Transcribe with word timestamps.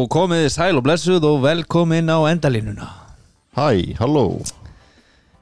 Já, 0.00 0.08
komið 0.08 0.46
sæl 0.52 0.78
og 0.78 0.84
blessuð 0.86 1.24
og 1.28 1.42
velkomin 1.44 2.08
á 2.08 2.18
endalínuna 2.32 2.86
Hæ, 3.56 3.96
halló, 3.98 4.40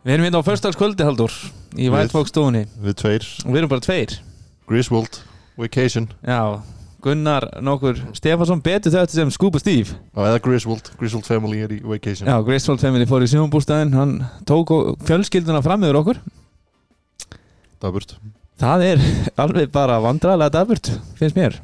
Við 0.04 0.14
erum 0.16 0.24
hérna 0.26 0.40
á 0.40 0.46
föstudagskvöldi 0.46 1.04
haldur 1.04 1.30
í 1.76 1.86
Við- 1.86 1.92
White 1.92 2.10
Fox 2.14 2.30
stofunni 2.32 2.64
við 2.82 2.94
tveir. 2.96 3.24
Og 3.44 3.52
við 3.52 3.58
erum 3.60 3.68
bara 3.68 3.80
tveir. 3.84 4.14
Griswold, 4.68 5.18
Vacation. 5.58 6.08
Já, 6.26 6.60
Gunnar 7.02 7.44
nokkur 7.62 7.98
Stefansson 8.16 8.62
betur 8.62 8.90
þetta 8.94 9.12
sem 9.12 9.30
Scuba 9.30 9.58
Steve. 9.60 9.94
Á, 10.16 10.20
eða 10.32 10.40
Griswold, 10.42 10.90
Griswold 10.98 11.26
Family 11.26 11.60
er 11.62 11.68
í 11.76 11.80
Vacation. 11.84 12.26
Já, 12.28 12.40
Graceful 12.44 12.78
Family 12.78 13.04
fór 13.06 13.22
í 13.22 13.28
sjónbústæðin 13.30 13.92
hann 13.94 14.16
tók 14.48 14.70
og- 14.70 14.98
fjölskylduna 15.04 15.62
fram 15.62 15.82
yfir 15.84 16.00
okkur. 16.00 16.18
Daburt 17.82 18.16
Það 18.58 18.82
er 18.82 18.98
alveg 19.44 19.70
bara 19.70 20.00
vandræðlega 20.02 20.50
daburt 20.50 20.88
finnst 21.20 21.36
mér. 21.36 21.60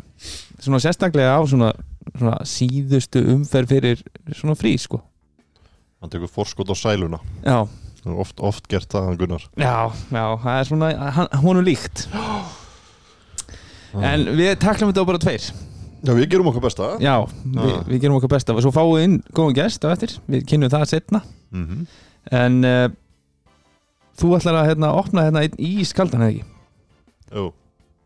Svona 0.61 0.79
sérstaklega 0.85 1.35
á 1.35 1.41
svona 1.49 1.73
síðustu 2.49 3.23
umferð 3.35 3.75
fyrir 3.75 4.05
svona 4.33 4.57
frí 4.59 4.75
sko. 4.81 5.01
Hann 6.03 6.13
tekur 6.13 6.29
forskot 6.29 6.69
á 6.69 6.77
sæluna. 6.77 7.21
Já, 7.45 7.65
er 8.05 8.19
oft, 8.21 8.41
oft 8.45 8.69
gert 8.69 8.91
það, 8.93 9.07
hann 9.09 9.21
Gunnar. 9.21 9.47
Já, 9.57 9.77
já, 10.13 10.25
það 10.43 10.59
er 10.59 10.69
svona 10.69 10.91
hann, 11.17 11.31
honum 11.45 11.65
líkt. 11.65 12.07
En 13.95 14.27
við 14.35 14.57
taklum 14.61 14.91
þetta 14.91 15.07
bara 15.09 15.23
tveir. 15.23 15.47
Já, 16.05 16.13
við 16.13 16.27
gerum 16.35 16.51
okkar 16.51 16.67
besta. 16.67 16.91
Já, 17.01 17.15
við, 17.55 17.77
við 17.89 18.03
gerum 18.03 18.19
okkar 18.19 18.35
besta. 18.35 18.57
Svo 18.61 18.73
fáum 18.75 18.93
við 18.93 19.07
inn 19.07 19.17
góðan 19.33 19.57
gest 19.57 19.87
á 19.87 19.89
eftir. 19.95 20.13
Við 20.29 20.45
kynum 20.51 20.73
það 20.73 20.91
setna 20.91 21.23
mm 21.55 21.65
-hmm. 21.65 21.87
En 22.33 22.65
uh, 22.65 22.89
þú 24.21 24.37
ætlar 24.37 24.61
að 24.61 24.69
hérna, 24.73 24.93
opna 24.93 25.25
hérna 25.27 25.45
í 25.59 25.85
skaldan 25.85 26.25
eða 26.25 26.31
ekki? 26.33 26.45
Jú, 27.35 27.53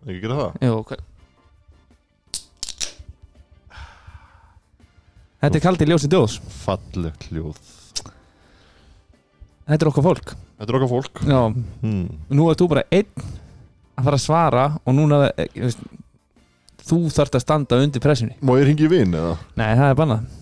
ekki 0.06 0.20
gera 0.22 0.38
það. 0.40 0.52
Jú, 0.66 0.82
hver... 0.88 1.04
Þetta 5.38 5.58
er 5.58 5.62
kaldi 5.62 5.86
ljósi 5.86 6.10
djóðs. 6.10 6.38
Fallegt 6.64 7.28
hljóð 7.30 7.58
Þetta 9.68 9.84
er 9.84 9.90
okkar 9.90 10.04
fólk. 10.06 10.30
Þetta 10.58 10.72
er 10.72 10.76
okkar 10.78 10.90
fólk. 10.90 11.20
Já, 11.28 11.40
hmm. 11.82 12.04
nú 12.32 12.46
ert 12.48 12.60
þú 12.62 12.68
bara 12.72 12.86
einn 12.88 13.24
að 13.98 14.06
fara 14.06 14.16
að 14.16 14.22
svara 14.22 14.64
og 14.80 14.96
núna 14.96 15.18
eh, 15.34 15.50
ég 15.58 15.66
veist, 15.66 15.82
þú 16.88 17.00
þarft 17.12 17.36
að 17.36 17.44
standa 17.44 17.80
undir 17.84 18.02
pressunni. 18.02 18.38
Má 18.40 18.54
ég 18.56 18.70
ringi 18.70 18.88
vinn 18.88 19.12
eða? 19.18 19.34
Nei, 19.60 19.68
það 19.68 19.90
er 19.90 19.98
bannað. 19.98 20.38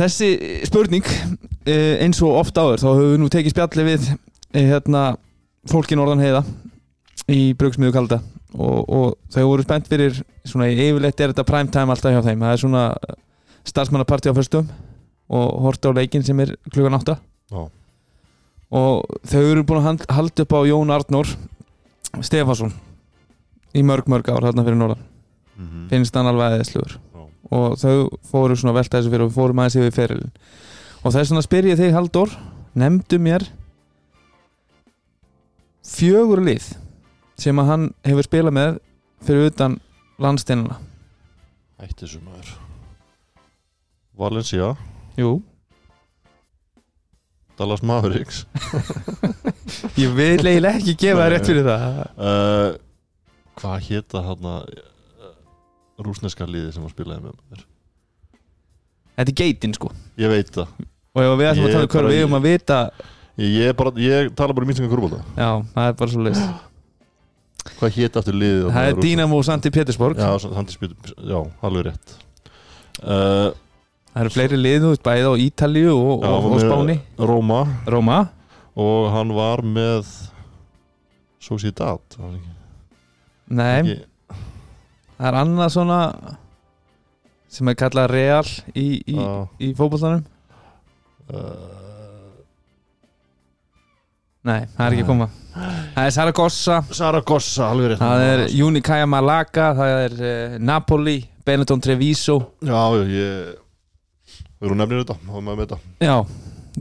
Þessi 0.00 0.30
spurning 0.66 1.06
eh, 1.06 2.02
eins 2.02 2.18
og 2.26 2.40
oft 2.40 2.58
áður 2.58 2.82
þá 2.82 2.88
höfum 2.90 3.14
við 3.14 3.22
nú 3.22 3.30
tekið 3.36 3.54
spjalli 3.54 3.86
við 3.86 4.10
eh, 4.10 4.66
hérna, 4.66 5.06
fólki 5.70 5.98
norðan 5.98 6.22
heiða 6.24 6.42
í 7.30 7.52
brugsmiðu 7.58 7.94
kalda 7.94 8.20
og, 8.56 8.78
og 8.90 9.08
þau 9.30 9.44
voru 9.46 9.62
spennt 9.66 9.90
fyrir 9.90 10.16
svona 10.42 10.70
yfirleitt 10.72 11.20
er 11.22 11.30
þetta 11.30 11.46
prime 11.46 11.70
time 11.70 11.94
alltaf 11.94 12.16
hjá 12.16 12.22
þeim. 12.26 12.42
Það 12.42 12.56
er 12.56 12.62
svona 12.64 12.84
starfsmannaparti 13.64 14.30
á 14.30 14.34
fyrstum 14.36 14.68
og 15.30 15.60
horta 15.64 15.90
á 15.90 15.96
leikinn 15.96 16.24
sem 16.26 16.40
er 16.40 16.56
klukkan 16.72 16.94
átta 16.98 17.18
Já. 17.50 17.68
og 18.70 19.04
þau 19.26 19.42
eru 19.50 19.62
búin 19.64 19.80
að 19.82 19.86
hald- 19.88 20.06
halda 20.10 20.42
upp 20.42 20.52
á 20.56 20.60
Jón 20.70 20.90
Arnór 20.94 21.28
Stefansson 22.22 22.72
í 23.74 23.82
mörg 23.86 24.08
mörg 24.10 24.28
ár 24.30 24.42
hérna 24.48 24.64
fyrir 24.66 24.76
norðan 24.78 25.06
Mm 25.60 25.66
-hmm. 25.68 25.88
finnst 25.90 26.14
hann 26.16 26.26
alveg 26.26 26.46
aðeinslugur 26.52 26.92
Já. 27.14 27.20
og 27.50 27.76
þau 27.76 28.08
fóru 28.32 28.56
svona 28.56 28.72
að 28.72 28.78
velta 28.80 28.98
þessu 28.98 29.10
fyrir 29.10 29.24
og 29.26 29.32
fórum 29.32 29.58
aðeins 29.60 29.76
yfir 29.76 29.92
ferilin 29.92 30.30
og 31.04 31.12
þess 31.12 31.30
vegna 31.30 31.42
spyr 31.42 31.64
ég 31.68 31.76
þig 31.78 31.92
Halldór 31.92 32.30
nefndu 32.74 33.18
mér 33.18 33.42
fjögur 35.84 36.40
lið 36.44 36.72
sem 37.40 37.56
að 37.58 37.66
hann 37.66 37.94
hefur 38.04 38.22
spilað 38.22 38.52
með 38.56 38.78
fyrir 39.24 39.50
utan 39.50 39.78
landsteinana 40.18 40.76
Ætti 41.80 42.04
þessu 42.06 42.20
maður 42.24 42.48
Valencia. 44.20 44.74
Jú, 45.18 45.38
Dallas 47.60 47.82
Mavericks. 47.84 48.46
Ég 50.00 50.08
vil 50.16 50.40
eiginlega 50.40 50.78
ekki 50.78 50.94
gefa 50.96 51.18
það 51.20 51.30
rétt 51.34 51.50
fyrir 51.50 51.66
það. 51.66 51.98
Uh, 52.16 52.70
Hvað 53.60 53.82
hétta 53.90 54.22
hann 54.24 54.46
uh, 54.48 54.62
rúsneska 56.00 56.46
liði 56.48 56.70
sem 56.72 56.86
hann 56.86 56.94
spilaði 56.94 57.26
með 57.26 57.34
mér 57.36 57.66
Þetta 59.20 59.26
er 59.26 59.36
geitin 59.42 59.76
sko. 59.76 59.90
Ég 60.16 60.32
veit 60.32 60.48
það. 60.54 60.72
Og 61.12 61.26
ef 61.26 61.36
við 61.36 61.50
ætlum 61.50 61.66
að 61.68 61.74
tala 61.74 61.84
um 61.84 61.92
hverju 61.92 62.14
við 62.14 62.24
um 62.24 62.36
að 62.38 62.46
vita 62.48 62.80
Ég, 63.40 63.52
ég, 63.58 63.76
bara, 63.76 63.92
ég 64.00 64.32
tala 64.38 64.54
bara 64.56 64.64
um 64.66 64.70
íslenska 64.72 64.90
kurbólta 64.92 65.20
Já, 65.34 65.48
það 65.74 65.88
er 65.90 65.96
bara 66.00 66.12
svo 66.14 66.24
leist 66.24 67.70
Hvað 67.80 67.96
hétt 67.98 68.18
aftur 68.20 68.36
liðið 68.40 68.68
Það 68.76 68.88
er 68.88 69.00
Dynamo 69.04 69.40
Santi 69.44 69.72
Petersborg 69.74 70.20
Já, 70.22 70.30
Sandi 70.40 70.76
Spjút, 70.76 71.12
já, 71.18 71.38
alveg 71.66 71.90
rétt. 71.90 72.14
Uh, 73.02 73.50
Það 74.10 74.22
eru 74.24 74.32
fleiri 74.34 74.58
lið, 74.58 74.76
þú 74.82 74.88
veist, 74.90 75.02
bæði 75.06 75.26
á 75.30 75.34
Ítalíu 75.46 75.92
og, 75.94 76.24
og, 76.26 76.46
og 76.50 76.60
Spáni. 76.64 76.96
Róma. 77.30 77.60
Róma. 77.86 78.18
Og 78.80 79.10
hann 79.14 79.30
var 79.36 79.62
með 79.62 80.08
Sociedad? 81.42 82.02
Nei, 83.50 83.80
Ekki- 83.80 84.36
það 85.16 85.28
er 85.30 85.38
annað 85.40 85.72
svona 85.74 86.00
sem 87.50 87.70
er 87.72 87.78
kallað 87.78 88.10
Real 88.12 88.46
í, 88.78 88.88
í, 89.10 89.16
í 89.66 89.70
fótbollanum 89.74 90.22
uh, 91.34 91.78
Nei, 94.46 94.62
það 94.72 94.84
er 94.86 94.94
ekki 94.96 95.04
koma. 95.08 95.26
Það 95.52 96.06
er 96.06 96.12
Saragossa, 96.14 96.76
Saragossa, 96.96 97.66
alveg 97.74 97.90
rétt. 97.92 98.00
Það 98.00 98.22
er 98.28 98.44
Unicaya 98.64 99.08
Malaga 99.10 99.66
það 99.76 99.96
er 100.06 100.14
uh, 100.20 100.54
Napoli 100.64 101.18
Benetton 101.44 101.82
Treviso. 101.84 102.38
Já, 102.64 102.78
ég 103.04 103.59
Við 104.60 104.68
erum 104.68 104.80
nefnir 104.82 105.02
þetta, 105.02 105.16
þá 105.24 105.34
maður 105.40 105.58
með 105.58 105.60
þetta 105.64 106.06
Já, 106.06 106.16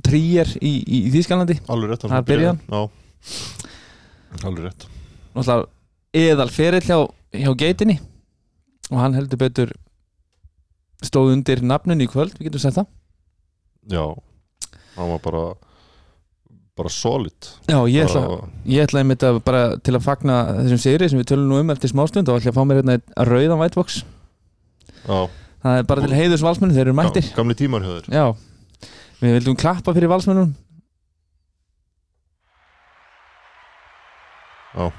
Trier 0.06 0.50
í, 0.60 0.72
í, 0.84 0.98
í 1.08 1.12
Þýskalandi. 1.14 1.56
Alveg 1.72 1.94
rétt 1.94 2.04
Það 2.06 2.18
er 2.18 2.26
byrjan. 2.28 2.60
Já, 2.70 2.82
alveg 4.44 4.66
rétt. 4.68 4.88
Náttúrulega 5.34 6.20
eðal 6.20 6.50
ferill 6.54 6.84
hjá, 6.86 6.98
hjá 7.40 7.52
geitinni. 7.64 7.96
Og 8.90 9.00
hann 9.00 9.16
heldur 9.18 9.40
betur 9.42 9.74
stóð 11.06 11.34
undir 11.38 11.64
nafninu 11.64 12.06
í 12.06 12.12
kvöld, 12.12 12.36
við 12.38 12.50
getum 12.50 12.64
sagt 12.66 12.80
það. 12.82 12.92
Já, 13.90 14.06
hann 14.98 15.12
var 15.16 15.24
bara 15.24 15.44
bara 16.80 16.92
solid. 16.94 17.50
Já, 17.68 17.80
ég 17.92 18.08
ætla, 18.08 18.40
ég 18.70 18.86
ætla 18.86 19.02
einmitt 19.02 19.24
að 19.28 19.42
bara 19.44 19.64
til 19.84 19.98
að 19.98 20.06
fagna 20.06 20.38
þessum 20.62 20.80
sigri 20.80 21.10
sem 21.12 21.20
við 21.20 21.32
tölum 21.34 21.50
nú 21.52 21.60
um 21.60 21.74
eftir 21.74 21.92
smástund 21.92 22.30
og 22.32 22.40
ætla 22.40 22.54
að 22.54 22.60
fá 22.60 22.64
mér 22.68 22.80
hérna 22.80 22.96
einn 22.96 23.28
rauðan 23.28 23.60
whitebox 23.60 23.98
Já, 25.04 25.18
það 25.64 25.78
er 25.82 25.88
bara 25.90 26.06
til 26.06 26.16
heiðus 26.18 26.44
valsmennu, 26.46 26.76
þeir 26.78 26.88
eru 26.88 26.96
mættir. 26.98 27.28
ga- 27.30 27.36
gamli 27.40 27.56
tímar 27.60 27.84
hjá 27.86 27.92
þér 28.00 28.10
Já, 28.16 28.26
við 29.22 29.38
vildum 29.40 29.58
klappa 29.60 29.94
fyrir 29.96 30.12
valsmennum 30.12 30.54
Já. 34.76 34.92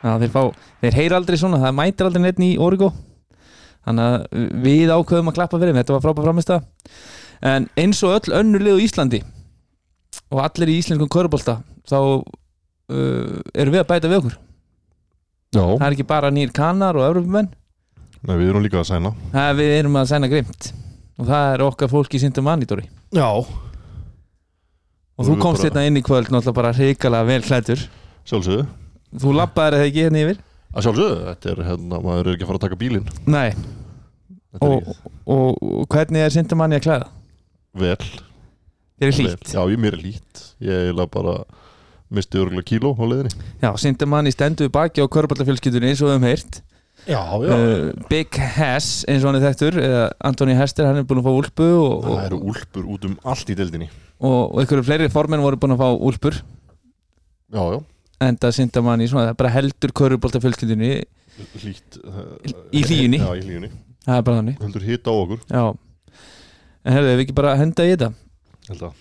Já, 0.00 0.12
þeir 0.20 0.32
fá, 0.32 0.42
þeir 0.80 0.96
heyra 0.96 1.16
aldrei 1.20 1.38
svona, 1.40 1.58
það 1.60 1.76
mætir 1.76 2.06
aldrei 2.08 2.22
neitt 2.24 2.38
í 2.44 2.50
Origo. 2.60 2.90
Þannig 3.84 4.06
að 4.06 4.62
við 4.64 4.92
ákveðum 4.92 5.30
að 5.32 5.36
klappa 5.38 5.60
fyrir 5.60 5.72
þeim, 5.72 5.80
þetta 5.80 5.96
var 5.96 6.04
frábæð 6.04 6.26
framist 6.28 6.52
En 7.40 7.66
eins 7.80 8.02
og 8.04 8.12
öll 8.18 8.34
á 8.76 8.84
Íslandi 8.84 9.22
og 10.30 10.42
allir 10.44 10.68
í 10.68 10.76
íslenskum 10.78 11.08
körubólta 11.08 11.54
þá 11.88 11.96
uh, 11.96 13.40
erum 13.56 13.72
við 13.74 13.80
að 13.80 13.88
bæta 13.88 14.10
við 14.10 14.18
okkur. 14.20 14.36
Já, 15.50 15.62
Það 15.64 15.86
er 15.88 15.96
ekki 15.96 16.06
bara 16.06 16.30
nýr 16.30 16.52
kanar 16.54 16.98
og 17.00 17.06
Evrópumenn 17.08 17.48
Nei, 18.20 18.36
við 18.36 18.50
erum 18.50 18.64
líka 18.64 18.82
að 18.82 18.88
sæna. 18.90 19.14
Er 19.32 19.54
við 19.56 19.70
erum 19.78 19.96
að 19.96 20.10
sæna 20.12 20.28
grimt. 20.28 20.70
Og 21.20 21.28
það 21.28 21.54
er 21.54 21.64
okkar 21.64 21.90
fólk 21.92 22.14
í 22.16 22.20
sindum 22.22 22.46
mannitóri 22.48 22.86
Já. 23.16 23.28
Og 25.20 25.26
þú 25.28 25.34
komst 25.40 25.64
hérna 25.66 25.82
inn 25.88 25.98
í 26.00 26.04
kvöld 26.04 26.30
náttúrulega 26.32 26.56
bara 26.56 26.70
hrikalega 26.76 27.28
vel 27.28 27.42
klættur 27.44 27.82
Sjálfsögðu. 28.28 28.64
Þú 29.20 29.34
lappaðir 29.36 29.76
það 29.76 29.86
ekki 29.90 30.04
hérna 30.06 30.22
yfir? 30.24 30.40
Að 30.70 30.86
sjálfsögðu, 30.86 31.20
þetta 31.26 31.50
er 31.50 31.62
hérna, 31.66 32.00
maður 32.04 32.28
er 32.28 32.36
ekki 32.36 32.44
að 32.46 32.50
fara 32.50 32.60
að 32.60 32.64
taka 32.66 32.78
bílinn. 32.80 33.08
Nei, 33.26 33.48
Þetta 34.50 34.68
og, 34.68 34.90
og, 35.30 35.60
og 35.80 35.88
hvernig 35.90 36.24
er 36.24 36.34
sindum 36.34 36.60
manni 36.62 36.78
að 36.78 36.84
klæða? 36.86 37.08
vel. 37.80 37.96
Þér 39.00 39.08
er 39.08 39.16
hlýtt? 39.16 39.52
Já, 39.54 39.60
ég 39.72 39.80
mér 39.80 39.96
er 39.96 40.02
lít 40.04 40.40
Ég 40.60 40.90
er 40.92 41.06
bara 41.10 41.38
misti 42.12 42.40
örgulega 42.40 42.66
kíló 42.68 42.92
á 42.94 43.04
leiðinni. 43.06 43.32
Já, 43.62 43.70
sindum 43.80 44.10
manni 44.12 44.32
stendur 44.34 44.68
við 44.68 44.74
baki 44.76 45.02
á 45.02 45.06
körballafjölskyldunni 45.10 45.92
eins 45.92 46.02
og 46.02 46.10
við 46.10 46.16
höfum 46.16 46.28
heyrt 46.28 46.60
Já, 47.08 47.20
uh, 47.32 47.90
Big 48.10 48.34
Hess 48.36 49.04
eins 49.08 49.24
og 49.24 49.30
hann 49.30 49.38
er 49.40 49.46
þektur 49.48 49.78
eða 49.80 50.02
Antoni 50.28 50.54
Hester, 50.58 50.86
hann 50.86 51.00
er 51.00 51.06
búin 51.08 51.22
að 51.22 51.28
fá 51.30 51.32
úlpu 51.32 51.68
og, 51.80 52.04
Það 52.04 52.12
og, 52.12 52.20
eru 52.26 52.40
úlpur 52.52 52.84
út 52.94 53.06
um 53.08 53.14
allt 53.32 53.50
í 53.50 53.56
deildinni. 53.58 53.88
og, 54.20 54.52
og 54.52 54.60
einhverju 54.62 54.84
fleiri 54.86 55.08
formenn 55.12 55.42
voru 55.42 55.56
búin 55.60 55.74
að 55.74 55.80
fá 55.80 55.88
úlpur. 55.96 56.40
Já, 57.50 57.62
já, 57.74 57.78
en 58.26 58.36
það 58.44 58.54
sindum 58.58 58.84
manni 58.86 59.08
svona, 59.10 59.30
það 59.32 59.38
bara 59.40 59.54
heldur 59.56 59.94
körballafjölskyldunni 60.02 60.90
hlýtt 61.62 61.96
Í 62.76 62.82
hlýjunni. 62.84 63.18
Já, 63.22 63.30
í 63.32 63.44
hlýjunni. 63.46 63.70
Það 64.04 64.18
er 64.18 64.26
bara 64.26 64.40
þannig. 64.42 64.58
Heldur 64.60 64.84
hitt 64.84 65.08
á 65.08 65.12
okkur. 65.14 65.40
Já. 65.48 65.64
En 66.84 66.94
herðu, 66.96 67.08
ef 67.14 67.16
við 67.18 67.24
ekki 67.26 67.38
bara 67.40 67.56
henda 67.60 67.86
í 67.88 67.94
þetta? 67.94 68.12
Held 68.68 68.82
að 68.90 68.92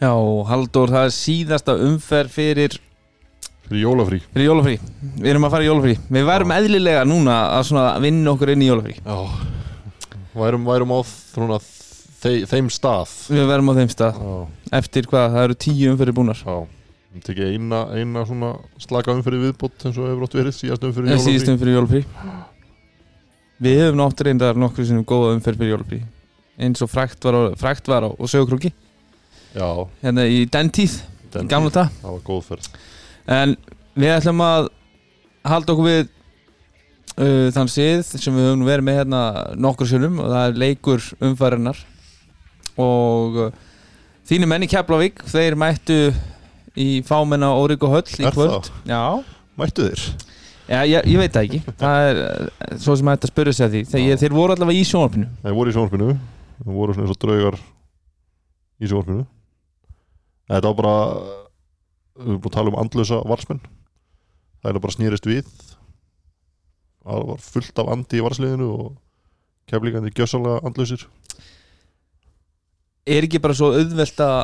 Já, 0.00 0.14
Halldór, 0.48 0.88
það 0.94 1.06
er 1.06 1.12
síðasta 1.12 1.74
umferð 1.84 2.32
fyrir, 2.32 2.76
fyrir 3.66 3.82
jólafrí. 3.82 4.20
Fyrir 4.32 4.46
jólafrí. 4.46 4.76
Við 5.18 5.28
erum 5.34 5.44
að 5.44 5.52
fara 5.52 5.66
í 5.66 5.68
jólafrí. 5.68 5.96
Við 6.16 6.24
værum 6.30 6.54
eðlilega 6.56 7.02
núna 7.04 7.34
að 7.58 7.66
svona 7.68 7.90
vinna 8.00 8.32
okkur 8.32 8.54
inn 8.54 8.64
í 8.64 8.70
jólafrí. 8.70 8.96
Já. 8.96 9.18
Værum, 10.40 10.64
værum 10.64 10.96
á 10.96 10.98
svona 11.04 11.60
þe 12.22 12.32
þeim 12.48 12.72
stað. 12.72 13.12
Við 13.28 13.46
værum 13.52 13.68
á 13.68 13.72
þeim 13.82 13.92
stað. 13.92 14.24
Já, 14.24 14.40
Eftir 14.80 15.12
hvað, 15.12 15.28
það 15.36 15.48
eru 15.50 15.60
tíu 15.66 15.92
umferðir 15.92 16.16
búnar. 16.16 16.42
Já. 16.48 16.58
Við 17.10 17.26
tekið 17.28 17.52
eina, 17.52 17.84
eina 18.00 18.24
svona 18.24 18.56
slaka 18.80 19.12
umfyrir 19.12 19.48
viðbót 19.50 19.84
eins 19.84 19.96
og 20.00 20.08
hefur 20.08 20.28
átt 20.30 20.40
verið 20.40 20.60
síðast 20.62 20.84
umfyrir 20.88 21.12
En 21.12 21.20
síðust 21.20 21.50
umferð 21.50 21.66
fyrir 21.66 21.76
jólafrí. 21.82 22.06
Við 23.60 23.82
höfum 23.84 24.00
nátt 24.00 24.22
reyndar 24.24 24.56
nokkur 24.56 24.88
sinnum 24.88 25.04
góða 25.04 25.34
umferð 25.36 25.60
fyrir 25.60 25.74
jólafrí. 25.74 26.04
Eins 26.56 26.80
og 26.80 26.88
frækt 26.88 27.26
var 27.28 27.36
á, 27.36 27.42
frækt 27.60 27.90
var 27.90 28.06
á 28.06 28.10
og 28.14 28.30
sögurkrúki 28.30 28.72
hérna 29.54 30.26
í 30.30 30.44
den 30.50 30.70
tíð, 30.74 31.00
den 31.34 31.50
gamla 31.50 31.72
það 31.74 31.92
Það 32.00 32.14
var 32.14 32.24
góð 32.26 32.42
ferð. 32.46 32.70
En 33.30 33.56
við 33.98 34.14
ætlum 34.14 34.42
að 34.44 34.68
halda 35.50 35.74
okkur 35.74 35.88
við 35.88 36.02
uh, 37.20 37.48
þann 37.54 37.70
sið 37.70 38.04
sem 38.14 38.36
við 38.36 38.48
höfum 38.48 38.66
verið 38.68 38.86
með 38.86 39.00
hérna 39.00 39.22
nokkur 39.58 39.90
sinnum 39.90 40.20
og 40.22 40.30
það 40.32 40.46
er 40.46 40.60
leikur 40.64 41.08
umfærinar 41.30 41.82
og 42.80 43.40
uh, 43.46 43.52
þínu 44.30 44.48
menni 44.50 44.70
Keflavík, 44.70 45.24
þeir 45.30 45.58
mættu 45.58 46.00
í 46.78 46.90
fámenna 47.06 47.50
Órik 47.58 47.82
og 47.86 47.96
Höll 47.96 48.20
í 48.22 48.30
kvöld. 48.34 48.70
Mættu 49.58 49.88
þér? 49.88 50.04
Já 50.70 50.84
ég, 50.86 51.08
ég 51.10 51.18
veit 51.18 51.34
það 51.34 51.48
ekki. 51.48 51.74
Það 51.80 52.04
er 52.06 52.22
uh, 52.22 52.78
svo 52.78 52.94
sem 52.96 53.10
hægt 53.10 53.26
að 53.26 53.32
spyrja 53.34 53.56
sig 53.56 53.66
að 53.66 53.74
því. 53.74 53.82
Þeir, 53.90 54.20
þeir 54.22 54.36
voru 54.36 54.54
allavega 54.54 54.78
í 54.78 54.86
sjónarpinu 54.86 55.26
Þeir 55.42 55.56
voru 55.56 55.72
í 55.72 55.76
sjónvarpinu. 55.76 56.14
Þeir 56.60 56.76
voru 56.76 56.94
svona 56.94 57.08
eins 57.08 57.16
og 57.16 57.22
draugar 57.24 57.58
í 58.80 58.90
sjónvarpinu 58.90 59.26
Þetta 60.50 60.72
var 60.72 60.78
bara 60.80 60.94
Við 62.20 62.26
erum 62.26 62.40
búin 62.42 62.50
að 62.50 62.56
tala 62.58 62.72
um 62.72 62.80
andlösa 62.82 63.20
varsmenn 63.28 63.62
Það 64.60 64.70
er 64.74 64.82
bara 64.84 64.92
snýrist 64.92 65.24
við. 65.24 65.46
Það 67.00 67.22
var 67.30 67.38
fullt 67.40 67.78
af 67.80 67.90
andi 67.94 68.18
í 68.18 68.24
varsliðinu 68.26 68.66
og 68.74 68.90
keflíkandi 69.70 70.12
gjössalega 70.12 70.60
andlösir 70.68 71.06
Er 73.08 73.24
ekki 73.24 73.40
bara 73.40 73.56
svo 73.56 73.70
auðvelt 73.72 74.20
að 74.20 74.40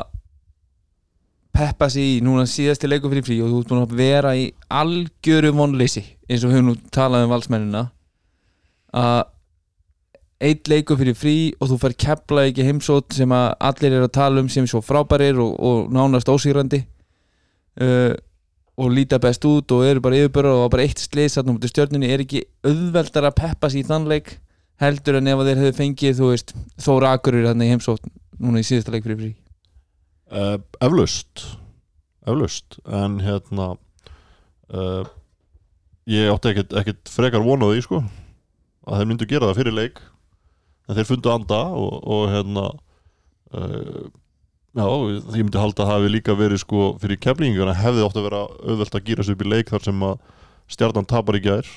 peppa 1.57 1.87
sig 1.89 2.17
í 2.17 2.23
núna 2.25 2.45
síðasti 2.49 2.89
leikur 2.89 3.11
fyrir 3.13 3.25
frí 3.25 3.37
og 3.41 3.51
þú 3.51 3.59
ert 3.61 3.71
búin 3.71 3.83
að 3.83 3.95
vera 3.97 4.33
í 4.37 4.47
algjöru 4.73 5.53
vonleysi 5.57 6.03
eins 6.27 6.43
og 6.43 6.51
við 6.51 6.57
höfum 6.57 6.69
nú 6.69 6.75
talað 6.93 7.25
um 7.25 7.33
valsmennina 7.33 7.83
að 8.97 9.21
eitt 10.43 10.69
leikur 10.69 10.99
fyrir 10.99 11.17
frí 11.17 11.35
og 11.57 11.71
þú 11.71 11.79
fær 11.81 11.95
kepla 11.97 12.45
ekki 12.49 12.65
heimsótt 12.67 13.15
sem 13.17 13.31
að 13.33 13.47
allir 13.69 13.95
eru 13.97 14.07
að 14.07 14.15
tala 14.19 14.43
um 14.43 14.49
sem 14.53 14.67
svo 14.69 14.83
frábærir 14.85 15.39
og, 15.41 15.55
og 15.57 15.93
nánast 15.93 16.29
ósýrandi 16.29 16.83
uh, 17.81 18.13
og 18.77 18.91
líta 18.93 19.17
best 19.21 19.45
út 19.49 19.73
og 19.73 19.85
eru 19.87 20.03
bara 20.05 20.19
yfirbörður 20.19 20.67
og 20.67 20.73
bara 20.73 20.85
eitt 20.85 21.01
slis 21.01 21.37
þarna 21.37 21.55
mútið 21.55 21.73
stjörnunni 21.73 22.11
er 22.13 22.21
ekki 22.21 22.43
auðveldar 22.67 23.31
að 23.31 23.39
peppa 23.39 23.71
sig 23.73 23.81
í 23.81 23.87
þann 23.87 24.05
leik 24.11 24.35
heldur 24.81 25.17
en 25.17 25.31
ef 25.31 25.41
að 25.41 25.49
þeir 25.49 25.61
hefðu 25.63 25.77
fengið 25.79 26.19
þú 26.19 26.29
veist 26.29 26.53
Þóra 26.85 27.15
Akurur 27.17 27.47
þarna 27.49 27.65
í 27.65 27.71
heimsótt 27.73 28.11
núna 28.37 28.61
í 28.61 28.67
síðasta 28.67 28.93
leik 28.93 29.07
fyrir 29.07 29.17
frí. 29.17 29.31
Uh, 30.29 30.59
Eflaust 30.83 31.47
Eflaust 32.27 32.77
En 32.85 33.17
hérna 33.23 33.71
uh, 34.69 35.07
Ég 36.07 36.29
átti 36.31 36.53
ekkert 36.53 37.09
frekar 37.09 37.41
vonaði 37.43 37.81
sko 37.83 38.03
að 38.87 39.01
þeir 39.01 39.09
myndu 39.09 39.27
gera 39.27 39.49
það 39.49 39.57
fyrir 39.63 39.75
leik 39.75 39.97
en 40.87 40.97
þeir 40.97 41.09
fundu 41.09 41.33
anda 41.33 41.59
og, 41.75 41.91
og 42.07 42.23
hérna 42.31 42.65
uh, 42.71 44.07
já, 44.77 44.87
ég 44.87 45.43
myndi 45.43 45.61
halda 45.61 45.83
að 45.83 45.85
það 45.85 45.93
hafi 45.93 46.13
líka 46.13 46.37
verið 46.39 46.63
sko 46.63 46.87
fyrir 47.01 47.21
keflinguna 47.23 47.75
hefði 47.77 48.07
ótt 48.07 48.19
að 48.19 48.27
vera 48.29 48.41
auðvelt 48.63 48.97
að 48.97 49.05
gýra 49.09 49.27
sig 49.27 49.37
upp 49.37 49.45
í 49.45 49.51
leik 49.51 49.71
þar 49.73 49.87
sem 49.89 50.07
að 50.07 50.17
stjarnan 50.67 51.07
tapar 51.07 51.37
í 51.39 51.43
gær. 51.45 51.69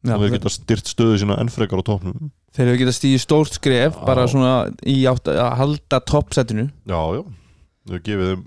Já, 0.00 0.14
og 0.16 0.22
þeir 0.22 0.34
geta 0.38 0.52
styrt 0.52 0.88
stöðu 0.88 1.16
sína 1.20 1.36
enn 1.40 1.52
frekar 1.52 1.80
á 1.80 1.84
topnum 1.84 2.30
þeir 2.56 2.70
hefur 2.70 2.80
getað 2.82 2.96
stíði 2.96 3.20
stórt 3.22 3.56
skref 3.56 3.98
Já. 3.98 4.04
bara 4.08 4.26
svona 4.30 4.54
í 4.88 4.96
átt 5.10 5.28
að 5.30 5.50
halda 5.60 6.00
toppsettinu. 6.08 6.66
Já, 6.88 7.00
já, 7.18 7.22
þau 7.90 8.00
gefið 8.08 8.30
þeim 8.30 8.44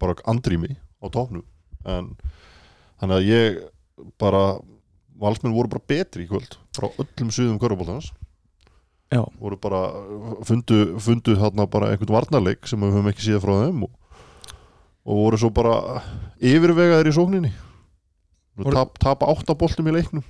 bara 0.00 0.16
andrými 0.30 0.76
á 0.76 1.06
topnum 1.12 1.46
en 1.88 2.12
þannig 3.00 3.16
að 3.16 3.28
ég 3.30 3.60
bara 4.20 4.42
valsmenn 5.20 5.56
voru 5.56 5.72
bara 5.72 5.88
betri 5.88 6.24
í 6.26 6.30
kvöld 6.30 6.56
frá 6.76 6.88
öllum 6.92 7.32
suðum 7.34 7.58
körfubóltans 7.60 8.12
Já. 9.10 9.24
voru 9.40 9.56
bara 9.58 9.80
fundu, 10.46 10.98
fundu 11.02 11.34
þarna 11.34 11.66
bara 11.70 11.88
einhvern 11.90 12.14
varnarleik 12.14 12.68
sem 12.70 12.78
við 12.78 12.92
höfum 12.94 13.08
ekki 13.10 13.24
síða 13.26 13.40
frá 13.42 13.56
þeim 13.64 13.80
og, 13.88 13.90
og 15.02 15.22
voru 15.24 15.40
svo 15.40 15.50
bara 15.54 16.02
yfirvegaðir 16.38 17.10
í 17.10 17.14
sókninni. 17.16 17.50
Voru- 18.60 18.76
tap, 18.76 19.00
tapa 19.02 19.30
áttaboltum 19.32 19.88
í 19.90 19.96
leiknum. 19.96 20.22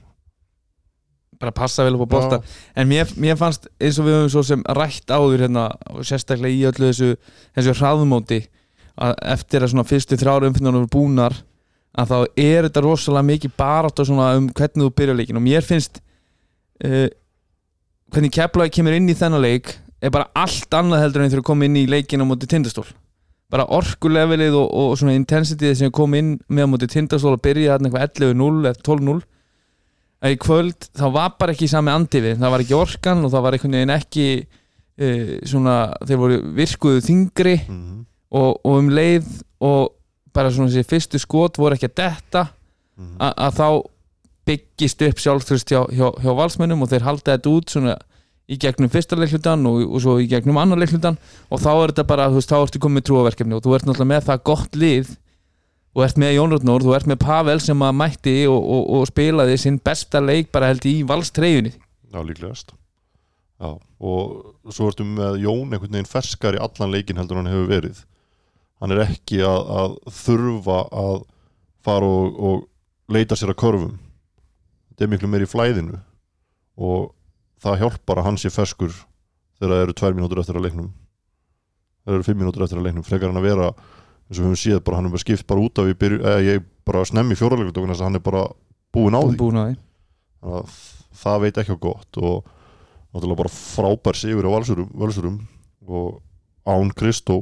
Bara 1.40 1.52
passa 1.56 1.84
vel 1.84 1.96
upp 1.96 2.08
á 2.08 2.12
bolta. 2.14 2.40
En 2.76 2.88
mér, 2.88 3.08
mér 3.20 3.36
fannst 3.40 3.68
eins 3.80 4.00
og 4.00 4.08
við 4.08 4.16
höfum 4.16 4.32
svo 4.32 4.42
sem 4.48 4.64
rætt 4.76 5.12
áður 5.12 5.44
hérna 5.44 5.68
sérstaklega 6.04 6.52
í 6.52 6.64
öllu 6.68 6.90
þessu 6.90 7.14
þessu 7.56 7.76
hraðmóti 7.80 8.42
að 9.00 9.14
eftir 9.32 9.64
að 9.64 9.72
svona 9.72 9.88
fyrstu 9.88 10.18
þrjára 10.20 10.50
umfinnar 10.50 10.76
eru 10.76 10.90
búnar 10.92 11.36
að 11.96 12.12
þá 12.12 12.18
er 12.38 12.68
þetta 12.68 12.82
rosalega 12.84 13.28
mikið 13.28 13.54
barátt 13.58 14.02
um 14.04 14.50
hvernig 14.52 14.84
þú 14.84 14.90
byrja 15.00 15.16
leikin 15.16 15.40
og 15.40 15.44
mér 15.44 15.64
finnst 15.66 16.00
uh, 16.84 17.08
hvernig 18.12 18.32
Keflavík 18.34 18.72
kemur 18.74 18.96
inn 18.96 19.08
í 19.08 19.14
þennan 19.18 19.42
leik 19.44 19.74
er 20.02 20.10
bara 20.14 20.30
allt 20.34 20.72
annað 20.74 21.02
heldur 21.04 21.22
en 21.24 21.30
þegar 21.32 21.46
koma 21.50 21.64
inn 21.68 21.76
í 21.76 21.86
leikin 21.90 22.22
á 22.22 22.26
móti 22.28 22.48
tindastól 22.50 22.86
bara 23.50 23.64
orkulevelið 23.66 24.54
og, 24.54 24.68
og 24.70 24.92
svona 24.98 25.16
intensityð 25.18 25.74
sem 25.76 25.90
kom 25.90 26.14
inn 26.14 26.36
með 26.48 26.66
á 26.66 26.70
móti 26.72 26.88
tindastól 26.90 27.34
og 27.36 27.42
byrja 27.44 27.74
þarna 27.76 27.90
eitthvað 27.90 28.34
11-0 28.34 28.70
eða 28.70 28.74
12-0 28.86 29.20
að 30.20 30.34
í 30.34 30.38
kvöld 30.44 30.88
þá 31.00 31.04
var 31.16 31.34
bara 31.40 31.54
ekki 31.56 31.68
sami 31.72 31.90
andifi 31.94 32.34
það 32.38 32.52
var 32.54 32.64
ekki 32.64 32.76
orkan 32.78 33.24
og 33.24 33.32
það 33.32 33.44
var 33.46 33.56
einhvern 33.56 33.76
veginn 33.78 33.94
ekki 33.96 34.26
uh, 35.00 35.32
svona, 35.48 35.76
þeir 36.06 36.20
voru 36.20 36.38
virkuðu 36.60 37.02
þingri 37.06 37.56
mm 37.64 37.78
-hmm. 37.80 38.00
og, 38.30 38.60
og 38.64 38.78
um 38.78 38.90
leið 38.94 39.30
og 39.60 39.92
bara 40.32 40.50
svona 40.54 40.70
þessi 40.70 40.86
fyrstu 40.86 41.18
skot 41.18 41.58
voru 41.58 41.74
ekki 41.74 41.88
að 41.90 41.98
detta 42.04 42.46
Mhm. 43.00 43.16
a- 43.18 43.34
að 43.48 43.54
þá 43.56 43.66
byggist 44.50 45.02
upp 45.06 45.22
sjálfströst 45.22 45.72
hjá, 45.72 45.80
hjá, 45.94 46.06
hjá 46.20 46.30
valsmönnum 46.36 46.84
og 46.84 46.92
þeir 46.92 47.06
halda 47.06 47.36
þetta 47.36 47.54
út 47.54 47.74
svona 47.74 47.96
í 48.50 48.58
gegnum 48.58 48.90
fyrsta 48.90 49.18
leiklutan 49.18 49.66
og, 49.70 49.82
og 49.86 50.02
svo 50.02 50.16
í 50.20 50.28
gegnum 50.30 50.58
annar 50.58 50.80
leiklutan 50.80 51.18
og 51.48 51.62
þá 51.62 51.70
er 51.72 51.92
þetta 51.92 52.06
bara, 52.10 52.30
þú 52.30 52.40
veist, 52.40 52.50
þá 52.50 52.58
ertu 52.60 52.82
komið 52.82 53.06
trúaverkefni 53.08 53.56
og 53.56 53.62
þú 53.64 53.76
ert 53.76 53.86
náttúrulega 53.86 54.12
með 54.14 54.24
það 54.30 54.46
gott 54.50 54.80
lið. 54.80 55.12
Og 55.90 56.04
ert 56.06 56.18
með 56.22 56.36
Jón 56.36 56.52
Rótnór, 56.54 56.84
þú 56.86 56.92
ert 56.94 57.08
með 57.10 57.16
Pavel 57.24 57.56
sem 57.58 57.80
að 57.82 57.96
mætti 57.98 58.34
og, 58.46 58.58
og, 58.62 58.82
og 58.94 59.08
spilaði 59.10 59.56
sinn 59.58 59.80
besta 59.82 60.20
leik 60.22 60.52
bara 60.54 60.68
held 60.70 60.84
í 60.86 61.00
valstreyjunni 61.02 61.72
Já, 62.10 62.20
líklegast. 62.26 62.72
Já, 63.60 63.74
og 63.78 64.70
svo 64.72 64.88
ertu 64.90 65.04
með 65.06 65.42
Jón 65.44 65.68
einhvern 65.68 65.92
veginn 65.92 66.08
ferskar 66.10 66.56
í 66.56 66.62
allan 66.62 66.94
leikin 66.94 67.18
heldur 67.20 67.38
hann 67.40 67.50
hefur 67.50 67.68
verið. 67.70 68.00
Hann 68.80 68.94
er 68.94 69.02
ekki 69.04 69.42
að, 69.44 69.72
að 69.82 69.96
þurfa 70.16 70.78
að 71.02 71.18
fara 71.84 72.08
og, 72.08 72.64
leita 73.10 73.38
sér 73.38 73.52
að 73.52 73.60
körfum 73.60 73.98
þetta 75.00 75.08
er 75.08 75.12
miklu 75.14 75.28
meir 75.32 75.46
í 75.46 75.48
flæðinu 75.48 75.98
og 76.76 77.04
það 77.64 77.78
hjálpar 77.80 78.18
að 78.20 78.26
hann 78.26 78.38
sé 78.40 78.50
ferskur 78.52 78.92
þegar 79.56 79.72
það 79.72 79.84
eru 79.84 79.94
tvær 79.96 80.16
mínútur 80.18 80.40
eftir 80.42 80.58
að 80.58 80.66
leiknum. 80.66 80.90
Þegar 82.04 82.18
eru 82.18 82.26
fimm 82.26 82.38
mínútur 82.42 82.64
eftir 82.66 82.80
að 82.80 82.84
leiknum 82.84 83.06
frekar 83.06 83.32
hann 83.32 83.40
að 83.40 83.46
vera 83.48 83.70
eins 83.70 84.36
og 84.36 84.42
við 84.42 84.50
höfum 84.50 84.60
séð 84.60 84.82
bara 84.84 84.98
hann 84.98 85.08
er 85.08 85.14
bara 85.14 85.22
skipt 85.24 85.46
bara 85.48 85.64
út 85.64 85.80
af 85.80 85.88
byrju, 86.04 86.20
eða 86.20 86.44
ég 86.44 86.68
bara 86.84 87.06
snemmi 87.08 87.32
í 87.32 87.40
fjóraleikundum 87.40 87.88
þess 87.94 88.02
að 88.04 88.10
hann 88.10 88.20
er 88.20 88.24
bara 88.28 88.44
búinn 88.92 89.16
á 89.16 89.20
því. 89.24 89.38
búin 89.40 89.56
á 89.56 89.64
því. 89.64 89.74
Þannig 90.44 90.60
að 90.60 90.76
það 91.24 91.40
veit 91.46 91.62
ekki 91.64 91.76
á 91.80 91.84
gott 91.88 92.20
og 92.20 92.52
náttúrulega 93.10 93.40
bara 93.40 93.56
frábær 93.56 94.20
sigur 94.20 94.48
á 94.48 94.50
valsurum, 94.52 94.92
valsurum 95.00 95.40
og 95.88 96.20
án 96.68 96.92
Kristó 96.92 97.40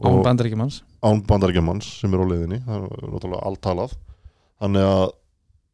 án 0.00 0.22
bandaríkjumanns 0.24 0.80
án 1.04 1.20
bandaríkjamanns 1.28 1.98
sem 2.00 2.16
er 2.16 2.24
á 2.24 2.30
leiðinni 2.32 2.64
það 2.64 2.88
er 2.88 3.10
náttúrulega 3.12 3.44
allt 3.44 3.64
talað. 3.68 3.98
Þannig 4.60 4.88
að 4.88 5.08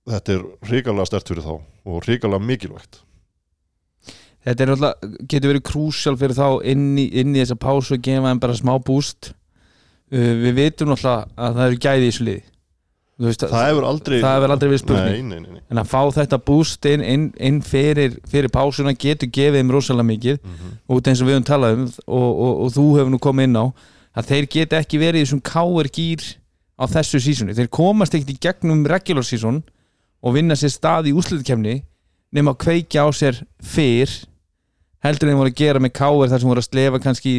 þetta 0.06 0.36
er 0.36 0.44
hrikalega 0.70 1.08
stert 1.10 1.28
fyrir 1.32 1.46
þá 1.46 1.54
og 1.56 2.06
hrikalega 2.06 2.46
mikilvægt. 2.46 3.00
Þetta 4.46 4.62
er 4.62 4.70
náttúrulega, 4.70 5.14
getur 5.26 5.50
verið 5.50 5.64
krúsjál 5.66 6.18
fyrir 6.18 6.36
þá 6.38 6.48
inn 6.70 6.90
í, 7.02 7.06
inn 7.18 7.34
í 7.34 7.40
þessa 7.40 7.58
pásu 7.58 7.96
og 7.96 8.04
gefa 8.06 8.30
þeim 8.30 8.42
bara 8.44 8.58
smá 8.58 8.76
búst. 8.78 9.32
Uh, 10.12 10.34
við 10.44 10.60
vitum 10.60 10.92
náttúrulega 10.92 11.26
að 11.34 11.56
það 11.58 11.70
eru 11.70 11.80
gæði 11.82 12.04
í 12.04 12.10
þessu 12.10 12.28
liði. 12.28 12.44
Veist, 13.16 13.40
það 13.48 13.62
hefur 13.64 13.84
aldrei 13.88 14.18
það 14.20 14.34
hefur 14.36 14.52
aldrei 14.52 14.68
verið 14.68 14.80
spurning. 14.82 15.28
Nei, 15.30 15.38
nei, 15.40 15.52
nei, 15.56 15.60
en 15.72 15.78
að 15.80 15.86
fá 15.88 16.00
þetta 16.12 16.38
búst 16.44 16.86
inn, 16.90 17.00
inn, 17.00 17.22
inn 17.40 17.60
fyrir, 17.64 18.18
fyrir 18.28 18.52
pásuna 18.52 18.92
getur 18.92 19.30
gefið 19.32 19.56
þeim 19.62 19.70
rosalega 19.72 20.10
mikið 20.10 20.36
Mm 20.36 20.50
-hmm. 20.52 20.74
út 20.92 21.08
eins 21.08 21.22
og 21.22 21.26
við 21.26 21.38
höfum 21.38 21.46
talað 21.48 21.78
um 21.78 21.86
og, 22.06 22.28
og, 22.44 22.52
og 22.66 22.74
þú 22.76 22.84
hefur 22.98 23.10
nú 23.14 23.18
komið 23.18 23.48
inn 23.48 23.56
á 23.56 23.66
að 24.20 24.26
þeir 24.30 24.46
geta 24.52 24.80
ekki 24.82 25.00
verið 25.00 25.20
í 25.20 25.24
þessum 25.24 25.40
káir 25.40 25.88
gýr 25.88 26.22
á 26.76 26.84
þessu 26.92 27.20
sísoni, 27.24 27.56
þeir 27.56 27.72
komast 27.72 28.14
ekkert 28.14 28.34
í 28.36 28.38
gegnum 28.40 28.84
regular 28.84 29.24
season 29.24 29.62
og 30.22 30.36
vinna 30.36 30.56
sér 30.58 30.72
stað 30.72 31.10
í 31.10 31.14
úslutkefni 31.16 31.80
nema 32.34 32.54
að 32.54 32.62
kveikja 32.64 33.06
á 33.06 33.08
sér 33.14 33.42
fyrr 33.62 34.12
heldur 35.04 35.28
en 35.28 35.34
þeir 35.34 35.40
voru 35.40 35.52
að 35.52 35.60
gera 35.60 35.82
með 35.82 35.94
káir 35.96 36.30
þar 36.32 36.42
sem 36.42 36.50
voru 36.50 36.62
að 36.62 36.68
slefa 36.68 37.02
kannski 37.02 37.34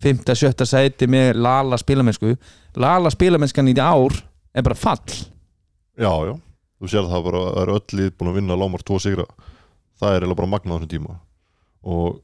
5. 0.00 0.22
7. 0.32 0.66
sæti 0.68 1.08
með 1.10 1.34
Lala 1.44 1.76
spilamennsku. 1.80 2.34
Lala 2.80 3.10
spilamennskan 3.12 3.68
í 3.68 3.74
ár 3.76 4.14
er 4.54 4.64
bara 4.64 4.78
fall. 4.78 5.16
Já, 6.00 6.12
já, 6.24 6.34
þú 6.80 6.88
sér 6.88 7.08
það 7.10 7.26
bara 7.26 7.42
eru 7.60 7.76
öll 7.76 7.98
lið 7.98 8.14
búin 8.16 8.30
að 8.30 8.38
vinna 8.40 8.56
lámar 8.56 8.84
tvo 8.86 9.00
sigra. 9.02 9.26
Það 10.00 10.14
er 10.14 10.22
eiginlega 10.22 10.40
bara 10.40 10.52
magnað 10.54 10.72
á 10.72 10.76
þessum 10.78 10.92
tíma. 10.94 11.18
Og 11.84 12.20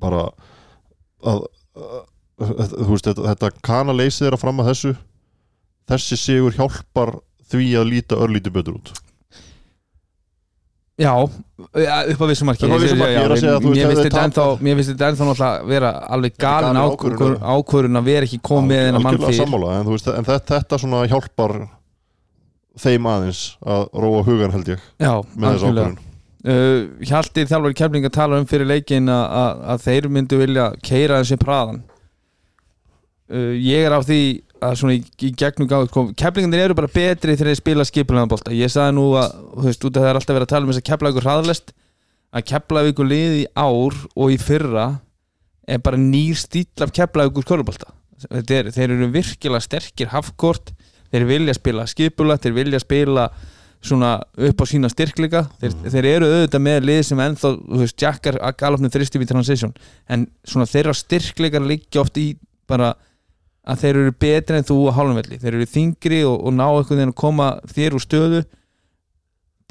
bara 0.00 0.22
að, 1.20 1.44
að, 1.60 1.98
að 2.40 2.74
þú 2.78 2.88
veist, 2.94 3.10
þetta, 3.10 3.26
þetta 3.34 3.52
kanaleysi 3.68 4.24
þeirra 4.24 4.40
fram 4.40 4.62
að 4.62 4.72
þessu. 4.72 4.94
Þessi 5.90 6.20
sigur 6.22 6.56
hjálpar 6.56 7.18
því 7.50 7.70
að 7.80 7.88
líta 7.90 8.18
örlítið 8.22 8.56
betur 8.56 8.76
út 8.78 8.92
Já, 8.94 8.94
ja, 8.94 8.98
upp 9.00 9.00
á 9.00 9.00
vissu 9.00 9.00
marki 9.00 9.08
Upp 9.10 9.10
á 9.10 9.46
vissu 9.90 10.18
marki, 10.20 10.68
ég 10.70 10.86
er 10.86 10.89
að 10.89 10.89
segja 13.40 13.54
að 13.56 13.64
þú 13.64 13.72
veist, 13.72 13.80
Mér 13.80 13.90
finnst 13.90 14.04
þetta 14.04 14.24
ennþá 14.26 14.44
tapa- 14.44 14.64
Mér 14.66 14.78
finnst 14.78 14.90
þetta 14.92 15.08
ennþá 15.10 15.28
náttúrulega 15.30 15.68
vera 15.70 15.90
alveg 16.16 16.36
galin 16.40 16.80
ákvörðun 16.80 18.00
að 18.00 18.08
vera 18.10 18.28
ekki 18.28 18.40
komið 18.50 18.82
en 18.88 18.98
að 18.98 19.04
mann 19.06 19.18
fyrir 19.24 19.56
en, 20.18 20.28
þetta, 20.28 20.60
svona 20.82 21.02
hjálpar 21.10 21.56
þeim 22.80 23.08
aðeins 23.12 23.42
að 23.64 23.86
róa 24.04 24.22
hugan 24.28 24.54
held 24.54 24.72
ég 24.74 24.84
Já, 25.00 25.12
ákvörðun. 25.20 25.98
Uh, 26.40 26.86
Hjalti 27.04 27.42
þjálfari 27.44 27.76
kefling 27.76 28.06
að 28.08 28.14
tala 28.16 28.38
um 28.40 28.46
fyrir 28.48 28.64
leikin 28.70 29.10
að, 29.12 29.24
að, 29.42 29.58
að 29.74 29.82
þeir 29.84 30.06
myndu 30.08 30.38
vilja 30.40 30.70
keira 30.80 31.18
þessi 31.20 31.36
praðan 31.36 31.82
uh, 33.28 33.52
Ég 33.60 33.84
er 33.84 33.92
á 33.92 34.00
því 34.00 34.20
að 34.64 34.78
svona 34.80 34.96
í, 34.96 35.02
í 35.26 35.30
gegnum 35.38 35.68
gáð 35.70 35.90
keflingarnir 36.18 36.64
eru 36.66 36.76
bara 36.78 36.90
betri 36.92 37.36
þegar 37.36 37.50
þeir 37.50 37.60
spila 37.60 37.86
skipulega 37.88 38.30
bolta. 38.30 38.54
Ég 38.54 38.72
sagði 38.72 38.96
nú 38.98 39.06
að, 39.20 39.36
veist, 39.66 39.84
út 39.84 39.96
af 39.96 40.04
það 40.04 40.10
er 40.10 40.20
alltaf 40.20 40.36
verið 40.36 40.48
að 40.48 40.52
tala 40.54 40.66
um 40.66 40.72
þess 40.72 40.82
að 40.82 40.88
kefla 40.90 41.12
ykkur 41.12 41.28
hraðlest 41.28 41.72
að 42.30 42.46
kefla 42.52 42.84
ykkur 42.90 43.10
lið 43.10 43.38
í 43.40 43.46
ár 43.58 43.96
og 44.14 44.34
í 44.34 44.40
fyrra 44.40 44.88
er 45.70 45.80
bara 45.84 46.00
nýr 46.00 46.38
stíl 46.38 46.84
af 46.84 46.92
kefla 46.94 47.26
ykkur 47.30 47.48
körlubolta 47.48 47.94
er, 48.30 48.70
þeir 48.74 48.94
eru 48.94 49.08
virkilega 49.14 49.64
sterkir 49.64 50.12
hafkort 50.12 50.74
þeir 51.10 51.26
vilja 51.28 51.56
spila 51.56 51.86
skipulega 51.90 52.44
þeir 52.44 52.58
vilja 52.60 52.82
spila 52.82 53.30
svona 53.80 54.18
upp 54.20 54.60
á 54.60 54.64
sína 54.68 54.90
styrkleika. 54.92 55.46
Þeir, 55.60 55.76
þeir 55.88 56.08
eru 56.10 56.28
auðvitað 56.28 56.64
með 56.66 56.82
lið 56.84 57.00
sem 57.08 57.22
ennþá 57.24 57.52
þú 57.56 57.80
veist, 57.80 58.02
jackar 58.02 58.36
að 58.44 58.56
galopnum 58.60 58.92
þristi 58.92 59.20
við 59.22 59.30
transition. 59.32 59.72
En 60.04 60.26
svona 60.44 60.68
þeirra 60.68 60.94
styrkleikar 60.96 61.64
liggja 61.64 62.02
oft 62.04 62.20
í 62.20 62.26
bara 62.70 62.92
að 63.70 63.82
þeir 63.84 63.98
eru 64.02 64.12
betri 64.24 64.58
en 64.60 64.66
þú 64.66 64.76
á 64.90 64.92
hálfumvelli. 64.98 65.38
Þeir 65.42 65.54
eru 65.60 65.66
þingri 65.70 66.20
og, 66.26 66.36
og 66.48 66.54
ná 66.56 66.64
einhvern 66.66 66.98
veginn 66.98 67.12
að 67.14 67.18
koma 67.22 67.48
þér 67.70 67.96
úr 67.98 68.04
stöðu 68.04 68.40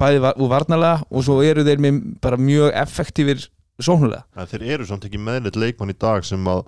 bæði 0.00 0.20
va- 0.24 0.36
úr 0.40 0.48
varnalega 0.54 1.02
og 1.10 1.24
svo 1.26 1.40
eru 1.44 1.64
þeir 1.66 1.82
með 1.84 1.98
bara 2.24 2.38
mjög 2.40 2.70
effektífir 2.80 3.42
sóknulega 3.80 4.22
En 4.36 4.48
þeir 4.48 4.64
eru 4.76 4.86
samt 4.88 5.04
ekki 5.08 5.20
meðleitt 5.20 5.58
leikmann 5.60 5.92
í 5.92 5.96
dag 6.00 6.24
sem 6.24 6.46
að 6.48 6.62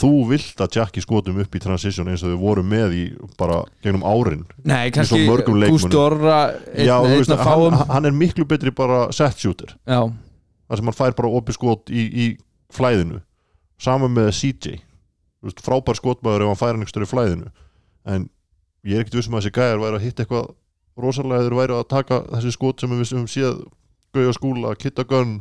þú 0.00 0.10
vilt 0.30 0.60
að 0.64 0.76
Jacki 0.78 1.02
skotum 1.04 1.40
upp 1.42 1.56
í 1.56 1.60
transition 1.60 2.08
eins 2.08 2.22
og 2.24 2.32
þau 2.34 2.40
voru 2.40 2.62
með 2.64 2.94
í 2.96 3.02
bara 3.36 3.58
gegnum 3.84 4.04
árin. 4.08 4.46
Nei, 4.64 4.88
kannski. 4.94 5.26
Gústi 5.28 5.98
Orra 6.00 6.38
einn, 6.72 6.86
Já, 6.88 6.94
þú 7.04 7.10
einn 7.10 7.18
veist, 7.20 7.34
að 7.34 7.42
fáum. 7.44 7.74
hann, 7.76 7.90
hann 7.92 8.08
er 8.08 8.14
miklu 8.16 8.46
betri 8.48 8.72
bara 8.72 9.02
set 9.12 9.36
shooter. 9.44 9.74
Já, 9.84 10.00
þar 10.70 10.80
sem 10.80 10.88
hann 10.88 10.96
fær 10.96 11.12
bara 11.18 11.32
opið 11.36 11.58
skot 11.58 11.92
í, 11.92 12.06
í 12.08 12.26
flæðinu. 12.72 13.20
Saman 13.76 14.14
með 14.16 14.30
CJ 14.40 14.78
veist, 15.48 15.62
frábær 15.64 16.00
skotmaður 16.00 16.44
ef 16.44 16.52
hann 16.52 16.60
fær 16.60 16.72
hann 16.72 16.82
einhver 16.82 16.92
stöður 16.92 17.08
í 17.08 17.12
flæðinu. 17.12 17.54
En 18.04 18.28
ég 18.84 18.98
er 18.98 19.04
ekkert 19.04 19.18
vissum 19.20 19.36
að 19.36 19.44
þessi 19.44 19.56
gæjar 19.58 19.82
væri 19.82 19.98
að 19.98 20.06
hitta 20.08 20.24
eitthvað 20.24 20.52
rosalega 21.00 21.46
þeir 21.46 21.58
væri 21.60 21.78
að 21.78 21.88
taka 21.90 22.20
þessi 22.32 22.54
skot 22.54 22.82
sem 22.82 22.94
við 22.94 23.02
höfum 23.04 23.30
séð 23.30 23.64
Gauja 24.14 24.34
skúla, 24.36 24.74
Kitta 24.78 25.02
Gunn 25.10 25.40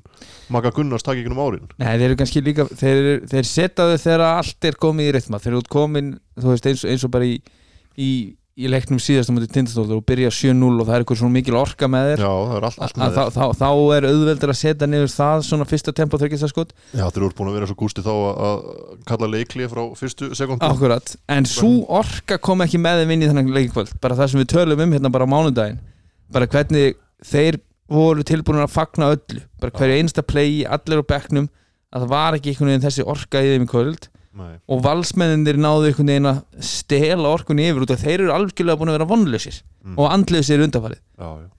Maka 0.49 0.71
Gunnars 0.73 1.05
taka 1.05 1.21
ekki 1.21 1.29
um 1.29 1.41
árin. 1.43 1.67
Nei, 1.77 1.91
þeir 1.91 2.07
eru 2.07 2.15
kannski 2.17 2.41
líka 2.41 2.65
þeir, 2.71 3.09
þeir 3.29 3.45
setja 3.45 3.85
þau 3.85 3.99
þegar 4.01 4.23
allt 4.27 4.67
er 4.69 4.77
komið 4.81 5.09
í 5.09 5.11
rithma 5.17 5.39
þeir 5.41 5.51
eru 5.51 5.61
út 5.61 5.69
komin, 5.75 6.07
þú 6.39 6.49
veist, 6.49 6.69
eins, 6.71 6.85
eins 6.89 7.05
og 7.05 7.13
bara 7.13 7.27
í, 7.29 7.35
í, 7.93 8.09
í 8.53 8.69
leiknum 8.69 8.99
síðast 9.01 9.31
á 9.31 9.33
mútið 9.33 9.53
tindastóður 9.55 9.97
og 9.97 10.03
byrja 10.05 10.29
7-0 10.29 10.67
og 10.77 10.85
það 10.85 10.93
er 10.93 11.03
eitthvað 11.03 11.19
svona 11.23 11.33
mikil 11.33 11.55
orka 11.57 11.87
með 11.89 12.09
þér. 12.11 12.21
Er 12.21 13.15
þá, 13.15 13.23
þá, 13.33 13.45
þá 13.57 13.69
er 13.95 14.07
auðveldur 14.11 14.53
að 14.53 14.59
setja 14.59 14.89
niður 14.89 15.09
það 15.09 15.45
svona 15.47 15.67
fyrsta 15.71 15.93
tempo 15.97 16.19
þryggjast 16.21 16.45
að 16.45 16.51
skot. 16.51 16.75
Já, 16.93 17.01
þeir 17.07 17.23
eru 17.23 17.31
búin 17.39 17.49
að 17.49 17.57
vera 17.57 17.69
svo 17.71 17.77
gústi 17.79 18.05
þá 18.05 18.11
að, 18.13 18.29
að 18.49 19.01
kalla 19.09 19.31
leikli 19.33 19.69
frá 19.71 19.81
fyrstu 19.97 20.29
sekundu 20.37 20.69
Akkurat, 20.69 21.15
en 21.33 21.49
svo 21.49 21.71
orka 21.97 22.37
kom 22.45 22.61
ekki 22.67 22.81
með 22.83 23.01
þeim 23.01 23.15
inn 23.17 23.25
í 23.25 23.31
þennan 23.31 23.51
leikikvöld 23.57 23.97
bara 24.05 24.19
það 24.21 24.33
sem 24.35 24.43
við 24.43 24.51
tölum 24.53 24.85
um 24.85 24.95
hérna 24.99 25.13
bara 25.17 25.25
á 25.25 25.33
mánudaginn. 25.33 25.81
Bara 26.33 26.49
hvernig 26.53 26.97
þeir 27.25 27.57
voru 27.89 28.25
tilbúin 28.27 28.61
að 28.61 28.73
fagna 28.75 29.09
öllu. 29.17 29.41
Bara 29.61 29.73
hverju 29.81 29.97
einsta 29.97 30.21
play, 30.21 30.61
allir 30.69 31.01
á 31.01 31.09
bekknum 31.09 31.49
að 31.93 32.05
það 32.05 32.13
var 32.13 32.37
ekki 32.37 32.53
einhvern 32.53 32.69
veginn 32.69 32.85
þessi 32.85 33.05
orka 33.17 33.41
í 33.41 33.55
þeim 33.55 33.65
í 33.65 33.69
kvöld 33.73 34.12
Nei, 34.33 34.55
og 34.65 34.79
valsmenninir 34.81 35.59
náðu 35.61 35.91
einhvern 35.91 36.09
veginn 36.09 36.29
að 36.31 36.39
stela 36.65 37.29
orkunni 37.29 37.67
yfir 37.69 37.83
út 37.85 37.91
af 37.93 38.01
þeir 38.01 38.23
eru 38.23 38.31
algjörlega 38.33 38.79
búin 38.79 38.89
að 38.89 38.97
vera 38.97 39.09
vonlausir 39.11 39.59
Mm. 39.83 39.97
og 39.99 40.07
andlausir 40.15 40.61
undanfarið 40.63 41.01
já, 41.19 41.27
já. 41.43 41.49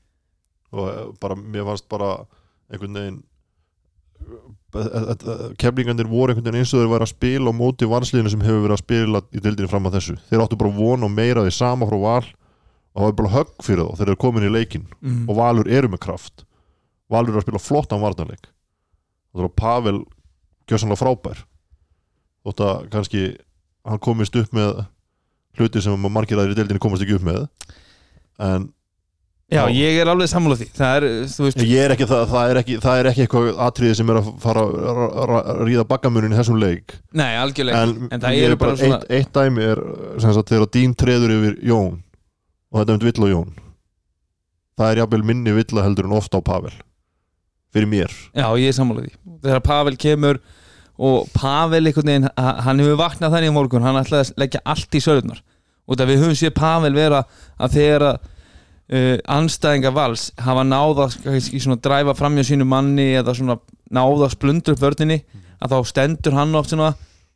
Og 0.72 0.86
eh, 0.88 1.02
bara, 1.20 1.34
mér 1.36 1.66
fannst 1.68 1.84
bara 1.92 2.06
einhvern 2.72 2.96
veginn 2.96 3.18
kemlingarnir 5.60 6.08
voru 6.10 6.32
einhvern 6.32 6.46
veginn 6.48 6.62
eins 6.62 6.72
og 6.74 6.80
þeir 6.82 6.90
væri 6.94 7.06
að 7.06 7.12
spila 7.12 7.52
á 7.52 7.54
móti 7.54 7.88
vansliðinu 7.90 8.32
sem 8.32 8.44
hefur 8.44 8.64
verið 8.64 8.76
að 8.76 8.82
spila 8.82 9.20
í 9.30 9.42
dildinni 9.44 9.70
fram 9.70 9.86
að 9.88 9.98
þessu. 9.98 10.16
Þeir 10.30 10.42
áttu 10.44 10.58
bara 10.60 10.74
von 10.78 11.06
og 11.06 11.12
meira 11.14 11.44
því 11.44 11.52
sama 11.54 11.88
frá 11.90 11.98
val 12.00 12.24
og 12.24 12.98
það 12.98 13.06
var 13.06 13.16
bara 13.20 13.32
högg 13.34 13.54
fyrir 13.66 13.84
þá 13.84 14.00
þeir 14.00 14.08
eru 14.08 14.20
komin 14.24 14.46
í 14.48 14.52
leikin 14.54 14.86
mm. 15.00 15.22
og 15.28 15.38
Valur 15.38 15.70
eru 15.70 15.90
með 15.92 16.02
kraft. 16.06 16.44
Valur 17.12 17.34
er 17.34 17.40
að 17.42 17.46
spila 17.46 17.62
flottan 17.62 18.02
varnarleik. 18.02 18.48
Og 19.34 19.38
það 19.42 19.46
var 19.46 19.54
Pavel 19.60 19.98
gjössanlega 20.70 21.02
frábær 21.04 21.44
þótt 22.44 22.64
að 22.68 22.86
kannski 22.92 23.24
hann 23.84 24.02
komist 24.04 24.36
upp 24.40 24.54
með 24.56 24.84
hluti 25.58 25.82
sem 25.84 26.08
margir 26.10 26.40
aðrir 26.40 26.56
í 26.56 26.58
deildinni 26.60 26.82
komast 26.82 27.04
ekki 27.04 27.18
upp 27.18 27.26
með. 27.26 27.44
En 28.42 28.70
Já, 29.52 29.68
Já. 29.68 29.74
ég 29.76 29.98
er 30.00 30.08
alveg 30.08 30.28
sammála 30.30 30.56
því. 30.56 30.66
Það 30.72 30.94
er, 30.96 31.04
veist, 31.44 31.58
ég 31.68 31.82
er 31.84 31.92
ekki 31.92 32.06
það, 32.08 32.22
það 32.30 32.50
er 32.50 32.58
ekki, 32.62 32.76
það 32.80 33.00
er 33.00 33.08
ekki 33.10 33.24
eitthvað 33.26 33.58
atriði 33.66 33.96
sem 33.98 34.10
er 34.10 34.18
að 34.18 34.30
fara 34.40 34.62
að 34.64 35.60
ríða 35.68 35.84
bakkamunin 35.90 36.32
í 36.32 36.38
þessum 36.38 36.56
leik. 36.62 36.94
Nei, 37.12 37.28
algjörlega. 37.42 37.82
En, 37.84 38.08
en, 38.08 38.22
það 38.24 38.38
eru 38.40 38.56
er 38.56 38.60
bara 38.62 38.78
svona 38.80 38.98
eitt, 39.02 39.12
eitt 39.18 39.36
dæmi 39.36 39.66
er 39.68 39.82
sagt 40.24 40.54
þegar 40.54 40.70
Dín 40.74 40.96
treður 40.96 41.36
yfir 41.36 41.60
Jón 41.68 42.00
og 42.72 42.80
þetta 42.80 42.96
er 42.96 42.96
um 42.96 43.04
vill 43.04 43.26
og 43.28 43.32
Jón. 43.34 43.52
Það 44.80 44.90
er 44.90 45.02
jafnvel 45.04 45.28
minni 45.28 45.54
villa 45.60 45.86
heldur 45.86 46.08
en 46.08 46.16
ofta 46.16 46.40
á 46.40 46.46
Pavel 46.48 46.74
fyrir 47.74 47.90
mér. 47.90 48.16
Já, 48.32 48.48
ég 48.58 48.72
er 48.72 48.78
sammála 48.80 49.04
því. 49.04 49.12
Þegar 49.44 49.64
Pavel 49.68 50.00
kemur 50.00 50.40
og 50.98 51.28
Pavel 51.34 51.86
einhvern 51.88 52.06
veginn, 52.06 52.28
ha- 52.38 52.60
hann 52.62 52.78
hefur 52.78 52.96
vaknað 53.00 53.32
þannig 53.34 53.50
í 53.50 53.54
morgun 53.56 53.82
hann 53.82 53.98
ætlaði 54.02 54.28
að 54.28 54.38
leggja 54.44 54.60
allt 54.64 54.94
í 54.94 55.00
sörðunar 55.02 55.40
og 55.88 55.96
það 55.98 56.10
við 56.12 56.20
höfum 56.22 56.36
séð 56.38 56.54
Pavel 56.54 56.92
vera 56.94 57.24
að 57.58 57.74
þegar 57.78 58.04
að 58.08 58.18
uh, 58.94 59.16
anstæðinga 59.36 59.90
vals 59.96 60.28
hafa 60.38 60.62
náða 60.64 61.08
kannski 61.24 61.60
svona 61.64 61.80
dræfa 61.82 62.14
framjá 62.18 62.44
sínu 62.50 62.64
manni 62.68 63.08
eða 63.18 63.34
svona 63.34 63.58
náða 63.90 64.28
að 64.28 64.34
splundur 64.36 64.76
upp 64.76 64.84
vörninni 64.86 65.18
að 65.64 65.74
þá 65.74 65.78
stendur 65.90 66.36
hann 66.38 66.54
oft 66.58 66.70
svona 66.72 66.92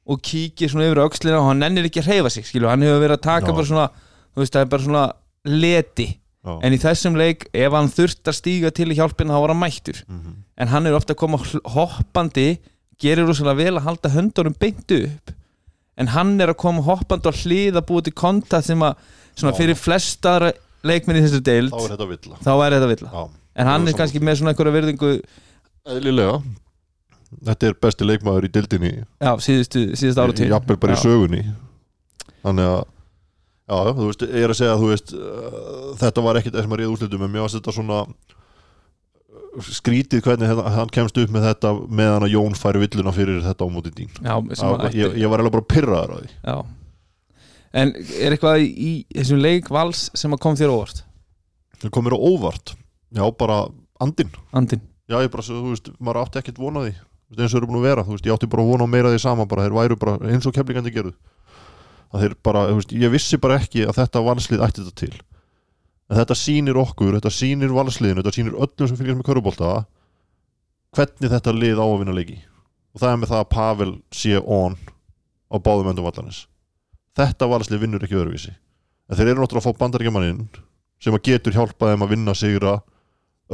og 0.08 0.22
kíkir 0.24 0.70
svona 0.72 0.86
yfir 0.88 1.02
öxlina 1.04 1.40
og 1.42 1.50
hann 1.50 1.58
nennir 1.60 1.84
ekki 1.90 2.00
að 2.00 2.06
hreyfa 2.12 2.30
sig 2.32 2.46
skilu, 2.48 2.68
hann 2.70 2.80
hefur 2.86 3.02
verið 3.02 3.18
að 3.18 3.26
taka 3.26 3.50
Já. 3.50 3.56
bara 3.58 3.66
svona 3.68 3.88
þú 4.32 4.40
veist, 4.40 4.54
það 4.54 4.62
er 4.64 4.70
bara 4.72 4.86
svona 4.86 5.02
leti 5.44 6.06
Já. 6.46 6.54
en 6.64 6.72
í 6.72 6.78
þessum 6.80 7.16
leik, 7.18 7.48
ef 7.52 7.72
hann 7.76 7.90
þurft 7.92 8.30
að 8.30 8.36
stíga 8.38 8.70
til 8.72 8.88
í 8.92 8.96
hjálpina 8.96 9.34
þá 9.34 9.40
var 9.44 9.52
hann 9.52 9.60
mættur 9.60 9.98
Mhm. 10.08 10.34
en 10.56 10.68
hann 10.72 10.86
er 10.86 10.94
ofta 10.96 11.12
að 11.12 11.20
koma 11.20 11.38
hoppandi 11.74 12.58
gerir 13.02 13.28
rosalega 13.28 13.62
vel 13.62 13.76
að 13.78 13.86
halda 13.88 14.12
höndunum 14.14 14.56
beint 14.58 14.94
upp. 14.96 15.34
En 15.98 16.10
hann 16.14 16.36
er 16.40 16.52
að 16.52 16.60
koma 16.62 16.82
hoppandi 16.86 17.30
og 17.30 17.40
hlið 17.42 17.78
að 17.80 17.86
búa 17.88 18.04
til 18.06 18.14
kontakt 18.14 18.68
sem 18.68 18.82
að 18.86 18.98
svona 19.38 19.52
Já. 19.54 19.58
fyrir 19.58 19.78
flestar 19.78 20.48
leikminn 20.86 21.18
í 21.18 21.24
þessu 21.24 21.40
deild 21.42 21.74
þá 21.74 21.80
er 21.82 21.92
þetta 21.94 22.08
villa. 22.12 22.38
þá 22.44 22.52
er 22.54 22.76
þetta 22.76 22.90
villa. 22.92 23.10
Já. 23.12 23.24
en 23.58 23.66
hann 23.66 23.86
Já, 23.86 23.90
er 23.90 23.98
kannski 23.98 24.22
með 24.22 24.38
svona 24.40 24.52
einhverja 24.54 24.74
virðingu 24.78 25.10
eðlilega. 25.88 26.36
Þetta 27.48 27.66
er 27.68 27.74
besti 27.82 28.06
leikmaður 28.08 28.46
í 28.46 28.52
dildinni 28.54 28.92
já, 29.20 29.32
síðustu, 29.44 29.82
síðustu 29.98 30.22
ára 30.22 30.32
til 30.38 30.46
jafnvel 30.48 30.78
bara 30.80 30.94
í 30.96 31.02
sögunni. 31.02 31.42
Þannig 32.46 32.70
að 32.70 32.78
já, 32.78 33.76
já, 33.76 33.92
þú 33.98 34.06
veist, 34.06 34.22
ég 34.30 34.46
er 34.46 34.54
að 34.54 34.58
segja 34.62 34.72
að 34.76 34.84
þú 34.84 34.88
veist 34.94 35.12
uh, 35.18 35.90
þetta 36.00 36.24
var 36.24 36.38
ekkit 36.40 36.56
þessum 36.56 36.72
að 36.76 36.80
ríða 36.80 36.92
úrslitum 36.94 37.26
en 37.26 37.34
mér 37.34 37.44
varst 37.44 37.58
þetta 37.58 37.74
svona 37.76 37.98
skrítið 39.66 40.22
hvernig 40.24 40.48
hérna- 40.50 40.72
hann 40.74 40.90
kemst 40.94 41.18
upp 41.20 41.30
með 41.34 41.46
þetta 41.50 41.72
meðan 41.88 42.26
að 42.26 42.32
Jón 42.34 42.56
færi 42.58 42.82
villuna 42.84 43.12
fyrir 43.16 43.40
þetta 43.44 43.64
á 43.64 43.68
móti 43.72 43.92
dín 43.94 44.10
ég, 44.98 45.16
ég 45.22 45.32
var 45.32 45.42
alveg 45.42 45.54
bara 45.58 45.68
pyrraðar 45.74 46.12
á 46.14 46.16
því. 46.18 46.30
Já. 46.44 46.56
en 47.82 47.92
er 48.20 48.36
eitthvað 48.36 48.62
í, 48.64 48.68
í 48.74 48.92
þessum 49.18 49.42
leik 49.42 49.70
vals 49.70 50.08
sem 50.14 50.32
að 50.34 50.42
kom 50.44 50.56
þér 50.58 50.72
óvart? 50.74 51.02
Það 51.78 51.92
kom 51.94 52.04
mér 52.08 52.16
á 52.18 52.20
óvart. 52.20 52.74
Já, 53.14 53.24
bara 53.38 53.58
andinn. 54.02 54.32
Andin 54.52 54.80
já, 55.08 55.16
ég 55.22 55.30
bara, 55.32 55.42
þú 55.46 55.70
veist, 55.72 55.90
maður 56.00 56.22
átti 56.24 56.40
ekkert 56.42 56.58
vona 56.60 56.84
því. 56.84 56.92
Þú 56.98 57.32
veist, 57.34 57.40
eins 57.44 57.54
og 57.54 57.60
eru 57.60 57.68
búin 57.70 57.80
að 57.80 57.86
vera, 57.88 58.04
þú 58.04 58.14
veist, 58.16 58.26
ég 58.28 58.34
átti 58.34 58.50
bara 58.50 58.64
að 58.64 58.70
vona 58.72 58.88
meira 58.90 59.12
því 59.12 59.20
sama 59.22 59.46
bara, 59.48 59.64
þeir 59.66 59.76
væru 59.78 59.98
bara 60.00 60.18
eins 60.32 60.48
og 60.48 60.54
kemlingandi 60.56 60.92
gerðu. 60.94 61.14
Að 62.12 62.24
þeir 62.24 62.34
bara, 62.44 62.66
þú 62.70 62.78
veist, 62.80 62.94
ég 63.04 63.12
vissi 63.12 63.40
bara 63.40 63.58
ekki 63.60 63.84
að 63.88 63.98
þetta 64.00 64.24
valslið 64.26 64.64
ætti 64.64 64.84
þetta 64.84 65.00
til 65.02 65.14
en 66.08 66.20
þetta 66.20 66.36
sýnir 66.38 66.78
okkur, 66.80 67.16
þetta 67.18 67.32
sýnir 67.32 67.74
valsliðinu 67.76 68.22
þetta 68.22 68.34
sýnir 68.36 68.58
öllum 68.58 68.90
sem 68.90 68.98
fylgjast 68.98 69.20
með 69.20 69.28
körubólta 69.28 69.72
hvernig 70.96 71.32
þetta 71.34 71.56
lið 71.56 71.82
á 71.82 71.86
að 71.86 71.98
vinna 72.02 72.16
leiki. 72.16 72.38
Og 72.96 73.02
það 73.02 73.10
er 73.10 73.18
með 73.20 73.32
það 73.32 73.42
að 73.42 73.50
Pavel 73.52 73.90
sé 74.16 74.38
on 74.40 74.78
á 75.52 75.56
báðum 75.60 75.90
endum 75.92 76.08
vallanis 76.08 76.46
þetta 77.18 77.48
valslið 77.50 77.82
vinnur 77.82 78.06
ekki 78.06 78.18
öðruvísi. 78.18 78.54
En 79.08 79.18
þeir 79.18 79.32
eru 79.32 79.42
náttúrulega 79.42 79.64
að 79.64 79.74
fá 79.74 79.82
bandaríkjamaninn 79.82 80.46
sem 81.02 81.14
að 81.14 81.24
getur 81.30 81.56
hjálpað 81.56 81.92
þeim 81.92 82.04
að 82.04 82.14
vinna 82.14 82.34
sigra 82.36 82.74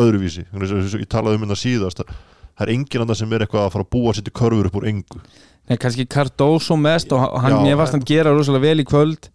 öðruvísi. 0.00 0.46
Að 0.52 1.00
ég 1.00 1.10
talaði 1.10 1.38
um 1.38 1.46
þetta 1.46 1.60
síðast 1.60 2.02
það 2.04 2.64
er 2.66 2.72
enginn 2.74 3.04
annar 3.04 3.18
sem 3.18 3.34
er 3.34 3.44
eitthvað 3.44 3.66
að 3.66 3.74
fara 3.74 3.86
að 3.86 3.92
búa 3.94 4.14
sér 4.14 4.26
til 4.26 4.34
körfur 4.40 4.68
upp 4.68 4.78
úr 4.80 4.88
engu. 4.90 5.22
Nei, 5.64 5.78
kannski 5.80 6.06
Cardoso 6.10 6.76
mest 6.76 7.12
og 7.16 7.22
hann, 7.40 7.56
mér 7.64 7.78
varst 7.80 7.96
hann 7.96 8.04
gera 8.06 8.34
rosalega 8.34 8.66
vel 8.66 8.82
í 8.82 8.88
kvöld 8.88 9.30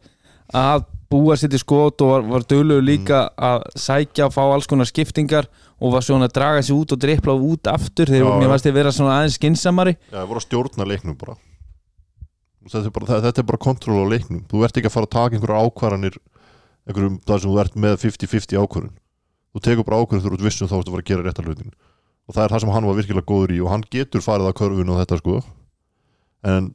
að 0.56 0.86
búa 1.10 1.36
sér 1.38 1.50
til 1.50 1.62
skot 1.62 2.02
og 2.06 2.12
var, 2.14 2.26
var 2.30 2.46
dölugur 2.50 2.86
líka 2.86 3.20
að 3.34 3.66
sækja 3.82 4.28
og 4.30 4.36
fá 4.36 4.42
alls 4.46 4.70
konar 4.70 4.90
skiptingar 4.90 5.50
og 5.80 5.94
var 5.96 6.06
svona 6.06 6.30
að 6.30 6.36
draga 6.38 6.64
sér 6.66 6.78
út 6.78 6.94
og 6.94 7.02
drippla 7.02 7.34
út 7.34 7.70
aftur 7.72 8.12
þegar 8.12 8.38
mér 8.42 8.52
varst 8.52 8.68
þið 8.68 8.76
vera 8.78 8.94
svona 8.94 9.18
aðeins 9.18 9.38
skinsamari 9.40 9.96
Já, 9.98 10.20
það 10.20 10.28
voru 10.32 10.42
að 10.42 10.48
stjórna 10.48 10.90
leiknum 10.90 11.18
bara. 11.18 11.38
Þetta 12.70 12.86
er 12.86 12.94
bara, 12.94 13.22
þetta 13.26 13.42
er 13.42 13.48
bara 13.50 13.62
kontról 13.64 14.04
á 14.06 14.12
leiknum. 14.12 14.42
Þú 14.52 14.66
ert 14.68 14.78
ekki 14.78 14.90
að 14.90 14.94
fara 14.94 15.08
að 15.08 15.16
taka 15.16 15.38
einhverjar 15.38 15.70
ákvarðanir 15.70 16.18
einhverjum 16.90 17.20
þar 17.26 17.42
sem 17.42 17.50
þú 17.50 17.62
ert 17.64 17.78
með 17.80 17.96
50-50 18.04 18.60
ákvarðun 18.60 18.98
þú 19.54 19.64
tekur 19.66 19.88
bara 19.88 20.02
ákvarðun 20.04 20.26
þú 20.26 20.36
ert 20.36 20.46
vissum 20.46 20.70
þá 20.70 20.76
að 20.78 20.92
fara 20.92 21.04
að 21.04 21.10
gera 21.10 21.26
réttar 21.26 21.48
hlutin 21.48 21.74
og 22.30 22.36
það 22.36 22.44
er 22.44 22.54
það 22.54 22.64
sem 22.64 22.72
hann 22.76 22.88
var 22.90 22.98
virkilega 23.00 23.30
góður 23.30 23.54
í 23.56 23.60
og 23.64 23.72
hann 23.74 23.86
getur 23.90 24.22
farið 24.22 24.50
að 24.52 24.58
körfun 24.60 24.92
og 24.94 25.00
þetta 25.02 25.18
sko. 25.18 25.40
En 26.46 26.68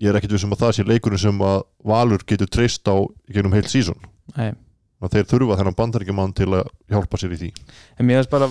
ég 0.00 0.10
er 0.10 0.18
ekkit 0.18 0.34
vissum 0.34 0.52
að 0.54 0.64
það 0.64 0.74
sé 0.76 0.86
leikurinn 0.88 1.20
sem 1.20 1.40
að 1.44 1.62
Valur 1.86 2.24
getur 2.28 2.50
treyst 2.50 2.88
á 2.88 2.96
gegnum 3.30 3.54
heilt 3.56 3.70
sísón 3.72 3.98
að 4.36 5.16
þeir 5.16 5.26
þurfa 5.30 5.56
þennan 5.60 5.76
bandaríkjaman 5.78 6.36
til 6.36 6.50
að 6.52 6.68
hjálpa 6.92 7.20
sér 7.20 7.34
í 7.34 7.40
því. 7.40 7.50
En 7.96 8.08
mér 8.08 8.20
varst 8.20 8.32
bara 8.32 8.48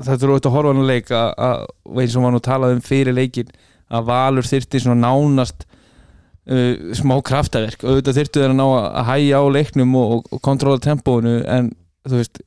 þetta 0.00 0.26
er 0.26 0.32
auðvitað 0.32 0.50
að 0.50 0.56
horfa 0.56 0.72
hann 0.72 0.82
að 0.82 0.90
leik 0.90 1.12
að, 1.16 1.66
og 1.88 2.00
eins 2.02 2.16
og 2.16 2.24
var 2.26 2.34
nú 2.34 2.40
talað 2.44 2.74
um 2.76 2.82
fyrir 2.84 3.16
leikin 3.16 3.52
að 3.90 4.08
Valur 4.10 4.48
þyrfti 4.48 4.82
svona 4.84 5.08
nánast 5.08 5.64
uh, 5.64 6.92
smá 6.96 7.16
kraftaverk. 7.26 7.84
Auðvitað 7.84 8.20
þyrftu 8.20 8.42
þeir 8.42 8.52
að 8.52 8.58
ná 8.60 8.66
að 8.76 9.08
hæja 9.08 9.40
á 9.40 9.44
leiknum 9.56 9.96
og, 10.00 10.12
og, 10.16 10.30
og 10.36 10.44
kontróla 10.44 10.84
tempóinu 10.84 11.40
en 11.48 11.72
þú 12.08 12.20
veist 12.20 12.42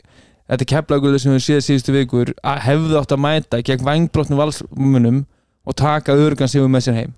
þetta 0.49 0.69
keflaguðu 0.69 1.21
sem 1.21 1.33
við 1.33 1.45
séð 1.47 1.65
síðustu 1.67 1.97
vikur 1.97 2.33
að 2.45 2.63
hefðu 2.67 2.99
átt 2.99 3.13
að 3.15 3.23
mæta 3.25 3.61
gegn 3.65 3.85
vangbrotnum 3.87 4.41
valsmunum 4.41 5.21
og 5.63 5.77
taka 5.79 6.15
örgan 6.19 6.51
sig 6.51 6.65
með 6.69 6.87
sér 6.87 6.99
heim 7.01 7.13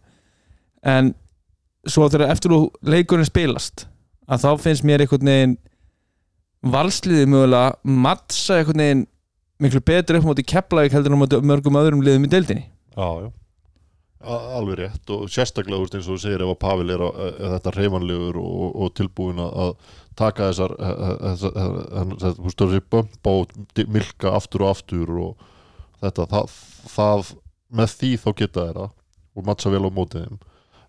en 0.86 1.13
svo 1.89 2.08
þegar 2.10 2.32
eftir 2.34 2.54
þú 2.54 2.60
leikurinn 2.89 3.27
spilast 3.27 3.88
að 4.30 4.44
þá 4.46 4.50
finnst 4.63 4.86
mér 4.88 5.04
einhvern 5.06 5.30
veginn 5.30 5.58
valsliði 6.65 7.27
mögulega 7.30 7.75
mattsa 8.06 8.60
einhvern 8.60 8.82
veginn 8.82 9.04
miklu 9.62 9.82
betur 9.86 10.18
upp 10.20 10.25
móti 10.32 10.44
Keflavík 10.50 10.96
heldur 10.96 11.13
en 11.15 11.22
móti 11.22 11.39
mörgum 11.46 11.77
öðrum 11.80 12.01
liðum 12.03 12.25
í 12.27 12.31
deildinni. 12.31 12.66
Já, 12.98 13.10
já. 13.25 13.29
Alveg 14.25 14.79
rétt 14.79 15.12
og 15.14 15.27
sérstaklega 15.29 15.83
úrst 15.83 15.94
eins 16.00 16.07
og 16.10 16.16
þú 16.18 16.22
segir 16.24 16.42
ef 16.42 16.50
að 16.55 16.60
Pavel 16.64 16.90
er, 16.96 17.03
á, 17.05 17.10
er 17.29 17.51
þetta 17.60 17.74
reyfanlegur 17.75 18.40
og, 18.42 18.64
og 18.81 18.94
tilbúin 18.98 19.38
að- 19.44 19.57
að 19.66 19.74
taka 20.18 20.48
þessar 20.50 20.74
þessar 21.22 22.40
þessi 22.42 22.81
bömpa 22.90 23.33
og 23.44 23.53
milka 23.94 24.31
aftur 24.33 24.66
og 24.66 24.72
aftur 24.74 25.12
og 25.27 25.46
þetta 26.01 26.25
það, 26.33 26.55
það 26.96 27.31
með 27.77 27.94
því 28.00 28.12
þá 28.24 28.29
geta 28.42 28.66
þeirra 28.66 28.88
og 29.36 29.46
mattsa 29.46 29.70
vel 29.75 29.86
á 29.86 29.90
móti 29.94 30.24
þeim 30.25 30.40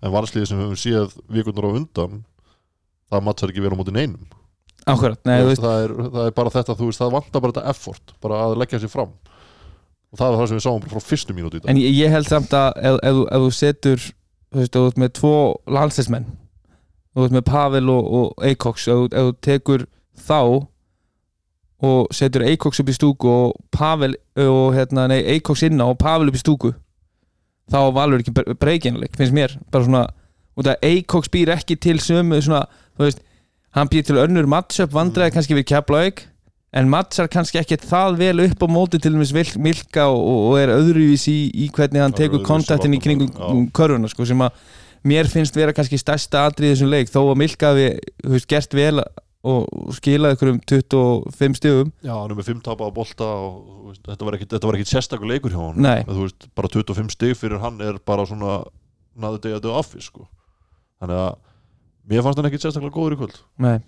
en 0.02 0.14
varsliði 0.14 0.50
sem 0.50 0.60
við 0.60 0.66
höfum 0.66 0.80
séð 0.80 1.14
vikurnar 1.32 1.68
á 1.68 1.76
undan 1.76 2.18
það 3.10 3.24
mattsar 3.28 3.52
ekki 3.52 3.64
vel 3.64 3.72
á 3.74 3.78
móti 3.78 3.94
neinum. 3.94 4.26
Akkurat, 4.86 5.18
nei, 5.26 5.40
veist, 5.42 5.62
það, 5.62 5.80
er, 5.82 5.94
það 6.14 6.28
er 6.28 6.34
bara 6.36 6.52
þetta, 6.54 6.76
veist, 6.78 7.00
það 7.00 7.16
vantar 7.16 7.42
bara 7.42 7.54
þetta 7.56 7.72
effort 7.72 8.12
bara 8.22 8.42
að 8.44 8.58
leggja 8.62 8.82
sér 8.82 8.92
fram. 8.92 9.16
Og 10.14 10.20
það 10.20 10.28
var 10.30 10.38
það 10.38 10.50
sem 10.50 10.58
við 10.60 10.66
sáum 10.66 10.84
frá 10.86 11.02
fyrstu 11.02 11.34
mínúti 11.34 11.58
í 11.58 11.62
dag. 11.64 11.70
En 11.72 11.80
ég, 11.80 11.96
ég 11.96 12.12
held 12.14 12.28
samt 12.30 12.54
að 12.54 12.68
ef, 12.78 12.98
ef, 13.02 13.22
ef 13.26 13.46
þú 13.46 13.50
setur 13.56 14.04
þú 14.06 14.62
veist, 14.62 14.76
þú 14.76 14.84
ert 14.90 15.00
með 15.02 15.12
tvo 15.18 15.34
landsleismenn 15.76 16.30
þú 17.16 17.26
ert 17.26 17.36
með 17.36 17.44
Pavel 17.48 17.92
og, 17.92 18.08
og 18.20 18.46
Eikoks 18.46 18.88
ef, 18.92 19.04
ef 19.10 19.28
þú 19.28 19.36
tekur 19.44 19.86
þá 20.26 20.40
og 21.86 22.16
setur 22.16 22.46
Eikoks 22.46 22.80
upp 22.80 22.90
í 22.92 22.96
stúku 22.96 23.30
og 23.30 23.56
Pavel 23.74 24.16
og 24.40 24.76
hérna, 24.76 25.08
nei, 25.12 25.20
Eikoks 25.36 25.66
inna 25.66 25.90
og 25.90 25.98
Pavel 26.00 26.30
upp 26.30 26.38
í 26.38 26.42
stúku 26.42 26.72
þá 27.72 27.78
valur 27.96 28.22
ekki 28.22 28.32
breykinleik, 28.60 29.16
finnst 29.18 29.34
mér. 29.34 29.56
Bara 29.74 29.84
svona, 29.88 30.04
út 30.56 30.68
að 30.70 30.84
Eikoks 30.86 31.30
býr 31.34 31.50
ekki 31.56 31.76
til 31.82 31.98
sömu 32.02 32.38
svona, 32.44 32.64
þú 32.96 33.06
veist 33.08 33.22
hann 33.76 33.90
býr 33.92 34.06
til 34.08 34.16
önnur 34.22 34.46
matchup 34.48 34.94
vandræði 34.94 35.34
kannski 35.34 35.56
við 35.58 35.66
Keflavík 35.72 36.22
en 36.76 36.88
matchar 36.92 37.28
kannski 37.32 37.58
ekki 37.60 37.76
það 37.82 38.16
vel 38.20 38.40
upp 38.46 38.62
á 38.64 38.68
móti 38.68 38.98
til 39.00 39.12
dæmis 39.14 39.32
Vil- 39.36 39.58
Milka 39.64 40.06
og, 40.12 40.22
og 40.52 40.56
er 40.60 40.72
öðruvís 40.74 41.26
í, 41.32 41.36
í 41.54 41.68
hvernig 41.72 42.02
hann 42.02 42.14
tekur 42.16 42.42
kontaktin 42.46 42.96
í 42.96 43.00
kringum 43.02 43.30
varnarmaður, 43.32 43.70
körfuna 43.76 44.10
sko, 44.12 44.26
sem 44.28 44.42
að 44.46 44.64
mér 45.06 45.28
finnst 45.30 45.56
vera 45.56 45.72
kannski 45.76 45.98
stærsta 46.00 46.46
atrið 46.48 46.70
í 46.70 46.72
þessum 46.74 46.90
leik. 46.90 47.12
Þó 47.12 47.20
að 47.30 47.38
Milka 47.42 47.70
hafi 47.72 47.86
þú 48.24 48.32
veist, 48.34 48.48
gert 48.50 48.74
vel 48.74 49.04
og 49.46 49.94
skilaði 49.96 50.36
ykkur 50.36 50.50
um 50.52 50.60
25 50.72 51.58
stugum 51.60 51.92
Já, 52.04 52.12
hann 52.14 52.32
er 52.32 52.38
með 52.38 52.50
5 52.50 52.62
tapa 52.66 52.88
á 52.88 52.90
bolta 52.94 53.28
og 53.46 53.90
veist, 53.90 54.02
þetta 54.06 54.28
var 54.28 54.36
ekkit, 54.38 54.52
þetta 54.54 54.70
var 54.70 54.78
ekkit 54.78 54.92
sérstakur 54.92 55.30
leikur 55.30 55.54
hjá 55.54 55.60
hann 55.60 55.82
Nei. 55.84 56.00
þú 56.08 56.22
veist, 56.24 56.48
bara 56.58 56.70
25 56.72 57.14
stig 57.14 57.36
fyrir 57.38 57.62
hann 57.62 57.80
er 57.84 58.00
bara 58.02 58.26
svona 58.28 58.58
naður 59.16 59.44
degja 59.46 59.62
dög 59.64 59.78
affi 59.80 60.02
sko. 60.04 60.26
þannig 61.00 61.22
að 61.22 61.36
mér 62.10 62.24
fannst 62.26 62.40
hann 62.40 62.50
ekkit 62.50 62.66
sérstaklega 62.66 62.96
góður 62.96 63.16
í 63.16 63.20
kvöld. 63.22 63.40
Nei. 63.62 63.78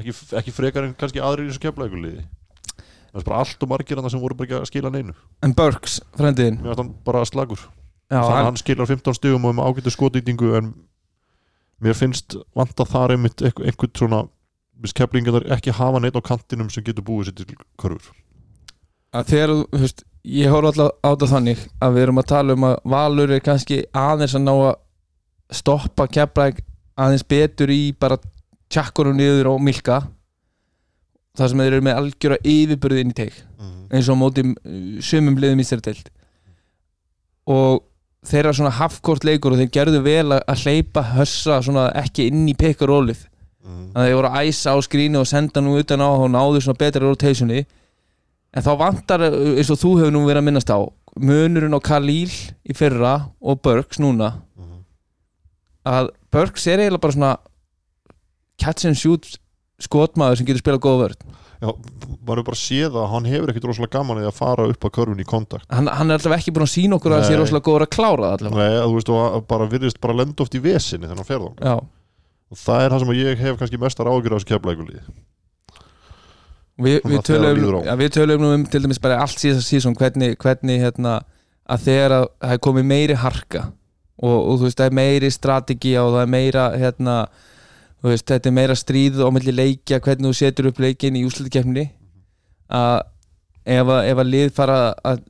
ekki, 0.00 0.16
ekki 0.40 0.54
frekar 0.54 0.88
en 0.88 0.96
kannski 0.98 1.22
aðrir 1.22 1.48
í 1.48 1.52
þessu 1.52 1.64
keflækuliði 1.64 2.26
það 3.14 3.22
er 3.22 3.28
bara 3.28 3.40
allt 3.44 3.62
og 3.62 3.70
margir 3.70 4.00
hann 4.00 4.10
sem 4.10 4.22
voru 4.22 4.36
bara 4.36 4.48
ekki 4.48 4.58
að 4.58 4.68
skila 4.72 4.90
neinu. 4.90 5.14
En 5.46 5.54
Burks, 5.54 6.00
frendiðin 6.18 6.58
mér 6.60 6.72
fannst 6.72 6.82
hann 6.82 6.94
bara 7.06 7.22
slagur. 7.28 7.62
Já, 8.10 8.18
hann, 8.18 8.32
hann, 8.32 8.48
hann 8.50 8.58
skilar 8.60 8.90
15 8.90 9.16
stigum 9.16 9.46
og 9.46 9.54
með 9.54 9.68
ágættu 9.70 9.92
skotýtingu 9.94 10.50
en 10.58 10.72
mér 11.84 11.96
finnst 11.98 12.36
vanta 12.56 12.86
þar 12.88 13.14
einmitt 13.14 13.42
einhvern, 13.44 13.70
einhvern 13.70 14.30
svona 14.80 14.96
keflingar 14.98 15.46
ekki 15.56 15.74
hafa 15.74 16.00
neitt 16.02 16.18
á 16.18 16.22
kantinum 16.24 16.70
sem 16.72 16.84
getur 16.84 17.06
búið 17.06 17.30
sér 17.30 17.38
til 17.40 17.58
körfur. 17.80 18.12
Að 19.14 19.30
þegar 19.30 19.52
þú 19.54 19.80
veist, 19.84 20.04
ég 20.24 20.50
horf 20.50 20.70
alltaf 20.72 20.90
á 21.04 21.08
þetta 21.12 21.30
þannig 21.30 21.64
að 21.78 21.96
við 21.96 22.06
erum 22.06 22.22
að 22.22 22.30
tala 22.32 22.56
um 22.56 22.68
að 22.70 22.76
Valur 22.94 23.34
er 23.36 23.44
kannski 23.44 23.82
aðeins 23.94 24.34
að 24.34 24.46
ná 24.46 24.54
að 24.54 24.74
stoppa 25.54 26.08
Keflæk 26.10 26.64
aðeins 26.98 27.26
betur 27.28 27.70
í 27.70 27.82
bara 27.98 28.18
tjakkunum 28.72 29.16
niður 29.18 29.52
og 29.54 29.62
milka 29.62 30.02
þar 31.38 31.50
sem 31.50 31.62
þeir 31.62 31.72
eru 31.72 31.86
með 31.86 32.00
algjöra 32.00 32.38
yfirburðin 32.46 33.10
í 33.10 33.18
teik 33.18 33.40
eins 33.94 34.08
og 34.08 34.18
á 34.18 34.22
móti 34.22 34.44
uh, 34.46 35.00
sumum 35.04 35.38
liðum 35.40 35.62
í 35.62 35.66
sér 35.66 35.82
deild 35.84 36.10
og 37.50 37.82
þeirra 38.24 38.54
svona 38.56 38.72
hafkort 38.78 39.26
leikur 39.26 39.54
og 39.54 39.60
þeir 39.60 39.72
gerðu 39.74 40.00
vel 40.04 40.26
að 40.32 40.44
að 40.48 40.64
hleypa 40.64 41.04
hössa 41.12 41.60
svona 41.64 41.88
ekki 42.00 42.28
inn 42.30 42.46
í 42.48 42.56
pick-and-rollið 42.56 43.26
mm. 43.64 43.86
að 43.96 44.06
þeir 44.08 44.16
voru 44.18 44.30
að 44.30 44.48
æsa 44.50 44.74
á 44.74 44.78
skrínu 44.86 45.20
og 45.22 45.26
senda 45.30 45.60
nú 45.64 45.74
utan 45.80 46.04
á 46.04 46.08
og 46.12 46.28
náðu 46.32 46.60
svona 46.64 46.78
betri 46.80 47.02
rotationi 47.04 47.64
en 48.54 48.62
þá 48.62 48.70
vantar 48.78 49.24
eins 49.30 49.70
og 49.74 49.80
þú 49.80 49.94
hefur 50.00 50.14
nú 50.14 50.24
verið 50.28 50.42
að 50.42 50.48
minnast 50.50 50.70
á 50.70 50.78
munurinn 51.14 51.74
á 51.74 51.80
Khalil 51.84 52.30
í 52.30 52.74
fyrra 52.76 53.14
og 53.40 53.62
Burks 53.62 53.98
núna 54.02 54.32
Mhm. 54.58 54.84
að 55.86 56.10
Burks 56.30 56.66
er 56.66 56.78
eiginlega 56.84 57.00
bara 57.00 57.12
svona 57.16 57.36
catch 58.58 58.84
and 58.86 58.96
shoot 58.98 59.38
skotmaður 59.82 60.38
sem 60.38 60.46
getur 60.46 60.62
spilað 60.62 60.84
góða 60.86 61.00
vörð 61.08 61.24
Já, 61.64 61.70
maður 62.26 62.44
bara 62.44 62.58
séð 62.58 62.96
að 62.98 63.06
hann 63.12 63.24
hefur 63.30 63.50
ekkit 63.52 63.64
rosalega 63.68 63.94
gaman 63.98 64.18
í 64.20 64.26
að 64.28 64.34
fara 64.36 64.66
upp 64.68 64.84
að 64.84 64.92
körfun 64.98 65.22
í 65.22 65.26
kontakt 65.26 65.64
hann, 65.72 65.86
hann 65.88 66.10
er 66.10 66.18
alltaf 66.18 66.34
ekki 66.36 66.52
búin 66.54 66.66
að 66.66 66.72
sína 66.74 66.98
okkur 66.98 67.14
að 67.14 67.22
það 67.22 67.28
sé 67.28 67.34
Nei. 67.34 67.40
rosalega 67.40 67.66
góður 67.68 67.84
að 67.86 67.92
klára 67.94 68.24
það 68.26 68.34
allavega 68.36 68.58
Nei, 68.58 68.78
að 68.80 68.86
þú 68.90 68.96
veist, 68.98 69.12
og 69.14 69.46
bara 69.48 69.68
virðist 69.72 70.00
bara 70.02 70.16
lenda 70.18 70.44
oft 70.44 70.54
í 70.58 70.62
vesinni 70.64 71.06
þegar 71.08 71.20
hann 71.22 71.30
fer 71.30 71.44
þá 71.44 71.50
Já, 71.70 71.74
og 72.54 72.60
það 72.60 72.82
er 72.84 72.92
það 72.92 73.02
sem 73.02 73.14
ég 73.18 73.40
hef 73.44 73.60
kannski 73.60 73.80
mestar 73.82 74.10
ágjur 74.10 74.34
á 74.34 74.38
þessu 74.38 74.50
keflækulíði 74.52 75.04
Svona 76.74 76.90
við, 77.06 77.20
tölum, 77.22 77.84
ja, 77.86 77.94
við 77.94 78.08
tölum 78.16 78.40
nú 78.42 78.48
um 78.50 78.62
til 78.66 78.80
dæmis 78.82 78.98
bara 78.98 79.20
allt 79.22 79.38
síðast 79.38 79.70
síðan 79.70 79.94
hvernig, 79.94 80.34
hvernig 80.42 80.80
hérna, 80.82 81.20
að 81.70 81.84
þegar 81.86 82.14
að 82.16 82.24
það 82.42 82.54
er 82.56 82.62
komið 82.66 82.86
meiri 82.90 83.18
harka 83.22 83.60
og, 84.18 84.34
og 84.34 84.56
þú 84.58 84.66
veist 84.66 84.80
það 84.80 84.90
er 84.90 84.96
meiri 84.98 85.30
strategi 85.30 85.92
og 86.00 86.10
það 86.16 86.24
er 86.24 86.32
meira 86.34 86.64
hérna, 86.74 87.14
veist, 88.02 88.26
þetta 88.26 88.50
er 88.50 88.56
meira 88.58 88.78
stríð 88.78 89.22
á 89.22 89.28
milli 89.34 89.54
leikja 89.54 90.00
hvernig 90.02 90.32
þú 90.32 90.40
setur 90.40 90.70
upp 90.72 90.82
leikin 90.82 91.20
í 91.20 91.22
úslutikefni 91.28 91.86
að 92.74 92.96
ef 93.64 93.94
ef 93.94 94.24
að 94.24 94.32
lið 94.32 94.52
fara 94.58 94.78
að 95.06 95.22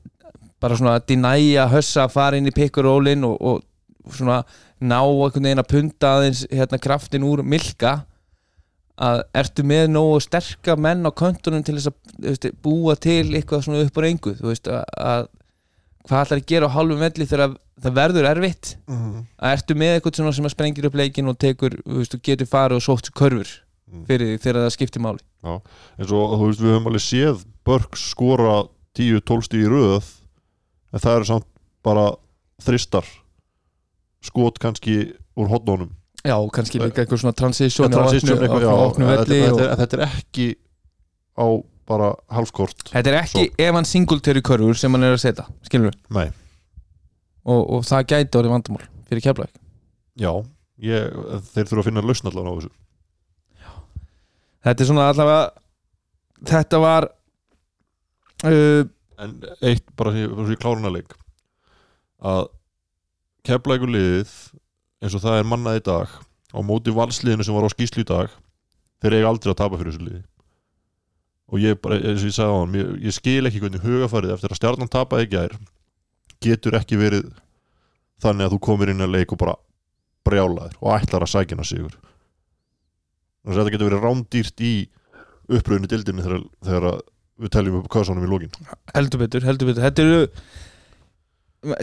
bara 0.65 0.79
svona 0.79 0.97
að 0.97 1.07
dynæja 1.11 1.69
hössa 1.69 2.07
að 2.07 2.15
fara 2.15 2.39
inn 2.39 2.49
í 2.49 2.55
pikkurólin 2.55 3.25
og, 3.27 3.37
og 3.37 4.15
svona 4.17 4.41
ná 4.85 4.99
einhvern 5.01 5.47
veginn 5.47 5.61
að 5.63 5.71
punta 5.71 6.11
aðeins 6.17 6.43
hérna 6.51 6.79
kraftin 6.81 7.25
úr 7.27 7.43
milka 7.45 7.97
að 8.95 9.23
ertu 9.35 9.65
með 9.67 9.89
nógu 9.91 10.21
sterka 10.23 10.77
menn 10.79 11.03
á 11.03 11.11
köntunum 11.11 11.63
til 11.65 11.75
þess 11.75 11.91
að 11.91 12.27
veist, 12.29 12.47
búa 12.63 12.95
til 12.95 13.33
eitthvað 13.35 13.65
svona 13.65 13.83
upp 13.83 13.99
á 13.99 14.01
reyngu? 14.05 14.35
Þú 14.39 14.47
veist 14.47 14.69
að, 14.71 14.83
að 14.95 15.27
hvað 16.07 16.21
ætlar 16.21 16.41
að 16.41 16.49
gera 16.53 16.69
á 16.71 16.75
hálfum 16.75 17.03
velli 17.03 17.27
þegar 17.27 17.55
það 17.83 17.97
verður 17.99 18.29
erfitt? 18.31 18.71
Að 19.35 19.55
ertu 19.57 19.75
með 19.75 19.95
eitthvað 19.97 20.19
svona 20.21 20.35
sem 20.37 20.47
að 20.47 20.55
sprengir 20.55 20.87
upp 20.87 20.95
leikin 20.95 21.27
og 21.31 21.37
tekur, 21.41 21.75
þú 21.83 21.99
veist, 21.99 22.17
getur 22.23 22.47
farið 22.47 22.79
og 22.79 22.85
sótt 22.87 23.11
körfur 23.11 23.51
fyrir 24.07 24.31
því 24.31 24.37
þegar 24.43 24.61
það 24.63 24.73
skiptir 24.77 25.03
máli? 25.03 25.21
Eins 25.99 26.11
og 26.15 26.37
þú 26.39 26.47
veist, 26.47 26.63
við 26.63 26.73
höfum 26.73 26.89
alveg 26.91 27.03
séð 27.03 27.43
Börks 27.65 28.07
skora 28.13 28.55
10-12 28.95 29.47
stíð 29.49 29.65
í 29.65 29.69
röð 29.71 30.09
en 30.95 31.03
það 31.03 31.19
eru 31.19 31.29
samt 31.33 31.47
bara 31.83 32.07
þristar 32.63 33.07
skot 34.27 34.59
kannski 34.61 34.95
úr 35.37 35.49
hotnónum 35.51 35.91
Já, 36.25 36.35
kannski 36.55 36.79
líka 36.81 37.03
eitthvað 37.03 37.21
svona 37.21 37.35
transition 37.37 37.85
á 37.85 37.93
transition 37.93 38.33
opnu- 38.33 38.47
eitthvað, 38.47 38.63
á 38.65 38.73
já, 38.73 38.85
opnu 38.89 39.05
þetta, 39.09 39.25
velli 39.29 39.41
þetta, 39.41 39.51
og- 39.53 39.59
þetta, 39.61 39.75
þetta 39.83 39.97
er 39.97 40.05
ekki 40.07 40.47
á 41.37 41.45
bara 41.85 42.07
halfkort 42.33 42.87
Þetta 42.89 43.11
er 43.11 43.17
ekki 43.19 43.43
Evan 43.61 43.85
Singletary 43.85 44.41
körfur 44.41 44.79
sem 44.79 44.91
hann 44.97 45.05
er 45.05 45.13
að 45.13 45.21
setja, 45.21 45.45
skilur 45.67 45.91
við 45.91 45.99
Nei, 46.17 46.25
og, 47.45 47.61
og 47.77 47.85
það 47.85 48.07
gæti 48.13 48.39
orðið 48.41 48.55
vandamál 48.55 48.87
fyrir 49.05 49.21
keflaug 49.27 49.53
já 50.17 50.31
ég, 50.81 51.13
þeir 51.53 51.69
þurfa 51.69 51.83
að 51.83 51.87
finna 51.91 52.01
lausn 52.03 52.27
allan 52.31 52.49
á 52.49 52.53
þessu. 52.57 52.71
Þetta 54.65 54.81
er 54.83 54.89
svona 54.89 55.05
allavega 55.11 55.43
Þetta 56.49 56.79
var 56.83 57.05
uh, 58.45 58.81
En 59.21 59.35
eitt 59.63 59.85
bara 59.95 60.11
því 60.15 60.57
klárunarleik 60.59 61.13
að 62.25 62.47
keflækur 63.45 63.91
liðið 63.91 64.31
eins 65.03 65.15
og 65.17 65.23
það 65.23 65.39
er 65.39 65.49
mannað 65.49 65.79
í 65.79 65.83
dag 65.85 66.15
á 66.55 66.59
móti 66.65 66.93
valsliðinu 66.95 67.45
sem 67.45 67.55
var 67.55 67.67
á 67.67 67.73
skýslu 67.73 68.05
í 68.05 68.09
dag 68.09 68.33
þeir 69.03 69.17
eiga 69.19 69.29
aldrei 69.29 69.51
að 69.53 69.59
tapa 69.61 69.79
fyrir 69.79 69.93
þessu 69.93 70.05
liði. 70.07 70.21
Og 71.53 71.61
ég 71.61 71.77
bara, 71.81 71.99
eins 71.99 72.23
og 72.23 72.29
ég 72.31 72.35
sagði 72.35 72.55
á 72.55 72.57
hann 72.57 72.77
ég, 72.79 72.91
ég 73.05 73.15
skil 73.15 73.45
ekki 73.45 73.61
hvernig 73.61 73.85
hugafarið 73.85 74.33
eftir 74.35 74.53
að 74.53 74.59
stjarnan 74.61 74.91
tapaði 74.91 75.27
í 75.27 75.31
gær 75.35 75.55
getur 76.41 76.77
ekki 76.79 76.97
verið 76.99 77.27
þannig 78.23 78.47
að 78.47 78.55
þú 78.55 78.61
komir 78.65 78.91
inn 78.93 79.05
að 79.05 79.13
leik 79.13 79.33
og 79.35 79.41
bara 79.43 79.57
brjálaðir 80.25 80.77
og 80.81 80.95
ætlar 80.95 81.25
að 81.25 81.33
sækina 81.35 81.65
sigur 81.67 81.93
þannig 83.45 83.51
að 83.51 83.59
þetta 83.59 83.73
getur 83.75 83.89
verið 83.91 84.05
rándýrt 84.07 84.63
í 84.65 84.73
uppröðinu 85.45 85.91
dildinni 85.91 86.25
þegar, 86.25 86.45
þegar 86.65 86.87
að 86.89 87.03
við 87.35 87.51
teljum 87.53 87.77
upp 87.81 87.91
köðsónum 87.93 88.25
í 88.25 88.31
lókin 88.31 88.55
heldur 88.95 89.21
betur, 89.21 89.45
heldur 89.45 89.69
betur. 89.69 89.83
Þetta 89.85 90.05
eru 90.05 90.21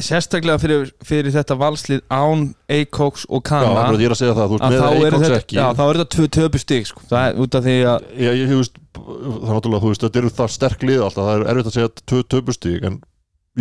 sérstaklega 0.02 0.60
fyrir, 0.62 0.90
fyrir 1.06 1.34
þetta 1.34 1.56
valslið 1.60 2.02
án 2.12 2.44
Eikoks 2.70 3.24
og 3.28 3.42
Já, 3.42 3.48
Kana 3.48 3.70
akkurat, 3.82 4.02
ég 4.02 4.08
er 4.08 4.14
að 4.14 4.20
segja 4.20 4.34
það, 4.36 4.52
þú 4.52 4.58
að 4.58 4.74
með 4.74 5.16
þetta, 5.24 5.38
ekki 5.40 5.58
já, 5.58 5.64
þá 5.78 5.82
er 5.84 5.98
þetta 6.00 6.16
tvö 6.16 6.26
töpu 6.36 6.60
stig 6.62 6.88
sko. 6.88 7.04
það 7.10 7.26
er 7.28 7.40
út 7.44 7.56
af 7.58 7.64
því 7.66 7.76
að 7.92 8.06
ég, 8.22 8.40
ég, 8.42 8.52
veist, 8.60 8.80
það 8.96 9.48
er 9.48 9.56
náttúrulega, 9.56 9.82
þú 9.82 9.92
veist, 9.92 10.04
þetta 10.06 10.22
eru 10.22 10.32
það 10.38 10.52
sterk 10.56 10.86
lið 10.88 11.04
alltaf, 11.06 11.28
það 11.28 11.34
er 11.34 11.46
erfitt 11.52 11.70
að 11.70 11.76
segja 11.78 11.92
tvö 12.12 12.22
töpustík, 12.34 12.86
en 12.88 12.98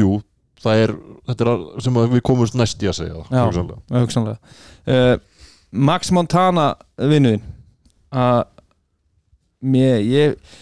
jú, 0.01 0.11
það 0.61 0.83
er, 0.85 0.95
þetta 1.31 1.47
er 1.47 1.83
sem 1.87 2.01
við 2.15 2.25
komumst 2.31 2.57
næst 2.59 2.85
í 2.85 2.91
að 2.91 2.97
segja 3.01 3.25
Já. 3.27 3.43
hugsanlega. 3.45 4.01
hugsanlega 4.01 4.37
uh, 4.87 5.15
Max 5.71 6.11
Montana 6.11 6.67
vinnuðin 6.99 7.45
að 8.11 8.43
mér, 9.61 10.01
ég 10.03 10.59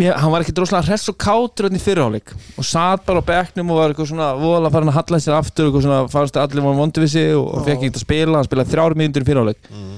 mér, 0.00 0.14
hann 0.20 0.32
var 0.32 0.42
ekki 0.44 0.54
droslega 0.56 0.86
hress 0.88 1.08
og 1.12 1.16
kátur 1.20 1.68
hann 1.68 1.76
í 1.78 1.82
fyrirháleik 1.82 2.32
og 2.58 2.64
satt 2.68 3.04
bara 3.06 3.22
á 3.22 3.28
bekknum 3.28 3.70
og 3.72 3.78
var 3.80 3.92
eitthvað 3.94 4.10
svona 4.12 4.28
vola 4.40 4.70
farin 4.74 4.90
að 4.92 4.98
halla 5.00 5.20
sér 5.24 5.36
aftur 5.38 5.70
og 5.70 5.80
svona 5.84 6.00
fannst 6.12 6.36
allir 6.40 6.64
var 6.64 6.76
vondi 6.78 7.04
við 7.04 7.12
sig 7.14 7.30
og, 7.36 7.46
og 7.58 7.64
fekk 7.68 7.84
ekki 7.86 7.94
að 7.98 8.04
spila, 8.06 8.36
hann 8.40 8.48
spilaði 8.48 8.72
þrjár 8.74 8.96
mínútur 9.00 9.24
í 9.24 9.28
fyrirháleik 9.30 9.70
Mm. 9.70 9.94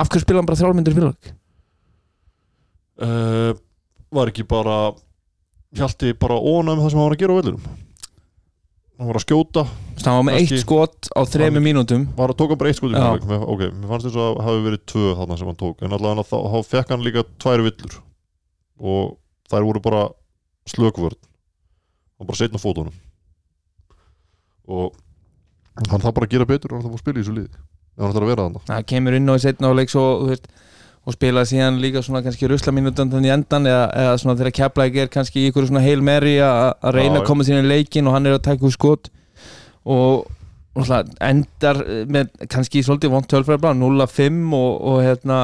af 0.00 0.08
hverju 0.08 0.24
spilaði 0.24 0.40
hann 0.42 0.48
bara 0.50 0.60
þrjár 0.62 0.76
mínútur 0.78 0.94
í 0.94 0.98
fyrirháleik? 1.00 1.32
Uh, 3.00 3.52
var 4.12 4.28
ekki 4.28 4.44
bara, 4.48 4.78
hjalti 5.78 6.10
bara 6.20 6.36
óna 6.36 6.74
með 6.76 6.84
það 6.84 6.90
sem 6.92 7.00
hann 7.00 7.06
var 7.08 7.14
að 7.16 7.22
gera 7.22 7.32
á 7.32 7.38
vellinum. 7.40 7.62
Hann 9.00 9.08
var 9.08 9.16
að 9.16 9.24
skjóta, 9.24 9.62
Það 10.00 10.16
var 10.18 10.24
með 10.28 10.36
eitt 10.40 10.52
skot 10.60 11.08
á 11.16 11.20
þremur 11.28 11.62
mínútum. 11.64 12.02
var 12.18 12.32
að 12.34 12.36
tóka 12.42 12.56
bara 12.60 12.68
eitt 12.72 12.76
skoð 12.80 12.92
í 12.92 13.00
Mér- 13.00 13.46
ok, 13.48 13.62
mér 13.72 13.88
fannst 13.88 14.06
þess 14.08 14.16
að 14.20 14.26
það 14.36 14.44
hafi 14.48 14.62
verið 14.66 14.82
tvö 14.92 15.06
þarna 15.20 15.38
sem 15.40 15.48
hann 15.50 15.58
tók, 15.62 15.82
en 15.84 15.96
allavega 15.96 16.24
þá 16.28 16.68
fekk 16.74 16.88
hann 16.92 17.04
líka 17.06 17.24
tvær 17.40 17.64
villur 17.64 17.96
og 18.80 19.18
þær 19.50 19.66
voru 19.66 19.82
bara 19.84 20.08
slökvörn 20.70 21.18
og 22.20 22.26
bara 22.28 22.38
setna 22.38 22.60
fótunum. 22.60 22.94
Og 24.70 24.96
hann 25.76 26.02
þarf 26.02 26.16
bara 26.16 26.28
að 26.28 26.34
gera 26.34 26.48
betur 26.48 26.72
og 26.72 26.80
hann 26.80 26.88
þarf 26.88 26.98
að 26.98 27.04
spila 27.04 27.20
í 27.20 27.22
þessu 27.22 27.36
liði. 27.36 27.62
Ef 27.96 28.02
hann 28.04 28.16
þarf 28.16 28.26
að 28.26 28.32
vera 28.32 28.46
þarna. 28.46 28.64
Það 28.70 28.88
kemur 28.92 29.16
inn 29.18 29.30
á 29.30 29.34
í 29.34 29.44
setna 29.44 29.70
áleik 29.70 29.94
veist, 29.94 30.50
og 31.00 31.16
spilaði 31.16 31.54
síðan 31.54 31.80
líka 31.80 32.02
svona 32.04 32.20
kannski 32.24 32.48
rusla 32.50 32.74
mínútan 32.76 33.12
þannig 33.12 33.32
endan 33.32 33.68
eða, 33.68 33.86
eða 34.02 34.18
svona 34.20 34.36
þegar 34.36 34.56
keflæk 34.58 34.98
er 35.00 35.12
kannski 35.12 35.40
í 35.40 35.46
ykkur 35.48 35.70
svona 35.70 35.84
heil 35.84 36.02
meri 36.04 36.34
að 36.44 36.74
reyna 36.92 37.22
að 37.22 37.30
koma 37.30 37.46
síðan 37.46 37.64
í 37.64 37.72
leikin 37.72 38.10
og 38.10 38.16
hann 38.16 38.28
er 38.28 38.36
að 38.36 38.44
taka 38.50 38.68
úr 38.68 38.74
skot. 38.76 39.08
Og, 39.88 40.28
og 40.76 40.92
endar 41.24 41.80
með 42.12 42.34
kannski 42.52 42.84
svolítið 42.84 43.14
vont 43.16 43.30
tölfræðbla 43.32 43.72
0-5 43.80 44.42
og, 44.58 44.74
og 44.92 45.00
hérna 45.06 45.40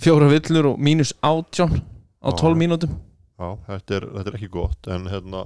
fjóra 0.00 0.30
villur 0.32 0.72
og 0.72 0.80
mínus 0.80 1.12
18 1.20 1.95
á 2.26 2.30
Já. 2.34 2.38
12 2.42 2.58
mínútum. 2.58 2.92
Já, 3.36 3.48
þetta 3.68 3.96
er, 3.98 4.06
þetta 4.16 4.30
er 4.32 4.36
ekki 4.38 4.52
gott 4.52 4.88
en 4.90 5.08
hérna, 5.12 5.42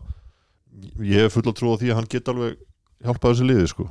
ég 1.04 1.26
er 1.26 1.32
full 1.32 1.44
að 1.44 1.56
trúa 1.58 1.78
því 1.80 1.90
að 1.90 1.98
hann 1.98 2.10
geti 2.10 2.32
alveg 2.32 2.60
hjálpað 3.04 3.32
þessu 3.34 3.48
liði 3.48 3.70
sko. 3.72 3.88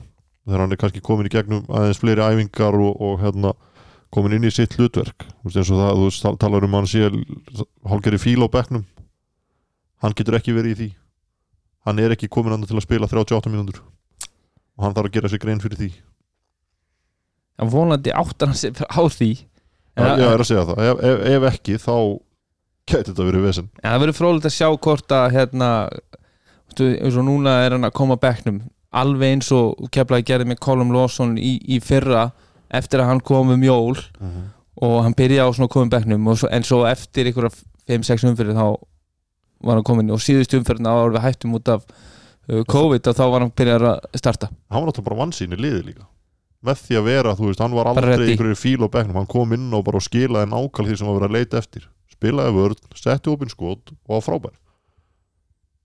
þegar 0.47 0.63
hann 0.63 0.73
er 0.73 0.79
kannski 0.81 1.01
komin 1.05 1.27
í 1.27 1.33
gegnum 1.33 1.65
aðeins 1.67 1.99
fleiri 2.01 2.23
æfingar 2.25 2.77
og, 2.79 2.95
og 3.03 3.19
hérna, 3.21 3.51
komin 4.09 4.37
inn 4.37 4.47
í 4.47 4.53
sitt 4.53 4.73
hlutverk. 4.79 5.27
Þú 5.43 5.49
veist 5.49 5.59
eins 5.61 5.71
og 5.75 5.81
það, 5.83 5.99
þú 6.23 6.31
talar 6.41 6.65
um 6.65 6.77
hann 6.79 6.89
sé 6.89 7.11
hálgeri 7.91 8.21
fíl 8.21 8.41
á 8.41 8.49
bekknum. 8.49 8.87
Hann 10.01 10.15
getur 10.15 10.39
ekki 10.39 10.55
verið 10.55 10.71
í 10.71 10.79
því. 10.79 10.89
Hann 11.85 11.99
er 12.01 12.15
ekki 12.15 12.31
komin 12.31 12.55
hann 12.55 12.65
til 12.65 12.79
að 12.79 12.87
spila 12.87 13.09
38 13.09 13.51
mínútur. 13.51 13.83
Og 14.79 14.87
hann 14.87 14.95
þarf 14.95 15.11
að 15.11 15.19
gera 15.19 15.29
sér 15.29 15.43
grein 15.43 15.61
fyrir 15.61 15.79
því. 15.83 15.91
En 17.59 17.69
vonandi 17.69 18.15
sig 18.55 18.79
á 18.79 19.03
því. 19.11 19.31
Já, 19.99 20.15
ég 20.15 20.25
er 20.31 20.39
að 20.39 20.47
segja 20.47 20.65
það, 20.69 20.81
ef, 20.87 20.99
ef, 21.03 21.21
ef 21.27 21.45
ekki 21.49 21.77
þá 21.83 21.95
gæti 22.89 23.11
þetta 23.11 23.27
verið 23.27 23.47
vesen? 23.47 23.69
En 23.83 23.93
það 23.93 24.03
verður 24.03 24.17
frólægt 24.17 24.49
að 24.49 24.55
sjá 24.55 24.67
hvort 24.73 25.15
að 25.15 25.31
hérna, 25.35 25.69
veistu, 26.69 26.91
eins 26.99 27.17
og 27.19 27.25
núna 27.27 27.55
er 27.65 27.75
hann 27.75 27.87
að 27.87 27.95
koma 27.99 28.17
að 28.17 28.23
bekknum. 28.27 28.61
Alveg 28.99 29.35
eins 29.35 29.49
og 29.53 29.89
keflaði 29.93 30.25
gerði 30.25 30.49
með 30.49 30.61
Colum 30.65 30.93
Lawson 30.95 31.35
í, 31.37 31.57
í 31.61 31.79
fyrra 31.83 32.29
eftir 32.73 33.03
að 33.03 33.11
hann 33.11 33.23
kom 33.25 33.51
um 33.53 33.65
jól 33.65 33.97
og 34.79 34.95
hann 35.05 35.15
byrjaði 35.17 35.45
á 35.45 35.53
svona 35.53 35.67
að 35.69 35.73
koma 35.75 35.87
um 35.87 35.93
bekknum. 35.93 36.29
Og 36.29 36.39
svo, 36.41 36.49
en 36.49 36.65
svo 36.65 36.83
eftir 36.89 37.29
ykkur 37.29 37.49
5-6 37.89 38.29
umfyrir 38.31 38.57
þá 38.57 38.65
var 39.65 39.75
hann 39.77 39.85
komin 39.87 40.13
og 40.15 40.21
síðust 40.23 40.55
umfyrir 40.55 40.81
þá 40.85 40.93
var 40.93 41.13
við 41.17 41.25
hættum 41.25 41.57
út 41.57 41.73
af 41.73 41.83
uh, 41.85 42.63
COVID 42.69 43.11
og 43.11 43.19
þá 43.19 43.25
var 43.27 43.45
hann 43.45 43.53
byrjað 43.53 43.89
að 43.89 44.21
starta. 44.21 44.49
Hann 44.71 44.81
var 44.81 44.89
náttúrulega 44.89 45.09
bara 45.11 45.21
vannsýn 45.25 45.53
í 45.53 45.59
liði 45.59 45.83
líka. 45.91 46.07
Með 46.65 46.81
því 46.83 46.97
að 46.99 47.05
vera, 47.07 47.35
þú 47.39 47.45
veist, 47.47 47.61
hann 47.63 47.75
var 47.77 47.87
aldrei 47.87 48.15
einhverju 48.17 48.57
fíl 48.59 48.83
á 48.83 48.87
bekknum, 48.91 49.15
hann 49.21 49.29
kom 49.31 49.53
inn 49.55 49.69
og 49.71 49.85
bara 49.87 50.01
skilaði 50.03 50.49
nákvæmlega 50.51 50.89
því 50.89 50.97
sem 50.99 51.07
var 51.07 51.15
verið 51.21 51.29
að 51.29 51.37
leita 51.37 51.61
eftir 51.61 51.85
spilaði 52.19 52.55
vörn, 52.57 52.81
setti 52.99 53.31
opinn 53.31 53.49
skot 53.51 53.93
og 53.95 54.17
var 54.17 54.25
frábær. 54.25 54.57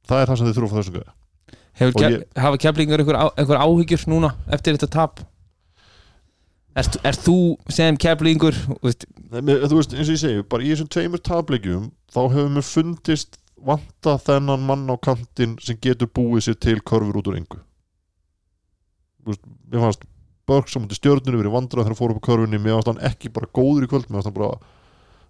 Það 0.09 0.21
er 0.25 0.31
það 0.33 0.41
sem 0.41 0.49
þið 0.51 0.57
þurfa 0.59 0.67
að 0.67 0.75
fá 0.75 0.81
þessum 0.83 0.97
gæða 0.99 1.13
ég- 2.15 2.43
hafa 2.45 2.59
keflingar 2.63 3.01
einhver, 3.03 3.17
á, 3.19 3.27
einhver 3.39 3.63
áhyggjur 3.63 4.03
núna 4.11 4.35
eftir 4.53 4.77
þetta 4.77 4.91
tap? 4.95 5.23
Er, 6.75 6.89
er 7.07 7.15
þú 7.15 7.37
sem 7.71 7.97
keflingur 8.03 8.55
þú 8.55 8.81
veist, 8.83 9.07
eins 9.95 10.09
og 10.11 10.15
ég 10.15 10.21
segi, 10.21 10.43
bara 10.51 10.63
í 10.67 10.73
þessum 10.75 10.91
tveimur 10.91 11.23
tablegjum, 11.23 11.89
þá 12.11 12.21
hefur 12.35 12.51
mér 12.51 12.67
fundist 12.67 13.39
vanta 13.65 14.17
þennan 14.27 14.67
mann 14.67 14.91
á 14.91 14.97
kantinn 14.99 15.55
sem 15.63 15.79
getur 15.83 16.11
búið 16.11 16.49
sér 16.49 16.59
til 16.61 16.81
körfur 16.83 17.21
út 17.23 17.31
úr 17.31 17.39
engu. 17.39 17.61
Mér 19.25 19.81
fannst 19.87 20.03
Börg 20.45 20.69
sem 20.69 20.83
múti 20.85 20.99
stjörnunni 20.99 21.39
verið 21.41 21.55
vandrað 21.55 21.87
þegar 21.87 21.95
hann 21.95 21.97
fór 22.03 22.13
upp 22.13 22.21
á 22.21 22.27
körfunni 22.29 22.59
mér 22.61 22.75
fannst 22.77 22.91
hann 22.91 23.05
ekki 23.09 23.31
bara 23.33 23.49
góður 23.57 23.87
í 23.87 23.89
kvöld 23.89 24.11
mér 24.11 24.19
fannst 24.21 24.29
hann 24.29 24.37
bara 24.37 24.59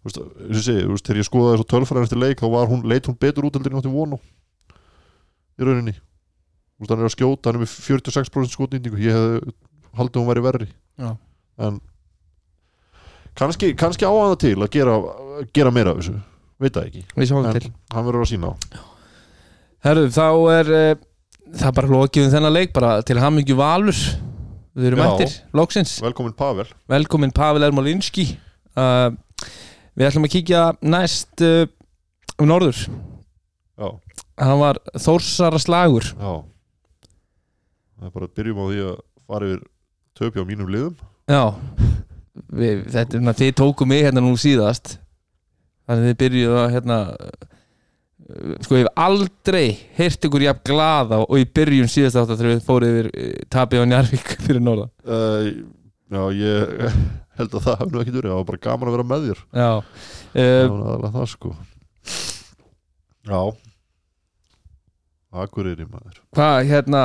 þú 0.05 0.25
veist, 0.53 0.69
ég 0.69 0.88
þegar 1.01 1.21
ég 1.21 1.29
skoðaði 1.29 1.57
þessu 1.59 1.69
tölfræðin 1.73 2.09
eftir 2.09 2.21
leik 2.21 2.43
þá 2.43 2.49
var 2.53 2.69
hún, 2.71 2.83
leit 2.90 3.09
hún 3.09 3.17
betur 3.21 3.49
út 3.49 3.57
heldur 3.57 3.73
en 3.73 3.81
átti 3.81 3.93
vonu 3.93 4.19
í 5.55 5.64
rauninni. 5.64 5.95
Þú 5.95 6.85
veist, 6.85 6.93
hann 6.93 7.01
er 7.03 7.09
að 7.09 7.14
skjóta, 7.14 7.49
hann 7.49 7.59
er 7.59 7.64
með 7.64 7.75
46% 7.87 8.55
skotnýtingu. 8.57 9.01
Ég 9.01 9.17
hefði 9.17 9.55
haldið 9.95 10.19
að 10.19 10.23
hún 10.23 10.31
væri 10.33 10.45
verri. 10.45 10.69
Já. 11.01 11.11
en 11.64 11.81
kannski, 13.38 13.73
kannski 13.79 14.07
á 14.07 14.12
hann 14.12 14.35
það 14.35 14.40
til 14.45 14.55
að 14.59 14.71
gera, 14.75 14.99
gera 15.55 15.73
meira 15.75 15.95
af 15.95 16.03
þessu. 16.03 16.19
Veit 16.62 16.77
það 16.77 16.87
ekki, 16.90 17.03
en 17.19 17.59
til. 17.59 17.73
hann 17.95 18.07
verður 18.07 18.27
að 18.27 18.31
sína 18.31 18.53
á. 18.53 18.55
Herru, 19.85 20.05
þá 20.14 20.27
er 20.55 20.71
uh, 20.71 21.03
það 21.55 21.67
er 21.69 21.77
bara 21.79 21.93
lokið 21.93 22.27
um 22.27 22.33
þennan 22.35 22.55
leik 22.55 22.73
bara 22.77 22.95
til 23.07 23.19
hamingju 23.21 23.57
valur. 23.59 23.99
Við 24.75 24.88
erum 24.90 25.03
Já. 25.03 25.07
eftir, 25.07 25.35
loksins. 25.55 25.99
Velkomin 26.03 26.35
Pavel. 26.35 26.67
Velkomin 26.90 27.35
Pavel 27.35 27.67
Ermolinski. 27.69 28.25
Uh, 28.75 29.14
Við 29.95 30.09
ætlum 30.09 30.27
að 30.27 30.33
kíkja 30.35 30.63
næst 30.83 31.45
uh, 31.47 31.67
um 32.41 32.49
norður. 32.51 32.81
Já, 33.79 33.89
Hann 34.43 34.59
var 34.59 34.81
Þórsara 34.99 35.61
slagur 35.63 36.09
já. 36.11 36.33
Það 37.95 38.09
er 38.09 38.15
bara 38.17 38.27
að 38.27 38.35
byrjum 38.39 38.59
á 38.59 38.65
því 38.67 38.81
að 38.89 38.97
fara 39.31 39.49
yfir 39.53 39.61
töpja 40.19 40.43
á 40.43 40.49
mínum 40.49 40.71
liðum. 40.75 40.97
Já. 41.31 41.43
Við, 42.35 42.81
Þetta 42.91 43.05
er 43.05 43.21
svona, 43.21 43.37
þið 43.39 43.53
tóku 43.63 43.87
mig 43.87 44.03
hérna 44.03 44.23
nú 44.25 44.35
síðast. 44.39 44.97
Þannig 45.87 46.11
þið 46.11 46.19
byrjuðu 46.25 46.59
að 46.65 46.73
hérna 46.75 46.99
uh, 47.15 47.51
Sko 48.65 48.79
ég 48.79 48.87
hef 48.87 49.01
aldrei 49.05 49.65
heyrt 49.99 50.27
ykkur 50.27 50.47
jafn 50.47 50.63
glaða 50.65 51.19
og 51.27 51.35
í 51.37 51.45
byrjun 51.45 51.91
síðast 51.93 52.17
átt 52.17 52.31
þegar 52.33 52.55
við 52.55 52.63
fóruð 52.65 52.93
yfir 52.95 53.09
uh, 53.13 53.33
tapið 53.53 53.85
á 53.85 53.91
Njarvík 53.91 54.31
fyrir 54.47 54.65
norðan. 54.65 54.91
Uh, 55.05 55.51
já, 56.14 56.22
ég 56.38 56.96
held 57.38 57.55
að 57.59 57.64
það 57.66 57.79
hefði 57.83 58.00
ekki 58.05 58.14
verið, 58.14 58.31
það 58.31 58.38
var 58.40 58.48
bara 58.50 58.62
gaman 58.68 58.90
að 58.90 58.96
vera 58.96 59.07
með 59.12 59.29
þér. 59.29 59.40
Já 59.59 59.70
það 60.35 60.44
uh, 60.44 60.72
var 60.74 60.83
aðalega 60.88 61.12
það 61.18 61.29
sko. 61.35 61.53
Já. 63.24 63.40
Akureyri 65.44 65.87
maður. 65.90 66.18
Hvað 66.37 66.57
hérna 66.70 67.03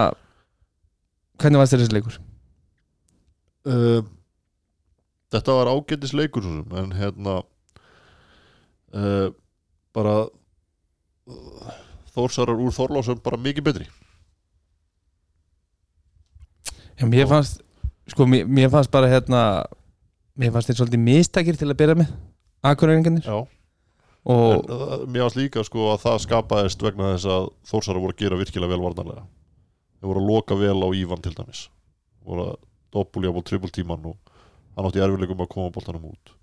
hvernig 1.41 1.61
varst 1.63 1.73
þér 1.73 1.81
þessi 1.85 1.95
leikur? 1.97 2.17
uh, 3.69 4.01
Þetta 5.29 5.55
var 5.59 5.69
ágætis 5.69 6.13
leikur 6.17 6.45
en 6.81 6.91
hérna 6.97 7.35
uh, 8.97 9.29
bara 9.93 10.15
uh, 11.29 11.73
Þórsarar 12.15 12.57
úr 12.59 12.73
Þorlásum 12.73 13.19
bara 13.23 13.37
mikið 13.39 13.65
betri. 13.69 13.85
Já, 16.99 17.05
mér 17.07 17.29
fannst 17.29 17.61
sko, 18.13 18.27
mér, 18.29 18.47
mér 18.47 18.71
fannst 18.73 18.91
bara 18.93 19.09
hérna 19.11 19.41
mér 20.39 20.53
fannst 20.55 20.71
þeir 20.71 20.79
svolítið 20.79 21.03
mistakir 21.03 21.57
til 21.59 21.69
að 21.69 21.79
byrja 21.81 21.97
með 21.99 22.13
akureyringarnir. 22.69 23.27
Já. 23.27 23.39
Og 24.29 24.45
En 24.53 24.71
uh, 24.75 24.95
mér 25.07 25.25
varst 25.25 25.39
líka 25.39 25.63
sko 25.65 25.91
að 25.93 26.01
það 26.03 26.17
skapaðist 26.25 26.83
vegna 26.83 27.13
þess 27.13 27.29
að 27.31 27.45
Þórsarar 27.69 28.03
voru 28.03 28.15
að 28.15 28.23
gera 28.23 28.39
virkilega 28.39 28.73
vel 28.73 28.83
varnarlega. 28.83 29.23
Þeir 29.99 30.11
voru 30.11 30.23
að 30.23 30.31
loka 30.31 30.57
vel 30.59 30.75
á 30.75 30.89
Ívan 30.95 31.23
til 31.23 31.35
dæmis. 31.37 31.63
Voru 32.27 32.49
að 32.49 32.57
doppulja 32.95 33.33
bótt 33.35 33.47
trippultíman 33.49 34.09
og 34.11 34.35
hann 34.75 34.89
átti 34.89 35.03
erfileikum 35.03 35.43
að 35.43 35.51
koma 35.53 35.73
bóltanum 35.75 36.09
út. 36.11 36.33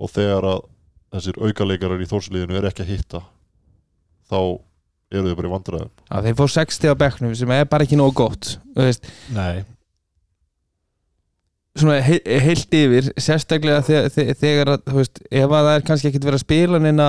Og 0.00 0.12
þegar 0.12 0.48
að 0.54 0.64
þessir 1.16 1.40
aukaleikarar 1.42 2.00
í 2.02 2.08
Þórsliðinu 2.08 2.56
er 2.56 2.70
ekki 2.70 2.86
að 2.86 2.92
hitta 2.94 3.22
þá 4.30 4.40
eru 5.10 5.26
þau 5.26 5.36
bara 5.40 5.48
í 5.48 5.54
vandræðum. 5.56 5.92
Að 6.08 6.28
þeir 6.28 6.38
fór 6.38 6.54
60 6.54 6.92
á 6.92 7.00
bekknum 7.04 7.36
sem 7.36 7.52
er 7.56 7.68
bara 7.68 7.86
ekki 7.86 7.98
nógu 7.98 8.14
gott 8.22 8.52
Þú 8.76 8.86
veist, 8.86 9.08
Nei 9.34 9.64
svona 11.78 12.00
he 12.02 12.18
heilt 12.42 12.74
yfir 12.74 13.12
sérstaklega 13.20 13.84
þegar, 13.86 14.34
þegar, 14.40 14.72
að, 14.74 14.94
veist, 14.96 15.22
ef 15.30 15.46
að 15.46 15.68
það 15.68 15.74
er 15.76 15.86
kannski 15.86 16.10
ekkit 16.10 16.26
verið 16.26 16.40
að 16.40 16.44
spila 16.44 16.80
neina 16.82 17.08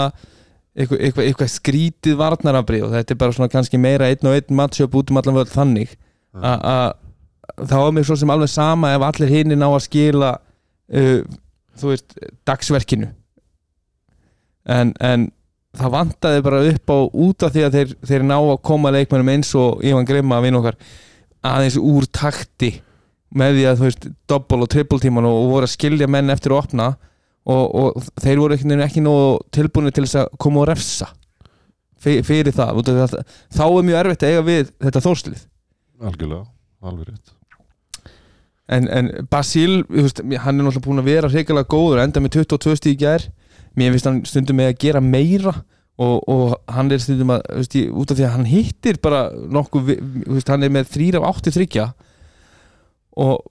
eitthvað, 0.78 1.00
eitthvað, 1.02 1.28
eitthvað 1.28 1.54
skrítið 1.56 2.18
varnarabri 2.20 2.82
og 2.86 2.94
þetta 2.94 3.16
er 3.16 3.22
bara 3.24 3.36
svona 3.36 3.52
kannski 3.52 3.82
meira 3.82 4.10
einn 4.12 4.30
og 4.30 4.38
einn 4.38 4.58
matchup 4.60 4.96
út 5.00 5.12
um 5.12 5.20
allan 5.22 5.40
völd 5.42 5.52
þannig 5.52 5.96
að 6.38 6.94
þá 7.68 7.78
er 7.82 7.96
mér 7.96 8.08
svo 8.08 8.18
sem 8.22 8.32
alveg 8.32 8.52
sama 8.54 8.94
ef 8.96 9.06
allir 9.06 9.34
hinn 9.34 9.56
ná 9.58 9.68
að 9.68 9.84
skila 9.88 10.36
uh, 10.38 11.20
þú 11.82 11.92
veist, 11.92 12.16
dagsverkinu. 12.48 13.10
En, 14.70 14.94
en 15.02 15.30
það 15.78 15.94
vantaði 15.96 16.44
bara 16.46 16.64
upp 16.70 16.94
á 16.94 16.98
út 17.26 17.46
af 17.48 17.54
því 17.56 17.66
að 17.66 17.78
þeir, 17.78 17.94
þeir 18.12 18.26
ná 18.28 18.38
að 18.38 18.60
koma 18.68 18.92
leikmennum 18.94 19.32
eins 19.34 19.52
og 19.58 19.84
Ivan 19.88 20.08
Grimma 20.08 20.38
að 20.38 20.48
vinna 20.48 20.62
okkar 20.62 20.80
aðeins 21.52 21.78
úr 21.80 22.08
takti 22.14 22.76
með 23.38 23.58
því 23.58 23.64
að 23.70 23.80
þú 23.80 23.88
veist 23.88 24.10
doppel 24.30 24.60
og 24.66 24.72
triple 24.72 25.00
tíman 25.04 25.28
og, 25.30 25.38
og 25.44 25.54
voru 25.56 25.70
að 25.70 25.76
skilja 25.76 26.10
menn 26.12 26.34
eftir 26.34 26.56
að 26.56 26.64
opna 26.66 26.90
og, 27.48 27.64
og 27.64 28.10
þeir 28.22 28.42
voru 28.42 28.58
ekki, 28.58 28.78
ekki 28.86 29.06
tilbúinu 29.56 29.94
til 29.96 30.06
þess 30.06 30.22
að 30.24 30.34
koma 30.42 30.64
og 30.64 30.70
refsa 30.70 31.08
fyr, 32.02 32.22
fyrir 32.28 32.54
það 32.54 32.84
þá 33.54 33.64
er 33.66 33.88
mjög 33.88 34.02
erfitt 34.02 34.26
að 34.28 34.34
eiga 34.34 34.46
við 34.50 34.76
þetta 34.84 35.06
þórslið 35.08 35.48
Algjörlega, 36.02 36.46
alveg 36.82 37.12
rétt. 37.12 37.34
En, 38.72 38.88
en 38.90 39.10
Basil, 39.30 39.82
þú 39.90 40.06
veist, 40.06 40.22
hann 40.24 40.58
er 40.58 40.66
náttúrulega 40.66 40.86
búin 40.88 41.02
að 41.02 41.10
vera 41.12 41.30
hreikalega 41.30 41.70
góður, 41.70 42.02
enda 42.02 42.24
með 42.24 42.38
22 42.40 42.78
stíð 42.80 42.94
í 42.94 43.00
gær. 43.02 43.26
Mér 43.78 43.94
finnst 43.94 44.08
hann 44.08 44.22
stundum 44.28 44.58
með 44.60 44.72
að 44.72 44.80
gera 44.86 45.02
meira 45.04 45.54
og, 46.02 46.16
og 46.32 46.56
hann 46.72 46.92
er 46.92 47.04
stundum 47.04 47.34
að 47.36 47.44
veist, 47.60 47.78
út 47.92 48.14
af 48.14 48.18
því 48.20 48.26
að 48.28 48.34
hann 48.38 48.48
hittir 48.50 49.02
bara 49.04 49.26
nokkuð, 49.58 49.92
veist, 50.32 50.50
hann 50.52 50.66
er 50.66 50.74
með 50.74 50.90
3 50.96 51.12
af 51.20 51.28
8 51.36 51.54
þryggja 51.58 51.88
og 53.20 53.46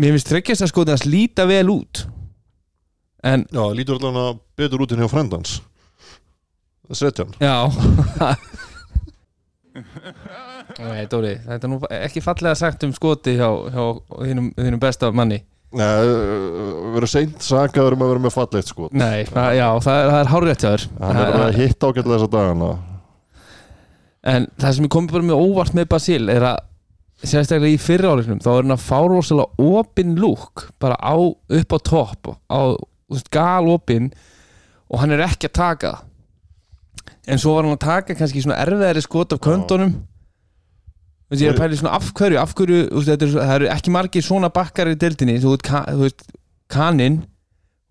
mér 0.00 0.14
finnst 0.16 0.30
þryggjast 0.32 0.66
að 0.66 0.72
skoða 0.72 0.96
að 0.96 1.08
líta 1.12 1.46
vel 1.48 1.68
út. 1.72 2.04
En 3.26 3.46
Já, 3.50 3.58
það 3.62 3.76
lítur 3.80 3.98
allavega 3.98 4.36
betur 4.60 4.84
út 4.84 4.92
en 4.94 5.02
hjá 5.02 5.08
frendans 5.10 5.56
Sretjan 6.94 7.32
já. 7.42 7.66
Nei, 10.76 11.04
Dóri, 11.10 11.34
þetta 11.44 11.66
er 11.66 11.70
nú 11.72 11.78
ekki 11.90 12.22
fallega 12.24 12.56
sagt 12.58 12.84
um 12.86 12.92
skoti 12.96 13.34
hjá, 13.36 13.48
hjá 13.72 13.82
þínum, 14.22 14.50
þínum 14.56 14.80
besta 14.82 15.10
manni. 15.14 15.40
Nei, 15.76 16.06
verður 16.94 17.10
seint 17.10 17.42
sakaður 17.44 17.96
um 17.96 18.04
að 18.06 18.12
vera 18.12 18.22
með 18.24 18.32
fallegt 18.36 18.70
sko 18.70 18.88
Nei, 18.94 19.26
það, 19.28 19.48
já, 19.58 19.66
það 19.84 19.98
er, 19.98 20.10
það 20.12 20.20
er 20.20 20.30
hárrétt 20.32 20.62
hjá 20.62 20.68
þér. 20.70 20.84
Hann 21.02 21.20
er 21.20 21.32
bara 21.34 21.48
að 21.48 21.58
hitta 21.60 21.90
ágætlega 21.90 22.14
þessa 22.14 22.30
dagana. 22.36 22.70
En 24.26 24.48
það 24.62 24.76
sem 24.78 24.86
er 24.88 24.92
komið 24.96 25.16
bara 25.16 25.28
með 25.30 25.42
óvart 25.42 25.76
með 25.76 25.90
Basil 25.92 26.22
er 26.32 26.48
að 26.52 26.62
sérstaklega 27.24 27.72
í 27.76 27.80
fyrra 27.80 28.10
áleiknum 28.12 28.40
þá 28.44 28.50
er 28.52 28.58
hann 28.66 28.74
að 28.76 28.82
fá 28.84 28.98
rosalega 29.08 29.70
opin 29.80 30.16
lúk 30.20 30.66
bara 30.82 30.98
á, 31.00 31.14
upp 31.16 31.72
á 31.72 31.78
topp 31.80 32.32
á 32.52 32.60
veist, 33.08 33.30
gal 33.32 33.68
opin 33.72 34.10
og 34.90 35.00
hann 35.00 35.14
er 35.16 35.22
ekki 35.24 35.48
að 35.48 35.56
taka 35.56 35.92
en 37.26 37.40
svo 37.40 37.54
var 37.56 37.64
hann 37.66 37.76
að 37.78 37.86
taka 37.86 38.14
kannski 38.18 38.42
svona 38.44 38.58
erfiðari 38.62 39.02
skot 39.02 39.32
af 39.34 39.40
köndunum. 39.42 39.96
Þú 41.26 41.32
veist, 41.34 41.42
ég 41.42 41.48
er 41.50 41.56
að 41.56 41.62
pæla 41.64 41.74
í 41.74 41.78
svona 41.80 41.94
af 41.98 42.12
hverju, 42.14 42.38
af 42.38 42.52
hverju 42.54 42.76
þú 42.86 43.00
veist, 43.00 43.08
þetta 43.10 43.24
er, 43.26 43.30
svo- 43.32 43.46
það 43.48 43.54
eru 43.56 43.70
ekki 43.74 43.94
margir 43.96 44.22
svona 44.26 44.50
bakkar 44.54 44.90
í 44.92 44.98
deildinni, 45.00 45.40
þú 45.42 45.54
veist, 45.56 45.64
ka, 45.66 45.80
þú 45.90 46.04
veist 46.04 46.22
kaninn 46.70 47.16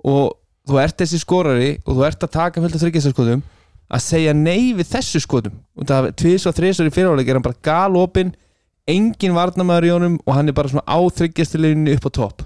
og 0.08 0.38
þú 0.70 0.80
ert 0.86 0.96
þessi 1.02 1.20
skorari 1.20 1.74
og 1.84 1.98
þú 1.98 2.06
ert 2.08 2.24
að 2.24 2.32
taka 2.38 2.64
fullt 2.64 2.78
af 2.78 2.86
þryggjastaskotum 2.86 3.44
að 3.96 4.02
segja 4.06 4.32
nei 4.34 4.72
við 4.78 4.88
þessu 4.94 5.20
skotum. 5.22 5.60
Og 5.76 5.84
það 5.92 6.08
er 6.08 6.16
tvís 6.24 6.48
og 6.48 6.56
þrísar 6.58 6.88
í 6.88 6.94
fyriráleik 6.96 7.28
er 7.30 7.38
hann 7.42 7.46
bara 7.46 7.60
galopin 7.68 8.32
engin 8.92 9.36
varnamæður 9.36 9.88
í 9.88 9.94
honum 9.96 10.20
og 10.26 10.36
hann 10.38 10.52
er 10.52 10.58
bara 10.58 10.72
svona 10.72 10.86
á 10.86 11.00
þryggjastileginu 11.18 11.96
upp 11.98 12.06
á 12.06 12.12
topp 12.20 12.46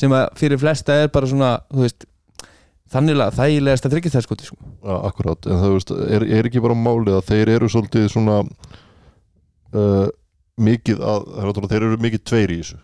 sem 0.00 0.12
að 0.14 0.28
fyrir 0.38 0.60
flesta 0.62 0.96
er 1.02 1.10
bara 1.12 1.28
svona 1.28 1.50
þú 1.72 1.82
veist, 1.84 2.06
þannig 2.90 3.20
þægilegast 3.36 3.86
að 3.86 3.94
þryggjastaskoti 3.94 4.46
sko. 4.48 4.56
Já, 4.82 4.94
akkurat, 5.10 5.46
en 5.46 5.60
það 5.62 5.74
veist, 5.76 5.92
er, 6.16 6.26
er 6.38 6.48
ekki 6.48 6.62
bara 6.64 6.78
málið 6.78 7.18
að 7.18 7.26
þeir 7.30 7.52
eru 7.56 7.70
svolítið 7.70 8.06
svona 8.10 8.38
uh, 9.74 10.06
mikið 10.60 11.02
að, 11.02 11.26
það 11.36 11.50
er 11.50 11.68
þeir 11.72 11.86
eru 11.88 12.00
mikið 12.06 12.24
tveir 12.30 12.54
í 12.54 12.58
þessu 12.62 12.80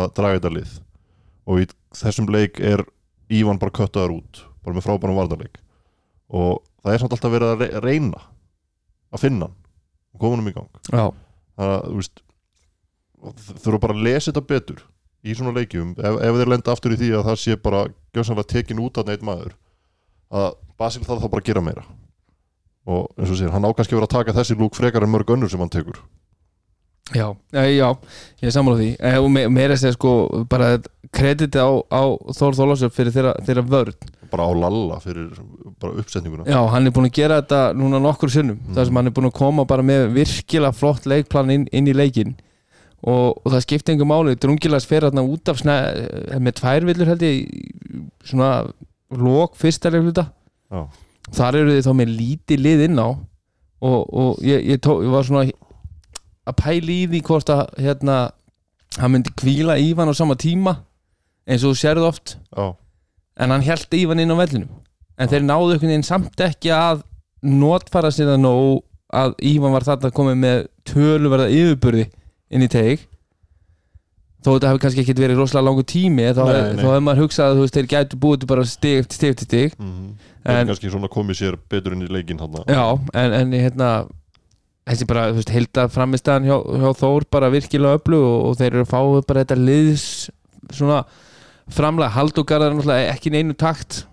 að 0.00 0.12
draga 0.18 0.38
þetta 0.38 0.54
lið. 0.56 0.74
Og 1.50 1.62
í 1.62 1.68
þessum 1.98 2.30
leik 2.30 2.60
er 2.62 2.84
Ívan 3.30 3.60
bara 3.62 3.74
köttaður 3.74 4.16
út 4.18 4.42
bara 4.64 4.76
með 4.76 4.86
frábærum 4.86 5.18
varnarleik. 5.18 5.60
Og 6.30 6.60
það 6.82 6.94
er 6.94 7.02
samt 7.02 7.14
alltaf 7.14 7.32
verið 7.32 7.52
að 7.54 7.62
re- 7.64 7.82
reyna 7.84 8.22
að 9.10 9.22
finna 9.24 9.48
hann 9.48 9.56
og 10.14 10.22
koma 10.22 10.38
hann 10.40 10.50
í 10.50 10.54
gang. 10.56 10.70
Já, 10.90 11.04
þannig 11.60 11.76
að 11.76 11.88
þú 11.90 12.00
veist 12.00 12.22
þurfa 13.64 13.82
bara 13.84 13.96
að 13.96 14.04
lesa 14.06 14.30
þetta 14.30 14.46
betur 14.48 14.84
í 15.20 15.34
svona 15.36 15.52
leikjum 15.58 15.92
ef, 15.98 16.14
ef 16.24 16.38
þeir 16.38 16.52
lenda 16.54 16.72
aftur 16.72 16.94
í 16.94 17.00
því 17.00 17.10
að 17.18 17.26
það 17.28 17.40
sé 17.42 17.56
bara 17.60 17.82
gjössanlega 18.16 18.52
tekin 18.54 18.80
út 18.80 19.00
að 19.00 19.10
neitt 19.12 19.26
maður 19.26 19.56
að 20.30 20.54
Basil 20.80 21.02
þarf 21.04 21.26
þá 21.26 21.28
bara 21.28 21.42
að 21.42 21.50
gera 21.50 21.64
meira. 21.64 21.82
Og 22.88 23.10
eins 23.18 23.28
og 23.28 23.36
segir, 23.36 23.52
hann 23.52 23.66
á 23.66 23.70
kannski 23.76 23.92
að 23.92 24.00
vera 24.00 24.08
að 24.08 24.14
taka 24.14 24.34
þessi 24.38 24.56
lúk 24.56 24.78
frekar 24.78 25.04
en 25.04 25.12
mörg 25.12 25.32
önnur 25.34 25.50
sem 25.52 25.60
hann 25.60 25.72
tekur. 25.72 25.98
Já, 27.10 27.26
já, 27.52 27.64
já 27.66 27.88
ég 28.40 28.46
er 28.48 28.54
sammála 28.54 28.78
því. 28.78 28.88
E, 28.96 29.12
og 29.18 29.28
me, 29.34 29.44
meira 29.52 29.76
að 29.76 29.82
segja 29.82 29.96
sko 29.98 30.12
bara 30.48 30.70
krediti 31.12 31.60
á, 31.60 31.68
á 31.90 32.02
Þór 32.38 32.56
Þólasöf 32.56 32.94
fyrir 32.96 33.12
þeirra, 33.12 33.34
þeirra 33.44 33.66
vörn 33.66 34.10
bara 34.32 34.46
á 34.46 34.52
lalla 34.54 34.98
fyrir 35.02 35.30
bara 35.80 35.98
uppsetninguna. 36.02 36.46
Já, 36.48 36.60
hann 36.72 36.86
er 36.86 36.94
búin 36.96 37.08
að 37.10 37.16
gera 37.18 37.40
þetta 37.42 37.60
núna 37.78 38.00
nokkur 38.02 38.30
sinnum 38.32 38.58
Mm. 38.60 38.74
þar 38.76 38.86
sem 38.86 38.96
hann 39.00 39.06
er 39.10 39.14
búin 39.16 39.28
að 39.30 39.38
koma 39.38 39.64
bara 39.64 39.82
með 39.82 40.12
virkilega 40.14 40.72
flott 40.74 41.06
leikplan 41.06 41.50
inn, 41.50 41.66
inn 41.72 41.86
í 41.90 41.94
leikin 41.96 42.34
og, 43.02 43.40
og 43.44 43.52
það 43.52 43.62
skipti 43.64 43.92
engum 43.94 44.08
máli 44.12 44.36
Drungilas 44.36 44.84
fer 44.86 45.06
hérna 45.08 45.22
út 45.24 45.48
af 45.48 45.58
sne, 45.62 45.76
með 46.38 46.58
tvær 46.60 46.84
villur 46.88 47.08
held 47.08 47.22
ég 47.22 47.48
svona 48.24 48.50
lók 49.10 49.56
Já. 50.70 50.86
þar 51.34 51.56
eru 51.60 51.72
þið 51.74 51.86
þá 51.88 51.92
með 51.98 52.12
lítið 52.18 52.60
lið 52.62 52.84
inn 52.88 52.98
á. 53.02 53.08
Og, 53.80 54.00
og 54.12 54.42
ég, 54.44 54.60
ég, 54.68 54.80
tó, 54.84 54.98
ég 55.02 55.08
var 55.10 55.24
svona 55.24 55.46
að 56.46 56.56
pæla 56.60 56.92
í 56.92 57.06
því 57.08 57.20
hvort 57.24 57.48
að 57.50 57.62
hérna, 57.80 58.16
hann 59.00 59.12
myndi 59.14 59.32
kvíla 59.40 59.78
Ívan 59.80 60.10
á 60.10 60.14
sama 60.14 60.36
tíma 60.36 60.76
eins 61.48 61.64
og 61.64 61.72
þú 61.72 61.80
sérðu 61.80 62.04
oft. 62.10 62.36
Já, 62.52 62.74
en 63.36 63.50
hann 63.54 63.62
held 63.66 63.86
Ívan 63.94 64.20
inn 64.22 64.32
á 64.32 64.36
vellinum. 64.40 64.68
En 65.20 65.28
þeir 65.28 65.44
náðu 65.44 65.74
einhvern 65.74 65.90
veginn 65.92 66.06
samt 66.06 66.40
ekki 66.40 66.72
að 66.74 67.02
notfara 67.42 68.10
sér 68.12 68.32
það 68.34 68.40
nóg 68.44 68.82
að 69.12 69.34
Ívan 69.50 69.72
var 69.74 69.84
þarna 69.86 70.10
komið 70.14 70.36
með 70.40 70.58
töluverða 70.88 71.48
yfirburði 71.50 72.06
inn 72.50 72.62
í 72.66 72.68
teig. 72.72 73.06
Þó 74.40 74.54
þetta 74.56 74.68
hefur 74.70 74.80
kannski 74.86 75.02
ekki 75.04 75.14
verið 75.20 75.36
rosalega 75.42 75.66
langu 75.68 75.82
tími 75.84 76.24
þá, 76.32 76.38
Nei, 76.46 76.54
hef- 76.56 76.68
nei. 76.76 76.80
þá 76.80 76.86
hefur 76.88 77.02
maður 77.04 77.22
hugsað 77.26 77.50
að 77.50 77.58
veist 77.60 77.74
þeir 77.76 77.88
gætu 77.92 78.18
búið 78.22 78.38
til 78.40 78.48
bara 78.48 78.62
stig 78.64 79.00
eftir 79.02 79.18
stig 79.18 79.34
eftir 79.34 79.48
stig. 79.50 79.74
Mm 79.78 80.14
En- 80.40 80.56
en 80.62 80.70
kannski 80.70 80.88
svona 80.88 81.08
komið 81.12 81.36
sér 81.36 81.56
betur 81.68 81.92
inn 81.92 82.00
í 82.06 82.08
leikin 82.08 82.38
hann 82.40 82.54
já, 82.64 82.98
en, 83.12 83.32
en 83.36 83.50
hérna 83.52 83.88
þessi 84.88 85.06
bara, 85.06 85.26
þú 85.34 85.36
veist, 85.36 85.50
heilda 85.52 85.84
framistæðan 85.92 86.46
hjá, 86.48 86.56
hjá 86.80 86.94
Þór 86.96 87.26
bara 87.30 87.50
virkilega 87.52 87.98
öflug 87.98 88.24
og, 88.24 88.46
og 88.48 88.56
þeir 88.56 88.70
eru 88.72 88.86
að 88.86 88.88
fá 88.88 89.26
bara 89.28 89.42
þetta 89.44 89.58
liðs 89.60 90.30
svona 90.72 91.02
framlega 91.74 92.14
Haldugar 92.14 92.62
er 92.64 92.74
náttúrulega 92.74 93.12
ekki 93.14 93.32
neinu 93.34 93.56
takt. 93.58 94.04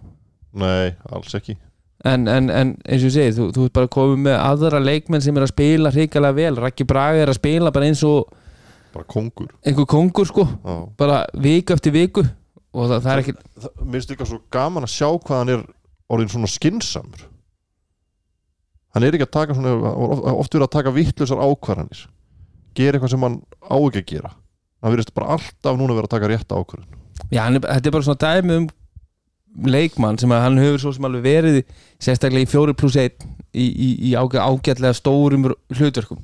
Nei, 0.57 0.93
alls 1.11 1.35
ekki. 1.37 1.57
En, 2.05 2.27
en, 2.29 2.49
en 2.53 2.73
eins 2.85 3.01
og 3.01 3.09
ég 3.09 3.13
segi, 3.15 3.35
þú, 3.37 3.47
þú 3.55 3.63
ert 3.67 3.75
bara 3.77 3.89
komið 3.91 4.19
með 4.27 4.35
aðra 4.37 4.81
leikmenn 4.83 5.23
sem 5.25 5.37
er 5.37 5.45
að 5.47 5.53
spila 5.53 5.91
hrikalega 5.93 6.37
vel. 6.37 6.59
Raki 6.61 6.85
Braga 6.87 7.23
er 7.23 7.31
að 7.31 7.39
spila 7.39 7.71
bara 7.73 7.87
eins 7.89 8.03
og 8.05 8.29
bara 8.93 9.07
kongur. 9.09 9.49
einhver 9.65 9.87
kongur 9.89 10.29
sko. 10.29 10.45
Já. 10.45 10.75
bara 10.97 11.23
viku 11.33 11.73
eftir 11.73 11.95
viku. 11.95 12.25
Og 12.77 12.91
það, 12.91 13.01
það 13.05 13.11
er 13.13 13.23
ekki 13.23 13.33
Mér 13.81 13.95
finnst 13.95 14.11
líka 14.13 14.27
svo 14.29 14.37
gaman 14.53 14.85
að 14.85 14.93
sjá 14.93 15.07
hvað 15.09 15.39
hann 15.39 15.51
er 15.55 15.65
orðin 16.13 16.29
svona 16.29 16.49
skinsamur 16.51 17.23
Hann 18.93 19.05
er 19.05 19.15
ekki 19.15 19.25
að 19.25 19.33
taka 19.33 19.55
svona 19.55 19.73
oft 20.35 20.53
verið 20.53 20.65
að 20.67 20.73
taka 20.73 20.93
vittlusar 20.93 21.41
ákvarðanir. 21.41 22.03
Gera 22.77 22.97
eitthvað 22.97 23.13
sem 23.13 23.25
hann 23.25 23.39
á 23.61 23.77
ekki 23.77 24.01
að 24.03 24.07
gera. 24.11 24.31
Hann 24.81 24.93
virðist 24.93 25.13
bara 25.17 25.35
alltaf 25.37 25.77
núna 25.77 25.97
vera 25.97 26.09
að 26.09 26.15
taka 26.15 26.29
rétta 26.31 26.57
ákvörðun 26.57 27.06
Já, 27.31 27.41
hann 27.43 27.59
er, 27.59 27.63
þetta 27.65 27.89
er 27.89 27.95
bara 27.97 28.07
svona 28.07 28.23
dæmi 28.23 28.59
um 28.61 28.67
leikmann 29.67 30.19
sem 30.21 30.31
að 30.35 30.43
hann 30.43 30.59
hefur 30.61 30.83
svo 30.83 30.93
sem 30.93 31.07
alveg 31.07 31.23
verið 31.25 31.61
sérstaklega 32.03 32.45
í 32.45 32.51
4 32.51 32.75
pluss 32.77 32.97
1 33.01 33.25
í, 33.57 33.65
í, 33.65 33.89
í 34.09 34.13
ágæ, 34.13 34.37
ágætlega 34.43 34.93
stórum 34.97 35.49
hlutverkum. 35.73 36.21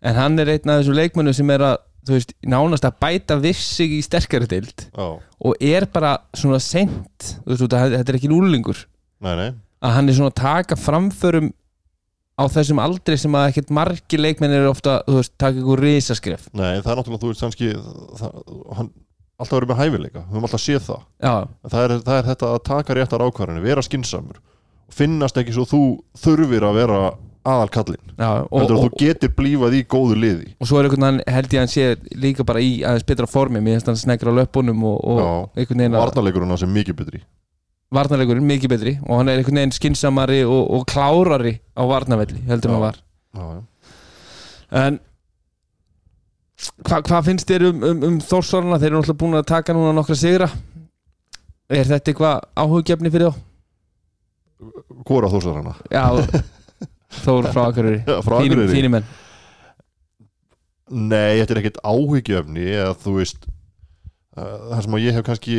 En 0.00 0.16
hann 0.16 0.38
er 0.40 0.54
einn 0.54 0.70
af 0.72 0.80
þessum 0.80 0.96
leikmannu 0.96 1.34
sem 1.36 1.50
er 1.52 1.66
að 1.72 1.76
þú 2.08 2.16
veist, 2.16 2.34
nánast 2.48 2.86
að 2.88 2.98
bæta 3.02 3.36
vissi 3.42 3.86
í 3.98 4.02
sterkari 4.04 4.48
dild 4.48 4.86
Já, 4.86 5.06
og 5.18 5.64
er 5.64 5.86
bara 5.92 6.16
svona 6.36 6.60
sent 6.62 7.32
þú 7.44 7.52
veist, 7.52 7.64
þetta 7.74 8.04
er 8.04 8.18
ekki 8.18 8.30
núlingur 8.32 8.84
nei, 9.24 9.34
nei, 9.36 9.48
að 9.84 9.96
hann 9.96 10.08
er 10.08 10.16
svona 10.16 10.32
að 10.32 10.40
taka 10.40 10.78
framförum 10.80 11.50
á 12.38 12.44
þessum 12.54 12.80
aldri 12.82 13.18
sem 13.18 13.34
að 13.34 13.50
ekkert 13.50 13.74
margir 13.74 14.22
leikmenn 14.22 14.54
eru 14.54 14.70
ofta, 14.70 15.00
þú 15.08 15.16
veist, 15.18 15.32
taka 15.42 15.58
ykkur 15.58 15.80
risaskref. 15.82 16.44
Nei, 16.54 16.78
það 16.84 16.92
er 16.92 17.00
náttúrulega 17.00 17.22
þú 17.24 17.30
veist 17.32 17.42
kannski 17.42 17.70
það, 18.20 18.36
hann 18.78 18.90
alltaf 19.38 19.54
verið 19.56 19.70
með 19.72 19.80
hæfileika, 19.82 20.20
við 20.26 20.34
höfum 20.34 20.48
alltaf 20.48 20.62
séð 20.64 20.84
það. 20.88 21.02
Það 21.68 21.80
er, 21.84 21.96
það 22.08 22.18
er 22.18 22.28
þetta 22.32 22.52
að 22.52 22.62
taka 22.68 22.98
réttar 22.98 23.24
ákvarðanir 23.24 23.66
vera 23.68 23.84
skinsamur 23.86 24.42
finnast 24.94 25.38
ekki 25.38 25.54
svo 25.54 25.66
þú 25.68 25.80
þurfir 26.18 26.66
að 26.66 26.78
vera 26.78 27.00
aðal 27.48 27.70
kallinn 27.72 28.12
já 28.18 28.28
og, 28.42 28.54
heldur 28.58 28.76
að 28.76 28.84
þú 28.84 29.00
getur 29.00 29.32
blífað 29.36 29.76
í 29.78 29.80
góðu 29.88 30.18
liði. 30.18 30.52
Og 30.58 30.68
svo 30.68 30.80
er 30.80 30.88
einhvern 30.88 31.06
veginn 31.06 31.34
held 31.36 31.54
ég 31.54 31.58
að 31.58 31.64
hann 31.64 31.72
sé 31.72 32.18
líka 32.24 32.46
bara 32.48 32.62
í 32.64 32.70
aðeins 32.82 33.08
betra 33.08 33.28
formi. 33.30 33.62
Mér 33.64 33.78
finnst 33.78 33.90
hann 33.92 34.00
snegra 34.00 34.34
löpunum 34.34 34.84
og, 34.90 34.98
og 35.00 35.20
Já, 35.20 35.30
einhvern 35.62 35.84
veginn 35.84 35.98
að 35.98 36.04
varnarleikurinn 36.04 36.54
hans 36.54 36.64
er 36.66 36.72
mikið 36.72 36.98
betri. 37.02 37.22
Varnarleikurinn 37.94 38.48
mikið 38.48 38.72
betri 38.74 38.94
og 39.06 39.20
hann 39.20 39.32
er 39.32 39.40
einhvern 39.40 39.62
veginn 39.62 39.76
skinsamari 39.76 40.42
og, 40.44 40.62
og 40.76 40.86
klárari 40.90 41.54
á 41.72 41.82
varnarvelli 41.88 42.44
heldur 42.50 42.74
hann 42.74 42.84
var. 42.84 43.00
Já, 43.38 43.44
já. 43.54 43.62
en 44.82 45.00
hvað 46.58 47.10
hva 47.10 47.20
finnst 47.26 47.48
þér 47.50 47.68
um, 47.70 47.82
um, 47.86 48.00
um 48.08 48.16
Þórsorna 48.24 48.78
þeir 48.80 48.90
eru 48.90 49.00
náttúrulega 49.02 49.20
búin 49.22 49.38
að 49.38 49.46
taka 49.50 49.76
núna 49.76 49.92
nokkra 49.96 50.16
sigra 50.18 50.48
er 51.68 51.86
þetta 51.86 52.12
eitthvað 52.12 52.46
áhugjefni 52.58 53.12
fyrir 53.14 53.30
þá? 53.30 53.44
Hvora 55.06 55.30
þósar 55.30 55.60
hana? 55.60 55.74
Já, 55.92 56.04
Þór 57.22 57.46
frá 57.52 57.62
Akureyri 57.68 58.00
Já, 58.08 58.16
frá 58.26 58.38
Akureyri. 58.40 58.72
Fínir 58.72 58.92
menn 58.96 59.06
Nei, 60.88 61.36
þetta 61.38 61.52
er 61.54 61.60
ekkert 61.60 61.82
áhyggjöfni 61.84 62.64
eða 62.72 62.94
þú 62.96 63.14
veist 63.18 63.42
uh, 63.44 64.72
það 64.72 64.82
sem 64.86 64.98
ég 65.04 65.18
hef 65.18 65.26
kannski 65.26 65.56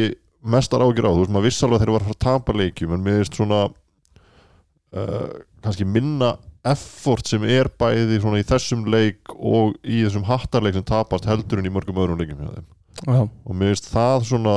mestar 0.49 0.81
áhyggjur 0.81 1.05
á, 1.05 1.11
þú 1.13 1.21
veist 1.21 1.33
maður 1.35 1.47
viss 1.47 1.63
alveg 1.65 1.77
að 1.77 1.83
þeir 1.83 1.89
eru 1.91 1.99
að 1.99 2.05
fara 2.07 2.17
að 2.17 2.23
tapa 2.25 2.55
leikjum 2.57 2.95
en 2.95 3.03
mér 3.05 3.19
veist 3.21 3.37
svona 3.37 3.59
uh, 3.69 5.27
kannski 5.63 5.85
minna 5.85 6.31
effort 6.67 7.29
sem 7.29 7.43
er 7.47 7.69
bæði 7.79 8.19
í 8.19 8.43
þessum 8.47 8.85
leik 8.91 9.31
og 9.35 9.75
í 9.83 10.03
þessum 10.03 10.25
hattarleik 10.27 10.75
sem 10.75 10.85
tapast 10.87 11.27
heldur 11.29 11.61
en 11.61 11.69
í 11.69 11.73
mörgum 11.73 11.99
öðrum 12.01 12.19
leikjum 12.19 12.41
hjá 12.43 12.51
þeim. 12.57 12.67
Já, 12.99 13.21
og 13.23 13.55
mér 13.55 13.71
finnst 13.73 13.91
það 13.93 14.25
svona 14.27 14.55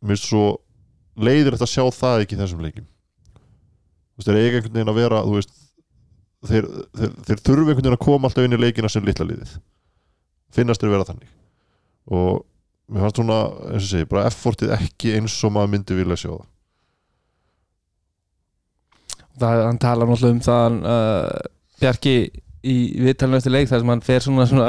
mér 0.00 0.14
finnst 0.14 0.30
svo 0.30 0.46
leiðir 1.20 1.56
þetta 1.56 1.68
að 1.68 1.74
sjá 1.74 1.84
það 1.98 2.24
ekki 2.24 2.38
í 2.38 2.40
þessum 2.40 2.62
leikjum. 2.64 2.86
Þú 4.12 4.22
veist, 4.22 4.30
þeir 4.30 4.40
eiga 4.40 4.56
einhvern 4.60 4.78
veginn 4.78 4.92
að 4.92 5.00
vera 5.00 5.20
þú 5.26 5.36
veist, 5.36 5.52
þeir, 6.48 6.70
þeir, 6.96 7.12
þeir 7.26 7.42
þurfi 7.42 7.66
einhvern 7.66 7.82
veginn 7.82 7.98
að 7.98 8.06
koma 8.06 8.30
alltaf 8.30 8.48
inn 8.48 8.56
í 8.56 8.62
leikina 8.62 8.92
sem 8.92 9.04
litla 9.04 9.28
liðið. 9.28 9.52
Finnast 10.52 10.82
þeir 10.82 10.94
vera 10.96 11.08
þannig. 11.08 11.28
Og 12.12 12.40
mér 12.92 13.06
fannst 13.06 13.20
svona, 13.20 13.42
eins 13.68 13.84
og 13.84 13.90
segi, 13.92 14.08
bara 14.08 14.24
effortið 14.30 14.74
ekki 14.78 15.14
eins 15.18 15.36
og 15.44 15.54
maður 15.54 15.74
myndi 15.76 16.00
vilja 16.00 16.18
sjá 16.24 16.30
það 16.32 16.48
það, 19.40 19.64
hann 19.66 19.80
talar 19.82 20.08
náttúrulega 20.10 20.36
um 20.36 20.40
það 20.46 20.78
uh, 20.92 21.50
Bjarki 21.82 22.14
í 22.62 22.74
viðtalinu 23.02 23.38
eftir 23.40 23.50
leik 23.56 23.70
þar 23.72 23.80
sem 23.82 23.90
hann 23.90 24.02
fer 24.06 24.22
svona, 24.22 24.44
svona 24.46 24.66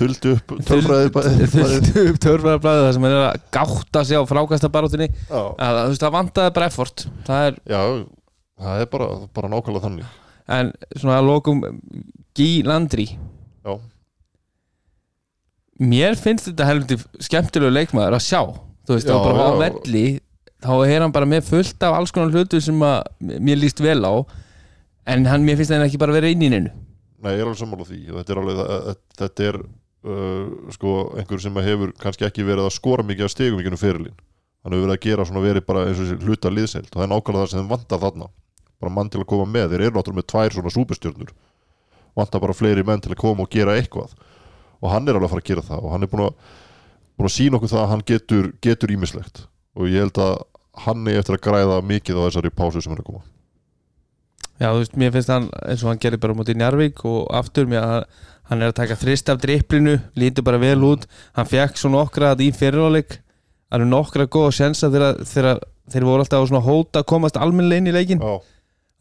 þuldi 0.00 0.32
upp 0.34 0.54
tölfræði 0.66 1.10
þullt 1.54 1.90
upp 2.02 2.16
törfræðarblæði 2.24 2.80
þar 2.86 2.96
sem 2.96 3.06
hann 3.06 3.14
er 3.14 3.24
að 3.28 3.44
gátta 3.54 4.02
sig 4.08 4.18
á 4.18 4.22
frákasta 4.26 4.70
baróttinni 4.74 5.06
já, 5.12 5.42
að 5.54 5.78
þú 5.78 5.92
veist 5.92 6.06
það 6.06 6.16
vantaði 6.16 6.54
bara 6.56 6.70
effort. 6.72 7.04
Það 7.28 7.46
er, 7.50 7.60
já, 7.70 7.82
það 8.66 8.82
er 8.82 8.90
bara, 8.96 9.08
bara 9.38 9.52
nákvæmlega 9.52 9.84
þannig. 9.86 10.16
En 10.56 10.72
svona 10.96 11.20
að 11.20 11.28
lokum 11.30 11.62
Gí 12.36 12.48
Landri 12.66 13.06
já, 13.14 13.72
mér 15.86 16.18
finnst 16.18 16.50
þetta 16.50 16.66
helviti 16.72 16.98
skemmtilegu 17.28 17.74
leikmaður 17.78 18.18
að 18.18 18.26
sjá. 18.26 18.40
Þú 18.86 18.94
veist, 18.96 19.08
Já, 19.08 19.14
þá 19.14 19.24
bara 19.26 19.46
á 19.46 19.52
velli 19.62 20.04
þá 20.66 20.74
er 20.90 21.04
hann 21.04 21.14
bara 21.14 21.28
með 21.30 21.46
fullt 21.48 21.86
af 21.86 21.96
alls 22.00 22.12
konar 22.14 22.34
hlutu 22.34 22.60
sem 22.62 22.82
að 22.86 23.06
mér 23.40 23.60
líst 23.62 23.80
vel 23.84 24.00
á 24.04 24.14
en 25.06 25.26
hann, 25.30 25.44
mér 25.46 25.58
finnst 25.60 25.72
hann 25.74 25.84
ekki 25.86 26.00
bara 26.02 26.14
vera 26.16 26.28
inn 26.32 26.42
í 26.42 26.50
neinu. 26.52 26.70
Nei, 27.22 27.32
ég 27.36 27.40
er 27.42 27.46
alveg 27.48 27.60
sammála 27.62 27.86
því 27.88 28.00
þetta 28.12 28.32
er 28.34 28.40
alveg, 28.42 28.58
þetta- 28.60 29.18
þetta 29.22 29.46
er 29.50 29.58
uh, 29.62 30.70
sko, 30.76 30.94
einhver 31.18 31.42
sem 31.42 31.60
hefur 31.66 31.92
kannski 32.02 32.26
ekki 32.28 32.44
verið 32.46 32.66
að 32.68 32.74
skora 32.76 33.06
mikið 33.06 33.28
af 33.28 33.32
stegum 33.32 33.62
í 33.62 33.78
fyrirlin 33.80 34.16
hann 34.66 34.74
hefur 34.74 34.86
verið 34.88 34.96
að 34.98 35.04
gera 35.06 35.24
svona 35.28 35.44
verið 35.46 35.66
bara 35.66 35.84
eins 35.86 36.00
og 36.02 36.08
þessi 36.10 36.26
hluta 36.26 36.50
liðseild 36.50 36.88
og 36.90 36.98
það 36.98 37.04
er 37.06 37.10
nákvæmlega 37.14 37.42
það 37.46 37.50
sem 37.52 37.60
þeim 37.62 37.70
vantar 37.70 38.02
þarna. 38.02 38.26
Bara 38.82 38.92
mann 38.92 39.08
til 39.08 39.20
að 39.22 39.28
koma 39.30 39.46
með, 39.48 39.70
þeir 39.72 39.84
eru 39.86 39.94
náttúrulega 39.96 40.18
með 40.20 40.26
tvær 40.32 40.56
svona 40.56 40.72
súpestjörnur 40.74 41.30
vantar 42.16 42.42
bara 42.42 42.56
fleiri 42.56 42.82
menn 42.84 43.00
til 43.04 43.12
að 43.14 43.20
koma 43.22 43.44
og 43.46 43.50
gera 43.52 43.76
eitthvað. 43.78 44.12
Og 44.82 44.90
hann 44.92 45.06
er 45.08 45.14
alveg 45.16 45.28
að 45.30 45.32
fara 45.36 45.44
að 45.44 45.48
gera 45.52 45.64
það 45.70 45.86
og 45.86 45.94
hann 45.94 46.02
er 46.04 46.10
búin 46.12 46.24
að, 46.26 46.34
búin 47.16 47.28
að 47.30 47.34
sína 47.36 47.56
okkur 47.60 47.72
það 47.72 47.82
að 47.84 47.90
hann 47.94 48.04
getur, 48.10 48.48
getur 48.66 48.92
ímislegt 48.96 49.42
og 49.76 49.88
ég 49.92 50.02
held 50.04 50.20
að 50.26 50.34
hann 50.84 51.08
er 51.08 51.20
eftir 51.20 51.38
að 51.38 51.44
græða 51.48 51.80
mikið 51.86 52.20
á 52.20 52.24
þessari 52.26 52.52
pásu 52.52 52.82
sem 52.82 52.92
hann 52.92 53.00
er 53.00 53.04
að 53.04 53.10
koma. 53.10 53.24
Já, 54.56 54.70
þú 54.70 54.80
veist, 54.80 54.96
mér 54.96 55.12
finnst 55.12 55.32
hann 55.32 55.50
eins 55.66 55.84
og 55.84 55.90
hann 55.92 56.00
gerir 56.00 56.20
bara 56.20 56.32
á 56.32 56.38
móti 56.38 56.56
Njarvík 56.56 57.04
og 57.08 57.28
aftur 57.36 57.68
mér 57.68 57.84
að 57.84 58.24
hann 58.48 58.62
er 58.62 58.70
að 58.70 58.78
taka 58.78 58.96
þrist 58.96 59.28
af 59.32 59.40
dripplinu, 59.42 59.98
lítur 60.16 60.46
bara 60.46 60.60
vel 60.62 60.78
út. 60.86 61.04
Hann 61.36 61.48
fekk 61.50 61.80
svo 61.80 61.90
nokkra 61.92 62.32
að 62.32 62.46
í 62.46 62.52
fyriráleik 62.56 63.18
hann 63.72 63.84
er 63.84 63.90
nokkra 63.90 64.26
góða 64.30 64.52
sjensa 64.54 64.90
þegar, 64.92 65.22
þegar 65.26 65.62
þeir 65.92 66.06
voru 66.06 66.24
alltaf 66.24 66.44
á 66.44 66.48
svona 66.50 66.66
hóta 66.66 67.02
að 67.02 67.08
komast 67.12 67.38
almennilega 67.40 67.82
inn 67.82 67.90
í 67.90 67.96
leikin 67.96 68.22
Já, 68.22 68.36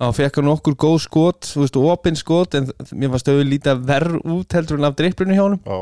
þá 0.02 0.08
fekk 0.20 0.40
hann 0.40 0.50
nokkur 0.50 0.78
góð 0.86 0.98
skot, 1.06 1.50
þú 1.52 1.64
veist, 1.64 1.80
opin 1.94 2.20
skot 2.20 2.58
en 2.58 2.72
mér 2.94 3.14
fannst 3.14 3.32
líta 3.46 3.76
verð 3.78 4.18
út 4.24 4.58
heldur 4.58 4.82
en 4.82 4.90
af 4.90 4.98
dripplinu 4.98 5.38
hjá 5.38 5.44
hann 5.46 5.60
já, 5.62 5.78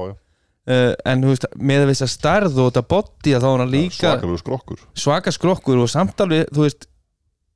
uh, 0.69 0.91
en 1.10 1.23
þú 1.23 1.34
veist, 1.34 1.47
með 1.60 1.86
þess 1.91 2.06
að 2.06 2.12
stærð 2.13 2.60
og 2.60 2.69
þetta 2.71 2.86
botti 2.93 3.36
að 3.36 3.45
þá 3.45 3.49
hann 3.52 3.71
líka 3.73 3.97
svakalegu 3.99 4.41
skrokkur. 4.41 4.84
svaka 5.06 5.34
skrokkur 5.36 5.84
og 5.84 5.91
samtalið 5.91 6.45
þú 6.54 6.67
veist, 6.67 6.88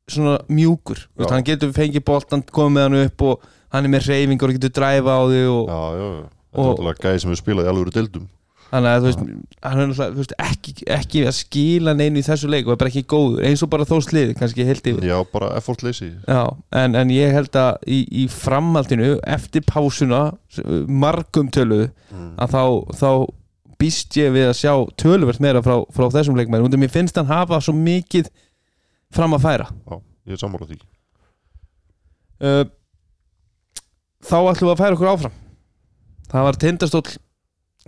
svona 0.07 0.37
mjúkur. 0.47 1.03
Veist, 1.19 1.33
hann 1.35 1.45
getur 1.47 1.75
fengið 1.75 2.05
boltan, 2.07 2.45
komið 2.47 2.77
með 2.77 2.87
hann 2.87 2.99
upp 3.05 3.27
og 3.27 3.47
hann 3.75 3.87
er 3.87 3.91
með 3.91 4.09
reyfingur 4.11 4.53
og 4.53 4.57
getur 4.59 4.75
dræfa 4.79 5.19
á 5.19 5.23
því 5.27 5.43
og 5.51 5.63
Já, 5.67 5.81
já, 5.97 6.07
já, 6.07 6.25
þetta 6.47 6.63
er 6.63 6.67
náttúrulega 6.71 7.03
gæði 7.07 7.23
sem 7.23 7.33
við 7.33 7.41
spilaði 7.41 7.67
í 7.67 7.71
alvöru 7.73 7.95
dildum 7.97 8.27
þannig 8.67 8.89
að 8.91 8.99
þú 8.99 9.07
veist, 9.07 9.21
hann 9.63 9.81
er 9.81 9.89
náttúrulega 9.91 10.47
ekki, 10.47 10.73
ekki 10.97 11.23
að 11.27 11.35
skila 11.37 11.93
neinu 11.97 12.19
í 12.19 12.25
þessu 12.25 12.49
leik 12.51 12.67
og 12.67 12.73
er 12.73 12.79
bara 12.81 12.91
ekki 12.91 13.05
góður, 13.07 13.45
eins 13.47 13.63
og 13.63 13.71
bara 13.71 13.87
þó 13.87 13.95
slið 14.03 14.33
kannski 14.39 14.65
heilt 14.67 14.89
yfir. 14.91 15.07
Já, 15.07 15.17
bara 15.31 15.53
effortleysi 15.59 16.09
Já, 16.27 16.43
en, 16.81 16.97
en 16.99 17.13
ég 17.15 17.35
held 17.35 17.59
að 17.59 17.87
í, 17.87 18.01
í 18.23 18.27
framhaldinu, 18.31 19.13
eftir 19.23 19.63
pásuna 19.67 20.21
margum 20.87 21.51
töluðu 21.53 21.89
mm. 22.11 22.33
að 22.43 22.55
þá, 22.57 22.63
þá 22.99 23.11
býst 23.81 24.17
ég 24.17 24.33
við 24.35 24.49
að 24.49 24.57
sjá 24.59 24.73
töluvert 24.99 25.41
meira 25.43 25.61
frá, 25.65 25.79
frá 25.93 26.09
þessum 26.13 26.37
leikmæður 26.39 26.67
og 26.67 26.81
mér 26.81 26.93
finnst 26.93 27.17
hann 27.19 27.29
hafa 27.29 27.59
svo 27.63 27.75
mikið 27.77 28.31
fram 29.13 29.35
að 29.37 29.45
færa. 29.45 29.69
Já, 29.87 30.01
ég 30.27 30.37
er 30.37 30.41
sammála 30.41 30.69
því. 30.69 30.79
Uh, 32.37 32.65
þá 34.25 34.37
ætlum 34.41 34.67
við 34.67 34.73
að 34.73 34.81
færa 34.81 34.97
okkur 34.97 35.11
áfram. 35.13 35.37
Það 36.27 36.47
var 36.47 36.59
tindastóll 36.61 37.17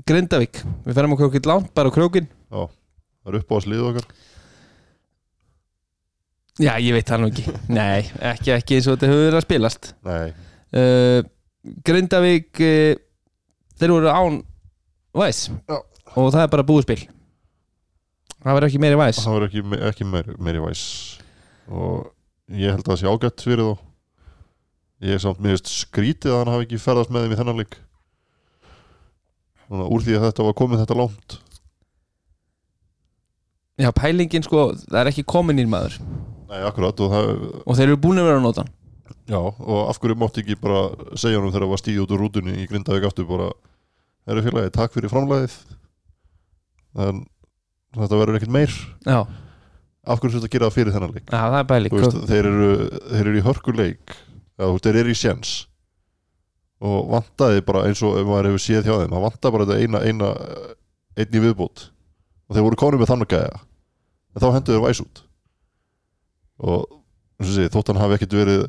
Grindavík. 0.07 0.61
Við 0.85 0.95
ferum 0.97 1.15
okkur 1.15 1.29
okkur 1.29 1.49
langt 1.49 1.73
bara 1.75 1.91
á 1.91 1.95
krókin 1.95 2.27
Það 2.49 3.33
er 3.33 3.37
upp 3.41 3.51
á 3.51 3.55
að 3.57 3.63
sliða 3.65 3.87
okkar. 3.91 4.05
Já 6.59 6.71
ég 6.83 6.95
veit 6.95 7.07
það 7.07 7.21
nú 7.23 7.29
ekki. 7.31 7.43
Nei 7.77 7.99
ekki, 8.31 8.53
ekki 8.55 8.77
eins 8.77 8.87
og 8.89 8.95
þetta 8.97 9.09
hefur 9.11 9.23
verið 9.25 9.39
að 9.39 9.45
spilast. 9.45 9.91
Nei, 10.07 10.31
uh, 10.79 11.19
Grindavík 11.87 12.61
uh, 12.63 12.99
þeir 13.79 13.93
voru 13.95 14.11
án 14.11 14.39
væs. 15.19 15.45
Já. 15.69 15.77
og 16.15 16.31
það 16.33 16.41
er 16.45 16.53
bara 16.55 16.67
búið 16.67 16.87
spil. 16.87 16.99
Það 18.39 18.55
verður 18.55 18.69
ekki 18.69 18.81
meiri 18.85 18.99
væs. 18.99 19.19
Það 19.25 19.35
verður 19.35 19.49
ekki, 19.51 19.65
me- 19.67 19.81
ekki 19.89 20.07
meiri, 20.07 20.35
meiri 20.47 20.63
væs. 20.63 20.83
Og 21.69 22.09
ég 22.55 22.71
held 22.73 22.85
að 22.87 22.93
það 22.93 23.01
sé 23.03 23.11
ágætt 23.13 23.45
fyrir 23.45 23.67
þá. 23.67 23.85
Ég 25.09 25.15
er 25.15 25.21
samt 25.23 25.39
minnist 25.43 25.69
skrítið 25.71 26.33
að 26.33 26.41
hann 26.41 26.53
hafi 26.55 26.65
ekki 26.67 26.81
ferðast 26.83 27.11
með 27.13 27.25
þeim 27.27 27.35
í 27.35 27.39
þennan 27.39 27.61
leik 27.61 27.77
Að 29.69 29.85
úr 29.93 30.03
því 30.05 30.17
að 30.17 30.25
þetta 30.25 30.45
var 30.47 30.57
komið 30.57 30.81
þetta 30.83 30.97
langt. 30.97 31.37
Já 33.79 33.89
pælingin 33.95 34.43
sko 34.43 34.71
það 34.81 34.99
er 35.03 35.09
ekki 35.11 35.23
komin 35.29 35.61
inn 35.61 35.69
maður. 35.71 35.99
Nei, 36.49 36.59
akkurat 36.65 36.99
og 37.05 37.11
það 37.13 37.27
og 37.63 37.77
þeir 37.77 37.87
eru 37.91 37.99
búin 38.01 38.19
að 38.19 38.29
vera 38.29 38.39
að 38.41 38.45
nota 38.47 38.63
hann. 38.63 38.73
Já, 39.29 39.37
og 39.39 39.81
af 39.85 39.99
hverju 40.01 40.17
mátti 40.17 40.41
ekki 40.41 40.57
bara 40.57 40.87
segja 41.13 41.37
honum 41.37 41.53
þegar 41.53 41.67
það 41.67 41.73
var 41.75 41.81
stíð 41.83 41.99
út 42.03 42.13
úr 42.15 42.23
rútunni 42.23 42.55
í 42.63 42.65
Grindavík 42.69 43.05
aftur 43.05 43.27
bara, 43.29 43.51
herru 44.29 44.43
félagi, 44.45 44.71
takk 44.73 44.95
fyrir 44.95 45.13
framlæðið 45.13 45.57
en 47.05 47.21
þetta 47.93 48.19
verður 48.23 48.39
ekkert 48.39 48.55
meir. 48.57 48.73
Já, 49.05 49.19
af 50.09 50.23
hverju 50.23 50.39
þetta 50.39 50.51
gera 50.55 50.69
það 50.71 50.77
fyrir 50.79 50.97
þennan 50.97 51.13
leik? 51.13 51.29
Já 51.29 51.43
það 51.45 51.59
er 51.61 51.69
pæling. 51.69 51.93
Þú 51.93 52.01
veist, 52.01 52.21
þeir, 52.33 52.49
eru, 52.49 52.71
þeir 53.13 53.21
eru 53.27 53.37
í 53.37 53.45
hörkuleik. 53.45 54.17
Þú 54.59 54.73
þeir 54.83 55.01
eru 55.03 55.13
í 55.13 55.19
sjens 55.21 55.53
og 56.79 57.09
vantaði 57.11 57.63
bara 57.67 57.85
eins 57.87 58.01
og 58.05 58.19
maður 58.27 58.51
hefur 58.51 58.63
séð 58.63 58.85
hjá 58.87 58.93
þeim, 58.95 59.15
það 59.15 59.25
vantaði 59.25 59.55
bara 59.55 59.69
þetta 59.69 59.79
eina, 59.83 60.03
eina 60.07 60.29
einn 61.19 61.35
í 61.35 61.41
viðbót. 61.43 61.89
Og 62.49 62.55
þeir 62.55 62.65
voru 62.65 62.79
konið 62.79 63.03
með 63.03 63.11
þannig 63.11 63.33
gæja. 63.33 63.59
En 64.33 64.43
þá 64.43 64.47
hendur 64.55 64.77
þeir 64.77 64.85
væs 64.87 65.03
út 65.03 65.25
og 66.59 66.85
sé, 67.47 67.69
þótt 67.71 67.91
hann 67.91 68.01
hafi 68.01 68.17
ekkert 68.17 68.35
verið 68.35 68.63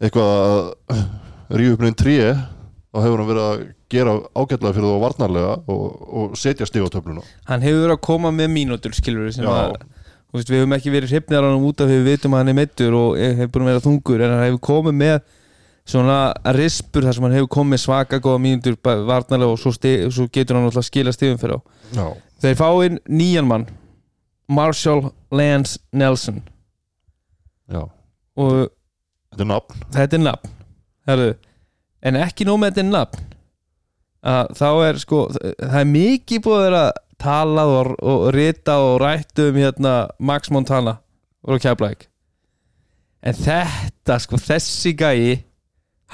eitthvað 0.00 0.28
að 0.30 1.58
rífa 1.58 1.76
upp 1.76 1.84
neinn 1.84 1.98
tríi 1.98 2.28
þá 2.30 3.00
hefur 3.04 3.22
hann 3.22 3.30
verið 3.30 3.46
að 3.46 3.64
gera 3.90 4.14
ágætlega 4.38 4.76
fyrir 4.76 4.92
þá 4.92 5.02
varnarlega 5.04 5.56
og, 5.70 5.82
og 6.20 6.36
setja 6.38 6.68
stig 6.68 6.86
á 6.86 6.88
töfluna. 6.92 7.24
Hann 7.50 7.64
hefur 7.64 7.84
verið 7.84 7.96
að 7.96 8.04
koma 8.06 8.30
með 8.34 8.52
mínútur 8.54 8.94
skilur 8.96 9.32
sem 9.34 9.46
Já. 9.46 9.50
að 9.50 9.74
veist, 10.30 10.50
við 10.50 10.62
höfum 10.62 10.76
ekki 10.78 10.94
verið 10.94 11.14
hrifnir 11.16 11.42
á 11.42 11.48
hann 11.50 11.66
út 11.66 11.82
af 11.82 11.90
því 11.90 11.98
við 11.98 12.10
vitum 12.12 12.36
að 12.36 12.42
hann 12.42 12.52
er 12.52 12.58
meittur 12.60 12.96
og 13.00 13.18
hefur 13.18 13.52
búin 13.54 13.66
að 13.66 13.72
vera 13.72 13.84
þungur 13.86 14.24
en 14.24 14.34
hann 14.36 14.46
hefur 14.46 14.64
komið 14.70 14.98
með 15.02 15.18
svona 15.90 16.18
rispur 16.56 17.04
þar 17.06 17.16
sem 17.16 17.26
hann 17.26 17.34
hefur 17.38 17.50
komið 17.58 17.82
svaka 17.84 18.20
góða 18.22 18.40
bæ- 18.80 19.04
varnarlega 19.08 19.50
og 19.54 19.58
svo, 19.58 19.72
svo 19.74 20.28
getur 20.32 20.56
hann 20.58 20.68
alltaf 20.70 20.86
skila 20.88 21.12
stigum 21.12 21.38
fyrir 21.42 21.58
á 21.58 21.60
Já, 21.94 22.06
þeir 22.44 22.56
fá 22.60 22.68
inn 22.86 22.98
nýjan 23.10 23.46
mann 23.50 23.66
Marshall 24.50 25.12
Lance 25.30 25.78
Nelson. 25.94 26.40
Já, 27.70 27.84
og 28.36 28.70
þetta 29.30 29.44
er 29.44 29.46
nafn. 29.52 29.82
Þetta 29.94 30.16
er 30.18 30.22
nafn. 30.24 30.50
Herru, 31.06 31.28
en 32.02 32.18
ekki 32.18 32.46
nóg 32.48 32.58
með 32.58 32.72
þetta 32.72 32.82
er 32.82 32.88
nafn. 32.90 33.28
Að 34.30 34.50
þá 34.58 34.66
er 34.88 34.98
sko 35.00 35.20
það 35.34 35.76
er 35.80 35.88
mikið 35.92 36.42
búið 36.44 36.58
að 36.58 36.64
vera 36.66 36.82
talað 37.20 37.70
og, 37.76 37.92
og 38.02 38.24
rita 38.34 38.74
og 38.84 38.96
rætt 39.04 39.38
um 39.46 39.60
hérna 39.60 39.94
Max 40.18 40.50
Montana 40.52 40.96
og 41.46 41.60
Keflæk 41.62 42.06
en 43.22 43.36
þetta 43.36 44.16
sko 44.24 44.38
þessi 44.40 44.92
gæi 44.96 45.38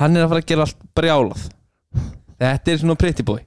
hann 0.00 0.16
er 0.16 0.24
að 0.24 0.32
fara 0.32 0.42
að 0.42 0.48
gera 0.50 0.66
allt 0.66 0.88
brjálað. 0.96 1.44
Þetta 2.40 2.72
er 2.72 2.80
svona 2.82 2.98
pretty 3.00 3.24
boy. 3.26 3.40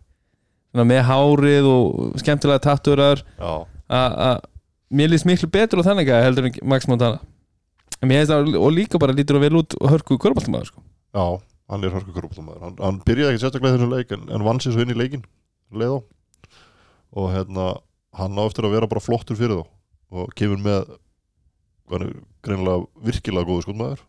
Svona 0.70 0.86
með 0.90 1.04
hárið 1.10 1.68
og 1.70 2.22
skemmtilega 2.22 2.64
tatturar 2.66 3.24
að 3.90 4.40
mér 4.90 5.12
líst 5.14 5.28
miklu 5.30 5.50
betur 5.54 5.82
á 5.82 5.88
þannig 5.90 6.10
gæi 6.10 6.24
heldur 6.26 6.50
en 6.50 6.58
Max 6.70 6.90
Montana. 6.90 7.22
Það 8.00 8.56
og 8.58 8.72
líka 8.74 9.02
bara 9.02 9.14
lítur 9.16 9.38
að 9.38 9.48
vel 9.48 9.60
út 9.60 9.76
og 9.78 9.92
hörku 9.92 10.18
kvörbaltamaður 10.22 10.72
sko. 10.72 10.84
Já, 11.14 11.26
hann 11.70 11.84
er 11.84 11.94
hörku 11.94 12.14
korfbóltamæður 12.16 12.64
hann, 12.64 12.78
hann 12.80 13.02
byrjaði 13.06 13.34
ekki 13.34 13.44
sérstaklega 13.44 13.78
þessum 13.78 13.94
leik 13.94 14.14
en, 14.16 14.26
en 14.34 14.46
vann 14.46 14.62
sér 14.62 14.76
svo 14.76 14.86
inn 14.86 14.94
í 14.94 14.98
leikin 14.98 15.26
leið 15.74 15.98
á. 15.98 16.00
Og 17.20 17.30
hérna, 17.34 17.68
hann 18.18 18.38
á 18.38 18.44
eftir 18.46 18.68
að 18.68 18.76
vera 18.78 18.90
bara 18.90 19.04
flottur 19.04 19.38
fyrir 19.38 19.62
þá 19.62 20.20
og 20.20 20.34
kemur 20.38 20.62
með 20.64 20.94
hann 21.90 22.06
er 22.06 22.14
greinilega 22.46 22.86
virkilega 23.10 23.50
góðu 23.50 23.66
skotmaður. 23.66 24.04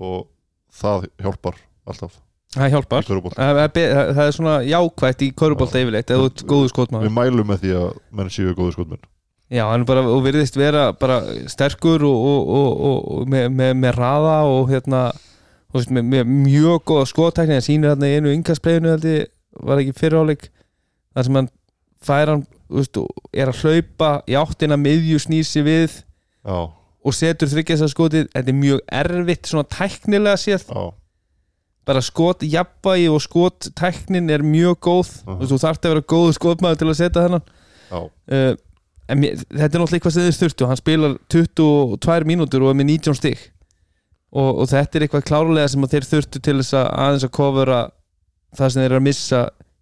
Og 0.00 0.28
það 0.74 1.06
hjálpar 1.22 1.62
alltaf. 1.88 2.18
Það 2.50 2.72
hjálpar. 2.74 3.06
Það 3.06 3.60
er, 3.62 3.70
það 3.94 4.12
það 4.18 4.32
svona 4.34 4.56
jákvætt 4.66 5.22
í 5.22 5.30
körubólta 5.38 5.80
yfirleitt 5.82 6.10
eða 6.10 6.30
góðu 6.42 6.66
Við 6.66 6.72
skotmaður. 6.72 7.12
Mælum 7.14 7.50
með 7.52 7.64
því 7.64 7.74
að 7.78 7.90
menn 8.18 8.30
séu 8.34 8.54
góðu 8.58 8.74
skotmenn. 8.74 9.04
Já, 9.50 9.64
hann 9.66 9.82
bara, 9.86 10.02
og 10.06 10.22
virðist 10.22 10.54
vera 10.58 10.90
bara 10.94 11.20
sterkur 11.50 12.04
og, 12.06 12.26
og, 12.30 12.50
og, 12.54 12.82
og, 12.86 13.22
með, 13.30 13.48
með, 13.54 13.72
með 13.82 13.96
raða 13.98 14.36
og 14.46 14.70
hérna 14.70 15.00
veist, 15.74 15.90
með, 15.90 16.04
með 16.12 16.30
mjög 16.30 16.84
góða 16.86 17.08
skotækni 17.10 17.56
hann 17.56 17.66
sýnir 17.66 17.90
hérna 17.90 18.10
í 18.10 18.18
einu 18.18 18.34
yngaspleginu 18.34 18.94
var 19.66 19.82
ekki 19.82 19.96
fyriráleik 19.98 20.46
þar 21.14 21.26
sem 21.26 21.38
hann 21.40 21.50
fær 22.06 22.30
hann 22.34 22.44
veist, 22.70 23.00
er 23.34 23.50
að 23.50 23.64
hlaupa 23.64 24.12
í 24.30 24.38
áttina 24.38 24.78
miðju 24.78 25.18
snýsi 25.26 25.64
við. 25.66 25.98
Já, 26.46 26.70
og 27.00 27.16
setur 27.16 27.50
þryggjast 27.50 27.86
að 27.86 27.92
skotið 27.94 28.26
þetta 28.34 28.52
er 28.52 28.58
mjög 28.60 28.80
erfitt 29.00 29.50
svona 29.50 29.68
tæknilega 29.72 30.40
séð. 30.40 30.66
Já, 30.68 30.82
bara 31.88 32.02
skot 32.04 32.44
jafnvægi 32.44 33.06
og 33.10 33.22
skot 33.24 33.70
tæknin 33.78 34.30
er 34.30 34.44
mjög 34.44 34.80
góð. 34.86 35.14
Uh 35.26 35.46
þú 35.46 35.60
þarft 35.62 35.86
að 35.86 35.94
vera 35.94 36.08
góð 36.14 36.34
skotmaður 36.36 36.82
til 36.82 36.90
að 36.90 36.98
setja 37.00 37.24
þennan. 37.26 37.46
Já, 37.90 38.00
uh, 38.00 38.52
en 39.10 39.24
þetta 39.24 39.64
er 39.64 39.80
náttúrulega 39.82 39.96
eitthvað 39.98 40.16
sem 40.16 40.28
þið 40.28 40.42
þurftu. 40.42 40.68
Hann 40.70 40.80
spilar 40.80 41.16
22 41.32 42.28
mínútur 42.28 42.66
og 42.66 42.74
er 42.74 42.78
með 42.78 42.92
19 42.92 43.18
stig. 43.18 43.46
Og, 44.30 44.60
og 44.62 44.68
þetta 44.70 44.98
er 44.98 45.06
eitthvað 45.06 45.24
klárlega 45.26 45.70
sem 45.72 45.88
þeir 45.90 46.06
þurftu 46.06 46.42
til 46.44 46.60
þess 46.60 46.76
að 46.78 46.90
aðeins 47.02 47.26
að 47.26 47.32
kofura 47.34 47.80
það 48.54 48.68
sem 48.70 48.82
þeir 48.82 48.90
eru 48.90 49.00
að 49.00 49.06
missa 49.08 49.40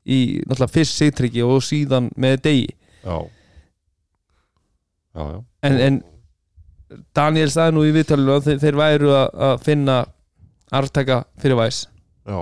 í 0.09 0.21
náttúrulega 0.47 0.73
fyrst 0.73 1.03
sigtryggi 1.03 1.45
og 1.45 1.61
síðan 1.67 2.09
með 2.17 2.39
degi. 2.47 2.71
Já. 3.03 3.19
Já, 5.19 5.23
já. 5.35 5.39
En, 5.67 5.77
en 5.83 6.01
Daniel 7.17 7.51
sagði 7.53 7.77
nú 7.77 7.85
í 7.85 7.93
viðtalinu 7.97 8.37
að 8.37 8.47
þeir, 8.49 8.61
þeir 8.63 8.79
væru 8.81 9.13
að, 9.13 9.29
að 9.49 9.65
finna 9.67 9.99
arftaka 10.79 11.23
fyrir 11.41 11.59
væs 11.61 11.83
Já. 12.29 12.41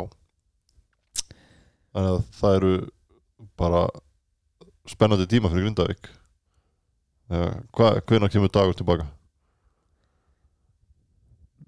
Þannig 1.95 2.13
að 2.13 2.23
það 2.37 2.57
eru 2.59 2.73
bara 3.57 3.83
spennandi 4.91 5.27
tíma 5.31 5.51
fyrir 5.51 5.69
Grindavík. 5.69 6.09
Uh, 7.31 7.55
Hvenær 8.07 8.31
kemur 8.31 8.51
dagur 8.53 8.75
tilbaka? 8.77 9.07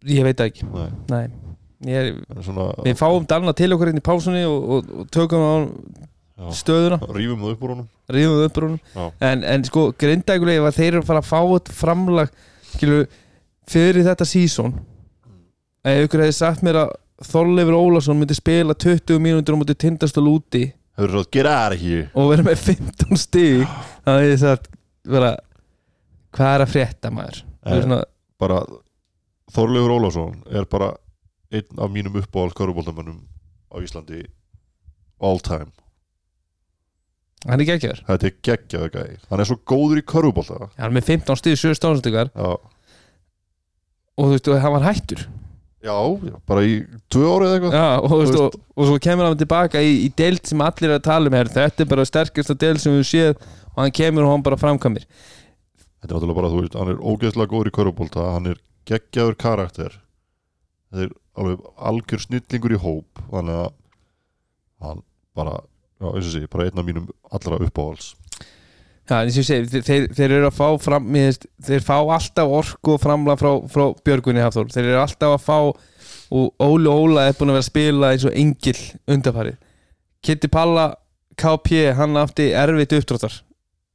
ég 0.07 0.27
veit 0.27 0.41
ekki. 0.43 0.67
Nei, 0.71 0.91
Nei. 1.11 1.25
Ég 1.87 1.95
er, 1.95 2.43
svona 2.43 2.73
við 2.83 2.97
fáum 2.99 3.27
Danna 3.31 3.55
til 3.55 3.71
okkur 3.75 3.93
inn 3.93 4.01
í 4.01 4.05
pásunni 4.05 4.43
og, 4.49 4.65
og, 4.75 4.93
og 4.99 5.11
tökum 5.15 5.45
á 5.47 5.55
já, 5.63 6.49
stöðuna. 6.59 6.99
Rífum 7.15 7.45
það 7.45 7.53
upp 7.55 7.63
úr 7.63 7.75
honum. 7.75 7.89
Upp 8.11 8.59
úr 8.59 8.67
honum. 8.67 9.13
En, 9.23 9.45
en 9.47 9.67
sko 9.67 9.85
að 9.95 10.79
þeir 10.81 10.89
eru 10.89 11.03
að 11.05 11.11
fara 11.13 11.23
að 11.23 11.29
fá 11.31 11.71
framlag 11.79 12.33
skilu, 12.79 13.03
fyrir 13.69 14.07
þetta 14.07 14.27
sísón 14.29 14.75
ef 15.89 16.07
ykkur 16.07 16.25
hefði 16.25 16.39
sagt 16.39 16.65
mér 16.67 16.83
að 16.85 16.97
Þorleifur 17.29 17.75
Ólason 17.75 18.15
myndi 18.21 18.37
spila 18.39 18.77
20 18.79 19.19
mínútur 19.23 19.57
á 19.59 19.61
móti 19.61 19.75
tindastöl 19.75 20.29
úti 20.31 20.69
Hefur 20.99 21.11
svo 21.17 21.23
að 21.25 21.33
gera 21.35 21.55
það 21.57 21.75
ekki 21.77 21.97
og 22.15 22.29
vera 22.33 22.47
með 22.47 22.63
15 22.69 23.19
stig 23.23 23.65
þá 23.67 24.11
hefði 24.13 24.29
ég 24.31 24.41
sagt 24.43 24.69
vera, 25.09 25.33
hvað 26.37 26.55
er 26.55 26.65
að 26.65 26.73
frétta 26.75 27.11
maður? 27.15 27.41
Eh, 27.67 27.81
svona, 27.83 28.01
Bara 28.39 28.61
Þorleifur 29.55 29.97
Ólafsson 29.97 30.39
er 30.53 30.69
bara 30.71 30.93
einn 31.51 31.83
af 31.83 31.91
mínum 31.91 32.19
uppáhald 32.21 32.55
körubóltamönnum 32.59 33.23
á 33.73 33.77
Íslandi 33.83 34.27
all 35.19 35.41
time 35.43 35.73
hann 37.47 37.61
er 37.63 37.69
geggjaður. 37.69 38.01
Þetta 38.09 38.27
er 38.29 38.37
geggjaðu 38.49 38.89
gæði 38.97 39.19
Hann 39.31 39.43
er 39.45 39.49
svo 39.49 39.57
góður 39.71 40.01
í 40.01 40.07
körubólta 40.11 40.59
hann 40.65 40.89
er 40.89 40.95
með 40.97 41.11
15 41.13 41.39
stig 41.39 41.59
7 41.61 41.77
stafnstykar 41.79 42.33
Já, 42.35 42.49
og 44.19 44.25
þú 44.27 44.33
veist, 44.35 44.49
og 44.51 44.59
hann 44.65 44.75
var 44.75 44.87
hættur. 44.89 45.21
Já, 45.79 45.95
bara 46.51 46.63
í 46.67 46.73
tvö 47.07 47.29
árið 47.37 47.53
eitthvað. 47.55 47.75
Já, 47.79 47.85
og, 48.03 48.09
þú 48.11 48.17
veist, 48.19 48.39
og, 48.43 48.57
og 48.75 48.89
svo 48.89 48.97
kemur 49.05 49.29
hann 49.29 49.39
tilbaka 49.39 49.83
í, 49.87 49.93
í 50.09 50.09
deild 50.19 50.43
sem 50.51 50.65
allir 50.67 50.91
er 50.91 50.97
að 50.97 51.05
tala 51.07 51.31
um 51.31 51.37
her, 51.39 51.51
þetta 51.55 51.85
er 51.85 51.91
bara 51.93 52.07
sterkasta 52.09 52.57
deild 52.59 52.83
sem 52.83 52.97
við 52.97 53.07
séð 53.07 53.31
og 53.39 53.79
hann 53.85 53.95
kemur 53.95 54.27
og 54.27 54.33
hann 54.35 54.43
bara 54.49 54.59
framkamir 54.59 55.07
Þetta 55.07 56.11
er 56.11 56.17
náttúrulega 56.17 56.39
bara, 56.41 56.51
þú 56.51 56.65
veist, 56.65 56.75
hann 56.79 56.91
er 56.91 56.99
ógeðslega 56.99 57.53
góður 57.55 57.71
í 57.71 57.75
körubólta 57.79 58.27
Hann 58.35 58.51
er 58.51 58.59
geggjaður 58.91 59.39
karakter. 59.39 59.97
Þetta 60.91 61.07
er 61.07 61.15
alveg 61.39 61.65
algjör 61.91 62.23
snillingur 62.27 62.75
í 62.75 62.83
hóp 62.83 63.23
Þannig 63.31 63.63
að 63.63 63.73
hann 64.83 65.03
bara, 65.39 65.57
já, 65.99 66.09
eins 66.13 66.27
og 66.27 66.33
sé, 66.33 66.47
bara 66.51 66.69
einn 66.69 66.81
af 66.81 66.87
mínum 66.87 67.11
allra 67.31 67.61
uppáhalds. 67.67 68.15
Já, 69.09 69.23
eins 69.23 69.39
og 69.41 69.47
segi, 69.49 69.81
þeir, 69.81 70.09
þeir, 70.13 70.35
eru 70.37 70.49
að 70.51 70.57
fá 70.59 70.67
fram, 70.85 71.07
finnst, 71.15 71.47
þeir 71.65 71.85
fá 71.87 71.97
alltaf 71.99 72.57
orku 72.59 72.95
og 72.97 73.03
framla 73.03 73.39
frá, 73.41 73.55
frá 73.73 73.87
Björgunni 74.05 74.43
Hafþór. 74.45 74.69
Þeir 74.75 74.91
eru 74.91 75.01
alltaf 75.01 75.37
að 75.39 75.47
fá 75.47 75.59
og 76.29 76.61
Óli 76.61 76.91
Óla 76.93 77.29
er 77.29 77.37
búin 77.39 77.53
að 77.53 77.57
vera 77.57 77.65
að 77.65 77.71
spila 77.71 78.11
eins 78.13 78.27
og 78.29 78.35
engil 78.37 78.77
undarfarið 79.09 79.57
Kitty 80.25 80.51
Palla 80.53 80.91
KP, 81.39 81.95
hann 81.97 82.19
átti 82.21 82.51
erfitt 82.59 82.93
uppdráttar 82.99 83.39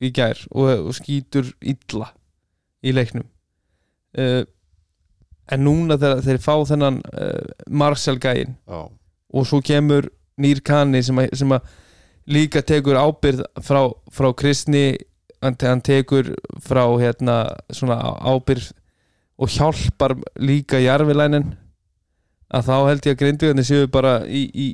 í 0.04 0.10
gær 0.16 0.40
og, 0.50 0.88
og 0.88 0.96
skýtur 0.98 1.52
illa 1.60 2.10
í 2.84 2.94
leiknum. 2.96 3.28
Uh, 4.18 4.44
en 5.52 5.66
núna 5.66 5.98
þegar 6.00 6.24
þeir 6.24 6.42
fá 6.42 6.54
þennan 6.70 7.00
uh, 7.12 7.54
Marcel 7.68 8.20
gæin 8.22 8.56
og 8.70 9.48
svo 9.50 9.60
kemur 9.66 10.08
nýr 10.40 10.62
kanni 10.66 11.04
sem 11.04 11.20
að 11.20 11.72
líka 12.28 12.62
tekur 12.64 12.96
ábyrð 13.00 13.44
frá, 13.66 13.82
frá 14.12 14.30
kristni 14.40 14.94
hann, 15.44 15.56
te- 15.60 15.68
hann 15.68 15.82
tekur 15.84 16.34
frá 16.64 16.86
hérna 17.02 17.42
svona 17.74 17.98
ábyrð 18.24 18.72
og 19.44 19.50
hjálpar 19.50 20.14
líka 20.40 20.80
jarfilænin 20.80 21.56
að 22.54 22.68
þá 22.70 22.76
held 22.88 23.08
ég 23.10 23.16
að 23.16 23.22
grindvíðandi 23.24 23.64
séu 23.66 23.88
bara 23.92 24.12
í, 24.30 24.44
í, 24.54 24.68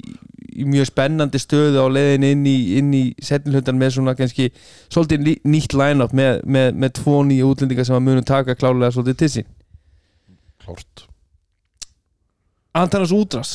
í 0.60 0.66
mjög 0.68 0.90
spennandi 0.92 1.40
stöðu 1.40 1.80
á 1.80 1.88
leiðin 1.88 2.26
inn 2.28 2.42
í, 2.50 2.56
inn 2.78 2.90
í 2.94 3.04
setnilhundan 3.24 3.80
með 3.80 3.94
svona 3.96 4.14
kannski 4.20 4.50
svolítið 4.92 5.24
ný- 5.24 5.40
nýtt 5.48 5.74
line-up 5.80 6.12
með, 6.14 6.42
með, 6.44 6.74
með 6.76 6.92
tvo 7.00 7.22
nýja 7.24 7.48
útlendinga 7.48 7.86
sem 7.88 7.96
að 7.96 8.04
munum 8.10 8.26
taka 8.28 8.58
klálega 8.60 8.92
svolítið 8.92 9.22
til 9.24 9.30
sín. 9.38 9.48
Klárt. 10.66 11.06
Antanas 12.76 13.16
Údras, 13.16 13.54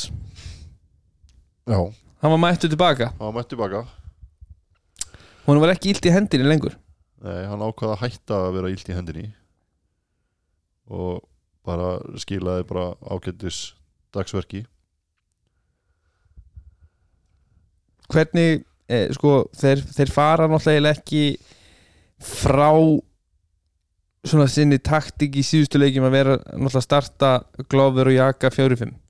Já, 1.68 1.78
hann 2.24 2.32
var 2.32 2.40
mættu 2.40 2.68
tilbaka. 2.72 3.10
Hann 3.18 3.28
var 3.28 3.36
mætt 3.36 3.50
tilbaka. 3.52 3.84
Hún 5.44 5.60
var 5.60 5.74
ekki 5.74 5.92
illt 5.92 6.06
í 6.08 6.12
hendinni 6.12 6.48
lengur. 6.48 6.72
Nei, 7.20 7.42
hann 7.50 7.60
ákvaða 7.60 7.98
að 7.98 8.04
hætta 8.06 8.38
að 8.46 8.54
vera 8.56 8.70
illt 8.72 8.88
í 8.88 8.96
hendinni 8.96 9.26
og 10.88 11.20
bara 11.64 11.98
skilaði 12.20 12.64
bara 12.68 12.86
ágættis 13.12 13.74
dagsverki. 14.16 14.62
Hvernig 18.12 18.64
e, 18.88 18.98
sko, 19.16 19.36
þeir, 19.56 19.84
þeir 19.92 20.12
fara 20.12 20.48
náttúrulega 20.48 20.96
ekki 20.96 21.24
frá 22.24 22.72
svona 24.24 24.48
sinni 24.48 24.80
taktik 24.80 25.36
í 25.36 25.44
síðustu 25.44 25.80
leikjum 25.80 26.08
að 26.08 26.16
vera 26.16 26.36
náttúrulega 26.40 26.80
að 26.80 26.88
starta 26.88 27.32
Glover 27.68 28.12
og 28.12 28.16
Jaka 28.16 28.52
4-5 28.52 29.03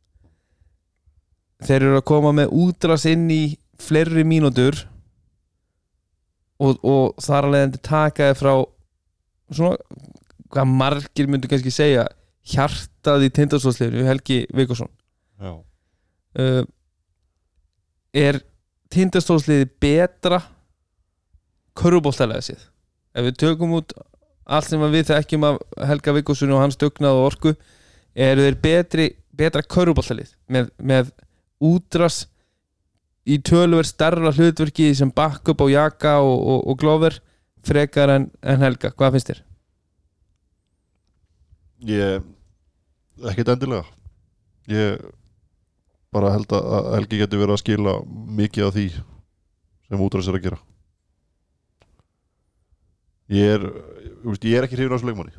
þeir 1.64 1.80
eru 1.80 2.00
að 2.00 2.08
koma 2.08 2.32
með 2.36 2.52
útras 2.64 3.06
inn 3.10 3.28
í 3.32 3.56
fleiri 3.80 4.24
mínútur 4.26 4.76
og, 6.62 6.78
og 6.84 7.22
þar 7.22 7.48
að 7.48 7.54
leiðandi 7.54 7.82
taka 7.84 8.30
þið 8.30 8.40
frá 8.40 8.52
svona 9.54 10.02
hvað 10.54 10.70
margir 10.70 11.30
myndu 11.30 11.50
kannski 11.50 11.72
segja 11.74 12.06
hjartað 12.54 13.26
í 13.26 13.30
tindastólsliðinu 13.34 14.06
Helgi 14.06 14.40
Vikursson 14.54 14.90
já, 15.40 15.52
uh, 16.38 16.62
er 18.14 18.40
tindastólsliði 18.94 19.68
betra 19.82 20.42
körfubóltalega 21.78 22.44
séð 22.46 22.68
ef 23.14 23.28
við 23.28 23.38
tökum 23.42 23.78
út 23.80 23.94
allt 24.44 24.68
sem 24.68 24.82
við 24.92 25.08
þekkjum 25.10 25.48
af 25.48 25.60
Helga 25.88 26.14
Vikursson 26.18 26.52
og 26.54 26.62
hans 26.62 26.78
dugnað 26.80 27.18
og 27.18 27.28
orku 27.32 27.54
eru 28.14 28.44
þeir 28.44 28.58
betri, 28.62 29.06
betra 29.34 29.64
körfubóltalið 29.66 30.34
með, 30.46 30.70
með 30.78 31.10
útras 31.62 32.24
í 33.24 33.38
tölver 33.40 33.86
starra 33.88 34.32
hlutverki 34.34 34.90
sem 34.96 35.10
backup 35.14 35.62
á 35.64 35.66
Jaka 35.70 36.18
og, 36.20 36.38
og, 36.38 36.60
og 36.68 36.78
Glover 36.80 37.18
frekar 37.64 38.12
en, 38.12 38.30
en 38.42 38.64
Helga, 38.64 38.92
hvað 38.92 39.16
finnst 39.16 39.32
þér? 39.32 39.44
ég 41.84 42.24
ekkert 43.30 43.52
endilega. 43.54 43.84
Ég 44.70 45.02
bara 46.14 46.32
held 46.32 46.52
að 46.56 46.88
Helgi 46.94 47.20
geti 47.20 47.40
verið 47.40 47.56
að 47.56 47.62
skila 47.62 47.94
mikið 48.38 48.68
af 48.68 48.76
því 48.76 48.86
sem 48.94 50.04
útræðs 50.06 50.30
er 50.30 50.38
að 50.38 50.46
gera. 50.46 50.60
Ég 53.34 53.56
er 53.56 53.66
ég 54.44 54.58
er 54.58 54.66
ekki 54.66 54.78
hrifin 54.78 54.92
á 54.92 54.96
þessu 54.96 55.10
leikmanni. 55.10 55.36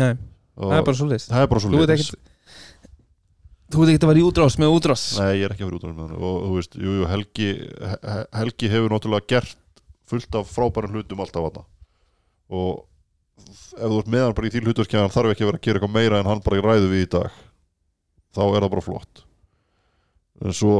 Nei, 0.00 0.12
það 0.56 0.76
er 0.78 0.84
bara 0.86 0.98
svo 0.98 1.08
list 1.10 1.30
það 1.32 1.44
er 1.44 1.48
bara 1.50 1.62
svo 1.62 1.72
Þú 1.72 1.80
veit 1.82 1.92
ekkert 1.96 2.29
Þú 3.70 3.80
veit 3.84 3.90
ekkert 3.92 4.04
að 4.06 4.10
vera 4.10 4.20
í 4.20 4.26
útrás 4.26 4.56
með 4.58 4.72
útrás. 4.74 5.02
Nei, 5.20 5.34
ég 5.38 5.44
er 5.46 5.52
ekki 5.54 5.62
að 5.64 5.68
vera 5.70 5.78
út 5.78 5.84
á 5.86 5.88
hann 5.90 6.14
og 6.18 6.38
þú 6.44 6.54
veist, 6.56 6.72
jú, 6.74 6.94
jú, 6.98 7.08
Helgi 7.10 7.48
He- 7.86 8.26
Helgi 8.40 8.70
hefur 8.72 8.90
náttúrulega 8.94 9.28
gert 9.30 9.82
fullt 10.10 10.34
af 10.40 10.50
frábærum 10.50 10.96
hlutum 10.96 11.22
alltaf 11.22 11.44
þarna. 11.46 11.64
Og 12.50 12.86
ef 13.78 13.86
þú 13.86 13.98
ert 14.00 14.10
með 14.10 14.24
hann 14.26 14.34
bara 14.34 14.50
í 14.50 14.54
hann 14.98 15.14
þarf 15.14 15.30
ekki 15.34 15.44
að 15.44 15.50
vera 15.50 15.60
að 15.60 15.66
gera 15.66 15.78
eitthvað 15.78 15.94
meira 15.94 16.18
en 16.20 16.26
hann 16.30 16.42
bara 16.44 16.58
í 16.58 16.64
ræðu 16.64 16.90
við 16.90 17.04
í 17.06 17.10
dag 17.14 17.30
þá 18.34 18.42
er 18.42 18.60
það 18.64 18.70
bara 18.74 18.86
flott. 18.86 19.22
En 20.44 20.52
svo 20.56 20.74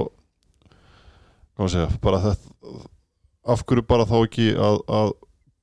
hvað 1.55 1.63
maður 1.63 1.75
segja, 1.77 1.99
bara 2.03 2.21
þetta 2.25 2.89
af 3.51 3.65
hverju 3.67 3.87
bara 3.87 4.07
þá 4.09 4.17
ekki 4.25 4.47
að, 4.57 4.79
að 4.89 5.13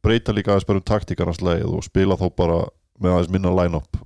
breyta 0.06 0.34
líka 0.36 0.54
aðeins 0.54 0.68
bara 0.70 0.82
um 0.82 0.88
taktíkarnas 0.88 1.42
leið 1.44 1.66
og 1.72 1.84
spila 1.86 2.18
þá 2.20 2.28
bara 2.38 2.60
með 3.02 3.14
aðeins 3.16 3.32
minna 3.34 3.54
line-up 3.54 4.00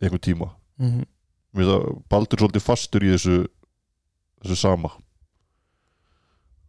í 0.00 0.06
einhvern 0.06 0.24
tíma? 0.24 0.50
Mm 0.80 0.90
-hmm. 0.90 1.08
Mér 1.50 1.64
finnst 1.64 1.74
að 1.76 1.86
Baldur 2.12 2.42
svolítið 2.42 2.66
fastur 2.66 3.06
í 3.06 3.14
þessu 3.14 3.38
þessu 4.40 4.58
sama. 4.60 4.92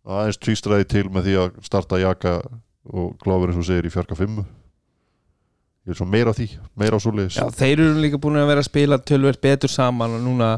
Aðeins 0.01 0.41
tvístræði 0.41 0.87
til 0.89 1.05
með 1.13 1.27
því 1.27 1.37
að 1.43 1.61
starta 1.67 2.01
Jaka 2.01 2.39
og 2.89 3.13
Glover 3.21 3.51
eins 3.51 3.61
og 3.61 3.67
segir 3.67 3.85
í 3.85 3.93
fjarka 3.93 4.17
fimmu 4.17 4.47
ég 5.81 5.95
er 5.95 5.97
svo 5.97 6.05
meira 6.05 6.29
af 6.29 6.37
því, 6.37 6.47
meira 6.77 6.97
á 6.97 7.01
svoleiðis. 7.01 7.37
Já, 7.39 7.47
þeir 7.57 7.79
eru 7.79 8.01
líka 8.03 8.19
búin 8.21 8.37
að 8.37 8.51
vera 8.51 8.61
að 8.61 8.69
spila 8.69 8.99
tölvert 9.01 9.41
betur 9.41 9.71
saman 9.71 10.17
og 10.17 10.21
núna 10.21 10.49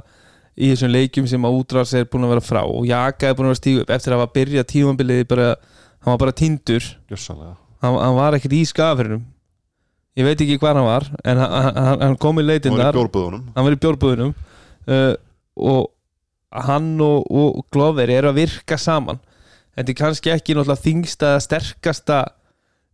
í 0.54 0.70
þessum 0.74 0.92
leikjum 0.92 1.30
sem 1.32 1.48
að 1.48 1.60
útrás 1.62 1.94
er 1.96 2.10
búin 2.12 2.28
að 2.28 2.34
vera 2.36 2.44
frá. 2.44 2.62
Og 2.68 2.88
Jaka 2.90 3.30
er 3.30 3.38
búin 3.38 3.48
að 3.48 3.54
vera 3.54 3.58
að 3.58 3.62
stígu 3.62 3.84
upp 3.84 3.94
eftir 3.96 4.14
að 4.14 4.20
hafa 4.20 4.34
byrjað 4.36 4.68
tímabilið 4.74 5.24
bara, 5.32 5.48
hann 6.04 6.12
var 6.12 6.22
bara 6.26 6.36
tindur 6.36 6.90
hann, 7.10 7.56
hann 7.96 8.18
var 8.20 8.38
ekkert 8.38 8.58
í 8.58 8.64
skafurinnum 8.68 9.24
ég 10.20 10.28
veit 10.28 10.44
ekki 10.46 10.60
hvað 10.62 10.80
hann 10.80 10.88
var 10.88 11.10
en 11.24 11.42
hann, 11.42 11.82
hann, 12.04 12.18
kom 12.22 12.42
í 12.42 12.46
bjórböðunum 12.46 13.50
hann 13.56 13.68
var 13.68 13.76
í 13.76 13.82
bjórbúðunum. 13.82 14.34
Uh, 14.84 15.14
og 15.58 15.90
hann 16.54 16.96
og, 17.02 17.26
og 17.32 17.64
Glover 17.74 18.12
eru 18.14 18.30
að 18.30 18.44
virka 18.44 18.78
saman. 18.78 19.22
Þetta 19.74 19.90
er 19.90 19.98
kannski 19.98 20.34
ekki 20.34 20.54
náttúrulega 20.54 20.84
þingsta 20.84 21.32
eða 21.34 21.44
sterkasta 21.48 22.20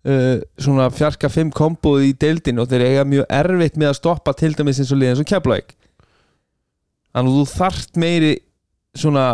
uh, 0.08 0.38
svona 0.62 0.88
fjarka 0.94 1.32
5 1.32 1.52
komboð 1.56 2.08
í 2.08 2.14
deildin 2.20 2.62
og 2.62 2.70
þeir 2.72 2.86
eiga 2.88 3.06
mjög 3.08 3.28
erfitt 3.42 3.80
með 3.80 3.92
að 3.92 4.00
stoppa 4.00 4.36
til 4.38 4.54
dæmis 4.56 4.80
eins 4.82 4.94
og 4.94 5.02
liðin 5.02 5.20
svo 5.20 5.28
keflaug 5.28 5.76
þannig 7.10 7.32
að 7.34 7.38
þú 7.40 7.46
þarft 7.52 8.00
meiri 8.00 8.34
svona 8.98 9.26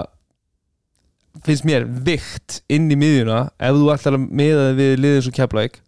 finnst 1.46 1.68
mér 1.68 1.86
vikt 2.08 2.62
inn 2.72 2.88
í 2.92 2.98
miðjuna 3.00 3.50
ef 3.60 3.78
þú 3.78 3.90
ætlar 3.94 4.18
að 4.18 4.30
miða 4.42 4.70
þig 4.70 4.78
við 4.80 4.94
liðin 5.04 5.26
svo 5.26 5.36
keflaug 5.36 5.82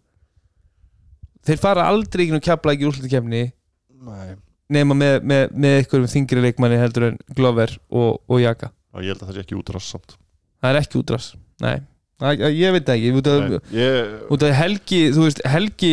þeir 1.47 1.61
fara 1.63 1.87
aldrei 1.91 2.25
ekki 2.25 2.35
nú 2.35 2.41
keflaug 2.43 2.83
í 2.83 2.87
úrslutikefni 2.89 3.43
Nei. 4.07 4.35
nema 4.77 4.95
með, 4.97 5.17
með, 5.27 5.43
með 5.55 5.77
einhverjum 5.81 6.11
þingri 6.11 6.43
leikmanni 6.45 6.79
heldur 6.81 7.09
en 7.11 7.19
Glover 7.37 7.73
og, 7.89 8.19
og 8.27 8.41
Jaka 8.43 8.69
Já, 8.71 9.01
ég 9.03 9.13
held 9.13 9.21
að 9.23 9.29
það 9.29 9.37
sé 9.39 9.45
ekki 9.45 9.57
útrast 9.59 9.93
samt 9.93 10.17
það 10.61 10.69
er 10.73 10.79
ekki 10.81 10.99
útrás 11.01 11.31
nei, 11.63 11.77
Æ, 12.17 12.29
æ, 12.33 12.47
ég 12.57 12.73
veit 12.73 12.87
ekki 12.89 13.11
út 13.19 13.27
af, 13.29 13.43
Nei, 13.45 13.59
ég, 13.77 14.13
út 14.33 14.45
af 14.47 14.55
Helgi 14.57 15.01
þú 15.13 15.25
veist, 15.27 15.41
Helgi 15.45 15.91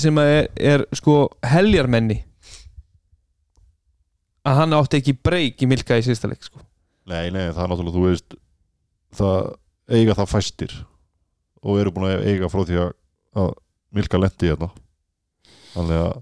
sem 0.00 0.16
að 0.20 0.30
er, 0.32 0.46
er 0.72 0.84
sko 0.96 1.16
heljarmenni 1.44 2.22
að 4.48 4.58
hann 4.58 4.74
átti 4.76 4.98
ekki 4.98 5.14
breyk 5.22 5.60
í 5.62 5.68
Milka 5.70 5.98
í 6.00 6.04
síðasta 6.06 6.30
leik 6.30 6.46
sko. 6.46 6.62
nei, 7.10 7.28
nei, 7.34 7.50
það 7.52 7.62
er 7.66 7.70
náttúrulega 7.72 7.96
þú 7.98 8.06
veist 8.08 8.36
það 9.18 9.52
eiga 9.92 10.16
það 10.18 10.30
fæstir 10.32 10.74
og 11.62 11.78
eru 11.82 11.92
búin 11.94 12.08
að 12.08 12.24
eiga 12.32 12.48
frá 12.50 12.64
því 12.66 12.80
að, 12.82 12.90
að 13.38 13.52
Milka 13.92 14.20
lendi 14.20 14.50
hérna. 14.50 14.70
Þannig 15.72 16.02
að 16.02 16.20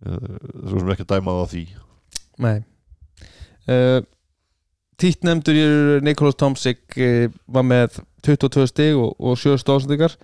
þú 0.00 0.78
sem 0.78 0.92
ekki 0.94 1.04
að 1.04 1.12
dæma 1.12 1.34
það 1.36 1.42
á 1.44 1.52
því. 1.52 1.64
Nei. 2.40 2.56
Uh, 3.70 4.00
Títt 5.00 5.24
nefndur 5.24 5.56
ég 5.56 6.02
Nikolás 6.04 6.36
Tomsik 6.36 6.96
uh, 7.00 7.30
var 7.48 7.64
með 7.64 8.00
22 8.26 8.66
stig 8.68 8.98
og, 9.00 9.14
og 9.16 9.38
7 9.40 9.56
stóðsendingar. 9.62 10.16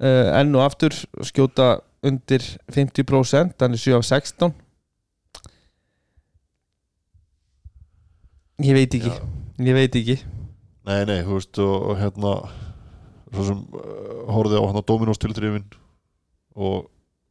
Uh, 0.00 0.32
enn 0.38 0.54
og 0.56 0.64
aftur 0.64 0.94
skjóta 1.26 1.76
undir 2.06 2.42
50% 2.72 3.60
hann 3.60 3.76
er 3.76 3.80
7 3.80 3.98
af 3.98 4.06
16 4.08 4.54
ég 8.64 8.76
veit 8.76 8.94
ekki. 8.96 9.12
Já. 9.12 9.20
ég 9.68 9.76
veit 9.76 9.96
ekki. 10.00 10.16
Nei, 10.88 11.04
nei, 11.08 11.20
þú 11.24 11.36
veist 11.36 11.60
og, 11.62 11.76
og 11.92 12.00
hérna 12.00 12.34
svo 13.30 13.46
sem 13.46 13.60
uh, 13.60 14.24
horfði 14.34 14.58
á 14.58 14.64
hann 14.66 14.80
á 14.80 14.88
Dominos 14.88 15.20
tiltrifin 15.20 15.66
og 16.58 16.88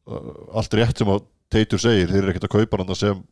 uh, 0.08 0.32
allt 0.56 0.76
rétt 0.78 1.00
sem 1.00 1.10
að 1.10 1.26
Teitur 1.50 1.80
segir, 1.82 2.06
þeir 2.06 2.20
eru 2.20 2.30
ekkert 2.30 2.46
að 2.46 2.52
kaupa 2.54 2.78
hann 2.78 2.94
sem 2.94 3.22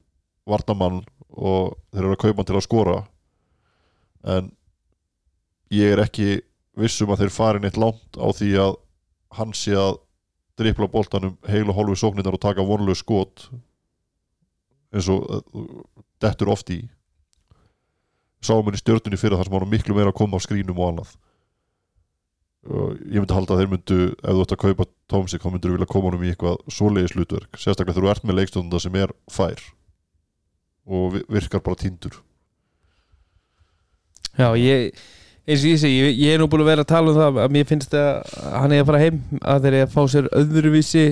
vartamann 0.49 1.05
og 1.29 1.77
þeir 1.93 2.03
eru 2.03 2.17
að 2.17 2.23
kaupa 2.25 2.41
hann 2.41 2.49
til 2.49 2.57
að 2.59 2.65
skora. 2.65 2.97
En 4.27 4.49
ég 5.71 5.95
er 5.95 6.03
ekki 6.03 6.41
vissum 6.79 7.13
að 7.15 7.23
þeir 7.23 7.35
fari 7.37 7.63
neitt 7.63 7.79
langt 7.79 8.19
á 8.19 8.27
því 8.35 8.51
að 8.65 8.75
hann 9.39 9.55
sé 9.55 9.77
að 9.79 10.01
dripla 10.59 10.91
boltanum 10.91 11.37
heil 11.47 11.69
og 11.69 11.79
hálfu 11.79 11.95
sóknirnar 12.01 12.35
og 12.35 12.43
taka 12.43 12.67
vonlega 12.67 12.99
skot 12.99 13.47
eins 14.91 15.07
og 15.13 15.23
uh, 15.31 15.71
dettur 16.19 16.51
oft 16.51 16.75
í. 16.75 16.81
Sáum 18.43 18.67
henni 18.67 18.83
stjörnunni 18.83 19.21
fyrir 19.21 19.39
þar 19.39 19.47
sem 19.47 19.59
hann 19.61 19.71
miklu 19.71 19.95
meira 19.95 20.11
að 20.11 20.19
koma 20.25 20.43
á 20.43 20.43
skrínum 20.43 20.83
og 20.83 20.91
annað 20.91 21.15
og 22.69 22.99
ég 23.09 23.19
myndi 23.23 23.35
halda 23.37 23.55
að 23.55 23.61
þeir 23.63 23.71
myndu 23.73 23.99
ef 24.13 24.33
þú 24.37 24.43
ætti 24.45 24.57
að 24.57 24.63
kaupa 24.65 24.87
Tómsik 25.09 25.41
þá 25.45 25.49
myndur 25.55 25.71
þú 25.73 25.77
vilja 25.79 25.89
koma 25.93 26.09
honum 26.11 26.25
í 26.27 26.31
eitthvað 26.35 26.59
svoleiðis 26.75 27.15
hlutverk. 27.17 27.57
Sérstaklega 27.57 27.97
þegar 27.97 28.07
þú 28.07 28.11
ert 28.13 28.27
með 28.29 28.39
leikstundar 28.43 28.83
sem 28.85 28.99
er 29.01 29.15
fær 29.33 29.63
og 30.89 31.15
vi- 31.15 31.25
virkar 31.39 31.63
bara 31.65 31.77
tindur 31.81 32.19
Já, 34.39 34.53
ég, 34.55 34.93
eins 35.49 35.63
og 35.65 35.71
ég 35.73 35.79
segi, 35.83 35.97
ég, 35.99 36.19
ég 36.23 36.35
er 36.37 36.39
nú 36.43 36.47
búin 36.51 36.63
að 36.63 36.69
vera 36.71 36.85
að 36.85 36.91
tala 36.93 37.11
um 37.11 37.17
það 37.19 37.41
að 37.43 37.55
mér 37.57 37.67
finnst 37.67 37.95
að 37.99 38.35
hann 38.55 38.75
er 38.77 38.83
að 38.85 38.91
fara 38.91 39.01
heim 39.03 39.17
að 39.43 39.65
þeir 39.65 39.75
eru 39.79 39.87
að 39.89 39.95
fá 39.97 40.03
sér 40.13 40.29
öðruvísi 40.39 41.05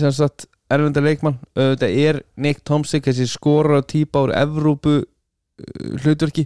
sem 0.00 0.14
sagt 0.16 0.46
erfenda 0.70 1.02
leikmann, 1.02 1.38
þetta 1.58 1.88
er 1.90 2.18
Nick 2.38 2.60
Tomsik, 2.66 3.06
þessi 3.06 3.26
skorar 3.30 3.82
típa 3.90 4.20
úr 4.22 4.30
Evrópu 4.38 4.92
uh, 5.00 5.96
hlutverki. 6.04 6.44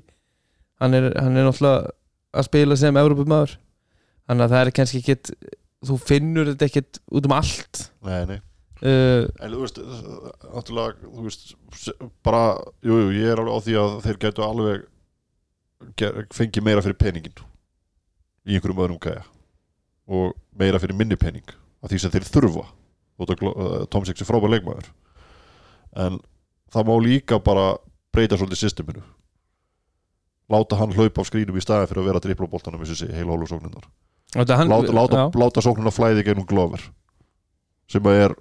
Hann 0.81 0.97
er, 0.97 1.11
hann 1.21 1.37
er 1.37 1.45
náttúrulega 1.45 1.91
að 2.35 2.49
spila 2.49 2.77
sem 2.81 2.97
Evrópu 3.01 3.25
maður 3.31 3.55
þannig 4.29 4.45
að 4.47 4.55
það 4.55 4.65
er 4.67 4.73
kannski 4.79 5.01
ekkit 5.03 5.31
þú 5.85 5.97
finnur 6.01 6.51
þetta 6.53 6.69
ekkit 6.71 7.01
út 7.13 7.27
um 7.29 7.35
allt. 7.37 7.83
Nei, 8.07 8.21
nei. 8.31 8.39
Uh, 8.85 9.29
En 9.41 9.53
þú 9.55 9.61
veist, 9.63 9.79
náttúrulega, 9.81 11.09
þú 11.15 11.25
veist, 11.25 11.53
bara, 12.27 12.41
jú, 12.85 12.97
jú, 13.05 13.11
ég 13.17 13.31
er 13.33 13.41
alveg 13.41 13.55
á 13.57 13.65
því 13.65 13.77
að 13.81 13.93
þeir 14.05 14.19
getu 14.25 14.45
alveg 14.45 14.83
ge- 16.01 16.25
fengið 16.35 16.65
meira 16.67 16.83
fyrir 16.85 16.99
peningin 17.01 17.45
í 18.45 18.57
einhverjum 18.59 18.83
öðrum 18.85 19.01
gæja. 19.01 19.23
Og 20.09 20.35
meira 20.59 20.81
fyrir 20.83 20.97
minni 20.99 21.17
pening 21.17 21.47
af 21.85 21.93
því 21.93 22.01
sem 22.03 22.13
þeir 22.13 22.27
þurfa. 22.29 22.67
Og 23.21 23.89
Tom 23.93 24.05
Six 24.05 24.21
er 24.21 24.29
frábær 24.29 24.53
leikmaður. 24.53 24.89
En 25.97 26.19
það 26.75 26.89
má 26.91 26.95
líka 27.05 27.39
bara 27.41 27.77
breyta 28.13 28.37
svolítið 28.37 28.65
systeminu 28.67 29.05
láta 30.55 30.79
hann 30.81 30.95
hlaupa 30.97 31.23
á 31.23 31.29
skrínum 31.29 31.59
í 31.59 31.65
staðin 31.65 31.91
fyrir 31.91 32.03
að 32.05 32.11
vera 32.11 32.23
að 32.23 32.27
dripla 32.29 32.49
á 32.49 32.53
boltanum 32.55 32.85
í 32.87 32.99
heila 33.13 33.35
hólu 33.35 33.51
sóknirnar 33.51 33.89
Þetta 34.35 34.57
hann, 34.59 34.71
láta, 34.73 34.95
láta, 34.95 35.25
láta 35.39 35.63
sóknirna 35.63 35.93
flæði 35.95 36.25
gegnum 36.27 36.47
Glover 36.49 36.83
sem 37.91 38.07
að 38.11 38.21
er 38.25 38.33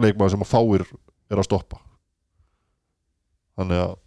leikmaður 0.00 0.32
sem 0.32 0.44
að 0.44 0.48
fáir 0.48 0.84
er 1.30 1.40
að 1.40 1.46
stoppa. 1.48 1.80
Þannig 3.58 3.82
að 3.84 3.98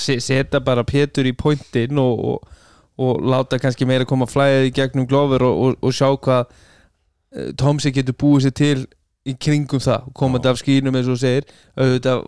Se- 0.00 0.20
setja 0.22 0.60
bara 0.64 0.84
Pétur 0.86 1.26
í 1.28 1.34
pointin 1.36 1.98
og, 2.00 2.20
og, 2.24 2.60
og 3.02 3.24
láta 3.26 3.58
kannski 3.60 3.88
meira 3.88 4.06
koma 4.08 4.28
flæðið 4.30 4.68
í 4.70 4.74
gegnum 4.78 5.08
glófur 5.10 5.44
og, 5.44 5.58
og, 5.64 5.74
og 5.82 5.96
sjá 5.96 6.08
hvað 6.14 6.46
uh, 6.46 7.50
Tomsi 7.60 7.92
getur 7.92 8.16
búið 8.20 8.46
sér 8.46 8.54
til 8.60 8.86
í 9.24 9.34
kringum 9.40 9.80
það, 9.80 10.06
komandi 10.16 10.50
af 10.52 10.60
skýnum 10.60 10.96
eins 11.00 11.08
og 11.10 11.16
segir, 11.20 11.46
auðvitað 11.80 12.24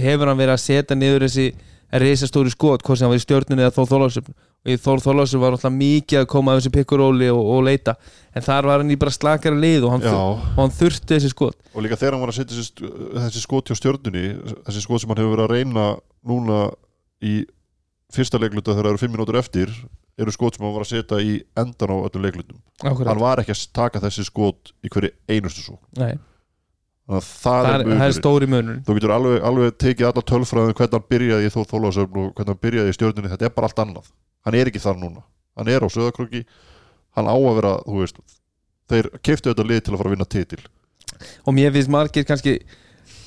hefur 0.00 0.30
hann 0.30 0.38
verið 0.40 0.54
að 0.54 0.62
setja 0.64 0.96
niður 0.96 1.26
þessi 1.26 1.48
reisastóri 1.92 2.50
skot, 2.52 2.82
hvort 2.84 2.98
sem 3.00 3.06
hann 3.06 3.14
var 3.14 3.20
í 3.20 3.24
stjórnunni 3.24 3.64
eða 3.64 3.74
Þór 3.78 3.90
Þórlásum 3.92 4.26
og 4.28 4.72
í 4.72 4.76
Þór 4.84 5.02
Þórlásum 5.04 5.42
var 5.42 5.54
alltaf 5.56 5.72
mikið 5.72 6.20
að 6.20 6.26
koma 6.34 6.52
af 6.52 6.60
þessi 6.60 6.72
pikkuróli 6.74 7.28
og, 7.32 7.40
og 7.54 7.62
leita, 7.64 7.94
en 8.36 8.44
þar 8.44 8.68
var 8.68 8.82
hann 8.82 8.92
í 8.92 8.98
bara 9.00 9.14
slakara 9.14 9.56
lið 9.56 9.86
og 9.88 9.94
hann, 9.94 10.08
og 10.12 10.58
hann 10.58 10.74
þurfti 10.76 11.14
þessi 11.14 11.30
skot. 11.32 11.56
Og 11.72 11.86
líka 11.86 11.96
þegar 11.96 12.16
hann 12.18 12.24
var 12.26 12.34
að 12.34 12.40
setja 12.42 12.58
þessi, 12.58 12.90
þessi 13.14 13.44
skot 13.44 13.70
hjá 13.72 13.78
stjörnunni 13.80 14.26
þessi 14.66 14.84
skot 14.84 15.04
sem 15.04 15.14
hann 15.14 15.22
hefur 15.22 15.36
verið 15.36 15.46
að 15.46 15.54
reyna 15.56 15.86
núna 16.28 16.60
í 17.24 17.38
fyrsta 18.12 18.40
leikluta 18.40 18.74
þegar 18.74 18.84
það 18.88 18.92
eru 18.92 19.02
fimm 19.04 19.16
minútur 19.16 19.40
eftir 19.40 19.72
eru 20.18 20.34
skot 20.34 20.56
sem 20.56 20.64
hann 20.66 20.74
var 20.74 20.84
að 20.84 20.92
setja 20.92 21.20
í 21.22 21.36
endan 21.56 21.92
á 21.94 21.96
öllum 22.02 22.24
leiklutum. 22.26 22.60
Hann 22.82 23.20
var 23.22 23.42
ekki 23.42 23.54
að 23.54 23.64
taka 23.76 24.02
þessi 24.02 24.26
skot 24.26 24.72
í 24.82 24.90
hverju 24.92 25.14
einustu 25.30 25.64
svo 25.64 25.78
Nei, 25.98 26.16
það, 27.08 27.28
það 27.42 27.68
er 27.68 27.74
er, 27.80 27.90
það 27.90 28.06
er 28.06 28.16
stóri 28.18 28.48
munur 28.50 28.80
þú 28.86 28.96
getur 28.98 29.14
alveg, 29.14 29.36
alveg 29.50 29.76
tekið 29.80 30.08
alla 30.10 30.24
tölfræðum 30.30 30.74
hvernig 30.78 30.96
hann 30.98 31.06
byrjaði 31.14 31.48
í 31.48 31.52
Þór 31.54 31.68
Þólásöfn 31.72 32.18
og 32.22 32.32
hvernig 32.36 32.52
hann 32.52 32.64
byrjaði 32.66 32.92
í 32.92 32.96
stjörnunni, 32.96 33.30
þetta 33.32 33.48
er 33.48 33.54
bara 33.56 33.70
allt 33.70 33.84
annað. 33.84 34.10
Hann 34.46 34.58
er 34.58 34.70
ekki 34.70 34.82
þar 34.82 34.98
núna, 35.00 35.22
hann 35.58 35.70
er 35.72 35.84
á 35.84 35.88
söðakröki 35.92 36.44
hann 37.18 37.30
á 37.30 37.34
að 37.36 37.56
vera, 37.58 37.72
þú 37.86 38.02
veist 38.02 38.20
þeir 38.88 39.08
keiftu 39.24 39.52
þetta 39.52 39.66
lið 39.68 39.80
til 39.84 39.94
að 39.94 40.00
fara 40.00 40.10
að 40.10 40.16
vinna 40.16 40.28
titil. 40.34 40.60
Og 41.48 41.56
mér 41.56 41.74
finnst 41.74 41.92
margir 41.92 42.28
kannski 42.28 42.54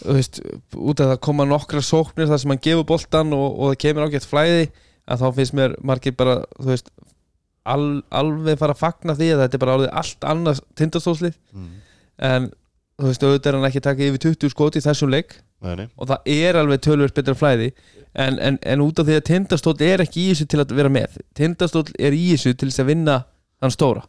þú 0.02 0.16
veist, 0.18 0.42
út 0.78 1.04
af 1.04 1.14
það 1.14 1.22
koma 1.28 1.48
nokkra 1.50 1.84
sóknir 1.86 2.30
þar 2.30 2.42
sem 2.42 2.54
hann 2.54 2.64
gefur 2.64 2.88
boltan 2.94 3.36
og, 3.38 3.48
og 3.58 3.74
það 3.74 3.82
kemur 3.86 4.08
ágætt 4.08 4.30
flæði 4.30 4.66
að 5.12 5.24
þá 5.24 5.28
finnst 5.38 5.58
mér 5.58 5.76
margir 5.86 6.16
bara 6.18 6.40
þú 6.58 6.72
veist, 6.72 6.92
al, 7.70 7.86
alveg 8.10 8.58
fara 8.62 8.76
að 8.78 8.82
fagna 8.82 9.18
því 9.18 9.30
að 9.36 9.44
þetta 9.44 9.58
er 9.58 9.64
bara 9.66 9.78
alveg 9.78 9.96
allt 10.02 10.28
annað 10.32 10.64
tindastólslið. 10.80 11.38
En 12.22 12.50
þú 13.02 13.12
veist, 13.12 13.26
auðvitað 13.26 13.50
er 13.52 13.58
hann 13.58 13.68
ekki 13.70 13.82
að 13.82 13.88
taka 13.88 14.06
yfir 14.08 14.24
20 14.28 14.54
skoti 14.54 14.82
í 14.82 14.86
þessum 14.86 15.12
leik. 15.12 15.36
Nei, 15.62 15.76
nei. 15.78 15.88
og 15.94 16.10
það 16.10 16.32
er 16.34 16.58
alveg 16.58 16.82
tölvöld 16.82 17.14
betra 17.18 17.36
flæði. 17.38 17.68
En, 18.18 18.40
en, 18.42 18.58
en 18.66 18.82
út 18.84 18.98
af 19.00 19.08
því 19.08 19.20
að 19.20 19.28
tindastól 19.30 19.76
er 19.86 20.02
ekki 20.04 20.24
í 20.24 20.32
þessu 20.32 20.48
til 20.50 20.62
að 20.64 20.74
vera 20.80 20.92
með. 20.92 21.20
Tindastól 21.38 21.86
er 22.00 22.18
í 22.18 22.24
þessu 22.34 22.56
til 22.56 22.72
þess 22.72 22.84
að 22.84 22.90
vinna 22.92 23.18
hann 23.62 23.74
stóra. 23.74 24.04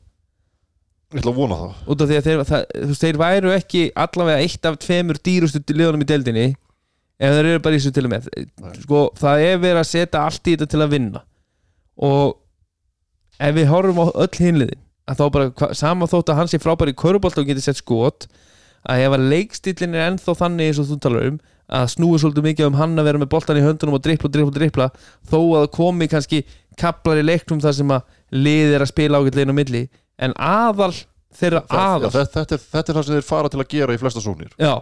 Ég 1.12 1.20
ætla 1.20 1.34
að 1.34 1.40
vona 1.42 1.58
það. 1.60 1.80
Út 1.92 2.02
af 2.02 2.08
því 2.08 2.18
að 2.18 2.28
þeir, 2.28 2.42
það, 2.48 2.62
þú 2.72 2.90
veist, 2.90 3.04
þeir 3.04 3.18
væru 3.20 3.52
ekki 3.52 3.82
allavega 4.04 4.44
eitt 4.46 4.68
af 4.70 4.78
tveimur 4.80 5.20
dýrustu 5.20 5.60
liðunum 5.76 6.04
í 6.04 6.08
deildinni 6.08 6.46
ef 7.22 7.34
þeir 7.36 7.48
eru 7.50 7.64
bara 7.66 7.76
í 7.76 7.82
þessu 7.82 7.92
til 7.94 8.06
og 8.08 8.14
með. 8.14 8.30
Sko, 8.80 9.02
það 9.20 9.44
er 9.44 9.60
verið 9.60 9.82
að 9.82 9.90
setja 9.90 10.22
allt 10.24 10.48
í 10.48 10.54
þetta 10.54 10.70
til 10.72 10.80
að 10.80 10.94
vinna. 10.96 11.22
Og 12.02 12.38
ef 13.42 13.54
við 13.58 13.68
horfum 13.70 14.00
á 14.02 14.06
öll 14.24 14.32
hinliðin 14.40 14.80
að 15.10 15.20
þá 15.20 15.24
bara, 15.34 15.50
hva, 15.58 15.68
sama 15.76 16.08
þótt 16.10 16.32
að 16.32 16.40
hann 16.40 16.50
sé 16.50 16.60
frábæri 16.62 16.94
í 16.94 16.98
körubolt 16.98 17.38
og 17.38 17.48
getur 17.48 17.64
sett 17.64 17.80
skot 17.80 18.26
að 18.90 19.04
ef 19.06 19.16
að 19.16 19.26
leikstillin 19.32 19.96
er 19.96 20.08
ennþá 20.10 20.36
þannig 20.40 20.70
eins 20.70 20.80
og 20.82 20.88
þú 20.90 20.98
talar 21.04 21.28
um 21.30 21.38
að 21.72 21.86
snúi 21.94 22.18
svolítið 22.20 22.46
mikið 22.48 22.68
um 22.68 22.76
hann 22.80 22.98
að 23.00 23.08
vera 23.08 23.20
með 23.22 23.30
boltan 23.32 23.60
í 23.60 23.64
höndunum 23.64 23.96
og 23.96 24.02
drippla 24.04 24.30
drippla 24.32 24.56
drippla 24.56 24.88
þó 25.30 25.38
að 25.60 25.70
komi 25.76 26.08
kannski 26.10 26.42
kaplar 26.78 27.20
í 27.20 27.24
leiknum 27.24 27.62
þar 27.62 27.76
sem 27.78 27.94
að 27.94 28.18
liðið 28.34 28.76
er 28.76 28.84
að 28.84 28.90
spila 28.92 29.20
ágætlegin 29.22 29.54
á 29.54 29.56
milli 29.56 29.82
en 30.22 30.34
aðal 30.36 30.92
þeirra 31.32 31.62
aðal 31.68 32.10
þetta, 32.12 32.42
þetta, 32.42 32.58
er, 32.58 32.64
þetta 32.74 32.92
er 32.92 32.98
það 32.98 33.06
sem 33.06 33.16
þeir 33.16 33.28
fara 33.28 33.52
til 33.52 33.62
að 33.62 33.70
gera 33.72 33.94
í 33.94 34.00
flesta 34.00 34.22
sóknir. 34.24 34.52
Já, 34.60 34.74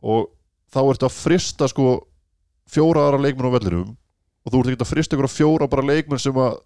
og 0.00 0.30
þá 0.72 0.80
ertu 0.84 1.08
að 1.08 1.16
frista 1.16 1.68
sko 1.70 1.88
fjóra 2.68 3.06
aðra 3.06 3.22
leikmenn 3.24 3.50
á 3.52 3.56
vellinum 3.56 3.92
og 3.92 4.52
þú 4.52 4.62
ert 4.62 4.72
ekki 4.72 4.86
að 4.86 4.92
frista 4.92 5.16
ykkur 5.16 5.32
fjóra 5.32 5.68
bara 5.70 5.86
leikmenn 5.88 6.22
sem 6.22 6.40
að 6.40 6.58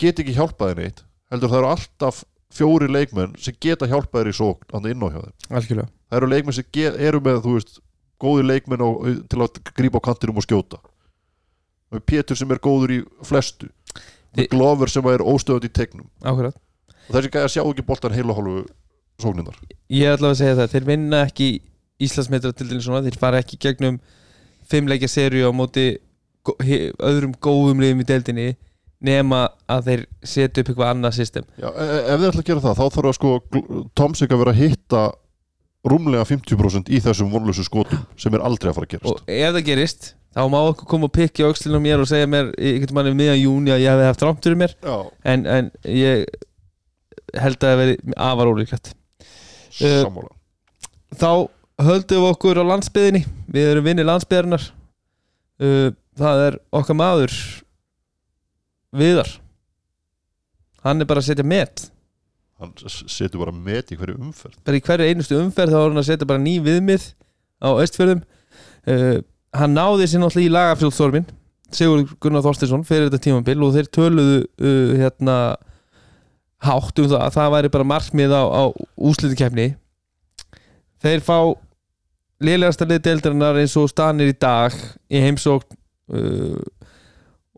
geta 0.00 0.24
ekki 0.24 0.36
hjálpaði 0.36 0.78
neitt 0.80 1.02
heldur 1.32 1.52
það 1.52 1.62
eru 1.62 1.72
alltaf 1.72 2.22
fjóri 2.52 2.88
leikmenn 2.92 3.34
sem 3.40 3.56
geta 3.60 3.88
hjálpaðir 3.90 4.30
í 4.32 4.36
sókn 4.36 4.66
þannig 4.72 4.94
inn 4.96 5.04
á 5.04 5.08
hjá 5.12 5.20
þeim. 5.22 5.34
Algjörlega. 5.58 5.88
Það 6.12 6.18
eru 6.20 6.30
leikmenn 6.32 6.56
sem 6.58 6.68
get, 6.76 6.98
eru 7.08 7.20
með 7.24 7.40
veist 7.48 7.78
góði 8.22 8.44
leikmenn 8.46 8.84
á, 8.84 8.88
til 9.32 9.40
að 9.42 9.60
grípa 9.76 9.98
á 10.02 10.06
kantinum 10.08 10.38
og 10.40 10.44
skjóta. 10.46 10.78
Er 11.92 12.00
Pétur 12.08 12.36
sem 12.38 12.50
er 12.54 12.60
góður 12.62 12.92
í 12.94 13.00
flestu. 13.26 13.68
Þi- 14.36 14.48
Glover 14.52 14.88
sem 14.88 15.04
er 15.12 15.20
óstöðandi 15.24 15.68
í 15.68 15.72
tegnum. 15.76 16.06
Akkurat. 16.24 16.54
og 17.08 17.16
þessi 17.16 17.30
gæði 17.34 17.44
að 17.44 17.52
sjá 17.52 17.62
ekki 17.66 17.82
boltan 17.84 18.12
heila 18.14 18.32
hálfu 18.36 18.60
sókninnar 19.20 19.56
Ég 19.90 20.06
allavega 20.08 20.30
að 20.32 20.38
segja 20.38 20.54
það, 20.60 20.70
þeir 20.72 20.84
vinna 20.86 21.18
ekki 21.26 21.48
Íslandsmeitra 22.02 22.52
til 22.56 22.68
dæmis 22.70 22.84
svona, 22.86 23.02
þeir 23.04 23.18
fara 23.20 23.40
ekki 23.42 23.58
gegnum 23.60 23.98
fimmleikja 24.70 25.08
serju 25.10 25.50
á 25.50 25.52
móti 25.52 25.84
öðrum 26.48 27.34
góðum 27.42 27.82
liðum 27.82 28.00
í 28.02 28.06
deildinni 28.08 28.46
nema 29.04 29.42
að 29.70 29.88
þeir 29.88 30.04
setja 30.22 30.62
upp 30.62 30.70
eitthvað 30.72 30.90
annað 30.92 31.18
system. 31.18 31.46
Já, 31.58 31.68
e- 31.68 31.88
e- 31.88 32.00
ef 32.14 32.20
þið 32.20 32.28
ætla 32.30 32.42
að 32.44 32.48
gera 32.50 32.64
það, 32.64 32.80
þá 32.80 32.96
þarf 32.96 33.10
að 33.10 33.18
sko 33.18 33.34
Tomsik 33.98 34.32
að 34.32 34.42
vera 34.42 34.54
að 34.54 34.62
hitta 34.62 35.02
rúmlega 35.92 36.26
50% 36.28 36.90
í 36.94 37.00
þessum 37.02 37.30
vonlösu 37.32 37.64
skotum 37.66 38.04
sem 38.16 38.34
er 38.34 38.44
aldrei 38.46 38.70
að 38.70 38.76
fara 38.78 38.86
að 38.86 38.92
gerast. 38.94 39.10
Og 39.10 39.32
ef 39.34 39.56
það 39.56 39.64
gerist, 39.66 40.12
þá 40.32 40.42
má 40.52 40.58
okkur 40.62 40.90
koma 40.92 41.10
og 41.10 41.48
aukslinu 41.48 41.80
á 41.82 41.82
mér 41.82 42.04
og 42.04 42.10
segja 42.10 42.30
mér 42.30 42.52
einhvern 42.54 42.94
manni 42.94 43.16
miðan 43.18 43.42
júni 43.42 43.74
að 43.74 43.82
ég 43.82 43.90
hefði 43.90 44.10
haft 44.10 44.22
rámt 44.22 44.46
fyrir 44.46 44.60
mér. 44.62 44.76
En, 45.24 45.46
en 45.46 45.72
ég 45.82 46.28
held 47.34 47.58
að 47.58 47.66
það 47.66 47.82
veri 47.82 47.98
afar 48.14 48.52
ólíklegt. 48.52 48.94
Eh, 49.80 50.04
sammála 50.04 50.30
þá 51.18 51.48
höldum 51.82 52.22
við 52.24 52.30
okkur 52.30 52.60
á 52.60 52.64
landsbyðinni 52.72 53.24
við 53.52 53.70
erum 53.72 53.86
vinni 53.86 54.06
landsbyðarinnar 54.06 54.64
uh, 54.68 55.88
það 56.18 56.44
er 56.46 56.58
okkar 56.74 56.98
maður 56.98 57.36
Viðar. 58.92 59.30
Hann 60.82 61.00
er 61.00 61.08
bara 61.08 61.22
að 61.22 61.30
setja 61.30 61.46
met. 61.46 61.86
Hann 62.62 62.72
setur 62.86 63.42
bara 63.42 63.54
met 63.54 63.90
í 63.90 63.98
hverju 63.98 64.18
umferð. 64.20 64.58
Bara 64.66 64.78
í 64.78 64.84
hverju 64.84 65.08
einustu 65.10 65.38
umferð 65.40 65.74
þá 65.74 65.80
er 65.80 65.88
hann 65.88 66.02
að 66.02 66.08
setja 66.10 66.28
bara 66.28 66.42
ný 66.42 66.56
viðmið 66.62 67.08
á 67.62 67.70
östfjörðum 67.78 68.22
uh, 68.22 69.18
hann 69.56 69.76
náði 69.76 70.08
sér 70.10 70.22
náttúrulega 70.22 70.50
í 70.50 70.54
lagafjöldstormin 70.56 71.28
Sigur 71.72 72.04
Gunnar 72.20 72.44
Þorstinsson 72.44 72.84
fyrir 72.84 73.08
þetta 73.08 73.22
tímabil 73.24 73.62
og 73.64 73.76
þeir 73.76 73.90
töluðu 73.96 74.40
uh, 74.44 74.94
hérna 75.00 75.36
hátt 76.62 77.00
um 77.02 77.08
það 77.10 77.20
að 77.24 77.36
það 77.36 77.52
væri 77.56 77.72
bara 77.74 77.90
markmið 77.92 78.34
á, 78.36 78.42
á 78.44 78.62
úslitikefni 79.10 79.68
þeir 81.02 81.24
fá 81.26 81.38
lélegasta 82.42 82.86
lið 82.86 83.02
deildarinnar 83.06 83.58
eins 83.62 83.74
og 83.78 83.90
stanir 83.90 84.30
í 84.30 84.36
dag 84.36 84.74
í 85.10 85.22
heimsókn 85.22 85.78
uh, 86.14 86.60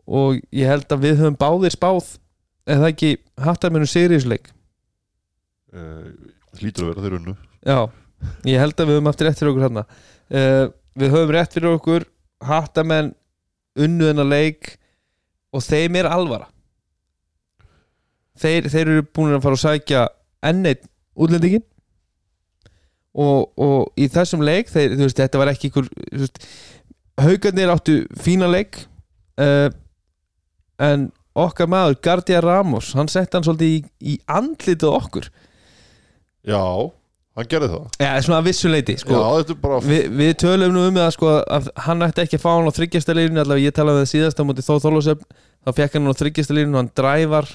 og 0.05 0.39
ég 0.53 0.69
held 0.69 0.87
að 0.93 1.05
við 1.07 1.19
höfum 1.21 1.37
báðir 1.39 1.73
spáð 1.73 2.15
eða 2.69 2.89
ekki 2.93 3.11
hattarmennum 3.41 3.89
sigriðsleik 3.89 4.49
uh, 5.73 6.09
Lítur 6.61 6.85
að 6.85 6.91
vera 6.93 7.03
þeir 7.03 7.15
unnu. 7.17 7.33
Já, 7.67 7.79
ég 8.47 8.61
held 8.61 8.79
að 8.79 8.89
við 8.89 8.97
höfum 8.97 9.09
haft 9.11 9.23
rétt 9.25 9.39
fyrir 9.41 9.51
okkur 9.51 9.65
hérna 9.65 9.85
uh, 9.85 10.65
Við 10.95 11.11
höfum 11.11 11.33
rétt 11.35 11.55
fyrir 11.57 11.75
okkur 11.75 12.07
Hattamenn 12.45 13.13
unnu 13.75 14.09
þennan 14.09 14.31
leik 14.31 14.75
og 15.55 15.63
þeim 15.63 15.97
er 15.99 16.09
alvara. 16.11 16.47
Þeir, 18.39 18.67
þeir 18.71 18.83
eru 18.83 19.05
búin 19.15 19.35
að 19.35 19.45
fara 19.45 19.57
að 19.57 19.63
sækja 19.63 20.03
enn 20.45 20.67
einn 20.67 20.89
útlendingin 21.15 21.63
og, 23.15 23.51
og 23.55 23.95
í 23.99 24.09
þessum 24.11 24.43
leik 24.43 24.71
þeir, 24.71 24.97
þú 24.97 25.07
veist, 25.07 25.21
þetta 25.21 25.39
var 25.39 25.51
ekki 25.53 25.71
ykkur 25.71 25.87
haugarnir 27.23 27.71
áttu 27.71 28.01
fína 28.19 28.49
leik. 28.51 28.81
Uh, 29.39 29.71
en 30.81 31.09
okkar 31.35 31.67
maður 31.71 31.97
Gardia 32.03 32.41
Ramos, 32.43 32.93
hann 32.95 33.09
sett 33.11 33.33
hann 33.35 33.43
svolítið 33.45 33.73
í, 33.73 33.79
í 34.15 34.19
andlitið 34.31 34.87
okkur. 34.91 35.27
Já, 36.45 36.61
hann 37.35 37.49
gerði 37.51 37.71
það. 37.73 37.89
Já, 37.99 38.09
svona 38.23 38.39
að 38.39 38.47
vissu 38.49 38.71
leiti 38.71 38.95
sko. 39.01 39.17
Já, 39.17 39.55
bara 39.61 39.81
Vi, 39.83 39.99
Við 40.21 40.31
tölum 40.45 40.75
nú 40.75 40.85
um 40.89 40.99
það 41.01 41.11
sko, 41.17 41.33
að 41.57 41.69
hann 41.87 42.05
ætti 42.07 42.23
ekki 42.25 42.39
að 42.39 42.45
fá 42.45 42.49
hann 42.53 42.69
á 42.71 42.77
þryggjasta 42.77 43.17
línu 43.17 43.43
allavega 43.43 43.67
ég 43.67 43.75
talaði 43.75 43.99
um 43.99 44.05
það 44.05 44.11
síðast 44.13 44.39
á 44.39 44.43
móti 44.47 44.65
Þó 44.65 44.73
Þorlósöfn 44.85 45.25
þá 45.65 45.71
fekk 45.81 45.97
hann 45.97 46.11
á 46.11 46.19
þryggjasta 46.21 46.57
línu 46.59 46.79
hann 46.79 46.91
drævar 46.95 47.49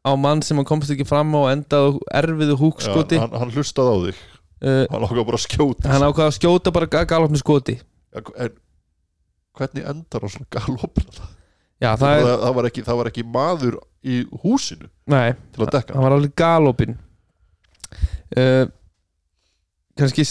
á 0.00 0.10
mann 0.16 0.40
sem 0.46 0.56
hann 0.56 0.68
komst 0.68 0.92
ekki 0.94 1.04
fram 1.08 1.34
á 1.36 1.40
og 1.42 1.50
endaði 1.52 1.98
erfiðu 2.22 2.56
húkskoti. 2.62 3.18
Já, 3.18 3.24
hann, 3.26 3.36
hann 3.42 3.52
hlustaði 3.52 3.92
á 3.92 3.98
þig. 4.06 4.22
Uh, 4.60 4.84
Hann 4.92 5.04
ákvað 5.08 5.24
bara 5.24 5.38
að 5.38 5.44
skjóta. 5.46 5.88
Hann 5.88 6.02
ákvaði 6.04 6.26
að 6.28 6.34
skjóta 6.36 6.72
bara 6.76 7.04
galopni 7.08 7.38
skoti. 7.40 7.78
Já, 8.12 8.20
en 8.44 8.56
hvernig 9.56 9.86
endar 9.88 10.24
hann 10.26 10.32
svona 10.34 10.50
galopna 10.52 11.28
Já, 11.80 11.94
það, 11.96 12.02
það 12.02 12.18
er, 12.18 12.26
það, 12.42 12.56
var 12.56 12.68
ekki, 12.68 12.82
það 12.86 12.98
var 13.00 13.08
ekki 13.10 13.24
maður 13.36 13.78
í 14.04 14.16
húsinu 14.42 14.88
nei, 15.08 15.32
til 15.54 15.64
að 15.64 15.72
dekka. 15.76 15.96
hann 15.96 16.04
var 16.04 16.16
alveg 16.16 16.34
galopin 16.36 16.98
uh, 18.36 18.66
kannski 20.00 20.26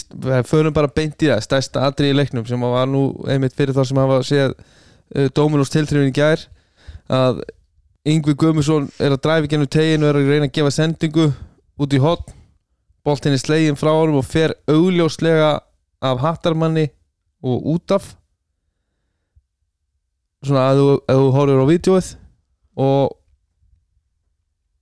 förum 0.46 0.74
bara 0.74 0.90
beint 0.94 1.22
í 1.22 1.30
það 1.30 1.42
stærsta 1.46 1.86
atri 1.88 2.10
í 2.10 2.16
leiknum 2.16 2.46
sem 2.46 2.62
var 2.62 2.86
nú 2.90 3.08
einmitt 3.30 3.56
fyrir 3.58 3.74
þá 3.74 3.82
sem 3.88 4.02
hafa 4.02 4.20
séð 4.26 4.54
uh, 4.54 5.26
Dominos 5.34 5.72
tiltrifin 5.74 6.12
í 6.12 6.16
gær 6.16 6.46
að 7.10 7.42
Yngvi 8.10 8.32
Guðmusson 8.38 8.86
er 9.02 9.12
að 9.12 9.22
dræfi 9.26 9.50
gennum 9.50 9.68
teginu 9.68 10.06
og 10.06 10.14
er 10.14 10.20
að 10.22 10.30
reyna 10.30 10.46
að 10.48 10.54
gefa 10.56 10.72
sendingu 10.72 11.26
út 11.80 11.96
í 11.96 12.00
hotn 12.00 12.38
boltinn 13.04 13.34
er 13.34 13.42
slegin 13.42 13.78
frá 13.78 13.90
honum 13.92 14.20
og 14.20 14.28
fer 14.28 14.54
augljóslega 14.70 15.52
af 16.04 16.22
hattarmanni 16.22 16.86
og 17.42 17.66
út 17.74 17.94
af 17.96 18.14
svona 20.46 20.66
að 20.70 20.78
þú, 20.80 20.86
að 21.12 21.18
þú 21.20 21.30
horfir 21.36 21.60
á 21.62 21.66
vídeoið 21.70 22.10
og, 22.80 23.16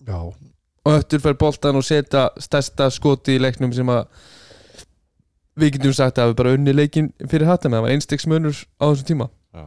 Já, 0.09 0.19
og 0.25 0.93
öttur 0.95 1.21
fer 1.21 1.35
boltan 1.41 1.77
og 1.77 1.85
setja 1.85 2.29
stærsta 2.41 2.87
skoti 2.95 3.35
í 3.37 3.41
leiknum 3.43 3.73
sem 3.77 3.89
að 3.93 4.07
við 5.59 5.75
getum 5.75 5.93
sagt 5.99 6.21
að 6.23 6.31
við 6.31 6.37
bara 6.39 6.53
unni 6.57 6.73
leikin 6.77 7.11
fyrir 7.29 7.49
hattar 7.51 7.69
með 7.73 7.81
það 7.81 7.85
var 7.89 7.95
einstegs 7.97 8.27
munur 8.31 8.61
á 8.79 8.85
þessum 8.89 9.09
tíma. 9.11 9.27
Já. 9.53 9.65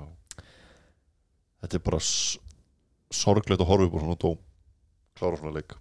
Þetta 1.61 1.77
er 1.77 1.83
bara 1.89 1.99
s- 1.99 2.39
sorglegt 3.11 3.59
að 3.61 3.67
horfa 3.69 3.85
upp 3.89 3.97
á 3.97 4.01
svona 4.01 4.17
dóm. 4.23 4.37
Klára 5.19 5.37
svona 5.41 5.53
leik. 5.59 5.75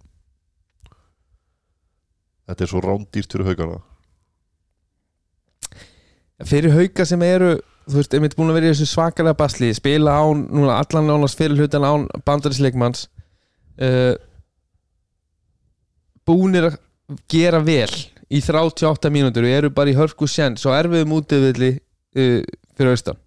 Þetta 2.51 2.65
er 2.67 2.71
svo 2.73 2.81
rándýrt 2.83 3.31
fyrir 3.31 3.47
haugana 3.47 3.79
fyrir 6.45 6.73
hauka 6.73 7.05
sem 7.05 7.21
eru 7.21 7.51
þú 7.87 7.97
veist, 7.97 8.13
einmitt 8.15 8.35
búin 8.37 8.51
að 8.51 8.59
vera 8.59 8.69
í 8.69 8.73
þessu 8.73 8.89
svakalega 8.91 9.37
basli 9.39 9.71
spila 9.75 10.13
án, 10.21 10.45
núna 10.53 10.77
allan 10.81 11.09
nánast 11.09 11.39
fyrir 11.39 11.57
hlutan 11.59 11.85
án 11.85 12.05
bandarisleikmanns 12.27 13.07
uh, 13.81 14.13
búnir 16.27 16.69
að 16.69 16.79
gera 17.31 17.61
vel 17.65 17.89
í 18.31 18.39
38 18.43 19.11
mínútur 19.11 19.47
og 19.47 19.55
eru 19.57 19.73
bara 19.75 19.91
í 19.91 19.97
hörku 19.97 20.29
sén 20.29 20.57
svo 20.59 20.75
erfiðum 20.75 21.17
útivilli 21.17 21.73
uh, 21.75 22.39
fyrir 22.77 22.93
austan. 22.93 23.19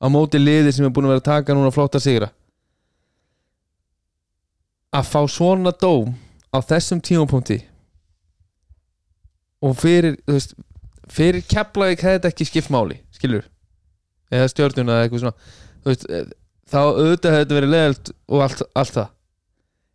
Á 0.00 0.06
móti 0.08 0.40
liði 0.40 0.72
sem 0.72 0.86
er 0.86 0.94
búin 0.94 1.10
að 1.10 1.16
vera 1.16 1.24
að 1.24 1.30
taka 1.32 1.56
núna 1.56 1.74
flotta 1.74 2.00
sigra. 2.00 2.30
Að 4.96 5.10
fá 5.10 5.20
svona 5.28 5.74
dóm 5.76 6.14
á 6.50 6.58
þessum 6.66 7.02
tímapunkti 7.04 7.60
og 9.60 9.76
fyrir 9.78 10.16
þú 10.24 10.34
veist, 10.34 10.54
fyrir 11.10 11.44
Keflavík 11.46 12.02
hefði 12.02 12.16
þetta 12.16 12.30
ekki 12.32 12.46
skipt 12.48 12.72
máli 12.72 12.96
skilur 13.14 13.44
eða 14.30 14.48
stjórnuna 14.52 14.96
eða 14.96 15.08
eitthvað 15.08 15.24
svona 15.24 15.34
veist, 15.88 16.06
eh, 16.10 16.24
þá 16.70 16.78
auðvitað 16.84 17.34
hefði 17.34 17.44
þetta 17.44 17.58
verið 17.58 17.74
leðalt 17.74 18.10
og 18.30 18.44
allt, 18.46 18.62
allt 18.78 18.94
það. 18.96 19.08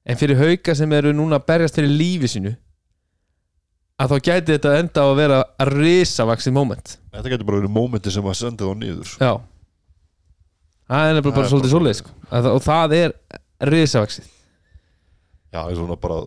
En 0.06 0.20
fyrir 0.22 0.38
hauka 0.42 0.76
sem 0.78 0.92
eru 0.94 1.14
núna 1.18 1.40
að 1.40 1.46
berjast 1.50 1.80
fyrir 1.80 1.94
lífi 1.96 2.30
sínu 2.36 2.56
að 4.02 4.12
þá 4.12 4.18
gæti 4.28 4.52
þetta 4.58 4.74
enda 4.82 5.02
á 5.02 5.08
að 5.08 5.20
vera 5.22 5.38
að 5.64 5.72
risavaxið 5.80 6.54
moment. 6.58 6.98
Þetta 7.16 7.32
getur 7.32 7.48
bara 7.48 7.62
verið 7.62 7.74
mómenti 7.78 8.12
sem 8.12 8.28
að 8.28 8.38
senda 8.42 8.68
þá 8.68 8.76
niður 8.82 9.14
já. 9.22 9.32
Það 10.86 11.10
er 11.10 11.16
Það 11.16 11.24
bara 11.26 11.46
er 11.46 11.50
svolítið 11.50 11.62
bara 11.64 11.74
svolítið 11.74 12.00
sko. 12.02 12.12
Það- 12.30 12.52
og 12.52 12.62
það 12.66 12.96
er 13.00 13.16
risavaxið. 13.72 14.28
Já, 15.56 15.60
eins 15.64 15.80
og 15.80 15.86
svona 15.88 15.96
bara 16.02 16.20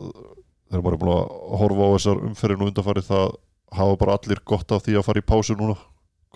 þegar 0.68 0.82
maður 0.82 0.96
er 0.96 1.02
búin 1.02 1.12
að 1.12 1.58
horfa 1.60 1.84
á 1.84 1.90
þessar 1.94 2.24
umferðin 2.28 2.62
og 2.64 2.70
undanfari 2.72 3.02
það 3.04 3.26
hafa 3.78 3.96
bara 4.00 4.16
allir 4.18 4.40
gott 4.48 4.72
af 4.72 4.82
því 4.84 4.96
að 4.98 5.04
fara 5.04 5.20
í 5.20 5.26
pásu 5.28 5.56
núna 5.58 5.76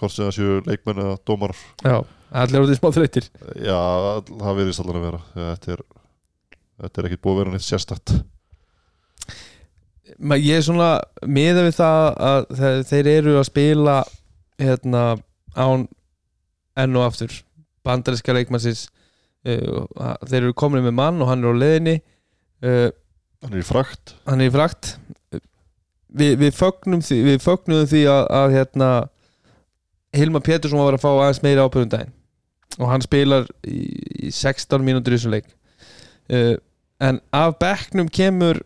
hvort 0.03 0.14
sem 0.16 0.26
það 0.28 0.36
séu 0.38 0.59
leikmenn 0.66 1.00
eða 1.07 1.16
dómar 1.30 1.55
já, 1.86 1.96
allir 2.42 2.64
út 2.66 2.74
í 2.74 2.78
smá 2.80 2.90
þreytir 2.98 3.30
Já, 3.62 3.78
það 4.28 4.59
verðist 4.61 4.82
allan 4.84 4.98
að 5.00 5.07
vera 5.09 5.22
þetta 5.38 5.74
er, 5.76 5.84
þetta 6.82 7.03
er 7.05 7.09
ekkit 7.11 7.22
búið 7.24 7.34
að 7.36 7.40
vera 7.44 7.55
neitt 7.57 7.66
sérstætt 7.70 8.14
ég 10.42 10.57
er 10.59 10.64
svona 10.66 10.90
miða 11.26 11.64
við 11.66 11.76
það 11.78 12.09
að 12.30 12.40
þe- 12.59 12.84
þeir 12.90 13.11
eru 13.16 13.36
að 13.40 13.46
spila 13.48 13.96
hérna 14.62 15.03
án 15.57 15.86
enn 16.78 16.96
og 16.96 17.05
aftur. 17.07 17.32
Bandariska 17.84 18.32
leikmannsins 18.36 18.86
uh, 19.48 19.84
þeir 20.28 20.42
eru 20.46 20.55
komin 20.57 20.84
með 20.86 20.94
mann 20.96 21.20
og 21.22 21.28
hann 21.32 21.42
er 21.44 21.50
á 21.53 21.61
leiðinni 21.62 21.96
uh, 21.98 22.90
Hann 23.42 23.57
er 23.57 23.62
í 23.64 23.66
frakt. 23.66 24.12
hann 24.28 24.40
er 24.44 24.50
í 24.53 24.55
frakt. 24.55 24.92
Vi, 26.12 26.28
við 26.38 26.53
fögnum 26.55 27.00
því 27.03 27.16
við 27.26 27.40
fögnum 27.42 27.86
því 27.90 28.03
að, 28.12 28.22
að 28.38 28.55
hérna 28.59 28.90
Hilma 30.16 30.42
Pétursson 30.44 30.80
var 30.80 30.96
að 30.96 31.04
fá 31.04 31.10
aðeins 31.12 31.42
meira 31.44 31.64
ábyrðum 31.66 31.92
daginn. 31.92 32.14
Og 32.80 32.88
hann 32.88 33.04
spilar 33.04 33.46
í, 33.68 33.80
í 34.28 34.32
16 34.32 34.84
mínútur 34.84 35.14
í 35.14 35.18
þessum 35.18 35.34
leik. 35.34 35.48
Uh, 36.32 36.56
en 37.02 37.20
af 37.34 37.56
bekknum 37.60 38.08
kemur 38.12 38.62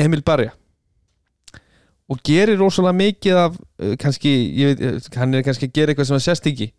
Emil 0.00 0.24
Barja. 0.24 0.54
Og 2.08 2.20
gerir 2.26 2.58
rosalega 2.60 2.96
mikið 2.98 3.40
af 3.40 3.58
uh, 3.58 3.94
kannski, 4.00 4.32
ég 4.58 4.72
veit, 4.72 4.82
eh, 4.84 5.20
hann 5.20 5.36
er 5.36 5.44
kannski 5.46 5.70
að 5.70 5.76
gera 5.76 5.92
eitthvað 5.92 6.10
sem 6.10 6.18
hann 6.18 6.26
sést 6.26 6.48
ekki. 6.50 6.70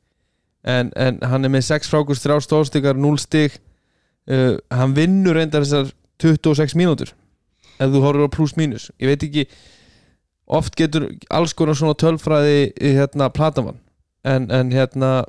En, 0.66 0.92
en 0.98 1.22
hann 1.22 1.46
er 1.46 1.54
með 1.54 1.68
6 1.70 1.90
frákust, 1.90 2.26
3 2.26 2.42
stóðstíkar 2.46 2.98
0 2.98 3.22
stík 3.22 3.60
uh, 4.30 4.58
hann 4.74 4.96
vinnur 4.98 5.38
reyndar 5.38 5.66
þessar 5.66 5.94
26 6.22 6.78
mínútur. 6.80 7.14
Ef 7.76 7.92
þú 7.92 8.02
horfir 8.06 8.30
á 8.30 8.36
pluss 8.36 8.56
mínus. 8.58 8.90
Ég 9.02 9.12
veit 9.12 9.26
ekki 9.28 9.46
oft 10.48 10.76
getur 10.78 11.08
alls 11.34 11.54
konar 11.58 11.78
svona 11.78 11.96
tölfræði 11.98 12.58
í, 12.78 12.92
hérna 13.00 13.30
platamann 13.34 13.80
en, 14.26 14.50
en 14.54 14.72
hérna 14.74 15.24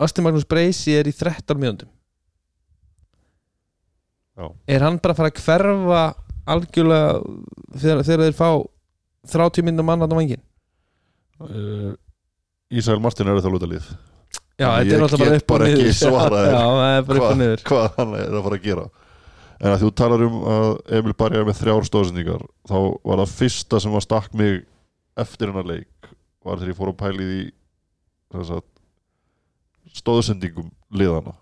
Asti 0.00 0.22
Magnús 0.24 0.46
Breisi 0.48 0.94
er 0.96 1.08
í 1.10 1.12
13 1.12 1.58
mínútum. 1.60 1.88
Já. 4.40 4.46
er 4.72 4.80
hann 4.86 4.96
bara 5.02 5.12
að 5.12 5.18
fara 5.18 5.30
að 5.30 5.40
hverfa 5.44 6.02
algjörlega 6.50 7.08
þegar, 7.76 7.98
þegar 8.06 8.22
þeir 8.24 8.36
fá 8.38 8.48
30 9.34 9.66
minnum 9.66 9.84
mann 9.90 10.00
á 10.00 10.08
vangin 10.08 10.40
uh, 11.44 11.90
Ísæl 12.72 13.00
Martin 13.02 13.28
er 13.28 13.42
það 13.44 13.56
lútalið 13.58 13.90
já, 14.56 14.70
Ég 14.80 14.88
þetta 14.88 14.96
er 14.96 15.02
náttúrulega 15.04 15.20
bara 15.20 15.34
get 15.34 15.42
upp 15.42 15.50
og 15.50 15.52
bara 15.52 15.68
ekki 15.68 15.82
niður 15.82 15.98
svarað 15.98 16.48
það 16.56 16.94
er 16.94 17.04
bara 17.10 17.20
upp 17.20 17.26
og 17.26 17.36
Hvað- 17.42 17.66
hvað 17.68 17.98
hann 17.98 18.16
er 18.22 18.32
að 18.38 18.46
fara 18.48 18.60
að 18.60 18.64
gera 18.70 18.86
en 19.60 19.74
að 19.74 19.82
þú 19.84 19.90
talar 20.00 20.24
um 20.24 20.36
að 20.48 20.70
Emil 20.98 21.14
Barja 21.18 21.44
með 21.44 21.60
þrjár 21.60 21.88
stóðsendingar 21.88 22.44
þá 22.68 22.76
var 23.04 23.22
það 23.22 23.34
fyrsta 23.36 23.80
sem 23.82 23.92
var 23.92 24.04
stakk 24.06 24.36
mig 24.36 24.62
eftir 25.20 25.50
hennar 25.50 25.68
leik 25.68 26.10
var 26.44 26.60
þegar 26.60 26.72
ég 26.72 26.78
fór 26.78 26.92
að 26.92 27.00
pæli 27.02 27.28
því 27.30 28.60
stóðsendingum 30.00 30.70
liðana 30.94 31.34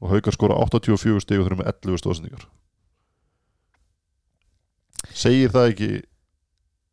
og 0.00 0.14
Haukar 0.14 0.34
skora 0.36 0.58
84 0.66 1.22
stig 1.24 1.40
og 1.40 1.48
eru 1.48 1.60
með 1.60 1.70
11 1.72 2.02
stóðsendingar 2.02 2.48
segir 5.16 5.52
það 5.54 5.70
ekki 5.72 5.92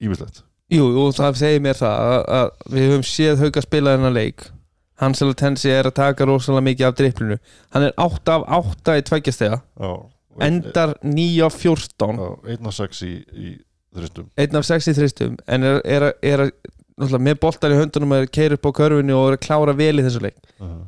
ímislegt 0.03 0.43
Jú, 0.67 0.83
jú, 0.91 1.03
það 1.15 1.37
segir 1.39 1.61
mér 1.63 1.77
það 1.79 2.23
að, 2.27 2.49
við 2.73 2.89
höfum 2.91 3.05
séð 3.07 3.43
hauka 3.45 3.61
spila 3.63 3.93
þennan 3.95 4.17
leik 4.17 4.49
Hansel 4.97 5.33
Tensi 5.37 5.69
er 5.69 5.89
að 5.89 5.97
taka 5.99 6.25
rosalega 6.25 6.65
mikið 6.65 6.87
af 6.87 6.95
driplinu. 6.97 7.37
Hann 7.75 7.83
er 7.85 7.91
8 8.01 8.33
af 8.33 8.45
8 8.57 8.97
í 8.97 9.03
tveggjastega 9.05 9.61
endar 10.41 10.95
9 11.01 11.43
af 11.45 11.53
14 11.53 12.19
Já, 12.19 12.53
1 12.53 12.67
af 12.67 12.73
6 12.73 13.01
í, 13.05 13.13
í 13.33 13.53
þristum. 13.97 14.27
1 14.37 14.57
af 14.57 14.65
6 14.65 14.89
í 14.91 14.95
þristum. 14.97 15.37
En 15.47 15.65
er, 15.65 15.79
er, 15.85 16.09
er, 16.21 16.43
náttúrulega 16.97 17.25
með 17.29 17.39
boltar 17.41 17.73
í 17.73 17.79
höndunum 17.79 18.15
að 18.17 18.27
keira 18.33 18.57
upp 18.57 18.69
á 18.69 18.71
körfunni 18.81 19.15
og 19.15 19.31
er 19.31 19.37
að 19.37 19.45
klára 19.45 19.77
vel 19.77 19.95
í 19.97 20.05
þessu 20.05 20.23
leik. 20.23 20.37
Uh 20.57 20.67
-huh. 20.67 20.83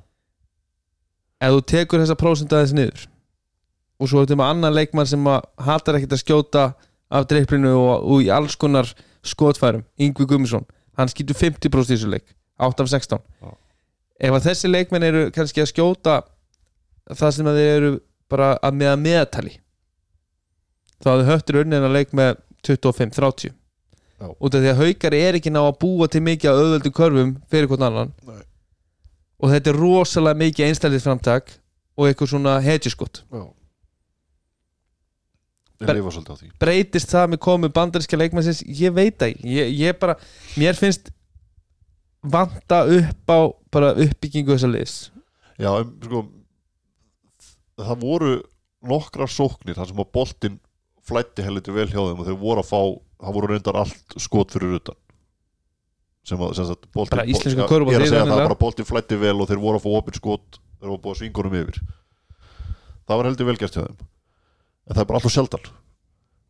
ef 1.39 1.55
þú 1.55 1.61
tekur 1.71 2.01
þessa 2.03 2.19
prósent 2.19 2.53
aðeins 2.53 2.73
niður 2.75 3.07
og 3.99 4.09
svo 4.09 4.21
ertu 4.21 4.35
með 4.35 4.49
annan 4.51 4.75
leikmann 4.75 5.07
sem 5.07 5.27
að 5.27 5.45
hatar 5.57 5.95
ekkert 5.95 6.15
að 6.15 6.23
skjóta 6.23 6.63
af 7.09 7.27
driplinu 7.27 7.71
og, 7.77 8.03
og 8.03 8.21
í 8.23 8.29
alls 8.29 8.55
konar 8.55 8.87
skotfærum, 9.23 9.85
Yngvi 9.99 10.25
Gummisson 10.25 10.65
hann 10.97 11.07
skýtur 11.07 11.35
50% 11.35 11.93
í 11.93 11.95
þessu 11.95 12.11
leik 12.11 12.35
8 12.57 12.83
af 12.83 12.89
16 12.89 13.19
Já. 13.19 13.49
Ef 14.19 14.35
að 14.35 14.45
þessi 14.49 14.71
leikmenn 14.71 15.07
eru 15.07 15.23
kannski 15.35 15.63
að 15.63 15.71
skjóta 15.71 16.19
það 17.09 17.35
sem 17.37 17.49
að 17.49 17.59
þeir 17.61 17.71
eru 17.77 17.91
bara 18.29 18.51
að 18.61 18.77
með 18.79 18.91
að 18.91 19.03
meðtali 19.05 19.55
þá 20.99 21.09
hafði 21.13 21.29
höttur 21.29 21.61
unnið 21.63 21.87
að 21.87 21.95
leik 21.95 22.13
með 22.19 22.31
25-30 22.67 23.53
Já. 24.19 24.27
út 24.27 24.55
af 24.55 24.63
því 24.63 24.71
að 24.73 24.81
haukar 24.83 25.15
er 25.15 25.37
ekki 25.39 25.53
ná 25.53 25.61
að 25.63 25.77
búa 25.79 26.09
til 26.11 26.21
mikið 26.25 26.51
að 26.51 26.63
auðvöldu 26.63 26.91
körfum 26.95 27.31
fyrir 27.51 27.69
hvern 27.71 27.85
annan. 27.87 28.11
Nei. 28.27 28.41
og 29.39 29.53
þetta 29.53 29.71
er 29.71 29.79
rosalega 29.79 30.41
mikið 30.41 30.67
einstæðið 30.67 31.05
framtak 31.05 31.53
og 31.95 32.09
eitthvað 32.09 32.33
svona 32.33 32.57
því. 36.35 36.51
breytist 36.59 37.13
það 37.13 37.31
með 37.31 37.41
komu 37.47 37.69
bandaríska 37.71 38.19
leikmannsins? 38.19 38.59
Ég 38.67 38.91
veit 38.91 39.15
það 39.21 39.39
ég, 39.47 39.71
ég 39.79 39.99
bara, 40.01 40.17
mér 40.59 40.75
finnst 40.75 41.13
vanta 42.19 42.83
upp 42.83 43.31
á 43.31 43.39
bara 43.73 43.91
uppbyggingu 43.95 44.55
þessa 44.55 44.69
liðs? 44.71 44.95
Já, 45.59 45.69
en 45.81 45.91
sko 46.05 46.23
það 47.79 48.01
voru 48.03 48.31
nokkrar 48.89 49.31
sóknir 49.31 49.77
þar 49.77 49.89
sem 49.91 50.01
að 50.03 50.11
boltinn 50.15 50.57
flætti 51.09 51.43
heldur 51.45 51.75
vel 51.75 51.87
hjá 51.89 51.99
þeim 51.99 52.21
og 52.21 52.27
þeir 52.27 52.39
voru 52.39 52.63
að 52.63 52.69
fá 52.69 52.81
það 53.19 53.35
voru 53.35 53.49
reyndar 53.51 53.79
allt 53.81 54.15
skot 54.21 54.53
fyrir 54.55 54.77
utan. 54.79 54.97
Sem 56.27 56.39
að 56.43 56.53
sem 56.59 56.67
sagt, 56.69 56.87
boltinn, 56.93 57.17
Bara 57.17 57.27
íslenska 57.31 57.65
að 57.65 57.71
segja 57.71 57.89
venjulega. 57.89 58.25
það 58.29 58.43
bara 58.45 58.59
boltinn 58.61 58.87
flætti 58.87 59.19
vel 59.19 59.35
og 59.39 59.49
þeir 59.49 59.61
voru 59.63 59.79
að 59.79 59.85
fá 59.85 59.89
opinn 59.99 60.19
skot 60.19 60.59
þeir 60.79 60.91
voru 60.93 61.11
að 61.13 61.19
svingunum 61.19 61.57
yfir. 61.63 61.81
Það 63.09 63.19
var 63.19 63.29
heldur 63.29 63.49
vel 63.49 63.57
gert 63.59 63.75
hjá 63.75 63.83
þeim. 63.87 63.99
En 64.89 64.95
það 64.95 65.01
er 65.03 65.09
bara 65.09 65.19
alltaf 65.19 65.33
sjaldan. 65.33 65.69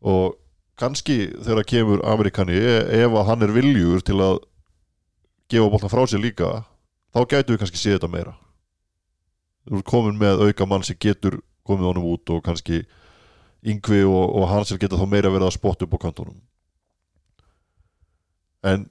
Og 0.00 0.36
kannski 0.80 1.16
þegar 1.44 1.66
kemur 1.68 2.04
Amerikani 2.08 2.56
e- 2.56 3.04
ef 3.04 3.16
að 3.16 3.26
hann 3.30 3.42
er 3.46 3.54
viljugur 3.56 4.04
til 4.04 4.18
að 4.20 4.38
gefa 5.50 5.70
boltan 5.72 5.92
frá 5.92 6.04
sér 6.06 6.22
líka 6.22 6.52
þá 7.14 7.20
gætu 7.26 7.54
við 7.54 7.62
kannski 7.62 7.80
séð 7.80 7.98
þetta 7.98 8.12
meira. 8.12 8.36
Þú 9.68 9.80
ert 9.80 9.90
komin 9.90 10.20
með 10.20 10.44
auka 10.46 10.66
mann 10.66 10.86
sem 10.86 10.98
getur 11.00 11.40
komið 11.68 11.90
honum 11.90 12.08
út 12.14 12.32
og 12.34 12.44
kannski 12.46 12.84
Yngvi 13.60 14.00
og, 14.08 14.36
og 14.40 14.48
Hansel 14.48 14.78
geta 14.80 14.96
þá 14.96 15.04
meira 15.10 15.32
verið 15.32 15.50
að 15.50 15.58
spotta 15.58 15.84
upp 15.84 15.98
á 16.00 16.04
kantunum 16.06 16.38
en 18.66 18.86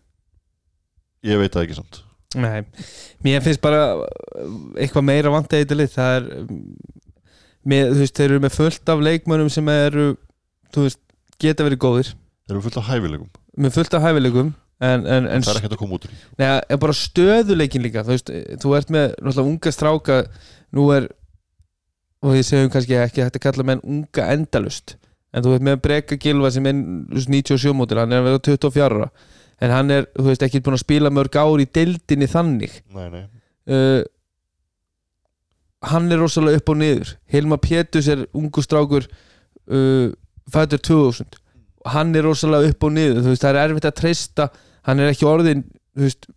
ég 1.26 1.40
veit 1.42 1.54
það 1.54 1.66
ekki 1.66 1.78
samt. 1.78 2.02
Nei, 2.38 2.62
mér 3.26 3.42
finnst 3.46 3.62
bara 3.62 3.82
eitthvað 4.78 5.06
meira 5.08 5.34
vant 5.34 5.50
að 5.50 5.64
eitthvað 5.64 5.94
það 5.96 6.16
er 6.20 6.28
með, 7.70 7.94
þú 7.94 8.02
veist, 8.04 8.18
þeir 8.18 8.28
eru 8.30 8.44
með 8.44 8.56
fullt 8.56 8.92
af 8.94 9.04
leikmönnum 9.06 9.52
sem 9.54 9.72
eru 9.74 10.08
þú 10.74 10.86
veist, 10.86 11.02
geta 11.42 11.66
verið 11.66 11.82
góðir. 11.82 12.12
Þeir 12.46 12.56
eru 12.56 12.66
fullt 12.66 12.80
af 12.82 12.90
hæfilegum, 12.90 13.32
með 13.58 13.76
fullt 13.78 13.98
af 13.98 14.06
hæfileikum 14.06 14.54
en, 14.80 15.06
en, 15.06 15.28
en 15.28 15.44
það 15.44 15.54
er 15.54 15.62
ekkert 15.62 15.76
að 15.76 15.82
koma 15.82 15.98
út 15.98 16.08
úr 16.08 16.14
í 16.14 16.20
neða, 16.40 16.60
er 16.72 16.82
bara 16.82 16.96
stöðuleikin 16.96 17.84
líka 17.84 18.06
þú 18.08 18.16
veist, 18.16 18.32
þú 18.64 18.76
ert 18.78 18.94
með 18.96 19.08
náttúrulega 19.18 19.52
unga 19.54 19.74
stráka 19.76 20.20
nú 20.76 20.86
er 20.96 21.10
og 22.24 22.36
ég 22.36 22.48
segjum 22.48 22.72
kannski 22.74 23.00
ekki 23.00 23.24
að 23.24 23.30
þetta 23.30 23.44
kalla 23.44 23.68
menn 23.68 23.84
unga 23.84 24.30
endalust 24.36 24.96
en 25.34 25.46
þú 25.46 25.56
ert 25.56 25.66
með 25.68 25.82
Breka 25.86 26.20
Gilva 26.20 26.52
sem 26.54 26.70
er 26.70 26.80
þú 26.80 27.18
veist, 27.18 27.34
97 27.36 27.76
mótil, 27.78 28.00
hann 28.02 28.16
er 28.16 28.24
að 28.24 28.30
vera 28.30 28.46
24 28.50 28.88
ára 28.88 29.10
en 29.60 29.76
hann 29.76 29.92
er, 29.92 30.08
þú 30.16 30.30
veist, 30.30 30.46
ekki 30.46 30.64
búin 30.64 30.78
að 30.78 30.86
spila 30.86 31.12
mörg 31.12 31.36
ár 31.36 31.60
í 31.60 31.66
deildinni 31.68 32.30
þannig. 32.32 32.78
Nei, 32.96 33.10
nei, 33.12 33.26
uh, 33.76 34.00
hann 35.92 36.08
er 36.16 36.22
rosalega 36.24 36.62
upp 36.62 36.72
og 36.72 36.80
niður. 36.80 37.12
Hilma 37.28 37.58
Pétus 37.60 38.08
er 38.12 38.24
ungu 38.32 38.64
strákur 38.64 39.04
uh, 39.04 40.08
fættur 40.50 40.82
2000 40.88 41.38
hann 41.88 42.16
er 42.16 42.26
rosalega 42.28 42.72
upp 42.74 42.88
og 42.88 42.96
niður 42.96 43.22
þú 43.24 43.34
veist, 43.34 43.44
það 43.44 43.52
er 43.52 43.62
erfitt 43.64 43.88
að 43.88 43.98
treysta 44.00 44.48
hann 44.90 45.02
er 45.04 45.14
ekki 45.14 45.28
orðin 45.30 45.64
þú 45.96 46.06
veist, 46.08 46.30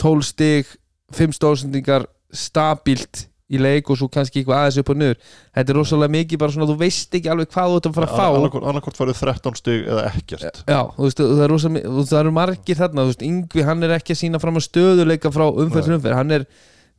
12 0.00 0.26
stig 0.30 0.76
5 1.16 1.36
stóðsendingar 1.38 2.06
stabílt 2.30 3.26
í 3.50 3.58
leik 3.58 3.88
og 3.90 3.98
svo 3.98 4.06
kannski 4.12 4.40
eitthvað 4.40 4.60
aðeins 4.60 4.76
upp 4.78 4.90
og 4.92 4.98
niður. 5.00 5.16
Þetta 5.58 5.72
er 5.72 5.78
rosalega 5.80 6.14
mikið 6.14 6.38
bara 6.38 6.54
svona 6.54 6.68
þú 6.70 6.76
veist 6.78 7.16
ekki 7.18 7.30
alveg 7.32 7.50
hvað 7.50 7.72
þú 7.72 7.78
ert 7.80 7.88
að 7.88 7.96
fara 7.96 8.06
að 8.06 8.20
fá. 8.20 8.26
annarkort, 8.70 8.98
farið 9.00 9.22
13 9.24 9.58
stig 9.58 9.88
eða 9.90 10.04
ekkert. 10.12 10.60
Já, 10.70 10.80
þú 10.94 11.08
veist, 11.08 11.22
það 11.24 11.42
er, 11.42 11.50
rosa, 11.50 11.72
það 12.12 12.20
eru 12.20 12.34
margir 12.36 12.78
þarna, 12.78 13.06
veist, 13.10 13.24
Yngvi 13.26 13.66
hann 13.66 13.82
er 13.88 13.96
ekki 13.96 14.14
að 14.14 14.20
sína 14.22 14.42
fram 14.42 14.60
að 14.60 14.66
stöðuleika 14.68 15.32
frá 15.34 15.46
umferð 15.50 15.88
til 15.88 15.96
umferð, 15.98 16.18
hann 16.20 16.36
er 16.38 16.46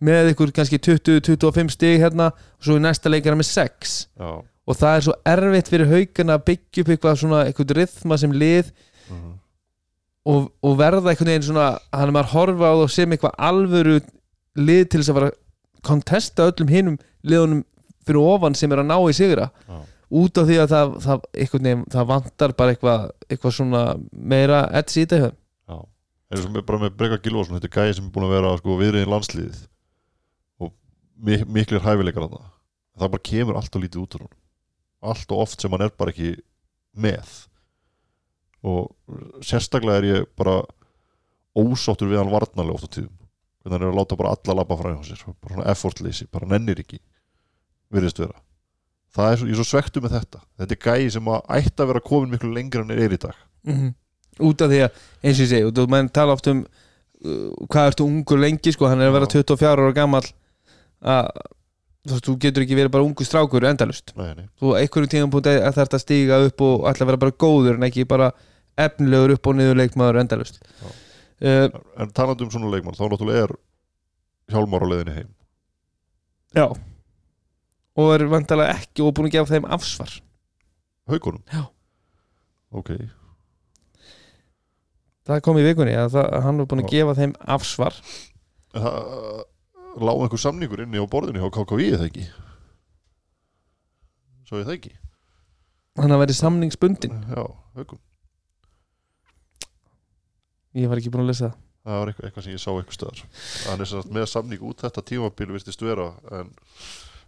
með 0.03 0.33
ykkur 0.33 0.51
kannski 0.57 0.81
20-25 0.89 1.75
stig 1.77 2.03
hérna 2.03 2.31
og 2.35 2.67
svo 2.67 2.75
í 2.75 2.83
næsta 2.83 3.11
leik 3.13 3.23
er 3.23 3.35
hann 3.35 3.39
með 3.39 3.51
6 3.53 3.95
já, 4.19 4.31
og 4.41 4.79
það 4.81 4.95
er 4.97 5.05
svo 5.07 5.15
erfitt 5.31 5.71
fyrir 5.71 5.91
haugana 5.93 6.35
að 6.35 6.47
byggja 6.51 6.83
upp 6.83 6.91
eitthvað 6.95 7.21
svona, 7.21 7.45
eitthvað 7.47 7.75
rithma 7.79 8.19
sem 8.19 8.35
lið. 8.35 8.73
Mhm. 9.07 9.37
Og, 10.27 10.49
og 10.61 10.77
verða 10.79 11.11
einhvern 11.11 11.31
veginn 11.31 11.47
svona, 11.47 11.67
hann 11.93 12.09
er 12.09 12.15
maður 12.15 12.29
að 12.29 12.35
horfa 12.35 12.71
á 12.71 12.75
það 12.81 12.91
sem 12.95 13.15
eitthvað 13.15 13.39
alvöru 13.49 13.95
lið 14.59 14.83
til 14.83 15.01
þess 15.01 15.13
að 15.13 15.17
að 15.29 15.37
kontesta 15.87 16.47
öllum 16.51 16.71
hinum 16.71 16.99
liðunum 17.25 17.63
fyrir 18.05 18.29
ofan 18.35 18.57
sem 18.57 18.71
er 18.73 18.83
að 18.83 18.89
ná 18.91 18.97
í 18.99 19.17
sigra. 19.17 19.49
Já. 19.67 19.81
út 20.11 20.39
af 20.41 20.47
því 20.49 20.55
að 20.59 20.71
það, 20.73 20.89
það, 21.05 21.27
veginn, 21.39 21.83
það 21.93 22.07
vantar 22.09 22.53
bara 22.59 22.73
eitthvað, 22.73 23.03
eitthvað 23.29 23.53
svona 23.55 23.83
meira 24.11 24.65
edds 24.75 24.97
í 24.99 25.05
þetta. 25.07 25.29
Já. 25.71 25.77
Eins 26.31 26.47
og 26.47 26.57
bara 26.67 26.81
með 26.81 26.97
Breka 26.99 27.19
Gilvason, 27.23 27.55
þetta 27.55 27.69
er 27.69 27.77
gæði 27.77 27.93
sem 27.97 28.09
er 28.09 28.15
búin 28.15 28.27
að 28.27 28.33
vera 28.35 28.55
sko, 28.59 28.75
viðriðin 28.81 29.13
landsliðið 29.13 29.61
og 30.59 30.73
mik 31.23 31.45
miklir 31.47 31.85
hæfileikar 31.85 32.27
að 32.27 32.35
það 32.35 32.49
það 33.01 33.13
bara 33.15 33.27
kemur 33.29 33.59
allt 33.59 33.77
og 33.77 33.83
lítið 33.85 34.03
út 34.03 34.17
úr 34.17 34.25
hún 34.25 34.37
allt 35.11 35.33
og 35.33 35.43
oft 35.45 35.63
sem 35.63 35.73
hann 35.73 35.85
er 35.85 35.93
bara 35.97 36.13
ekki 36.13 36.35
með 36.93 37.37
og 38.67 38.91
sérstaklega 39.45 40.01
er 40.01 40.07
ég 40.09 40.29
bara 40.37 40.61
ósáttur 41.57 42.11
við 42.11 42.21
hann 42.21 42.33
varnarlega 42.33 42.77
oft 42.77 42.87
á 42.87 42.95
tíðum. 42.97 43.15
Hvernig 43.61 43.77
hann 43.77 43.87
er 43.87 43.93
að 43.93 43.99
láta 43.99 44.17
bara 44.19 44.35
alla 44.35 44.57
labba 44.61 44.77
frá 44.79 44.91
sér 45.05 45.25
bara 45.31 45.55
svona 45.55 45.71
effortleysi, 45.73 46.29
bara 46.31 46.49
nennir 46.49 46.81
ekki 46.81 47.01
virðist 47.91 48.21
vera. 48.21 48.37
Það 49.11 49.31
er 49.31 49.39
svo, 49.39 49.47
ég 49.49 49.57
er 49.57 49.59
svo 49.59 49.67
svektu 49.67 50.03
með 50.03 50.15
þetta. 50.19 50.43
Þetta 50.61 50.77
er 50.77 50.83
gæði 50.85 51.09
sem 51.17 51.31
að 51.33 51.41
ætti 51.57 51.83
að 51.83 51.89
vera 51.91 52.03
komin 52.05 52.31
miklu 52.31 52.53
lengra 52.55 52.85
en 52.85 52.93
er 52.95 53.17
í 53.17 53.19
dag. 53.19 53.41
Mm 53.67 53.91
út 54.39 54.63
af 54.63 54.71
því 54.71 54.83
að, 54.85 55.01
eins 55.21 55.39
og 55.39 55.45
ég 55.45 55.51
segi, 55.51 55.65
út 55.67 55.73
af 55.73 55.81
því 55.81 55.87
að 55.87 55.95
mann 55.95 56.11
tala 56.13 56.35
oft 56.35 56.47
um 56.51 56.61
uh, 56.61 57.65
hvað 57.71 57.89
ertu 57.91 58.07
ungur 58.07 58.41
lengi 58.41 58.75
sko, 58.75 58.87
hann 58.89 59.01
er 59.01 59.11
að 59.11 59.17
vera 59.17 59.31
24 59.33 59.71
ára 59.73 59.95
gammal 59.95 60.23
að 61.01 61.31
þú 62.01 62.13
veist, 62.15 62.27
þú 62.27 62.35
getur 62.45 62.65
ekki 62.65 62.77
verið 62.77 62.93
bara 62.95 63.05
ungu 63.05 63.25
strákur 63.25 63.67
endalust 63.69 64.13
nei, 64.17 64.31
nei. 64.37 64.47
þú 64.61 64.75
einhverjum 64.79 65.11
tíðan 65.13 65.33
búin 65.33 65.49
að 65.51 65.75
þetta 65.77 65.97
að 65.97 66.05
stíga 66.05 66.39
upp 66.47 66.63
og 66.65 66.87
ætla 66.89 67.05
að 67.05 67.11
vera 67.11 67.23
bara 67.25 67.37
góður 67.43 67.77
en 67.77 67.87
ekki 67.89 68.07
bara 68.09 68.31
efnilegur 68.79 69.35
upp 69.35 69.47
og 69.51 69.57
niður 69.57 69.79
leikmaður 69.81 70.21
endalust 70.21 70.61
uh, 70.61 71.67
en 71.97 72.13
talandi 72.15 72.45
um 72.45 72.51
svona 72.53 72.71
leikmann 72.71 72.97
þá 72.97 73.05
náttúrulega 73.09 73.47
er 73.47 73.55
Hjálmar 74.51 74.83
á 74.83 74.87
leiðinni 74.91 75.13
heim. 75.15 75.29
Já. 76.51 76.65
Og 77.95 78.09
er 78.11 78.25
vandalega 78.31 78.75
ekki 78.75 79.03
og 79.05 79.13
búin 79.15 79.29
að 79.29 79.37
gefa 79.37 79.53
þeim 79.53 79.67
afsvar. 79.71 80.17
Haugunum 81.07 81.43
Já. 81.51 81.61
ok, 82.71 82.91
það 85.27 85.41
kom 85.45 85.59
í 85.59 85.63
vikunni 85.65 85.95
að 85.97 86.13
það, 86.17 86.27
hann 86.45 86.59
var 86.61 86.67
búin 86.71 86.83
að 86.83 86.87
Já. 86.89 86.91
gefa 86.97 87.15
þeim 87.19 87.33
afsvar. 87.55 87.97
Það 88.71 90.05
lág 90.07 90.21
einhver 90.25 90.43
samningur 90.43 90.83
inni 90.85 90.99
á 91.03 91.05
borðinu 91.11 91.41
hjá 91.43 91.51
KKV 91.55 91.87
eða 91.89 92.07
ekki? 92.07 92.27
Svo 94.47 94.61
ég 94.61 94.67
það 94.67 94.77
ekki? 94.77 94.93
Hann 95.99 96.15
að 96.15 96.23
verið 96.25 96.39
samningsbundin 96.39 97.17
já, 97.27 97.43
haugum 97.75 97.99
ég 100.77 100.87
var 100.91 100.97
ekki 101.01 101.11
búin 101.13 101.25
að 101.25 101.31
lesa 101.33 101.49
það. 101.49 101.57
Það 101.81 101.97
var 102.01 102.11
eitthvað, 102.11 102.25
eitthvað 102.27 102.43
sem 102.45 102.53
ég 102.53 102.61
sá 102.61 102.69
eitthvað 102.71 102.97
stöðar 102.97 103.21
er 103.81 103.85
sem 103.89 104.01
sagt 104.01 104.11
með 104.13 104.25
samning 104.29 104.61
út 104.69 104.83
þetta 104.85 105.01
tímabil 105.09 105.47
virtist 105.55 105.81
vera 105.81 106.07
en 106.37 106.51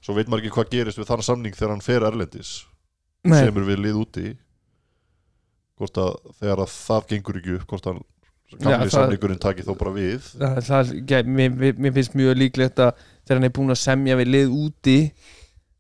svo 0.03 0.13
veit 0.13 0.27
maður 0.29 0.43
ekki 0.43 0.53
hvað 0.57 0.69
gerist 0.75 0.99
við 1.01 1.09
þann 1.09 1.23
samning 1.25 1.55
þegar 1.57 1.73
hann 1.73 1.81
fer 1.85 2.05
erlendis. 2.05 2.51
Nei, 3.23 3.39
semur 3.39 3.65
við 3.65 3.79
lið 3.85 3.97
úti. 4.03 4.25
Hvort 5.79 5.97
að 6.03 6.11
þegar 6.41 6.61
að 6.67 6.73
það 6.75 7.07
gengur 7.13 7.39
ekki 7.39 7.55
upp 7.57 7.67
hvort 7.71 7.87
að 7.89 8.01
gamli 8.61 8.85
það- 8.85 8.91
samningurinn 8.93 9.39
taki 9.41 9.63
þó 9.65 9.73
bara 9.79 9.93
við. 9.95 10.27
Það, 10.37 10.59
það, 10.67 10.91
mér, 11.25 11.49
mér, 11.57 11.79
mér 11.81 11.93
finnst 11.97 12.13
mjög 12.19 12.37
líklegt 12.37 12.77
að 12.83 12.91
þegar 13.25 13.39
hann 13.39 13.47
er 13.49 13.55
búin 13.57 13.73
að 13.73 13.81
semja 13.81 14.19
við 14.19 14.29
lið 14.35 14.53
úti 14.59 14.97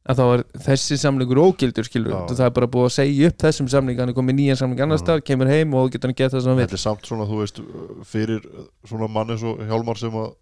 að 0.03 0.17
þá 0.19 0.23
er 0.35 0.41
þessi 0.65 0.97
samlingur 0.99 1.39
ógildur 1.39 1.85
skilur 1.87 2.11
Já. 2.11 2.21
það 2.35 2.45
er 2.49 2.55
bara 2.57 2.67
búið 2.67 2.87
að 2.89 2.95
segja 2.97 3.27
upp 3.31 3.37
þessum 3.45 3.69
samling 3.71 3.99
hann 4.01 4.09
er 4.11 4.17
komið 4.17 4.35
nýjan 4.39 4.59
samling 4.59 4.81
annars 4.83 4.99
Mhm. 5.01 5.05
staðar, 5.07 5.21
kemur 5.29 5.47
heim 5.47 5.73
og 5.79 5.91
getur 5.93 6.09
hann 6.11 6.17
gett 6.19 6.33
það 6.33 6.41
sem 6.43 6.49
hann 6.51 6.57
vil 6.59 6.65
þetta 6.67 6.79
er 6.79 6.83
samt 6.83 7.05
svona, 7.07 7.27
þú 7.29 7.37
veist, 7.39 7.61
fyrir 8.03 8.41
svona 8.85 9.07
mann 9.09 9.29
eins 9.31 9.43
og 9.47 9.59
Hjálmar 9.63 9.97
sem 9.97 10.11
að 10.11 10.33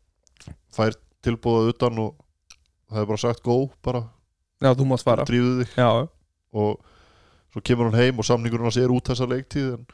fær 0.74 0.96
tilbúðað 1.22 1.70
utan 1.76 2.00
og 2.00 2.16
það 2.92 3.02
er 3.02 3.06
bara 3.06 3.18
sagt 3.22 3.44
go, 3.44 3.70
bara. 3.84 4.02
Já, 4.62 4.74
þú 4.74 4.86
mátt 4.90 5.04
fara. 5.06 5.24
Drífuðu 5.26 5.62
þig. 5.64 5.76
Já, 5.78 6.08
og 6.54 6.80
svo 7.54 7.62
kemur 7.64 7.92
hann 7.92 8.02
heim 8.02 8.18
og 8.20 8.26
samningurinn 8.26 8.66
hans 8.66 8.78
er 8.82 8.90
út 8.90 9.06
þessa 9.14 9.28
leiktíð 9.30 9.74
en 9.78 9.86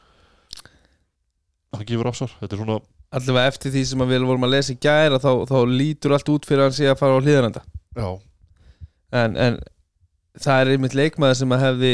hann 1.76 1.84
gefur 1.88 2.08
afsvar 2.10 2.32
þetta 2.40 2.56
er 2.56 2.62
svona, 2.62 2.78
allavega 3.12 3.50
eftir 3.52 3.72
því 3.74 3.82
sem 3.90 4.02
að 4.04 4.12
við 4.14 4.24
vorum 4.28 4.46
að 4.48 4.52
lesa 4.56 4.72
í 4.72 4.78
gæra 4.80 5.20
þá, 5.20 5.30
þá 5.48 5.56
lítur 5.68 6.14
allt 6.16 6.28
út 6.32 6.48
fyrir 6.48 6.64
að 6.64 6.70
hann 6.70 6.76
sé 6.78 6.88
að 6.88 6.98
fara 7.00 7.16
á 7.16 7.24
hlýðarenda 7.24 7.62
já, 7.96 8.08
en, 9.12 9.36
en 9.36 9.58
það 10.38 10.62
er 10.62 10.72
einmitt 10.74 10.96
leikmaður 10.98 11.40
sem 11.40 11.54
að 11.56 11.64
hefði 11.64 11.92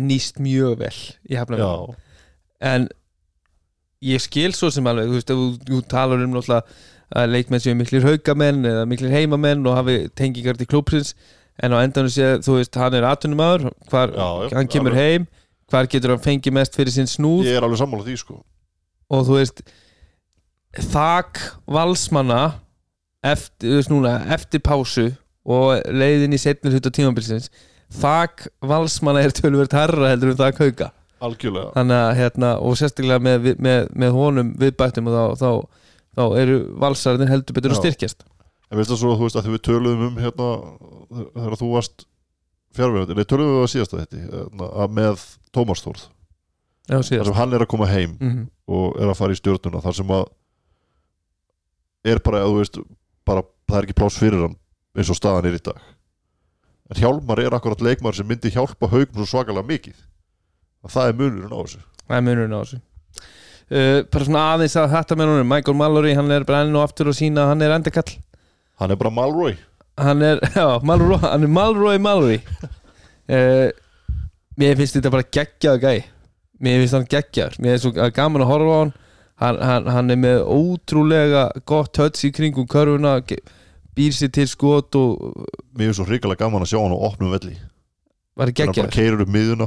nýst 0.00 0.38
mjög 0.42 0.78
vel 0.84 0.94
í 1.30 1.38
hafnafjörn 1.38 1.96
en 2.70 2.88
ég 4.04 4.22
skil 4.22 4.52
svo 4.56 4.70
sem 4.72 4.86
alveg 4.86 5.10
þú 5.10 5.18
veist, 5.18 5.34
þú, 5.66 5.82
talar 5.90 6.22
um 6.22 6.36
náttúrulega 6.36 6.64
að 7.20 7.34
leikmenn 7.34 7.62
séu 7.64 7.74
miklir 7.74 8.06
haugamenn 8.06 8.64
eða 8.68 8.86
miklir 8.86 9.12
heimamenn 9.12 9.66
og 9.66 9.76
hafi 9.80 9.96
tengingar 10.16 10.58
til 10.60 10.68
klúpsins 10.70 11.14
en 11.60 11.74
á 11.74 11.82
endanum 11.82 12.12
sé, 12.12 12.36
þú 12.44 12.60
veist, 12.60 12.76
hann 12.78 12.94
er 12.96 13.04
atvinnumæður, 13.04 13.74
hvar, 13.90 14.14
Já, 14.14 14.56
hann 14.56 14.70
kemur 14.70 14.94
alveg. 14.94 15.02
heim 15.02 15.26
hvar 15.70 15.88
getur 15.90 16.14
hann 16.14 16.22
fengið 16.22 16.54
mest 16.56 16.78
fyrir 16.78 16.94
sinn 16.94 17.10
snúð? 17.10 17.44
Ég 17.46 17.58
er 17.58 17.66
alveg 17.66 17.80
sammála 17.82 18.06
því 18.06 18.16
sko. 18.22 18.38
Og 19.10 19.26
þú 19.26 19.36
veist 19.38 19.62
þak 20.90 21.42
valsmanna 21.70 22.40
eftir, 23.26 23.76
veist 23.78 23.92
núna, 23.92 24.16
eftir 24.34 24.62
pásu 24.64 25.10
og 25.50 25.90
leiðin 25.90 26.36
í 26.36 26.40
setnir 26.40 26.76
hluta 26.76 26.92
tímabilsins 26.94 27.50
þak 28.00 28.46
valsmanna 28.62 29.24
er 29.26 29.34
tölvöld 29.34 29.74
herra 29.74 30.12
heldur 30.12 30.34
um 30.34 30.40
þak 30.40 30.62
hauga 30.62 30.90
algjörlega, 31.24 31.72
þannig 31.76 31.98
að 32.00 32.12
hérna 32.18 32.50
og 32.64 32.76
sérstaklega 32.80 33.22
með, 33.22 33.48
með, 33.60 33.88
með 34.02 34.14
honum 34.16 34.52
viðbættum 34.60 35.10
og 35.10 35.16
þá, 35.16 35.24
þá, 35.40 35.50
þá 36.18 36.24
eru 36.42 36.60
valsarðin 36.80 37.30
heldur 37.30 37.56
betur 37.56 37.74
að 37.74 37.82
styrkjast. 37.82 38.24
En 38.70 38.78
veist 38.78 38.92
það 38.92 39.02
svo, 39.02 39.16
þú 39.18 39.26
veist, 39.26 39.40
að 39.40 39.50
við 39.50 39.62
töluðum 39.66 40.06
um 40.06 40.22
hérna, 40.22 40.48
þegar 41.34 41.58
þú 41.60 41.68
varst 41.74 42.06
fjárverðandi, 42.78 43.18
nei, 43.18 43.26
töluðum 43.26 43.58
við 43.58 43.66
að 43.66 43.72
síðast 43.74 43.94
að 43.96 44.02
þetta 44.04 44.22
hérna, 44.22 44.70
að 44.84 44.96
með 45.00 45.26
Tómas 45.50 45.84
Þórð. 45.84 46.06
Þar 46.90 47.06
sem 47.10 47.36
hann 47.36 47.54
er 47.54 47.64
að 47.64 47.70
koma 47.70 47.90
heim 47.90 48.16
mm 48.18 48.40
og 48.70 48.96
er 49.02 49.10
að 49.10 49.16
fara 49.18 49.34
í 49.34 49.38
stjórnuna 49.38 49.80
þar 49.82 49.94
sem 49.98 50.10
að 50.14 50.28
er 52.06 52.20
bara, 52.22 52.44
þú 52.46 52.60
veist, 52.60 52.76
bara 53.26 53.42
það 53.66 53.78
er 53.80 53.86
ekki 53.88 53.96
pláss 53.98 54.18
fyrir 54.20 54.44
hann 54.44 54.54
eins 54.96 55.10
og 55.12 55.18
staðan 55.18 55.48
er 55.50 55.58
í 55.58 55.62
dag. 55.70 55.80
En 56.90 56.98
Hjálmar 56.98 57.38
er 57.42 57.54
akkurat 57.54 57.82
leikmar 57.86 58.16
sem 58.16 58.26
myndi 58.26 58.50
hjálpa 58.50 58.88
haugum 58.90 59.20
svo 59.20 59.28
svakalega 59.30 59.68
mikið. 59.68 59.98
Að 60.84 60.94
það 60.96 61.10
er 61.10 61.18
munurinn 61.20 61.54
á 61.54 61.58
þessu. 61.60 61.82
Það 62.06 62.16
er 62.16 62.24
munurinn 62.26 62.56
á 62.56 62.60
þessu. 62.64 62.80
Uh, 63.70 64.00
bara 64.10 64.26
svona 64.26 64.46
aðeins 64.56 64.74
að 64.80 64.94
þetta 64.96 65.16
með 65.20 65.30
honum. 65.30 65.50
Michael 65.52 65.78
Mallory, 65.78 66.14
hann 66.18 66.34
er 66.34 66.46
bara 66.48 66.64
enn 66.64 66.74
og 66.74 66.82
aftur 66.88 67.12
og 67.12 67.14
sína 67.14 67.44
hann 67.52 67.62
er 67.62 67.76
endakall 67.76 68.16
hann 68.80 68.90
er 68.90 68.96
bara 68.96 69.10
Malroy. 69.12 69.58
Hann 70.00 70.22
er, 70.24 70.40
já, 70.56 70.80
Malroy, 70.82 71.18
hann 71.22 71.44
er 71.44 71.52
Malroy 71.52 71.98
Mallory. 72.00 72.40
Uh, 73.28 73.68
mér 74.60 74.78
finnst 74.80 74.96
þetta 74.96 75.12
bara 75.12 75.28
geggjað 75.28 75.78
gæ. 75.84 75.92
Mér 76.60 76.82
finnst 76.82 76.96
hann 76.96 77.08
geggjaður. 77.12 77.60
Mér 77.60 77.76
er 77.76 77.82
svo 77.84 77.92
gaman 78.16 78.44
að 78.44 78.50
horfa 78.54 78.72
á 78.72 78.80
hann. 78.80 78.92
Hann, 79.40 79.58
hann, 79.64 79.86
hann 79.88 80.12
er 80.12 80.18
með 80.20 80.42
ótrúlega 80.52 81.46
gott 81.68 81.96
höts 82.00 82.26
í 82.28 82.32
kringum 82.36 82.66
körfuna. 82.68 83.14
Ge- 83.24 83.40
býr 84.00 84.16
sér 84.16 84.32
til 84.34 84.48
skot 84.48 84.96
og 84.98 85.44
Mér 85.76 85.92
er 85.92 85.98
svo 86.00 86.06
hrikalega 86.08 86.46
gaman 86.46 86.64
að 86.64 86.72
sjá 86.72 86.80
hann 86.80 86.96
á 86.96 87.00
opnum 87.10 87.34
velli. 87.34 87.54
Var 88.40 88.50
Þegar 88.50 88.72
hann 88.72 88.74
bara 88.74 88.88
geggjaður 88.88 88.94
keirir 88.96 89.24
upp 89.26 89.34
miðuna 89.34 89.66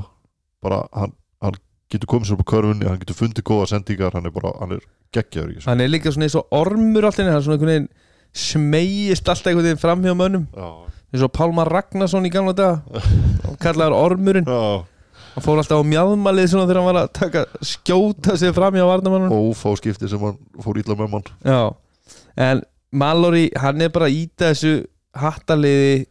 bara, 0.63 0.79
hann, 0.97 1.13
hann 1.43 1.57
getur 1.93 2.09
komið 2.09 2.29
sér 2.31 2.37
upp 2.39 2.45
á 2.47 2.51
körfunni 2.53 2.87
hann 2.89 3.01
getur 3.03 3.17
fundið 3.19 3.45
góða 3.49 3.67
sendingar 3.73 4.15
hann 4.17 4.25
er 4.29 4.33
bara, 4.33 4.53
hann 4.61 4.77
er 4.79 4.85
geggjaður 5.13 5.51
í 5.53 5.57
þessu. 5.59 5.67
Hann 5.69 5.83
er 5.83 5.91
líka 5.93 6.13
svona 6.15 6.27
eins 6.29 6.37
og 6.39 6.55
ormur 6.57 7.05
alltaf 7.09 7.27
hann 7.27 7.35
er 7.35 7.45
svona 7.45 7.59
einhvern 7.59 7.73
veginn 7.73 7.91
smegist 8.33 9.29
alltaf 9.29 9.51
einhvern 9.51 9.67
veginn 9.69 9.81
fram 9.83 10.01
hjá 10.07 10.15
mönnum. 10.17 10.47
Já, 10.57 10.69
eins 11.13 11.25
og 11.27 11.31
Pálmar 11.37 11.69
Ragnarsson 11.69 12.25
í 12.25 12.31
gamla 12.33 12.55
daga. 12.57 13.03
Hann 13.45 13.59
kallaður 13.65 13.97
ormurinn. 13.99 14.49
Já. 14.49 14.89
Hann 15.35 15.45
fór 15.45 15.61
alltaf 15.61 15.81
á 15.81 15.85
mjadmalið 15.85 16.49
svona 16.51 16.65
þegar 16.69 16.79
hann 16.81 16.89
var 16.89 17.01
að 17.03 17.13
taka, 17.19 17.45
skjóta 17.65 18.35
sig 18.37 18.53
fram 18.53 18.75
hjá 18.77 18.83
varnamannum 18.85 19.33
ófá 19.33 19.71
skipti 19.79 20.09
sem 20.09 20.21
hann 20.21 20.37
fór 20.61 20.77
ítla 20.81 20.97
með 20.97 21.09
mann. 21.13 21.29
Já, 21.45 21.61
en 22.49 22.61
Mallory 22.93 23.47
hann 23.59 23.81
er 23.81 23.91
bara 23.93 24.11
íta 24.11 24.51
þessu 24.51 24.83
hattaliði 25.17 26.05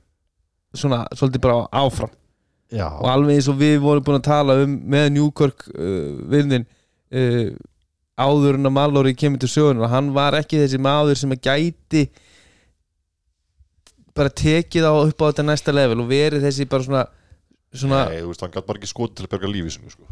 svona 0.77 1.05
svolítið 1.15 1.45
bara 1.45 1.65
áfram. 1.83 2.13
Já, 2.73 2.87
og 2.89 3.09
alveg 3.13 3.37
eins 3.37 3.51
og 3.53 3.59
við 3.61 3.75
vorum 3.85 4.05
búin 4.07 4.17
að 4.17 4.29
tala 4.31 4.57
um 4.63 4.79
með 4.95 5.11
Newkirk 5.13 5.67
uh, 5.75 6.23
vinnin 6.33 6.65
uh, 7.13 7.53
áður 8.17 8.57
en 8.57 8.71
að 8.71 8.77
Mallory 8.79 9.13
kemur 9.19 9.43
til 9.43 9.51
sögunar 9.53 9.93
hann 9.93 10.09
var 10.17 10.39
ekki 10.39 10.61
þessi 10.63 10.81
maður 10.81 11.19
sem 11.21 11.35
að 11.35 11.43
gæti 11.49 12.07
bara 14.17 14.33
tekið 14.33 14.89
á 14.89 14.93
upp 14.93 15.25
á 15.25 15.29
þetta 15.29 15.47
næsta 15.49 15.75
level 15.75 16.01
og 16.05 16.09
verið 16.11 16.47
þessi 16.47 16.69
bara 16.69 16.87
svona, 16.87 17.05
svona 17.73 18.03
Nei, 18.09 18.21
þú 18.23 18.33
veist, 18.33 18.45
hann 18.45 18.55
gæti 18.57 18.69
bara 18.69 18.81
ekki 18.81 18.93
skotið 18.93 19.21
til 19.21 19.29
að 19.29 19.33
berga 19.37 19.53
lífi 19.53 19.75
sinu 19.77 19.93
sko. 19.93 20.09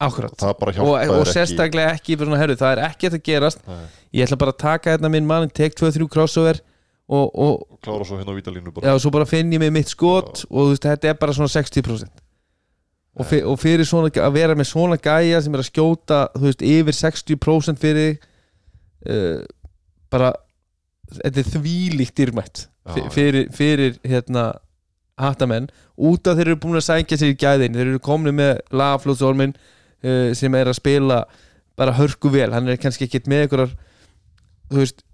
Akkurat. 0.00 0.34
Það 0.40 0.56
bara 0.60 0.72
og, 0.72 0.78
hjálpaði 0.78 1.18
og 1.18 1.30
sérstaklega 1.30 1.94
ekki 1.98 2.16
svona 2.20 2.40
herru, 2.40 2.56
það 2.60 2.72
er 2.76 2.82
ekki 2.88 3.10
að 3.10 3.20
gerast. 3.28 3.62
Nei, 3.68 3.84
ég 4.16 4.26
ætla 4.26 4.40
bara 4.40 4.54
að 4.54 4.62
taka 4.64 4.94
hérna 4.94 5.12
minn 5.12 5.28
mann 5.28 5.52
tek 5.52 5.76
2-3 5.78 6.08
crossover 6.12 6.60
og, 7.10 7.28
og, 7.34 7.62
og 7.66 7.78
klára 7.84 8.06
svo 8.06 8.18
hérna 8.20 8.32
á 8.32 8.38
vítalínu 8.38 8.70
já, 8.70 8.74
bara. 8.78 8.94
Og 8.94 9.04
svo 9.04 9.12
bara 9.14 9.28
finn 9.28 9.52
ég 9.52 9.62
mig 9.62 9.72
mitt 9.74 9.90
skot 9.92 10.44
og 10.48 10.72
veist, 10.72 10.86
þetta 10.86 11.12
er 11.12 11.20
bara 11.20 11.34
svona 11.36 11.50
60% 11.52 12.10
og, 13.20 13.26
fyr, 13.26 13.44
og 13.50 13.58
fyrir 13.60 13.88
svona 13.88 14.10
að 14.14 14.36
vera 14.36 14.56
með 14.58 14.70
svona 14.70 14.98
gæja 15.00 15.40
sem 15.42 15.54
er 15.56 15.64
að 15.64 15.70
skjóta 15.72 16.20
veist, 16.38 16.62
yfir 16.62 16.96
60% 16.96 17.80
fyrir 17.82 18.16
uh, 19.10 19.42
bara 20.12 20.32
þetta 21.18 21.42
er 21.42 21.50
þvílíkt 21.56 22.16
dýrmætt 22.20 22.66
Já, 22.86 22.94
fyr- 22.94 23.10
fyrir, 23.14 23.48
fyrir 23.52 23.98
hérna 24.06 24.46
hattamenn, 25.20 25.66
út 26.00 26.30
af 26.30 26.38
þeir 26.38 26.48
eru 26.54 26.60
búin 26.62 26.78
að 26.78 26.86
sækja 26.86 27.18
sér 27.20 27.34
í 27.34 27.36
gæðin, 27.36 27.74
þeir 27.76 27.90
eru 27.90 28.00
komni 28.00 28.32
með 28.32 28.62
lagaflóðsormin 28.72 29.52
uh, 30.06 30.32
sem 30.36 30.56
er 30.58 30.70
að 30.70 30.78
spila 30.80 31.20
bara 31.80 31.94
hörku 31.96 32.32
vel, 32.32 32.50
hann 32.52 32.68
er 32.68 32.80
kannski 32.80 33.06
ekkert 33.06 33.28
með 33.30 33.46
einhverjar 33.46 33.76
þú 34.70 34.80
veist, 34.82 35.04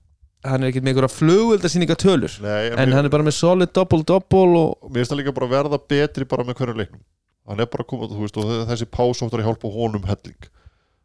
hann 0.47 0.65
er 0.65 0.73
ekkert 0.73 0.87
með 0.87 0.95
einhverjar 0.95 1.15
flugveldasýninga 1.15 1.99
tölur 2.03 2.39
Nei, 2.45 2.71
en, 2.71 2.79
mér, 2.81 2.95
hann 2.99 3.09
er 3.09 3.15
bara 3.15 3.27
með 3.27 3.37
solid 3.39 3.75
double-double 3.77 4.63
og 4.63 4.89
mér 4.91 5.03
finnst 5.03 5.15
það 5.15 5.23
líka 5.23 5.37
bara 5.37 5.51
að 5.51 5.57
verða 5.57 5.83
betri 5.95 6.29
bara 6.29 6.47
með 6.47 6.61
hverju 6.61 6.79
leiknum. 6.81 7.05
Hann 7.47 7.63
er 7.63 7.69
bara 7.71 7.85
að 7.87 7.91
koma, 7.93 8.09
veist, 8.19 8.39
og 8.43 8.67
þessi 8.67 8.89
pásóttar 8.91 9.43
að 9.43 9.47
hjálpa 9.47 9.71
honum 9.71 10.07
helling. 10.09 10.49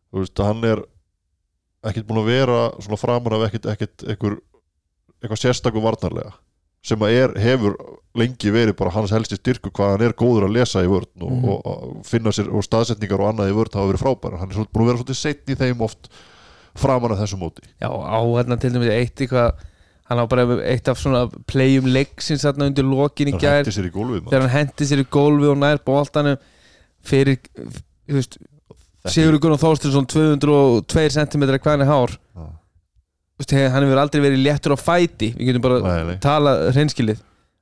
Þú 0.10 0.24
veist, 0.24 0.42
hann 0.42 0.64
er 0.66 0.82
ekkert 1.86 2.08
búin 2.10 2.22
að 2.24 2.32
vera 2.32 2.62
svona 2.82 2.98
framan 2.98 3.36
af 3.38 3.46
ekkert, 3.52 4.08
eitthvað 4.10 5.42
sérstakur 5.42 5.86
varnarlega 5.86 6.34
sem 6.84 7.04
að 7.06 7.12
er, 7.14 7.34
hefur 7.42 7.76
lengi 8.18 8.52
verið 8.52 8.76
bara 8.80 8.92
hans 8.96 9.12
helsti 9.14 9.38
styrku 9.38 9.70
hvað 9.72 9.92
hann 9.94 10.06
er 10.08 10.16
góður 10.18 10.48
að 10.48 10.56
lesa 10.58 10.82
í 10.84 10.90
vörn 10.90 11.08
og, 11.22 11.32
Mhm. 11.32 11.50
og, 11.50 11.66
og 11.66 12.06
finna 12.06 12.34
sér 12.34 12.50
og 12.52 12.64
staðsetningar 12.66 13.22
og 13.22 13.30
annað 13.32 13.52
í 13.54 13.58
vörn 13.60 13.74
hafa 13.78 13.92
verið 13.92 14.04
frábæra 14.04 14.40
hann 14.42 14.50
er 14.52 14.56
svolítið 14.58 14.74
búin 14.74 14.84
að 14.84 14.90
vera 14.92 15.02
svolítið 15.04 15.20
setn 15.22 15.54
í 15.54 15.60
þeim 15.62 15.82
oft 15.86 16.10
framan 16.76 17.12
af 17.12 17.20
þessu 17.20 17.38
móti. 17.38 17.62
Já, 17.82 17.90
á 17.92 18.20
hérna 18.24 18.58
til 18.60 18.72
dæmis 18.74 18.90
eitt 18.96 19.16
eitthvað 19.22 19.52
hann 20.10 20.20
á 20.20 20.26
bara 20.28 20.46
eitt 20.66 20.88
af 20.92 20.98
svona 21.00 21.26
playum 21.48 21.86
leiksins 21.86 22.44
þarna 22.44 22.68
undir 22.72 22.84
lokin 22.88 23.28
í 23.32 23.38
gær. 23.40 23.64
þegar 23.64 24.42
hann 24.42 24.50
hendi 24.56 24.86
sér 24.88 25.04
í 25.04 25.08
gólfi 25.08 25.52
og 25.52 25.58
nær 25.58 25.78
boltanum 25.86 26.38
fyrir 27.04 27.38
þú 28.08 28.18
veist, 28.18 28.38
Sigur 29.10 29.40
Gunnar 29.42 29.58
Þorstinsson 29.58 30.06
202 30.06 31.10
cm 31.10 31.44
er 31.50 31.86
hár. 31.90 32.12
Já. 32.36 32.44
Hann 33.50 33.86
hefur 33.86 34.02
aldrei 34.02 34.24
verið 34.24 34.44
léttur 34.46 34.76
á 34.76 34.80
fæti 34.80 35.32
við 35.38 35.52
getum 35.52 35.66
bara 35.66 35.96
nei. 36.08 36.18
tala 36.24 36.56
hreinskilið 36.72 37.22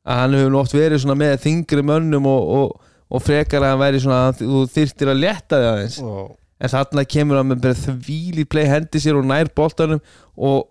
að 0.09 0.21
hann 0.23 0.37
hefur 0.37 0.57
oft 0.61 0.75
verið 0.75 1.03
svona 1.03 1.17
með 1.19 1.37
þingri 1.45 1.85
mönnum 1.85 2.27
og, 2.29 2.49
og, 2.59 2.89
og 3.09 3.23
frekar 3.23 3.63
að 3.63 3.73
hann 3.73 3.83
væri 3.83 4.01
svona 4.03 4.19
að 4.29 4.43
þú 4.43 4.65
þyrftir 4.75 5.13
að 5.13 5.23
létta 5.23 5.61
þig 5.61 5.69
aðeins 5.69 6.01
Já. 6.01 6.11
en 6.59 6.73
þarna 6.73 7.05
kemur 7.15 7.39
hann 7.39 7.51
með 7.51 7.63
bara 7.67 7.79
þvíli 7.85 8.45
play 8.49 8.69
hendi 8.69 9.01
sér 9.03 9.19
og 9.19 9.29
nær 9.29 9.51
boltanum 9.55 10.01
og 10.35 10.67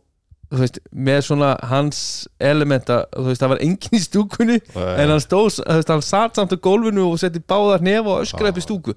þú 0.48 0.62
veist, 0.62 0.78
með 0.96 1.18
svona 1.26 1.50
hans 1.68 1.98
elementa, 2.40 3.02
þú 3.12 3.26
veist, 3.26 3.42
það 3.42 3.52
var 3.52 3.64
engin 3.66 3.98
í 3.98 4.00
stúkunni 4.00 4.56
Nei. 4.72 4.94
en 5.02 5.12
hann 5.12 5.20
stóð, 5.20 5.58
þú 5.60 5.76
veist, 5.76 5.92
hann 5.92 6.06
satt 6.06 6.40
samt 6.40 6.54
á 6.56 6.58
gólfinu 6.64 7.04
og 7.10 7.20
setti 7.20 7.42
báðar 7.44 7.84
nefa 7.84 8.14
og 8.14 8.24
öskra 8.24 8.48
upp 8.52 8.60
í 8.60 8.64
stúku 8.64 8.96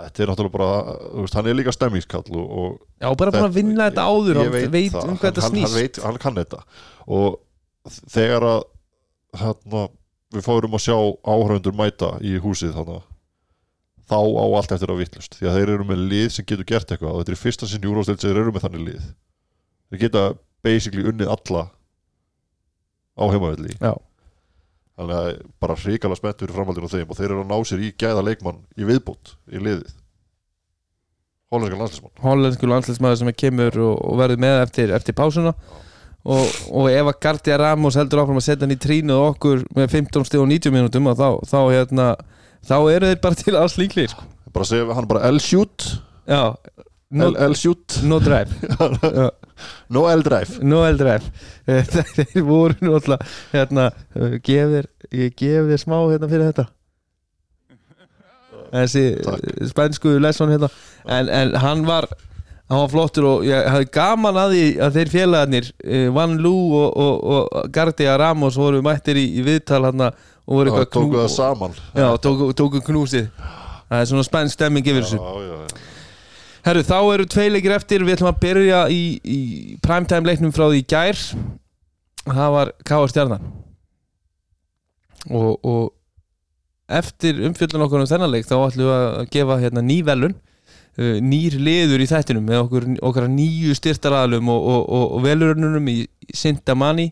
Þetta 0.00 0.22
er 0.24 0.30
náttúrulega 0.32 0.54
bara, 0.56 0.96
þú 1.12 1.24
veist, 1.26 1.36
hann 1.38 1.48
er 1.50 1.56
líka 1.58 1.74
stemmingskall 1.76 2.24
og, 2.30 2.50
og 2.62 2.76
Já, 3.02 3.08
bara 3.20 3.34
búin 3.34 3.46
að 3.48 3.56
vinna 3.58 3.86
þetta 3.90 4.06
áður 4.08 4.40
ég 4.40 4.42
hann 4.42 4.54
veit, 4.54 4.70
veit 4.74 4.92
það. 4.94 5.06
um 5.10 5.18
hvað 5.20 5.28
þetta 5.30 5.46
snýst 5.48 5.66
hann, 5.68 5.76
veit, 5.80 6.00
hann 6.06 6.18
kann 6.24 6.40
þetta. 6.40 6.60
Og 7.10 7.38
þegar 8.16 8.46
að 8.50 8.60
hérna, 9.40 9.84
við 10.34 10.46
fórum 10.46 10.76
að 10.78 10.84
sjá 10.86 10.96
áhraundur 11.34 11.76
mæta 11.76 12.10
í 12.24 12.36
húsið 12.42 12.74
þannig 12.78 13.06
þá 14.10 14.18
á 14.18 14.44
allt 14.58 14.72
eftir 14.74 14.90
að 14.90 15.00
vittlust 15.04 15.36
því 15.38 15.46
að 15.46 15.56
þeir 15.60 15.70
eru 15.76 15.84
með 15.86 16.00
lið 16.10 16.28
sem 16.34 16.46
getur 16.50 16.66
gert 16.66 16.90
eitthvað 16.90 17.12
og 17.14 17.20
þetta 17.22 17.34
er 17.36 17.38
fyrsta 17.44 17.68
sinn 17.70 17.84
júróstild 17.86 18.18
sem 18.18 18.32
þeir 18.32 18.40
eru 18.42 18.54
með 18.56 18.64
þannig 18.66 18.86
lið. 18.88 19.04
Þeir 19.90 20.00
geta 20.02 20.22
basically 20.66 21.04
unnið 21.06 21.30
alla 21.30 21.62
á 23.14 23.24
heimavelli. 23.30 23.76
Já. 23.78 23.92
Þannig 25.00 25.16
að 25.16 25.28
bara 25.62 25.76
hrikala 25.80 26.18
spenntur 26.18 26.52
framhaldinu 26.52 26.90
á 26.90 26.92
þeim 26.92 27.08
og 27.08 27.18
þeir 27.18 27.30
eru 27.30 27.42
að 27.44 27.50
ná 27.50 27.68
sér 27.68 27.84
í 27.84 27.92
gæða 27.96 28.24
leikmann 28.26 28.58
í 28.76 28.88
viðbót 28.88 29.34
í 29.48 29.62
liðið. 29.62 29.94
Hollandska 31.50 31.78
landslismann 31.80 32.24
hollensku 32.24 32.68
landsleismæður 32.70 33.20
sem 33.22 33.32
kemur 33.42 33.78
og, 33.88 34.18
verður 34.20 34.42
með 34.44 34.58
eftir, 34.66 34.92
eftir 34.94 35.16
pásuna. 35.18 35.54
Og, 36.20 36.52
og 36.76 36.90
ef 36.92 37.08
að 37.08 37.20
Gardia 37.24 37.56
Ramos 37.56 37.96
heldur 37.96 38.20
áfram 38.22 38.38
að 38.38 38.44
setja 38.44 38.66
hann 38.66 38.74
í 38.74 38.80
trínu 38.80 39.16
og 39.16 39.30
okkur 39.32 39.64
með 39.76 39.94
15 39.96 40.26
stíð 40.28 40.42
og 40.42 40.50
90 40.52 40.74
mínútum 40.74 41.08
þá, 41.16 41.28
þá, 41.48 41.58
hérna, 41.72 42.08
þá 42.68 42.76
eru 42.92 43.08
þeir 43.08 43.22
bara 43.24 43.40
til 43.40 43.56
alls 43.56 43.78
líklir 43.80 44.12
sko. 44.12 44.28
bara 44.52 44.68
segja 44.68 44.98
hann 44.98 45.08
bara 45.08 45.30
L-shoot. 45.32 45.88
L-shoot. 47.16 48.02
No 48.04 48.20
drive 48.20 48.52
Já, 49.60 49.94
No 49.94 50.06
L-drive 50.10 50.64
No 50.64 50.84
L-drive 50.88 51.30
Eh, 51.70 51.84
Þeir 52.16 52.44
voru 52.46 52.76
nú 52.84 52.96
alltaf 52.98 53.36
hérna, 53.52 53.90
eh, 54.16 54.38
gef 54.42 54.72
þér, 54.74 54.88
ég 55.14 55.36
gef 55.38 55.68
þér 55.68 55.82
smá 55.82 55.98
hérna 56.00 56.30
fyrir 56.30 56.48
þetta. 56.50 56.66
Þessi 58.74 59.04
eh, 59.18 59.68
spænsku 59.70 60.16
lesson 60.22 60.52
hérna. 60.54 60.70
En, 61.06 61.30
en 61.30 61.54
hann 61.62 61.84
var 61.88 62.08
hann 62.70 62.84
var 62.84 62.90
flottur 62.92 63.26
og 63.26 63.46
ég 63.46 63.66
hafði 63.66 63.90
gaman 63.94 64.38
að 64.38 64.52
því 64.54 64.66
að 64.86 64.98
þeir 64.98 65.08
félagarnir 65.10 65.70
uh, 65.74 66.04
Van 66.14 66.36
Lú 66.38 66.54
og, 66.78 67.00
og, 67.02 67.24
og 67.34 67.70
Gardia 67.74 68.14
Ramos 68.20 68.58
voru 68.60 68.82
mættir 68.86 69.18
í, 69.18 69.24
í 69.40 69.46
viðtal 69.46 69.82
hann 69.88 70.06
og 70.06 70.12
voru 70.46 70.70
eitthvað 70.70 70.92
tóku 70.94 71.08
knú 71.10 71.22
það 71.24 71.32
saman. 71.34 71.74
Já, 71.98 72.06
tóku, 72.22 72.50
tóku 72.58 72.82
knúsið. 72.86 73.26
Það 73.90 74.04
er 74.04 74.10
svona 74.12 74.26
spænsk 74.26 74.54
stemming 74.54 74.86
yfir 74.86 75.02
þessu. 75.02 75.18
já, 75.18 75.48
já, 75.50 75.56
já. 75.66 75.89
Herru, 76.66 76.82
þá 76.84 76.98
eru 77.14 77.26
tvei 77.30 77.48
leikir 77.54 77.74
eftir. 77.76 78.04
Við 78.04 78.18
ætlum 78.18 78.32
að 78.32 78.42
byrja 78.42 78.82
í, 78.92 79.02
í 79.24 79.40
primetime 79.84 80.28
leiknum 80.28 80.52
frá 80.54 80.66
því 80.68 80.82
gær. 80.90 81.22
Það 82.26 82.52
var 82.56 82.72
K.R. 82.84 83.08
Stjarnan. 83.12 83.48
Og, 85.30 85.56
og 85.64 85.88
eftir 86.90 87.40
umfjöldun 87.46 87.84
okkur 87.86 88.02
um 88.02 88.08
þennan 88.10 88.32
leik 88.32 88.48
þá 88.48 88.56
ætlum 88.58 88.88
við 88.88 88.94
að 88.96 89.26
gefa 89.34 89.58
hérna 89.60 89.82
ný 89.84 89.98
velun 90.06 90.32
uh, 90.34 91.18
nýr 91.22 91.58
liður 91.60 92.02
í 92.02 92.08
þættinum 92.10 92.46
með 92.48 92.62
okkur, 92.64 92.86
okkar 93.08 93.28
nýju 93.30 93.76
styrtaraðalum 93.78 94.50
og, 94.52 94.70
og, 94.74 94.86
og, 94.96 95.18
velurunum 95.24 95.90
í 95.92 95.98
Sintamani. 96.34 97.10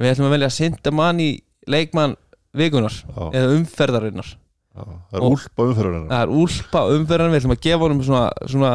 Við 0.00 0.14
ætlum 0.14 0.30
að 0.30 0.36
velja 0.38 0.54
Sintamani 0.54 1.28
leikmann 1.70 2.16
vikunar 2.54 2.94
Já, 2.94 3.28
eða 3.30 3.54
umferðarinnar 3.58 4.34
já. 4.74 4.84
það 5.10 5.20
er 5.20 5.26
úlpa 5.30 5.66
umferðarinn 5.68 6.08
Það 6.10 6.24
er 6.24 6.34
úlpa 6.42 6.84
umferðan, 6.96 7.32
við 7.32 7.40
ætlum 7.42 7.54
að 7.56 7.64
gefa 7.68 7.86
honum 7.86 8.04
svona, 8.08 8.26
svona 8.50 8.74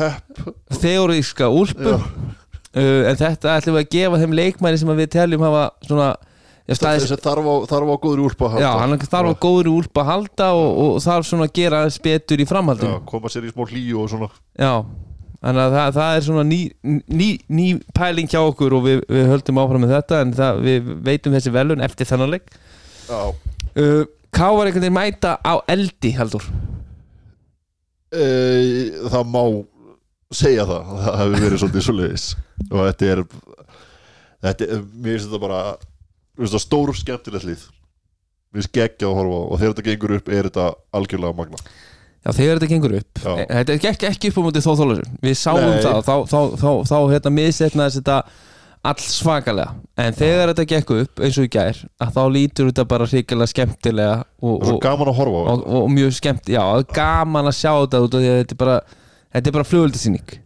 Pepp. 0.00 0.42
Þeoríska 0.80 1.48
úlpu. 1.52 1.94
Já. 1.94 2.00
uh, 2.78 3.02
en 3.10 3.18
þetta 3.20 3.54
ætlum 3.58 3.78
við 3.78 3.84
að 3.84 3.94
gefa 3.96 4.20
þeim 4.22 4.36
leikmæni 4.38 4.80
sem 4.80 4.92
að 4.92 5.02
við 5.02 5.12
teljum 5.16 5.46
hafa 5.46 5.64
svona 5.86 6.08
já, 6.70 6.78
staðis, 6.78 7.06
þessi 7.08 7.24
þarf 7.24 7.50
á, 7.50 7.54
þarf 7.72 7.92
á 7.92 7.96
góður 8.04 8.24
úlpa 8.28 8.46
að 8.46 8.54
halda. 8.54 8.64
já, 8.64 8.70
hann 8.80 9.04
þarf 9.04 9.32
að 9.32 9.38
góður 9.42 9.70
úlpu 9.74 10.02
að 10.02 10.10
halda 10.12 10.48
og, 10.56 10.70
og 10.84 10.98
þarf 11.04 11.28
svona 11.28 11.48
að 11.48 11.54
gera 11.58 11.82
betur 12.06 12.42
í 12.42 12.46
Já, 12.46 12.50
framhaldinu 12.52 13.00
koma 13.10 13.32
sér 13.32 13.48
í 13.48 13.52
smá 13.54 13.64
hlíu 13.66 14.04
og 14.04 14.12
svona. 14.12 14.30
Já, 14.54 14.72
þannig 15.40 15.64
að 15.64 15.76
það, 15.76 15.90
það 15.98 16.14
er 16.14 16.26
svona 16.28 16.46
ný, 16.46 16.60
ný, 17.10 17.28
ný 17.50 17.66
pæling 17.96 18.30
hjá 18.30 18.40
okkur 18.44 18.78
og 18.78 18.86
við, 18.86 19.02
við 19.10 19.28
höldum 19.34 19.60
áfram 19.64 19.84
með 19.86 19.96
þetta 19.96 20.22
en 20.24 20.34
það, 20.38 20.62
við 20.68 20.94
veitum 21.10 21.36
þessi 21.36 21.54
velun 21.58 21.84
eftir 21.86 22.10
þennan 22.12 22.34
leik. 22.36 22.56
Já. 23.10 23.20
Uh, 23.74 24.02
Kávar 24.34 24.68
einhvern 24.70 24.84
veginn 24.86 24.96
mæta 24.96 25.36
á 25.42 25.54
eldi 25.70 26.12
heldur 26.16 26.44
e, 28.14 28.24
Það 29.10 29.26
má 29.34 29.42
segja 30.34 30.66
það 30.68 30.90
Það 31.04 31.18
hefur 31.20 31.44
verið 31.44 31.62
svolítið 31.64 31.86
svo 31.86 31.96
leiðis 31.98 32.26
Og 32.70 32.80
þetta 32.86 33.10
er 33.14 33.22
þetta, 34.46 34.68
er- 34.68 34.82
Mér 34.94 35.16
finnst 35.16 35.28
þetta 35.30 35.42
bara 35.44 35.60
finnst 36.38 36.52
þetta 36.54 36.64
stór 36.66 36.92
skemmtilegt 37.00 37.48
líð 37.48 37.64
Mér 38.50 38.60
finnst 38.62 38.74
geggja 38.74 39.10
að 39.10 39.16
horfa 39.20 39.40
og 39.46 39.60
þegar 39.62 39.74
þetta 39.76 39.88
gengur 39.90 40.16
upp 40.18 40.28
er 40.34 40.50
þetta 40.50 40.68
algjörlega 41.00 41.38
magna 41.40 41.62
Já, 42.20 42.30
þegar 42.36 42.58
þetta 42.60 42.68
gengur 42.74 42.94
upp 43.00 43.20
Já. 43.24 43.32
e, 43.40 43.44
Þetta 43.56 43.78
gekk 43.86 44.06
ekki 44.10 44.30
upp 44.30 44.38
á 44.38 44.42
mútið 44.46 44.66
þó 44.66 44.72
þólasur 44.82 45.10
Við 45.24 45.36
sáum 45.40 45.62
Nei. 45.64 45.82
það, 45.84 46.00
þá, 46.06 46.14
þá, 46.30 46.40
þá, 46.60 46.70
þá 46.90 46.96
hérna 47.14 47.34
misetnaðist 47.38 48.00
þetta 48.02 48.18
all 48.80 49.00
svakalega. 49.04 49.74
En 50.00 50.14
þegar 50.16 50.52
þetta 50.52 50.66
gekk 50.70 50.92
upp, 50.96 51.20
eins 51.20 51.38
og 51.40 51.48
í 51.48 51.52
gær 51.52 51.80
að 52.00 52.12
þá 52.16 52.20
lítur 52.32 52.70
þetta 52.70 52.86
bara 52.88 53.08
hrikalega 53.10 53.52
skemmtilega 53.52 54.14
og, 54.40 54.54
og, 54.56 54.76
gaman 54.82 55.10
að 55.12 55.18
horfa 55.20 55.42
á 55.44 55.44
og, 55.52 55.64
og, 55.66 55.88
mjög 55.92 56.14
skemmt 56.16 56.48
Já, 56.48 56.62
gaman 56.96 57.50
að 57.50 57.58
sjá 57.58 57.72
þetta 57.74 58.04
út 58.06 58.16
af 58.16 58.22
því 58.22 58.30
að 58.30 58.40
þetta 58.42 58.56
er 58.56 58.62
bara 58.64 58.78
Þetta 59.30 59.46
er 59.50 59.54
bara 59.54 59.68
flugöldasýning 59.68 60.38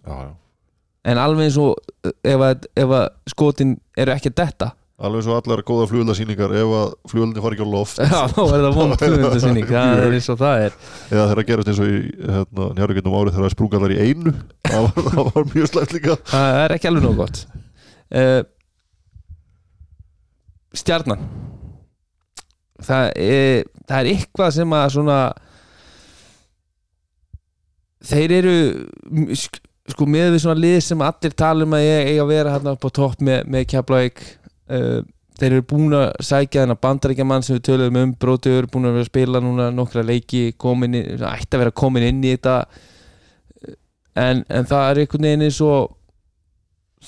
En 1.05 1.21
alveg 1.21 1.49
eins 1.51 1.61
og 1.61 1.77
uh, 1.77 2.15
ef 2.25 2.43
að, 2.43 2.67
ef 2.81 2.97
að 2.97 3.05
skotin 3.29 3.77
eru 4.01 4.13
ekki 4.15 4.33
að 4.33 4.39
detta. 4.41 4.71
Alveg 5.05 5.25
svo 5.27 5.35
allar 5.37 5.61
góða 5.67 5.89
flugöldasýningar 5.91 6.55
ef 6.57 6.71
að 6.79 6.93
flugöldin 7.11 7.45
fari 7.45 7.59
ekki 7.59 7.67
á 7.67 7.75
loft. 7.75 8.01
Já, 8.01 8.21
þá 8.31 8.41
er 8.45 8.63
það 8.65 8.79
vond 8.79 8.97
flugöldasýning 9.03 9.69
Það 9.69 10.05
er 10.07 10.17
eins 10.17 10.31
og 10.33 10.39
það 10.41 10.65
er. 10.65 10.79
Eða 11.11 11.27
þegar 11.27 11.43
að 11.43 11.51
gerast 11.51 11.73
eins 11.73 11.83
og 11.85 11.91
í 11.91 11.99
hérna, 12.23 12.69
njárvíkjum 12.79 13.19
árið 13.19 13.37
þegar 13.37 13.49
að 13.51 13.55
sprunga 13.57 13.81
allar 13.81 13.95
í 13.95 14.01
einu 14.01 14.35
það 14.71 14.89
var, 14.89 15.11
það 15.11 15.31
var 15.35 15.53
mjög 15.53 15.71
slæmt 15.75 15.95
líka. 15.99 16.17
Það 16.33 16.63
er 16.63 16.77
ekki 16.79 16.91
alveg 16.93 17.07
nóg 17.09 17.21
gott 17.21 17.45
uh, 18.15 18.43
Stjarnan. 20.75 21.27
Það 22.85 23.11
er, 23.23 23.67
það 23.87 23.99
er 24.01 24.11
eitthvað 24.11 24.55
sem 24.57 24.73
að 24.75 24.87
svona 24.97 25.19
þeir 28.05 28.35
eru 28.41 28.57
sko 29.93 30.07
með 30.09 30.35
við 30.35 30.43
svona 30.43 30.61
lið 30.61 30.79
sem 30.85 31.05
allir 31.05 31.37
tala 31.39 31.67
um 31.67 31.77
að 31.77 31.85
ég 31.85 32.11
eiga 32.11 32.25
að 32.25 32.33
vera 32.33 32.55
hérna 32.57 32.75
upp 32.75 32.89
á 32.89 32.91
topp 32.99 33.23
með, 33.25 33.45
með 33.53 33.67
Keflavík 33.71 34.25
uh, 34.25 35.01
þeir 35.39 35.51
eru 35.51 35.67
búin 35.71 35.97
að 35.99 36.09
sækja 36.23 36.63
þennan 36.63 36.81
bandaríkjamann 36.83 37.45
sem 37.45 37.59
við 37.59 37.67
töluðum 37.69 38.01
um 38.01 38.15
brótiður, 38.23 38.69
búin 38.71 38.89
að 38.89 38.97
vera 38.97 39.07
að 39.07 39.11
spila 39.11 39.43
núna 39.43 39.69
nokkra 39.75 40.05
leiki, 40.07 40.45
komin 40.61 40.95
ætti 40.95 41.57
að 41.57 41.65
vera 41.65 41.75
komin 41.75 42.07
inn 42.07 42.23
í 42.23 42.35
þetta. 42.37 42.57
En, 44.15 44.45
en 44.47 44.69
það 44.71 44.85
er 44.89 45.01
einhvern 45.03 45.27
veginn 45.27 45.47
eins 45.49 45.59
og 45.65 45.97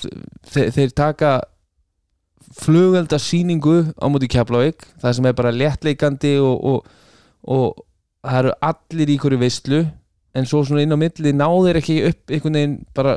þeir, 0.03 0.70
þeir 0.76 0.94
taka 0.97 1.30
flugelda 2.57 3.18
síningu 3.20 3.78
á 3.99 4.07
móti 4.12 4.28
Keflavík 4.30 4.86
það 5.03 5.16
sem 5.18 5.28
er 5.28 5.36
bara 5.36 5.53
léttleikandi 5.55 6.34
og, 6.40 6.57
og, 6.70 6.86
og 7.51 7.80
það 8.26 8.38
eru 8.42 8.53
allir 8.70 9.12
í 9.12 9.18
hverju 9.22 9.40
veistlu 9.40 9.80
en 10.36 10.47
svo 10.49 10.62
svona 10.66 10.84
inn 10.84 10.94
á 10.94 10.99
milli 11.01 11.32
náðir 11.36 11.80
ekki 11.80 11.99
upp 12.11 12.32
einhvern 12.32 12.59
veginn 12.59 12.78
bara 12.97 13.16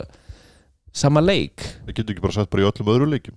sama 0.96 1.22
leik. 1.22 1.62
Það 1.86 1.96
getur 2.00 2.14
ekki 2.16 2.24
bara 2.24 2.36
sett 2.36 2.50
bara 2.50 2.64
í 2.64 2.68
öllum 2.70 2.92
öðrum 2.94 3.12
leikjum. 3.14 3.36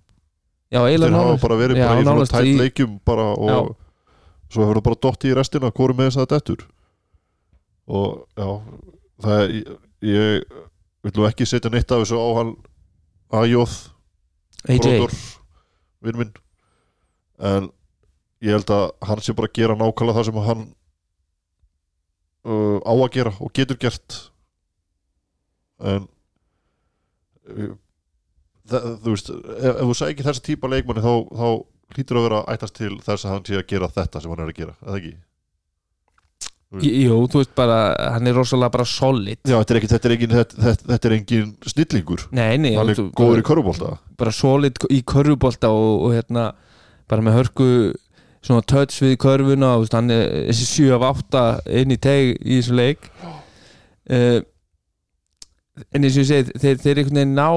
Já, 0.73 0.79
þeir 0.81 0.89
eiginlega 0.95 1.19
hafa 1.21 1.41
bara 1.43 1.57
verið 1.61 1.81
Já, 1.83 1.87
bara 1.91 2.01
í 2.01 2.07
svona 2.07 2.29
tætt 2.31 2.49
í- 2.49 2.59
leikjum 2.61 2.95
bara 3.05 3.27
og 3.37 3.73
svo 4.53 4.65
hefur 4.65 4.79
það 4.79 4.87
bara 4.89 5.01
dott 5.07 5.27
í 5.29 5.35
restina 5.37 5.71
hvorum 5.75 5.99
með 5.99 6.09
þess 6.11 6.23
að 6.23 6.31
dettur. 6.33 6.63
Og 7.93 8.23
já 8.39 8.49
það 9.23 9.43
er, 9.43 9.75
ég, 10.07 10.47
vil 11.03 11.15
nú 11.19 11.27
ekki 11.29 11.49
setja 11.51 11.73
neitt 11.73 11.93
af 11.93 12.05
þessu 12.05 12.23
á 12.23 12.27
hann 13.33 13.49
Ajóð 13.49 13.75
AJ, 14.69 15.09
vinn 16.05 16.19
minn. 16.21 16.33
En 17.43 17.71
ég 18.43 18.55
held 18.55 18.71
að 18.71 18.85
hann 19.09 19.23
sé 19.23 19.35
bara 19.35 19.51
að 19.51 19.59
gera 19.59 19.79
nákvæmlega 19.79 20.19
það 20.19 20.29
sem 20.29 20.41
hann 20.47 20.65
uh, 22.47 22.79
á 22.87 22.93
að 22.93 23.09
gera 23.17 23.33
og 23.43 23.51
getur 23.57 23.81
gert. 23.83 24.19
En 25.83 26.07
uh, 27.51 27.75
það, 28.71 28.89
þú 29.03 29.17
veist 29.17 29.33
ef, 29.35 29.69
ef 29.73 29.83
þú 29.83 29.99
sækir 29.99 30.29
þessa 30.31 30.47
típa 30.47 30.71
leikmanni 30.71 31.03
þá, 31.03 31.15
þá 31.35 31.49
hlýtur 31.97 32.21
að 32.21 32.27
vera 32.29 32.41
að 32.43 32.55
ætast 32.55 32.79
til 32.79 32.95
þess 33.03 33.27
að 33.27 33.35
hann 33.35 33.47
sé 33.49 33.59
að 33.59 33.69
gera 33.75 33.91
þetta 33.99 34.23
sem 34.23 34.33
hann 34.33 34.45
er 34.45 34.53
að 34.53 34.61
gera, 34.61 34.77
eða 34.87 35.01
ekki? 35.01 35.15
Jú, 36.81 37.17
þú 37.29 37.43
veist 37.43 37.53
bara 37.59 37.81
hann 38.15 38.27
er 38.31 38.37
rosalega 38.39 38.73
bara 38.73 38.87
solid. 38.89 39.39
Já, 39.45 39.59
þetta 39.59 39.75
er, 39.75 39.81
ekki, 39.81 39.91
þetta, 39.93 40.09
er 40.09 40.15
engin, 40.17 40.37
þetta, 40.39 40.61
þetta, 40.67 40.87
þetta 40.93 41.09
er 41.11 41.15
engin 41.19 41.51
snillingur. 41.75 42.25
Nei, 42.33 42.57
nei, 42.63 42.73
hann 42.79 42.93
er 42.93 43.01
þú- 43.03 43.11
góður 43.19 43.43
í 43.43 43.47
körfubólta 43.51 43.91
bara 44.23 44.33
solid 44.33 44.79
í 44.91 45.03
körfubolta 45.03 45.73
og, 45.75 46.07
og 46.07 46.15
hérna 46.17 46.53
bara 47.11 47.25
með 47.27 47.37
hörku 47.41 47.69
svona 48.43 48.65
touch 48.67 49.03
við 49.05 49.19
körfuna 49.23 49.75
og 49.77 49.83
þú 49.83 49.85
veist, 49.85 49.99
hann 49.99 50.15
er 50.15 50.25
þessi 50.49 50.69
7 50.71 50.95
af 50.97 51.05
8 51.11 51.45
inn 51.83 51.95
í 51.95 51.99
teg 52.03 52.33
í 52.41 52.57
þessu 52.61 52.79
leik. 52.79 53.11
Uh, 54.11 54.41
en 55.93 56.03
eins 56.05 56.17
og 56.17 56.25
ég 56.25 56.31
segi 56.31 56.57
þeir, 56.63 56.81
þeir 56.83 57.03
einhvern 57.03 57.21
veginn 57.21 57.37
ná 57.39 57.49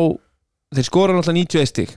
þeir 0.76 0.88
skora 0.90 1.16
náttúrulega 1.16 1.46
91 1.56 1.72
stig. 1.72 1.96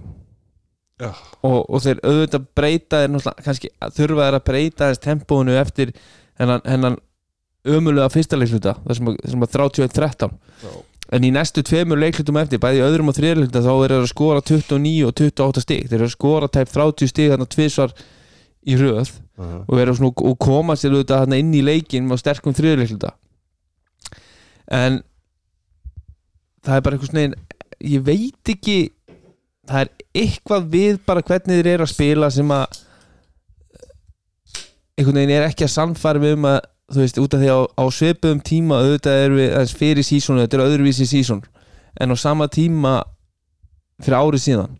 Já. 0.99 1.13
og, 1.47 1.61
og 1.71 1.83
þeir 1.85 2.01
auðvitað 2.03 2.47
breyta 2.59 3.03
þeir 3.05 3.13
náttúrulega 3.13 3.45
kannski 3.47 3.69
þurfa 3.95 4.25
þeir 4.25 4.37
að 4.41 4.47
breyta 4.49 4.89
þess 4.89 5.03
tempónu 5.05 5.55
eftir 5.61 5.93
hennan, 6.41 6.65
hennan 6.67 6.97
ömulega 7.77 8.13
fyrsta 8.13 8.39
leikluta 8.39 8.77
þessum 8.87 9.13
að, 9.13 9.19
þessum 9.25 9.47
að 9.47 9.55
31-13 9.57 10.37
Já. 10.63 10.71
en 11.17 11.27
í 11.27 11.33
næstu 11.35 11.65
tveimur 11.67 12.01
leiklutum 12.01 12.39
eftir 12.41 12.63
bæði 12.63 12.85
öðrum 12.87 13.13
og 13.13 13.19
þriðleikluta 13.19 13.65
þá 13.65 13.73
er 13.75 13.95
þeir 13.95 13.99
að 13.99 14.13
skora 14.13 14.45
29 14.45 15.09
og 15.09 15.15
28 15.19 15.65
stig. 15.65 15.89
Þeir 15.89 15.99
eru 16.01 16.09
að 16.09 16.15
skora 16.15 16.51
tæp 16.53 16.73
30 16.75 17.13
stig 17.13 17.33
þarna 17.33 17.49
tvisvar 17.55 17.95
í 18.69 18.77
röð 18.79 19.13
uh, 19.39 19.61
og 19.65 19.75
vera 19.79 19.95
svona 19.97 20.27
og 20.29 20.39
koma 20.43 20.77
sér 20.77 20.97
auðvitað 20.97 21.25
þarna 21.25 21.41
inn 21.41 21.55
í 21.57 21.65
leikin 21.65 22.09
með 22.09 22.23
sterkum 22.25 22.57
þriðleikluta 22.57 23.15
en 24.75 25.01
það 26.65 26.75
er 26.75 26.85
bara 26.85 26.99
eitthvað 26.99 27.13
svona 27.13 27.45
ég 27.89 28.05
veit 28.05 28.53
ekki 28.53 28.79
það 29.69 29.85
er 29.85 30.23
eitthvað 30.25 30.69
við 30.73 31.01
bara 31.07 31.25
hvernig 31.25 31.61
þeir 31.61 31.71
eru 31.75 31.87
að 31.87 31.93
spila 31.95 32.31
sem 32.35 32.53
að 32.53 32.81
einhvern 34.99 35.21
veginn 35.21 35.37
er 35.37 35.47
ekki 35.47 35.67
að 35.69 35.75
sannfæra 35.77 36.23
við 36.23 36.37
um 36.39 36.49
að 36.51 36.59
þú 36.89 37.03
veist, 37.03 37.21
út 37.21 37.37
af 37.37 37.43
því 37.43 37.53
á, 37.53 37.61
á 37.69 37.85
svipuðum 37.93 38.43
tíma 38.45 38.81
auðvitað 38.83 39.23
erum 39.25 39.41
við 39.41 39.55
aðeins 39.55 39.75
fyrir 39.77 40.07
sísónu 40.07 40.45
þetta 40.45 40.59
er 40.59 40.65
öðruvísi 40.67 41.09
sísón 41.09 41.43
en 42.01 42.15
á 42.15 42.17
sama 42.17 42.49
tíma 42.49 42.95
fyrir 44.01 44.19
árið 44.19 44.45
síðan 44.45 44.79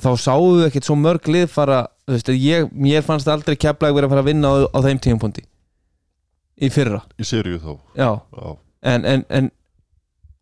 þá 0.00 0.10
sáum 0.20 0.58
við 0.58 0.66
ekkert 0.68 0.88
svo 0.88 0.96
mörg 1.00 1.28
lið 1.28 1.46
fara 1.52 1.84
þú 2.06 2.16
veist, 2.16 2.32
ég, 2.34 2.68
mér 2.72 3.06
fannst 3.06 3.28
aldrei 3.30 3.56
keflag 3.56 3.94
verið 3.94 4.08
að 4.08 4.14
fara 4.14 4.24
að 4.24 4.30
vinna 4.32 4.52
á, 4.52 4.54
á 4.68 4.78
þeim 4.84 5.00
tímapunkti 5.00 5.46
í 6.60 6.68
fyrra, 6.72 7.00
í 7.16 7.24
seríu 7.24 7.60
þá. 7.60 7.72
Já. 7.96 8.10
Já, 8.36 8.50
en, 8.92 9.06
en, 9.08 9.24
en 9.32 9.48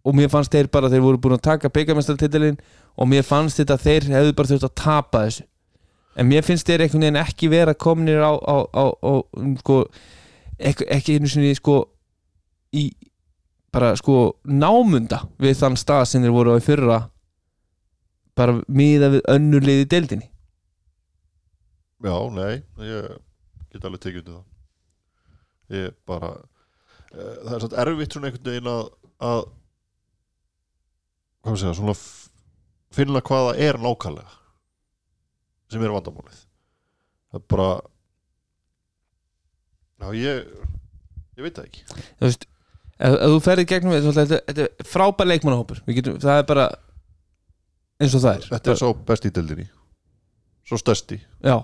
og 0.08 0.16
mér 0.16 0.30
fannst 0.32 0.54
þeir 0.54 0.70
bara, 0.72 0.90
þeir 0.90 1.04
voru 1.04 1.20
búin 1.22 1.36
að 1.36 1.44
taka 1.46 1.70
byggamestartitilin 1.74 2.58
og 2.98 3.10
mér 3.10 3.26
fannst 3.26 3.60
þetta 3.60 3.78
þeir 3.82 4.08
hefðu 4.14 4.34
bara 4.38 4.50
þurft 4.50 4.68
að 4.68 4.76
tapa 4.82 5.22
þessu 5.26 5.46
en 6.18 6.26
mér 6.26 6.46
finnst 6.46 6.66
þeir 6.66 6.84
einhvern 6.84 7.04
veginn 7.06 7.20
ekki 7.20 7.50
vera 7.52 7.74
komnir 7.78 8.18
á, 8.18 8.34
á, 8.34 8.56
á, 8.74 8.84
á 8.90 9.12
um, 9.38 9.52
sko, 9.60 9.84
ekki, 10.58 10.88
ekki 10.90 11.18
einu 11.18 11.30
sinni 11.30 11.54
sko 11.54 11.80
í 12.74 12.88
bara 13.72 13.92
sko 14.00 14.38
námunda 14.48 15.22
við 15.38 15.60
þann 15.60 15.78
stað 15.78 16.06
sem 16.10 16.24
þeir 16.24 16.34
voru 16.34 16.56
á 16.56 16.58
í 16.58 16.64
fyrra 16.64 16.98
bara 18.38 18.58
miða 18.66 19.12
við 19.14 19.72
í 19.74 19.88
deildinni. 19.90 20.28
Já 22.02 22.16
nei 22.30 22.62
ég 22.86 23.18
get 23.72 23.84
alveg 23.84 24.02
tekið 24.02 24.20
undir 24.22 24.34
það. 24.34 24.44
Ég 25.78 25.96
bara 26.08 26.32
uh, 26.34 27.36
það 27.44 27.54
er 27.54 27.64
svona 27.64 27.82
erfitt 27.84 28.16
svona 28.16 28.30
einhvern 28.30 28.50
veginn 28.50 28.72
að, 28.72 28.84
að 29.28 29.40
hvað 31.44 31.58
sé 31.58 31.68
það, 31.68 31.78
svona 31.78 31.96
finna 32.98 33.22
hvað 33.22 33.48
það 33.48 33.64
er 33.68 33.80
nákvæmlega 33.84 34.38
sem 35.72 35.84
er 35.84 35.92
vandamálið. 35.92 36.42
Það 37.28 37.40
er 37.40 37.46
bara 37.52 37.70
já 39.98 40.12
ég 40.16 40.46
ég 41.38 41.46
veit 41.46 41.58
það 41.58 41.66
ekki. 41.68 41.82
Þú 42.18 42.28
veist, 42.28 42.46
ef, 42.98 43.16
ef 43.16 43.32
þú 43.32 43.40
ferði 43.44 43.66
gegnum 43.72 43.96
þetta, 43.96 44.14
þetta, 44.18 44.38
þetta 44.50 44.68
er 44.68 44.92
frábær 44.92 45.30
leikmannahópur. 45.32 45.82
Við 45.86 46.00
getum, 46.00 46.20
það 46.22 46.42
er 46.42 46.46
bara 46.48 46.68
eins 47.98 48.14
og 48.14 48.24
það 48.24 48.32
er. 48.32 48.48
Þetta 48.54 48.72
er 48.72 48.80
svo 48.80 48.94
besti 49.10 49.30
í 49.30 49.36
deildinni. 49.36 49.68
Svo 50.68 50.80
stærsti, 50.80 51.20
já, 51.44 51.54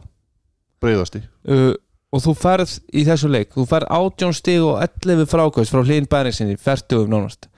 breiðasti. 0.81 1.21
Uh, 1.45 1.75
og 2.15 2.23
þú 2.25 2.37
ferð 2.41 2.79
í 2.97 3.03
þessu 3.05 3.29
leik. 3.29 3.51
Þú 3.53 3.67
ferð 3.69 3.91
18 3.93 4.37
stig 4.39 4.63
og 4.65 4.79
11 4.81 5.29
frákvæðs 5.29 5.73
frá 5.75 5.83
hlýn 5.85 6.09
bæringsinni, 6.09 6.57
fertugum 6.61 7.13
nánast. 7.13 7.51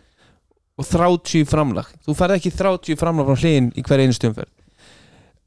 Og 0.77 0.85
30 0.89 1.47
framlag. 1.49 1.89
Þú 2.05 2.17
ferð 2.19 2.41
ekki 2.41 2.53
30 2.53 2.99
framlag 3.01 3.29
frá 3.31 3.45
hlýn 3.45 3.71
í 3.79 3.85
hver 3.87 4.03
einu 4.03 4.17
stumferð 4.17 4.56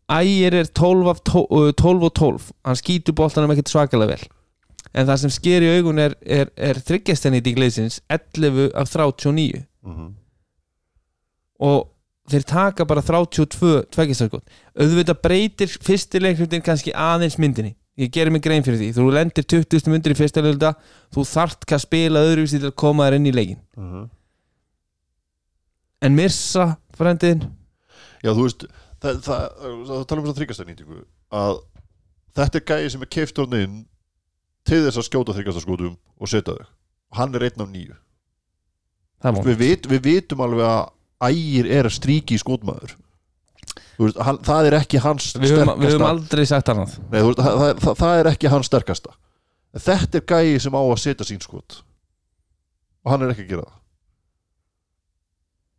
Ægir 0.09 0.55
er 0.57 0.65
12, 0.65 1.07
af 1.09 1.21
tó- 1.29 1.47
uh, 1.49 1.71
12 1.71 2.03
og 2.03 2.13
12 2.13 2.51
hann 2.65 2.79
skýtur 2.79 3.13
boltanum 3.13 3.51
ekkert 3.53 3.69
svakalega 3.69 4.15
vel. 4.15 4.25
En 4.93 5.05
það 5.05 5.21
sem 5.21 5.33
sker 5.35 5.61
í 5.61 5.69
augun 5.77 6.01
er, 6.01 6.15
er, 6.25 6.49
er 6.57 6.81
þryggjastenit 6.81 7.45
í 7.45 7.53
gleysins 7.53 7.99
11 8.09 8.71
af 8.73 8.89
39 8.89 9.65
mm 9.83 9.91
-hmm. 9.93 10.11
og 11.59 11.89
þeir 12.29 12.43
taka 12.45 12.85
bara 12.85 13.01
32 13.01 13.83
tveggjastarskot 13.91 14.43
auðvitað 14.79 15.21
breytir 15.21 15.67
fyrsti 15.67 16.19
leiklutin 16.19 16.61
kannski 16.61 16.91
aðeins 16.93 17.37
myndinni. 17.37 17.75
Ég 17.97 18.11
gerir 18.11 18.31
mig 18.31 18.41
grein 18.41 18.63
fyrir 18.63 18.79
því, 18.79 18.93
þú 18.95 19.11
lendir 19.11 19.43
20. 19.43 19.89
myndir 19.91 20.11
í 20.11 20.15
fyrsta 20.15 20.41
leikluta, 20.41 20.73
þú 21.13 21.25
þart 21.25 21.65
að 21.71 21.79
spila 21.79 22.19
öðruvísi 22.19 22.59
til 22.59 22.71
að 22.71 22.75
koma 22.75 23.09
þér 23.09 23.15
inn 23.15 23.25
í 23.25 23.31
leikin 23.35 23.59
en 26.01 26.15
missa 26.15 26.75
frendiðin 26.97 27.45
Já, 28.23 28.33
þú 28.33 28.45
veist 28.45 28.65
það, 29.03 29.21
það, 29.25 29.45
það 29.89 30.03
tala 30.09 30.21
um 30.21 30.27
þess 30.27 30.33
að 30.33 30.41
þryggastarnýtingu 30.41 30.99
að 31.39 31.61
þetta 32.39 32.59
er 32.59 32.67
gæði 32.71 32.91
sem 32.93 33.05
er 33.05 33.11
keiftur 33.15 33.57
inn 33.59 33.79
til 34.67 34.83
þess 34.85 34.99
að 34.99 35.07
skjóta 35.07 35.35
þryggastarskotum 35.37 35.97
og 35.97 36.31
setja 36.31 36.55
þau. 36.55 36.69
Og 37.09 37.17
hann 37.17 37.35
er 37.35 37.47
einn 37.47 37.65
af 37.65 37.69
nýju 37.73 37.97
við, 39.19 39.55
vit, 39.59 39.87
við 39.89 40.01
vitum 40.05 40.43
alveg 40.45 40.65
að 40.65 41.29
ægir 41.29 41.69
er 41.79 41.89
að 41.89 41.95
stríki 41.97 42.37
í 42.37 42.41
skotmaður. 42.41 42.95
Þú 43.97 44.05
veist, 44.05 44.19
hann, 44.23 44.37
það 44.47 44.69
er 44.69 44.77
ekki 44.77 45.01
hans 45.03 45.33
við 45.35 45.55
höfum, 45.57 45.73
við 45.81 45.89
höfum 45.89 46.05
sterkasta. 46.05 46.11
aldrei 46.13 46.45
sagt 46.47 46.71
annað. 46.71 46.93
Nei, 47.11 47.19
veist, 47.25 47.41
það, 47.41 47.97
það, 47.99 48.13
er 48.21 48.29
ekki 48.31 48.53
hans 48.53 48.69
sterkasta. 48.71 49.17
Þetta 49.75 50.21
er 50.21 50.25
gæði 50.31 50.61
sem 50.63 50.79
á 50.79 50.81
að 50.81 51.01
setja 51.03 51.27
sín 51.27 51.43
skot. 51.43 51.81
Og 53.03 53.11
hann 53.11 53.25
er 53.25 53.33
ekki 53.33 53.45
að 53.47 53.51
gera 53.51 53.67
það 53.67 53.78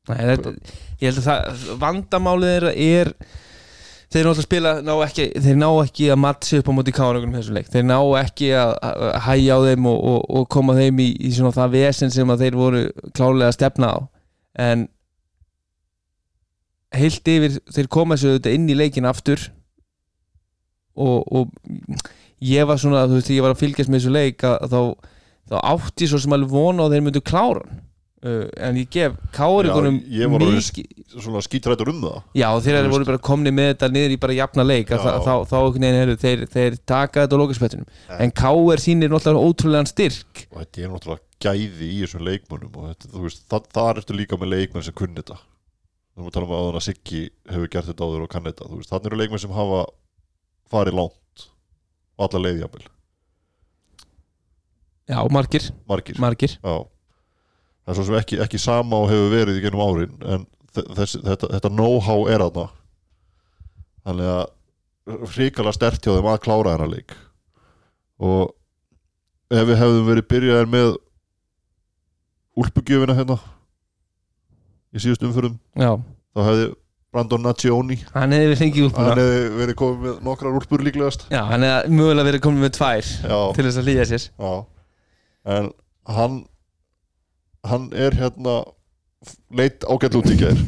Nei, 0.08 0.20
þetta, 0.32 0.52
ég 1.00 1.10
held 1.10 1.20
að 1.20 1.26
það 1.26 1.72
vandamálið 1.82 2.52
þeirra 2.54 2.70
er 2.84 3.10
þeir 4.10 4.26
náttúrulega 4.26 4.46
spila 4.46 4.72
ná 4.82 4.92
ekki, 5.04 5.26
þeir 5.44 5.58
ná 5.60 5.66
ekki 5.84 6.08
að 6.10 6.20
matcha 6.24 6.60
upp 6.60 6.70
á 6.70 6.72
móti 6.74 6.94
káragunum 6.94 7.36
þessu 7.36 7.54
leik. 7.54 7.68
Þeir 7.70 7.84
ná 7.86 7.98
ekki 8.18 8.48
að, 8.58 8.72
að 8.88 9.18
hæja 9.26 9.58
á 9.58 9.60
þeim 9.68 9.90
og, 9.90 10.00
og, 10.12 10.24
og 10.40 10.48
koma 10.50 10.74
þeim 10.78 11.02
í, 11.04 11.10
í 11.28 11.34
svona 11.36 11.54
það 11.54 11.76
vesen 11.76 12.14
sem 12.14 12.32
að 12.32 12.46
þeir 12.46 12.58
voru 12.58 12.80
klálega 13.14 13.52
að 13.52 13.56
stefna 13.58 13.92
á. 13.94 13.98
En 14.66 14.88
heilt 16.96 17.30
yfir 17.30 17.60
þeir 17.70 17.90
koma 17.92 18.18
sér 18.18 18.38
þetta 18.38 18.56
inn 18.56 18.66
í 18.72 18.78
leikin 18.78 19.06
aftur 19.06 19.44
og, 20.98 21.22
og 21.30 22.08
ég 22.42 22.66
var 22.66 22.80
svona, 22.82 23.04
þú 23.06 23.20
veist, 23.20 23.30
ég 23.30 23.44
var 23.44 23.54
að 23.54 23.62
fylgjast 23.62 23.92
með 23.92 24.02
þessu 24.02 24.16
leik 24.16 24.42
að, 24.48 24.56
að 24.64 24.74
þá, 24.74 25.14
þá 25.52 25.56
átti 25.70 26.10
svo 26.10 26.18
sem 26.24 26.34
alveg 26.34 26.50
vona 26.50 26.88
að 26.88 26.96
þeir 26.96 27.06
myndu 27.06 27.22
klára 27.22 27.62
hann 27.62 27.86
uh, 28.26 28.44
en 28.66 28.78
ég 28.80 28.90
gef 28.92 29.16
orðinn 29.46 30.00
mikið 30.32 31.44
skítrættur 31.46 31.90
um 31.92 32.02
það. 32.04 32.18
Já, 32.38 32.48
þeir 32.64 32.74
eru 32.74 32.82
veist. 32.86 32.94
voru 32.94 33.08
bara 33.10 33.22
komni 33.30 33.52
með 33.54 33.72
þetta 33.72 33.90
niður 33.94 34.14
í 34.14 34.20
bara 34.24 34.36
jafna 34.38 34.66
leik 34.66 34.92
þá, 34.92 35.08
þá, 35.24 35.32
þá 35.50 35.56
einhvern 35.60 35.86
veginn 35.86 36.00
eru 36.02 36.16
þeir, 36.24 36.44
þeir 36.54 36.78
taka 36.92 37.24
þetta 37.24 37.38
á 37.38 37.42
lokaspettunum 37.42 37.88
Nei. 37.90 38.18
en 38.26 38.34
K.R. 38.42 38.84
sýnir 38.84 39.12
náttúrulega 39.12 39.50
ótrúlegan 39.50 39.90
styrk. 39.90 40.44
Og 40.50 40.62
þetta 40.62 40.84
er 40.84 40.94
náttúrulega 40.94 41.26
gæði 41.40 41.88
í 41.88 42.02
þessum 42.04 42.26
leikmönnum 42.28 42.76
og 42.76 42.90
þetta, 42.92 43.12
veist, 43.24 43.46
það, 43.48 43.70
það 43.76 43.90
ertu 43.94 44.18
líka 44.18 44.40
með 44.40 44.54
leikmenn 44.56 44.86
sem 44.86 44.96
kunni 44.96 45.22
þetta. 45.22 45.40
Þú 46.20 46.28
að 46.28 46.34
tala 46.36 46.48
um 46.50 46.76
að 46.76 46.84
Siggi 46.84 47.26
hefur 47.48 47.70
gert 47.72 47.88
þetta 47.88 48.06
áður 48.06 48.24
og 48.26 48.32
kann 48.32 48.44
þetta, 48.44 48.68
veist, 48.74 48.90
þannig 48.92 49.08
eru 49.08 49.20
leikmenn 49.22 49.40
sem 49.40 49.54
hafa 49.56 49.84
farið 50.70 50.98
langt 50.98 51.46
og 52.20 52.26
alla 52.26 52.42
leiði 52.44 52.60
jafnvel, 52.66 52.88
Já, 55.10 55.18
margir, 55.32 55.64
margir. 55.90 56.18
Margir. 56.22 56.52
Já, 56.62 56.74
það 57.90 57.92
er 57.92 57.98
svo 57.98 58.06
sem 58.08 58.18
ekki, 58.20 58.38
ekki 58.46 58.60
sama 58.62 59.00
og 59.02 59.10
hefur 59.10 59.32
verið 59.34 59.58
í 59.58 59.62
gennum 59.64 59.82
árin 59.82 60.12
en 60.22 60.46
þe- 60.76 60.86
þessi, 61.00 61.20
þetta, 61.26 61.48
þetta 61.56 61.70
know-how 61.74 62.24
er 62.30 62.44
aðna 62.46 62.68
þannig 64.06 64.30
að 64.36 65.26
hrikalega 65.34 65.74
stert 65.74 66.04
hjá 66.06 66.14
þeim 66.14 66.28
að 66.30 66.42
klára 66.44 66.74
þennan 66.76 66.92
leik. 66.94 67.14
Og 68.22 68.52
ef 69.50 69.64
við 69.66 69.80
hefðum 69.80 70.06
verið 70.06 70.28
byrjaðir 70.30 70.68
með 70.70 70.92
úlpugjöfina 72.60 73.16
hérna 73.18 73.36
í 74.94 75.02
síðust 75.02 75.24
umförum 75.26 75.56
Já, 75.78 75.94
þá 76.34 76.40
hefði 76.46 76.68
Brandon 77.10 77.42
Nagioni 77.42 77.96
hann 78.14 78.34
hefði 78.36 78.84
út 78.86 78.98
hann 78.98 79.18
hefði 79.18 79.42
verið 79.58 79.78
komið 79.80 80.04
með 80.04 80.20
nokkrar 80.28 80.58
úlpur 80.60 80.84
líklegast. 80.86 81.24
Já, 81.32 81.42
hann 81.50 81.64
hefði 81.66 81.96
mögulega 81.98 82.28
verið 82.28 82.44
komið 82.46 82.64
með 82.66 82.74
tvær 82.78 83.08
já, 83.10 83.38
til 83.56 83.66
þess 83.66 83.80
að 83.80 83.88
hlýja 83.88 84.06
sér. 84.10 84.26
Já. 84.38 84.52
En 85.56 85.70
hann 86.14 86.36
hann 87.66 87.90
er 87.92 88.14
hérna 88.16 88.60
leitt 89.52 89.84
ágætt 89.84 90.16
út 90.16 90.30
í 90.32 90.36
gær. 90.40 90.60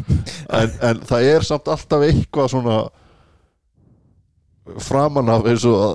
En, 0.52 0.74
en 0.84 1.04
það 1.08 1.28
er 1.30 1.46
samt 1.46 1.70
alltaf 1.72 2.04
eitthvað 2.04 2.50
svona 2.52 2.80
framan 4.82 5.30
af 5.32 5.48
eins 5.50 5.64
og 5.68 5.78
að 5.80 5.94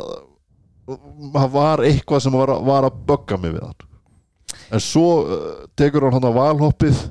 það 1.36 1.52
var 1.53 1.84
eitthvað 1.84 2.24
sem 2.24 2.36
var, 2.36 2.53
var 2.64 2.88
að 2.88 2.99
bögga 3.07 3.38
mig 3.41 3.53
við 3.56 3.65
hann. 3.68 3.86
En 4.74 4.84
svo 4.84 5.07
uh, 5.24 5.45
tekur 5.80 6.07
hann 6.07 6.18
hann 6.18 6.30
að 6.30 6.40
valhoppið 6.40 7.03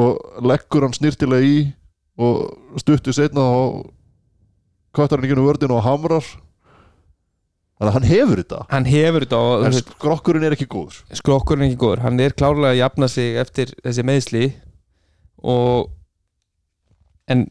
og 0.00 0.44
leggur 0.46 0.86
hann 0.86 0.94
snirtilega 0.96 1.46
í 1.46 1.56
og 2.20 2.80
stuttu 2.82 3.14
setna 3.14 3.42
og 3.42 3.90
kvartar 4.94 5.20
hann 5.20 5.28
ekki 5.28 5.38
nú 5.38 5.46
vördin 5.46 5.74
og 5.74 5.84
hamrar 5.86 6.26
þannig 7.80 7.90
að 7.90 7.96
hann 7.96 8.08
hefur 8.10 8.42
þetta. 8.42 8.58
Hann 8.70 8.88
hefur 8.90 9.24
þetta 9.24 9.38
og 9.44 9.64
en 9.66 9.76
skrokkurinn 9.78 10.44
er 10.44 10.56
ekki 10.56 10.68
góður. 10.68 10.98
Skrokkurinn 11.16 11.64
er 11.64 11.70
ekki 11.70 11.80
góður. 11.80 12.02
Hann 12.04 12.20
er 12.20 12.34
klárlega 12.36 12.74
að 12.74 12.80
jafna 12.82 13.08
sig 13.08 13.38
eftir 13.40 13.72
þessi 13.80 14.04
meðsli 14.04 14.50
og 15.40 15.88
en 17.30 17.46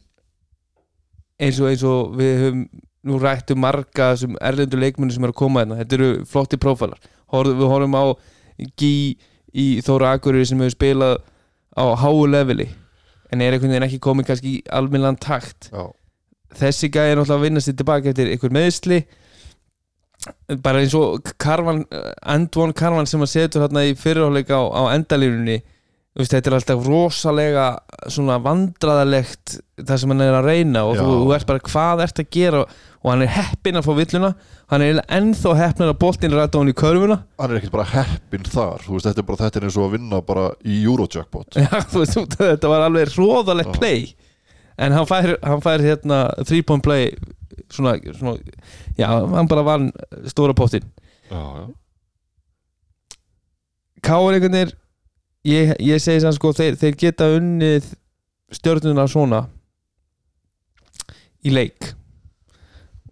eins 1.39 1.59
og 1.63 1.71
eins 1.71 1.85
og 1.87 2.13
við 2.19 2.43
höfum 2.43 2.67
nú 3.09 3.17
rættu 3.23 3.55
marga 3.55 4.11
þessum 4.13 4.35
erlendu 4.43 4.77
leikmunni 4.77 5.15
sem 5.15 5.23
eru 5.23 5.33
að 5.33 5.39
koma 5.39 5.63
hérna, 5.63 5.79
þetta 5.79 5.97
eru 5.97 6.09
flotti 6.27 6.59
prófælar 6.59 6.99
við 7.31 7.67
horfum 7.71 7.95
á 7.95 8.05
Gí 8.75 9.15
í 9.55 9.65
Þóra 9.85 10.17
Akureyri 10.17 10.49
sem 10.49 10.59
hefur 10.59 10.75
spilað 10.75 11.21
á 11.79 11.95
háu 11.95 12.27
leveli 12.27 12.67
en 13.31 13.41
er 13.41 13.55
einhvern 13.55 13.71
veginn 13.71 13.87
ekki 13.87 14.01
komið 14.03 14.27
kannski 14.27 14.51
í 14.57 14.61
almennlan 14.73 15.17
takt. 15.21 15.69
Já, 15.71 15.85
þessi 16.59 16.89
gæði 16.91 17.13
er 17.13 17.19
náttúrulega 17.19 17.37
að 17.37 17.45
vinna 17.45 17.63
sér 17.63 17.77
tilbaka 17.79 18.11
eftir 18.11 18.31
einhver 18.33 18.53
meðsli 18.57 18.99
bara 20.63 20.81
eins 20.83 20.95
og 20.97 21.29
Karvan, 21.39 21.85
Endvon 22.27 22.73
Karvan 22.75 23.07
sem 23.07 23.21
að 23.23 23.33
setur 23.33 23.65
hérna 23.65 23.85
í 23.87 23.95
fyrirháleika 23.95 24.59
á, 24.59 24.63
á 24.67 24.83
veist, 26.19 26.33
þetta 26.33 26.51
er 26.51 26.55
alltaf 26.57 26.85
rosalega 26.87 27.65
svona 28.11 28.37
vandraðalegt 28.43 29.57
það 29.79 30.01
sem 30.01 30.13
hann 30.13 30.23
er 30.25 30.37
að 30.39 30.47
reyna 30.49 30.83
og 30.87 30.97
Já. 30.97 31.01
þú, 31.03 31.17
þú 31.23 31.33
ert 31.35 31.49
bara 31.49 31.65
hvað 31.69 32.03
ert 32.05 32.21
að 32.23 32.31
gera? 32.35 32.63
Og 32.99 33.11
hann 33.13 33.23
er 33.23 33.31
heppinn 33.31 33.79
að 33.79 33.85
fá 33.85 33.91
villuna. 33.95 34.29
Hann 34.73 34.83
er 34.83 34.97
ennþá 35.15 35.53
heppinn 35.55 35.87
að 35.87 35.99
boltinn 36.01 36.33
rætta 36.35 36.59
á 36.59 36.61
hann 36.61 36.71
í 36.71 36.75
körfuna. 36.75 37.21
Hann 37.39 37.53
er 37.53 37.61
ekkert 37.61 37.75
bara 37.77 37.87
heppinn 37.93 38.47
þar 38.49 38.83
veist, 38.89 39.07
þetta 39.07 39.23
er 39.23 39.27
bara 39.29 39.41
þetta 39.45 39.61
er 39.61 39.67
eins 39.69 39.77
og 39.79 39.85
að 39.87 39.93
vinna 39.95 40.21
bara 40.27 40.47
í 40.67 40.81
Eurojackpot. 40.83 41.59
Já, 41.63 41.69
veist, 41.95 42.19
þetta 42.35 42.73
var 42.73 42.87
alveg 42.89 43.13
róðalegt 43.15 43.71
Já. 43.71 43.77
play. 43.79 44.09
En 44.79 44.95
hann 44.95 45.07
fær, 45.07 45.37
hann 45.43 45.63
fær 45.63 45.83
hérna 45.83 46.25
3 46.43 46.63
point 46.67 46.83
play 46.83 47.13
svona, 47.73 47.95
svona 48.17 48.37
já, 48.97 49.07
hann 49.07 49.49
bara 49.51 49.65
vann 49.67 49.91
stóra 50.31 50.55
pottin. 50.57 50.85
Káringarnir 54.05 54.73
ég, 55.47 55.75
ég 55.83 56.01
segi 56.03 56.23
sann 56.23 56.35
sko 56.35 56.53
þeir, 56.55 56.77
þeir 56.79 56.99
geta 56.99 57.29
unnið 57.35 57.93
stjörnuna 58.55 59.07
svona 59.11 59.43
í 61.45 61.53
leik. 61.53 61.93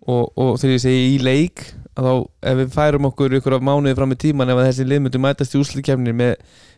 Og, 0.07 0.31
og 0.39 0.55
þegar 0.61 0.77
ég 0.77 0.83
segi 0.85 1.09
í 1.15 1.19
leik 1.19 1.65
að 1.97 2.07
þá 2.07 2.13
ef 2.51 2.57
við 2.61 2.73
færum 2.75 3.07
okkur 3.09 3.35
ykkur 3.39 3.57
af 3.57 3.65
mánuði 3.65 3.95
fram 3.97 4.13
í 4.13 4.19
tíman 4.21 4.51
ef 4.53 4.59
að 4.61 4.69
þessi 4.69 4.85
lið 4.87 5.03
myndu 5.03 5.21
mætast 5.21 5.55
í 5.55 5.61
úrslutkefnir 5.61 6.15
með 6.15 6.35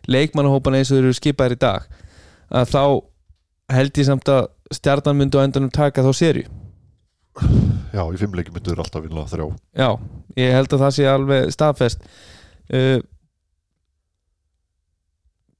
leikmannahópana 0.09 0.79
eins 0.79 0.91
og 0.91 0.99
þeir 0.99 1.09
eru 1.09 1.17
skipaðir 1.17 1.57
í 1.57 1.61
dag 1.61 1.89
að 2.49 2.71
þá 2.71 2.83
held 3.75 3.99
ég 3.99 4.07
samt 4.07 4.31
að 4.31 4.47
stjarnan 4.73 5.19
myndu 5.19 5.41
á 5.41 5.45
endanum 5.45 5.73
taka 5.73 6.05
þá 6.05 6.11
serju 6.15 6.47
já, 7.93 8.01
í 8.03 8.17
fimmleiki 8.19 8.51
myndur 8.55 8.79
alltaf 8.83 9.03
vinna 9.05 9.23
þrjá 9.29 9.47
Já, 9.79 9.89
ég 10.39 10.55
held 10.57 10.73
að 10.75 10.83
það 10.85 10.95
sé 10.97 11.07
alveg 11.11 11.53
staðfest 11.55 12.03
uh, 12.73 12.99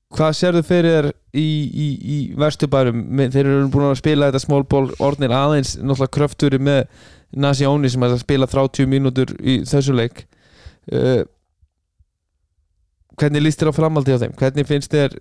Hvað 0.10 0.32
sérðu 0.40 0.62
fyrir 0.66 1.08
í, 1.38 1.44
í, 1.70 1.88
í 2.02 2.18
vesturbærum 2.42 2.98
Me- 3.14 3.28
þeir 3.30 3.46
eru 3.46 3.68
búin 3.70 3.92
að 3.92 4.00
spila 4.02 4.30
þetta 4.32 4.42
small 4.42 4.64
ball 4.72 4.88
orðnir 5.06 5.34
aðeins 5.38 5.76
náttúrulega 5.78 6.14
kröfturi 6.18 6.60
með 6.66 6.88
Nasióni 7.38 7.92
sem 7.94 8.02
er 8.08 8.16
að 8.16 8.24
spila 8.24 8.48
30 8.50 8.90
mínútur 8.90 9.36
í 9.38 9.60
þessu 9.70 9.94
leik 9.94 10.24
uh, 10.94 11.22
Hvernig 13.20 13.44
líst 13.44 13.60
þér 13.62 13.70
á 13.70 13.78
framhaldi 13.78 14.16
á 14.16 14.22
þeim? 14.24 14.34
Hvernig 14.40 14.66
finnst 14.70 14.94
þér 14.96 15.14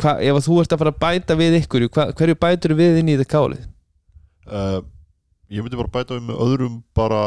hva, 0.00 0.14
ef 0.18 0.38
þú 0.48 0.54
ert 0.64 0.72
að 0.74 0.80
fara 0.82 0.92
að 0.94 1.00
bæta 1.04 1.36
við 1.38 1.58
ykkur 1.60 1.84
hva, 1.92 2.06
hverju 2.18 2.38
bætur 2.40 2.74
við 2.78 2.98
inn 3.02 3.10
í 3.12 3.18
þetta 3.20 3.32
kálið? 3.36 3.66
uh, 4.48 4.80
ég 5.52 5.64
myndi 5.64 5.80
bara 5.80 5.94
bæta 5.94 6.18
við 6.18 6.28
með 6.28 6.42
öðrum 6.44 6.82
bara 6.96 7.22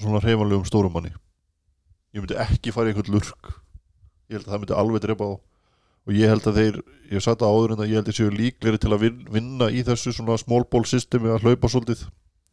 svona 0.00 0.22
hreifanlegum 0.24 0.68
stórumanni 0.68 1.12
ég 2.12 2.20
myndi 2.20 2.36
ekki 2.40 2.72
fara 2.74 2.90
í 2.90 2.92
einhvern 2.92 3.14
lurk. 3.14 3.54
Ég 4.28 4.36
held 4.36 4.46
að 4.46 4.52
það 4.52 4.62
myndi 4.62 4.78
alveg 4.82 5.04
drepa 5.04 5.28
á 5.28 5.32
og 6.02 6.16
ég 6.18 6.32
held 6.32 6.46
að 6.50 6.58
þeir, 6.58 6.78
ég 7.14 7.22
satt 7.22 7.44
að 7.44 7.54
áður 7.54 7.74
en 7.74 7.84
að 7.84 7.92
ég 7.92 8.00
held 8.00 8.10
að 8.10 8.16
séu 8.18 8.32
líklegri 8.34 8.80
til 8.82 8.90
að 8.90 9.04
vin, 9.04 9.20
vinna 9.30 9.68
í 9.70 9.84
þessu 9.86 10.12
svona 10.16 10.36
small 10.40 10.64
ball 10.66 10.84
systemi 10.88 11.30
að 11.30 11.46
hlaupa 11.46 11.70
svolítið 11.70 12.04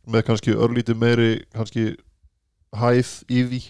með 0.09 0.25
kannski 0.27 0.53
örlítið 0.53 0.99
meiri 1.01 1.29
kannski 1.55 1.85
hæð 2.77 3.13
í 3.25 3.43
því 3.49 3.61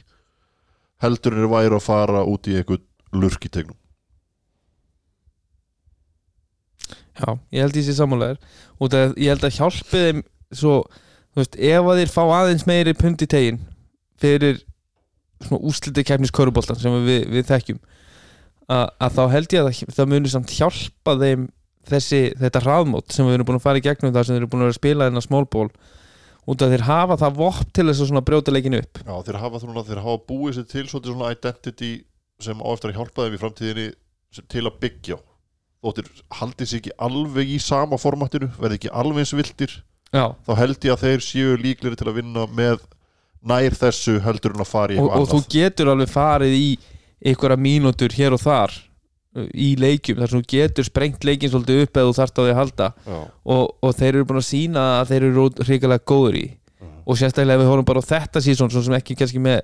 heldur 1.00 1.38
en 1.38 1.46
er 1.46 1.54
væri 1.54 1.78
að 1.80 1.86
fara 1.86 2.26
út 2.28 2.50
í 2.52 2.58
einhvern 2.60 2.84
lurk 3.16 3.48
í 3.48 3.54
tegnum. 3.56 3.78
Já, 7.20 7.36
ég 7.56 7.64
held 7.64 7.80
ég 7.80 7.88
sé 7.88 7.96
sammálaður. 7.96 8.38
Og 8.80 8.92
það, 8.92 9.16
ég 9.20 9.34
held 9.34 9.48
að 9.48 9.56
hjálpi 9.58 10.04
þeim 10.04 10.22
svo, 10.56 10.76
þú 11.40 11.46
veist, 11.46 11.60
ef 11.72 11.92
að 11.92 12.02
þeir 12.02 12.12
fá 12.14 12.24
aðeins 12.26 12.66
meiri 12.68 12.96
pundi 12.98 13.28
tegin 13.30 13.62
fyrir 14.20 14.60
svona 15.46 15.64
úsliti 15.70 16.04
kefnis 16.04 16.34
köruboltan 16.36 16.80
sem 16.80 16.98
við, 17.06 17.24
við 17.32 17.48
þekkjum 17.48 17.80
að, 18.68 18.90
að 19.00 19.16
þá 19.16 19.24
held 19.36 19.56
ég 19.56 19.64
að 19.64 19.70
það, 19.70 19.94
það 19.98 20.12
muni 20.14 20.34
samt 20.34 20.56
hjálpa 20.58 21.16
þeim 21.22 21.48
þessi, 21.90 22.20
þetta 22.40 22.64
hraðmót 22.66 23.16
sem 23.16 23.28
við 23.28 23.38
erum 23.38 23.48
búin 23.48 23.60
að 23.60 23.66
fara 23.66 23.80
í 23.80 23.86
gegnum 23.86 24.14
það 24.14 24.28
sem 24.28 24.36
þeir 24.36 24.44
eru 24.44 24.52
búin 24.52 24.68
að 24.68 24.76
spila 24.78 25.08
þennan 25.08 25.26
smólból 25.26 25.70
út 26.50 26.66
af 26.66 26.74
þeir 26.74 26.86
hafa 26.88 27.18
það 27.22 27.40
vopp 27.40 27.72
til 27.78 27.88
þess 27.90 28.12
að 28.12 28.26
brjóta 28.26 28.54
leikinu 28.54 28.82
upp. 28.82 29.02
Já, 29.06 29.16
þeir 29.28 29.40
hafa, 29.44 29.62
þrúna, 29.64 29.86
þeir 29.86 30.04
hafa 30.06 30.22
búið 30.30 30.58
sér 30.58 30.68
til 30.70 30.86
svona 30.90 31.32
identity 31.36 31.92
sem 32.42 32.62
á 32.62 32.68
eftir 32.74 32.92
að 32.92 33.00
hjálpa 33.00 33.26
þeim 33.26 33.36
í 33.36 33.42
framtíðinni 33.42 33.88
til 34.50 34.66
að 34.66 34.80
byggja 34.84 35.20
þóttir 35.84 36.10
haldið 36.40 36.70
sér 36.70 36.82
ekki 36.82 36.96
alveg 37.06 37.54
í 37.54 37.60
sama 37.64 38.00
formatinu 38.02 38.50
verði 38.58 38.80
ekki 38.80 38.92
alveg 39.02 39.24
eins 39.24 39.36
vildir 39.36 39.76
Já, 40.16 40.24
þá 40.48 40.52
held 40.58 40.86
ég 40.88 40.94
að 40.96 41.04
þeir 41.06 41.22
séu 41.26 41.58
líkleri 41.62 41.98
til 42.00 42.08
að 42.10 42.16
vinna 42.22 42.46
með 42.58 42.80
nær 43.50 43.76
þessu 43.78 44.18
heldur 44.26 44.56
en 44.56 44.64
að 44.66 44.72
fara 44.72 44.94
í 44.96 44.98
og, 45.00 45.06
eitthvað 45.10 45.22
og 45.22 45.30
þú 45.34 45.42
getur 45.54 45.92
alveg 45.94 46.10
farið 46.12 46.56
í 46.58 46.70
einhverja 47.30 47.60
mínútur 47.62 48.16
hér 48.18 48.36
og 48.36 48.42
þar 48.42 48.74
uh, 48.74 49.46
í 49.54 49.70
leikjum 49.80 50.18
þar 50.20 50.34
sem 50.34 50.42
þú 50.42 50.50
getur 50.56 50.88
sprengt 50.90 51.28
leikin 51.28 51.52
svolítið 51.54 51.84
upp 51.86 52.00
eða 52.02 52.10
þú 52.10 52.18
þarft 52.20 52.40
á 52.40 52.42
því 52.42 52.50
að 52.56 52.60
halda. 52.64 52.88
Já, 53.06 53.20
og, 53.56 53.64
og 53.86 53.94
þeir 54.00 54.10
eru 54.16 54.26
búin 54.32 54.42
að 54.42 54.48
sína 54.50 54.88
að 55.02 55.14
þeir 55.14 55.28
eru 55.30 55.46
hrikalega 55.70 56.06
góður 56.14 56.40
í. 56.42 56.48
Og 57.10 57.18
sérstaklega 57.18 57.58
ef 57.58 57.64
við 57.64 57.70
horfum 57.72 57.88
bara 57.90 58.02
á 58.06 58.10
þetta 58.10 58.42
sísón 58.46 58.70
svo 58.74 58.84
sem 58.86 58.94
ekki 59.00 59.16
kannski 59.18 59.40
með 59.42 59.62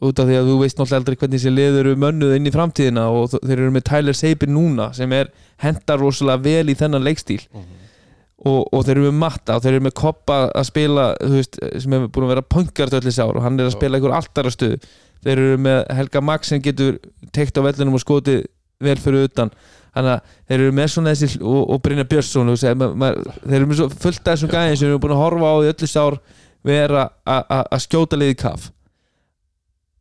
út 0.00 0.18
af 0.22 0.26
því 0.30 0.36
að 0.40 0.48
þú 0.48 0.54
veist 0.62 0.78
náttúrulega 0.80 1.00
aldrei 1.02 1.16
hvernig 1.20 1.38
þessi 1.42 1.50
liður 1.52 1.78
eru 1.84 1.98
mönnuð 2.00 2.32
inn 2.38 2.48
í 2.48 2.52
framtíðina 2.54 3.02
og 3.12 3.26
þ- 3.34 3.40
þeir 3.44 3.58
eru 3.60 3.74
með 3.76 3.84
Tyler 3.90 4.16
Sabin 4.16 4.54
núna 4.56 4.86
sem 4.96 5.12
er 5.12 5.28
hendar 5.60 6.00
rosalega 6.00 6.40
vel 6.46 6.72
í 6.72 6.76
þennan 6.80 7.04
leikstíl 7.04 7.42
og, 8.40 8.60
og 8.72 8.86
þeir 8.86 8.96
eru 8.96 9.10
með 9.10 9.20
Matta 9.20 9.58
og 9.58 9.64
þeir 9.64 9.74
eru 9.74 9.84
með 9.88 9.96
Koppa 10.00 10.40
að 10.48 10.66
spila 10.70 11.10
veist, 11.20 11.58
sem 11.60 11.96
hefur 11.96 12.10
búin 12.14 12.26
að 12.28 12.34
vera 12.34 12.48
punkart 12.54 12.96
öll 12.96 13.04
þessi 13.04 13.24
ár 13.24 13.36
og 13.36 13.44
hann 13.44 13.60
er 13.60 13.68
að 13.68 13.76
spila 13.76 13.98
einhver 13.98 14.16
alltara 14.16 14.52
stöðu 14.54 14.80
þeir 15.24 15.34
eru 15.34 15.60
með 15.60 15.82
Helga 15.98 16.22
Max 16.24 16.50
sem 16.52 16.62
getur 16.64 16.98
teikt 17.34 17.58
á 17.60 17.64
vellinum 17.64 17.98
og 17.98 18.02
skotið 18.04 18.44
vel 18.80 18.96
fyrir 19.00 19.28
utan. 19.28 19.50
Þannig 19.90 20.12
að 20.14 20.34
þeir 20.48 20.58
eru 20.58 20.74
með 20.78 20.92
svona 20.94 21.14
þessi 21.14 21.40
og, 21.42 21.62
og 21.74 21.80
Brynja 21.84 22.06
Björnsson 22.08 22.52
þeir 22.56 23.56
eru 23.58 23.70
með 23.70 23.80
fullt 24.00 24.22
af 24.22 24.30
þessum 24.30 24.52
gæðin 24.52 24.78
sem 24.80 24.88
eru 24.88 25.00
búin 25.02 25.16
að 25.16 25.24
horfa 25.24 25.50
á 25.50 25.56
í 25.60 25.70
öllu 25.72 25.90
sár 25.90 26.18
vera 26.66 27.08
að 27.26 27.82
skjóta 27.84 28.18
liði 28.20 28.38
kaf. 28.40 28.70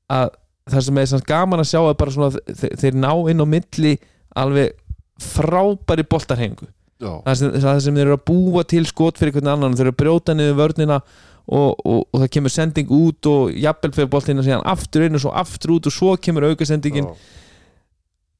Að 0.10 0.32
það 0.70 0.86
sem 0.86 1.02
er 1.02 1.28
gaman 1.28 1.64
að 1.64 1.72
sjá 1.72 1.80
er 1.82 1.98
bara 1.98 2.14
svona 2.14 2.44
þeir, 2.48 2.76
þeir 2.80 2.99
ná 3.02 3.11
inn 3.32 3.44
á 3.44 3.48
milli 3.49 3.95
alveg 4.38 4.76
frábæri 5.20 6.06
boltarhengu 6.07 6.70
það 6.99 7.35
sem, 7.39 7.57
það 7.63 7.81
sem 7.85 7.97
þeir 7.97 8.05
eru 8.05 8.17
að 8.17 8.23
búa 8.27 8.63
til 8.67 8.85
skot 8.88 9.19
fyrir 9.19 9.34
einhvern 9.34 9.51
annan, 9.53 9.76
þeir 9.77 9.88
eru 9.88 9.95
að 9.95 9.99
brjóta 10.01 10.35
niður 10.35 10.57
vörnina 10.59 10.99
og, 10.99 11.76
og, 11.80 11.99
og 12.03 12.23
það 12.23 12.31
kemur 12.35 12.53
sending 12.53 12.93
út 12.93 13.30
og 13.31 13.53
jafnvel 13.55 13.93
fyrir 13.95 14.09
boltina 14.11 14.45
síðan 14.45 14.65
aftur 14.69 15.05
inn 15.07 15.17
og 15.17 15.23
svo 15.23 15.34
aftur 15.39 15.77
út 15.77 15.89
og 15.89 15.95
svo 15.95 16.15
kemur 16.21 16.49
aukasendingin. 16.49 17.07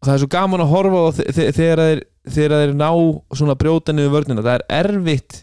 Það 0.04 0.14
er 0.14 0.22
svo 0.24 0.32
gaman 0.32 0.64
að 0.64 0.74
horfa 0.74 1.06
þegar 1.36 1.84
þeir, 1.84 2.04
þegar 2.36 2.56
þeir 2.64 2.76
ná 2.80 2.90
svona 3.36 3.58
brjóta 3.60 3.96
niður 3.96 4.18
vörnina. 4.18 4.46
Það 4.46 4.60
er 4.60 4.66
erfitt 4.84 5.40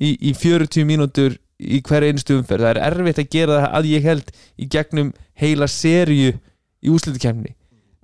í, 0.00 0.16
í 0.16 0.32
40 0.36 0.88
mínútur 0.88 1.36
í 1.56 1.80
hverja 1.84 2.12
einstu 2.12 2.40
umferð. 2.40 2.66
Það 2.66 2.72
er 2.74 2.82
erfitt 2.88 3.22
að 3.22 3.30
gera 3.36 3.60
það 3.60 3.78
að 3.78 3.92
ég 3.92 4.10
held 4.10 4.34
í 4.56 4.68
gegnum 4.72 5.14
heila 5.40 5.68
serju 5.70 6.34
í 6.36 6.92
úslitukemni 6.92 7.54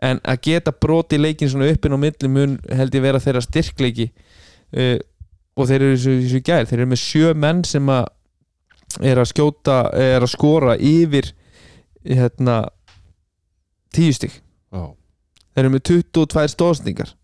en 0.03 0.19
að 0.27 0.41
geta 0.49 0.75
broti 0.75 1.19
leikin 1.21 1.51
svona 1.51 1.71
upp 1.71 1.87
inn 1.87 1.95
á 1.95 2.01
milli 2.05 2.31
mun 2.31 2.57
held 2.75 2.95
ég 2.97 3.05
vera 3.05 3.21
þeirra 3.23 3.43
styrkleiki 3.45 4.09
uh, 4.77 4.99
og 5.57 5.69
þeir 5.69 5.87
eru 5.89 6.01
svo, 6.01 6.17
svo 6.33 6.43
gæl 6.47 6.67
þeir 6.69 6.81
eru 6.81 6.91
með 6.93 7.03
sjö 7.03 7.33
menn 7.37 7.63
sem 7.69 7.93
að 7.93 8.07
er 9.01 9.21
að 9.21 9.31
skjóta, 9.31 9.77
er 9.97 10.21
að 10.21 10.33
skora 10.35 10.77
yfir 10.77 11.31
hérna 12.05 12.59
tíu 13.95 14.13
stygg 14.17 14.35
já, 14.37 14.83
þeir 15.53 15.65
eru 15.65 15.75
með 15.77 15.85
22 15.91 16.53
stóðsendingar 16.57 17.15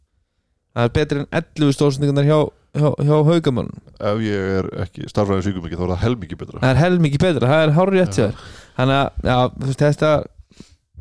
það 0.73 0.87
er 0.87 0.95
betri 0.97 1.23
en 1.25 1.29
11 1.43 1.77
stóðsendingarnar 1.77 2.29
hjá, 2.29 2.39
hjá, 2.79 2.89
hjá 3.05 3.17
haugamannum 3.29 3.89
ef 3.99 4.21
ég 4.23 4.51
er 4.61 4.69
ekki 4.85 5.09
starfræðin 5.11 5.47
svíkum 5.47 5.67
ekki 5.67 5.79
þá 5.79 5.85
er 5.85 5.93
það 5.93 6.05
helmikið 6.05 6.41
betra. 6.43 6.61
Það 6.63 6.71
er 6.71 6.81
hel 6.83 6.99
mikið 7.03 7.25
betra, 7.25 7.51
það 7.51 7.63
er 7.65 7.75
hárið 7.79 7.99
rétt 7.99 8.19
sér 8.19 8.43
þannig 8.79 9.33
að 9.35 9.57
þetta, 9.81 10.13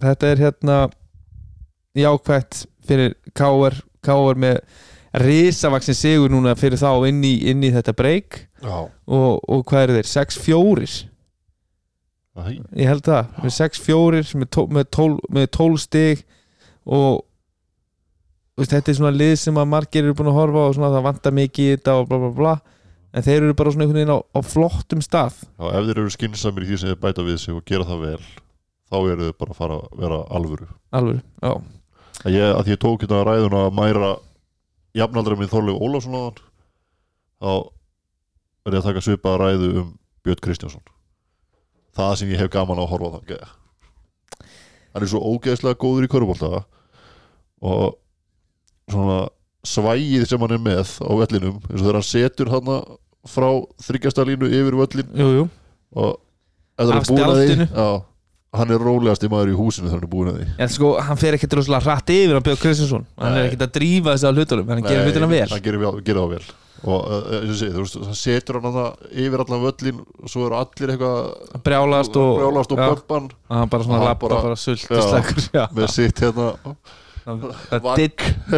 þetta 0.06 0.32
er 0.32 0.42
hérna 0.42 0.78
jákvætt 1.98 2.64
fyrir 2.88 3.16
K.R. 3.38 3.78
K.R. 4.06 4.42
með 4.42 4.62
risavaksin 5.24 5.98
sigur 5.98 6.32
núna 6.34 6.56
fyrir 6.60 6.80
þá 6.80 6.92
inn 7.10 7.22
í, 7.26 7.36
inn 7.52 7.64
í 7.64 7.72
þetta 7.76 7.94
breyk 7.98 8.42
og, 8.64 9.38
og 9.42 9.64
hvað 9.68 9.88
eru 9.88 10.00
þeir? 10.00 10.10
6-4 10.14 10.90
Æ, 12.38 12.62
ég 12.78 12.90
held 12.92 13.06
það, 13.06 13.30
með 13.42 13.54
6-4 13.56 14.24
með, 14.38 14.50
tó, 14.54 14.64
með, 14.70 14.90
tól, 14.94 15.14
með 15.34 15.48
12 15.58 15.80
stig. 15.82 16.24
Og 16.86 17.24
veist, 18.58 18.74
þetta 18.74 18.94
er 18.94 18.98
svona 19.00 19.14
lið 19.16 19.34
sem 19.42 19.58
að 19.58 19.72
margir 19.72 20.06
eru 20.06 20.18
búin 20.18 20.30
að 20.32 20.38
horfa 20.38 20.66
og 20.68 20.76
svona, 20.78 20.92
það 20.94 21.08
vantar 21.08 21.38
mikið 21.38 21.70
í 21.70 21.72
þetta 21.76 21.96
og 22.02 22.10
bla 22.12 22.20
bla 22.22 22.34
bla. 22.38 22.56
En 23.18 23.26
þeir 23.26 23.40
eru 23.40 23.56
bara 23.58 23.74
svona 23.74 23.88
einhvern 23.88 24.02
veginn 24.02 24.14
á, 24.14 24.20
á 24.22 24.40
flottum 24.46 25.02
stað. 25.02 25.40
Já, 25.58 25.66
ef 25.72 25.88
þeir 25.90 26.04
eru 26.04 26.14
skinsamir 26.14 26.68
í 26.68 26.70
því 26.70 26.80
sem 26.82 26.92
þeir 26.92 27.02
bæta 27.08 27.26
við 27.26 27.42
sig 27.42 27.58
og 27.58 27.66
gera 27.66 27.88
það 27.88 28.04
vel 28.06 28.28
þá 28.88 28.98
eru 29.00 29.26
þeir 29.26 29.38
bara 29.42 29.56
að 29.56 29.60
fara 29.64 29.80
að 29.82 30.04
vera 30.04 30.22
alvöru. 30.38 30.70
Alveg, 30.96 31.24
já, 31.42 31.52
ég, 32.30 32.46
að 32.54 32.72
ég 32.72 32.82
tók 32.84 33.02
þetta 33.04 33.24
ræðuna 33.26 33.64
að 33.66 33.78
mæra 33.82 34.12
jafnaldra 34.98 35.38
minn 35.40 35.52
Þorleif 35.52 35.82
Ólafsson 35.84 36.18
á 36.18 36.24
þá 37.38 37.52
er 38.68 38.76
ég 38.76 38.82
að 38.82 38.88
taka 38.90 39.04
svipaða 39.06 39.40
ræðu 39.44 39.70
um 39.84 39.94
Björn 40.26 40.44
Kristjánsson. 40.44 40.84
Það 41.98 42.14
sem 42.20 42.34
ég 42.34 42.42
hef 42.42 42.52
gaman 42.54 42.82
á 42.82 42.84
að 42.84 42.92
horfa 42.92 43.10
á 43.10 43.14
þann 43.16 43.30
gæja. 43.32 43.50
Hann 44.94 45.06
er 45.06 45.12
svo 45.12 45.22
ógeðslega 45.24 45.80
góður 45.82 46.08
í 46.08 46.12
körubólta 46.12 46.64
og 47.62 47.98
svona 48.92 49.20
svægið 49.68 50.26
sem 50.30 50.44
hann 50.44 50.56
er 50.58 50.64
með 50.64 50.94
á 51.04 51.12
vellinum 51.22 51.58
eins 51.68 51.80
og 51.80 51.86
þegar 51.86 52.00
hann 52.00 52.08
setur 52.08 52.52
hann 52.54 52.70
frá 53.28 53.48
þryggjastalínu 53.84 54.50
yfir 54.50 54.78
völlin 54.80 55.10
jú, 55.20 55.28
jú. 55.42 55.48
og 56.00 56.14
ef 56.78 56.86
það 56.88 56.94
Af 56.98 57.10
búin 57.10 57.24
að 57.26 57.34
því 57.40 57.48
spjaldinu. 57.48 57.68
Hann 58.56 58.72
er 58.72 58.80
rólegasti 58.80 59.28
maður 59.32 59.52
í 59.52 59.58
húsinu 59.58 59.90
þegar 59.90 59.98
hann 60.00 60.08
er 60.08 60.14
búin 60.14 60.30
að 60.32 60.38
því. 60.40 60.46
En 60.64 60.70
sko, 60.72 60.94
hann 61.04 61.18
fer 61.20 61.36
ekkert 61.38 61.58
rosalega 61.60 61.84
hratt 61.84 62.10
yfir 62.14 62.34
hann 62.38 62.46
Björn 62.48 62.62
Kristinsson, 62.62 63.04
hann 63.20 63.34
er 63.34 63.42
Nei. 63.44 63.48
ekkert 63.50 63.66
að 63.68 63.74
drífa 63.80 64.14
þessi 64.16 64.30
á 64.30 64.32
hlutunum, 64.32 64.70
hann 64.72 64.86
gerir 64.88 65.04
hlutina 65.10 65.28
vel. 65.34 65.50
hann 65.52 65.66
gerir, 65.66 65.84
gerir 66.08 66.22
það 66.22 66.32
vel. 66.38 66.48
Og 66.88 67.08
uh, 67.10 67.40
og 67.42 67.56
sé, 67.58 67.68
þú 67.74 67.82
veist, 67.84 67.96
það 68.06 68.18
setur 68.22 68.60
hann 68.62 68.76
yfir 69.10 69.42
allan 69.44 69.64
völlin 69.66 70.02
og 70.22 70.30
svo 70.30 70.44
eru 70.46 70.60
allir 70.60 70.92
eitthvað 70.94 71.62
brjálast 71.66 72.20
og, 72.22 72.30
brjálast 72.38 72.72
og 72.76 72.78
já, 72.78 72.86
bömban 72.92 73.30
hann 73.50 73.72
bara 73.74 73.84
svona 73.88 73.98
Og 73.98 74.04
hann 74.04 74.10
lappa 74.12 74.28
bara- 74.30 74.42
bara 74.46 74.56
sult 74.62 74.84
Já. 74.86 75.00
og 75.02 75.08
slegur 75.10 75.48
já, 75.58 75.64
með 75.74 75.88
sitt 75.96 76.22
hérna. 76.22 76.52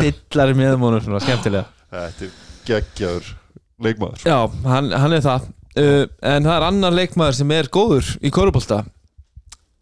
Dillar 0.04 0.52
með 0.58 0.76
honum 0.78 1.02
svona 1.06 1.22
skemmtilega. 1.24 1.66
Þetta 1.90 2.28
er 2.28 2.36
geggjaður 2.68 3.32
leikmaður. 3.88 4.26
Já, 4.28 4.38
hann, 4.68 4.92
hann 4.92 5.16
er 5.18 5.24
það. 5.26 5.48
Uh, 5.80 6.04
En 6.26 6.44
það 6.44 6.56
er 6.58 6.66
annar 6.68 6.96
leikmaður 7.00 7.38
sem 7.40 7.52
er 7.56 7.70
góður 7.72 8.12
í 8.26 8.32
korupólta 8.36 8.82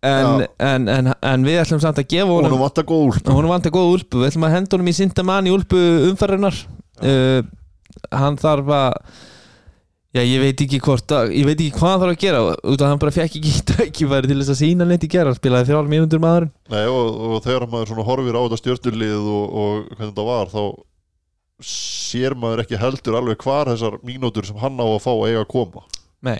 en, 0.07 0.43
en, 0.63 0.89
en, 0.93 1.13
en 1.31 1.47
við 1.47 1.61
ætlum 1.61 1.81
samt 1.83 2.01
að 2.01 2.09
gefa 2.15 2.29
honum 2.31 2.51
hann 2.53 2.63
vantar 2.65 2.87
góð 2.87 3.07
úlpu. 3.11 3.37
Hún 3.37 3.49
vantar 3.51 3.73
góða 3.75 3.95
úlpu, 3.99 4.21
við 4.21 4.31
ætlum 4.31 4.47
að 4.47 4.55
henda 4.57 4.77
honum 4.77 4.91
í 4.91 4.97
Sindamann 4.97 5.49
í 5.49 5.55
úlpu 5.55 5.81
umferðunar 6.11 6.59
uh, 7.03 7.41
Hann 8.13 8.37
þarf 8.39 8.69
að 8.77 9.01
Já, 10.15 10.23
ég 10.23 10.39
veit 10.41 10.61
ekki 10.63 10.79
hvort 10.81 11.11
að, 11.13 11.31
ég 11.35 11.45
veit 11.45 11.59
ekki 11.59 11.77
hvað 11.77 11.91
hann 11.91 12.01
þarf 12.01 12.13
að 12.15 12.21
gera. 12.23 12.39
Út 12.71 12.81
af 12.81 12.89
hann 12.89 13.01
bara 13.01 13.13
fekk 13.13 13.35
ekki 13.37 13.51
tækifæri 13.71 14.29
til 14.31 14.37
þess 14.39 14.53
að 14.53 14.59
sína 14.61 14.87
neitt 14.87 15.03
í 15.05 15.09
gera, 15.11 15.29
hann 15.29 15.37
spilaði 15.37 15.67
þrjálf 15.69 15.91
mínútur 15.91 16.21
maðurinn. 16.23 16.53
Nei, 16.73 16.85
og, 16.89 17.19
og 17.27 17.41
þegar 17.45 17.67
maður 17.69 17.91
svona 17.91 18.05
horfir 18.07 18.37
á 18.39 18.41
þetta 18.45 18.59
stjörnulið 18.61 19.27
og, 19.35 19.43
og 19.61 19.81
hvernig 19.91 20.13
þetta 20.13 20.27
var 20.29 20.53
þá 20.53 20.63
sér 21.67 22.37
maður 22.37 22.63
ekki 22.63 22.79
heldur 22.81 23.17
alveg 23.19 23.43
hvar 23.43 23.71
þessar 23.73 23.99
mínútur 24.07 24.47
sem 24.47 24.57
hann 24.61 24.79
á 24.79 24.87
að 24.87 25.03
fá 25.03 25.11
eiga 25.11 25.43
að 25.43 25.49
koma. 25.53 25.85
Nei, 26.25 26.39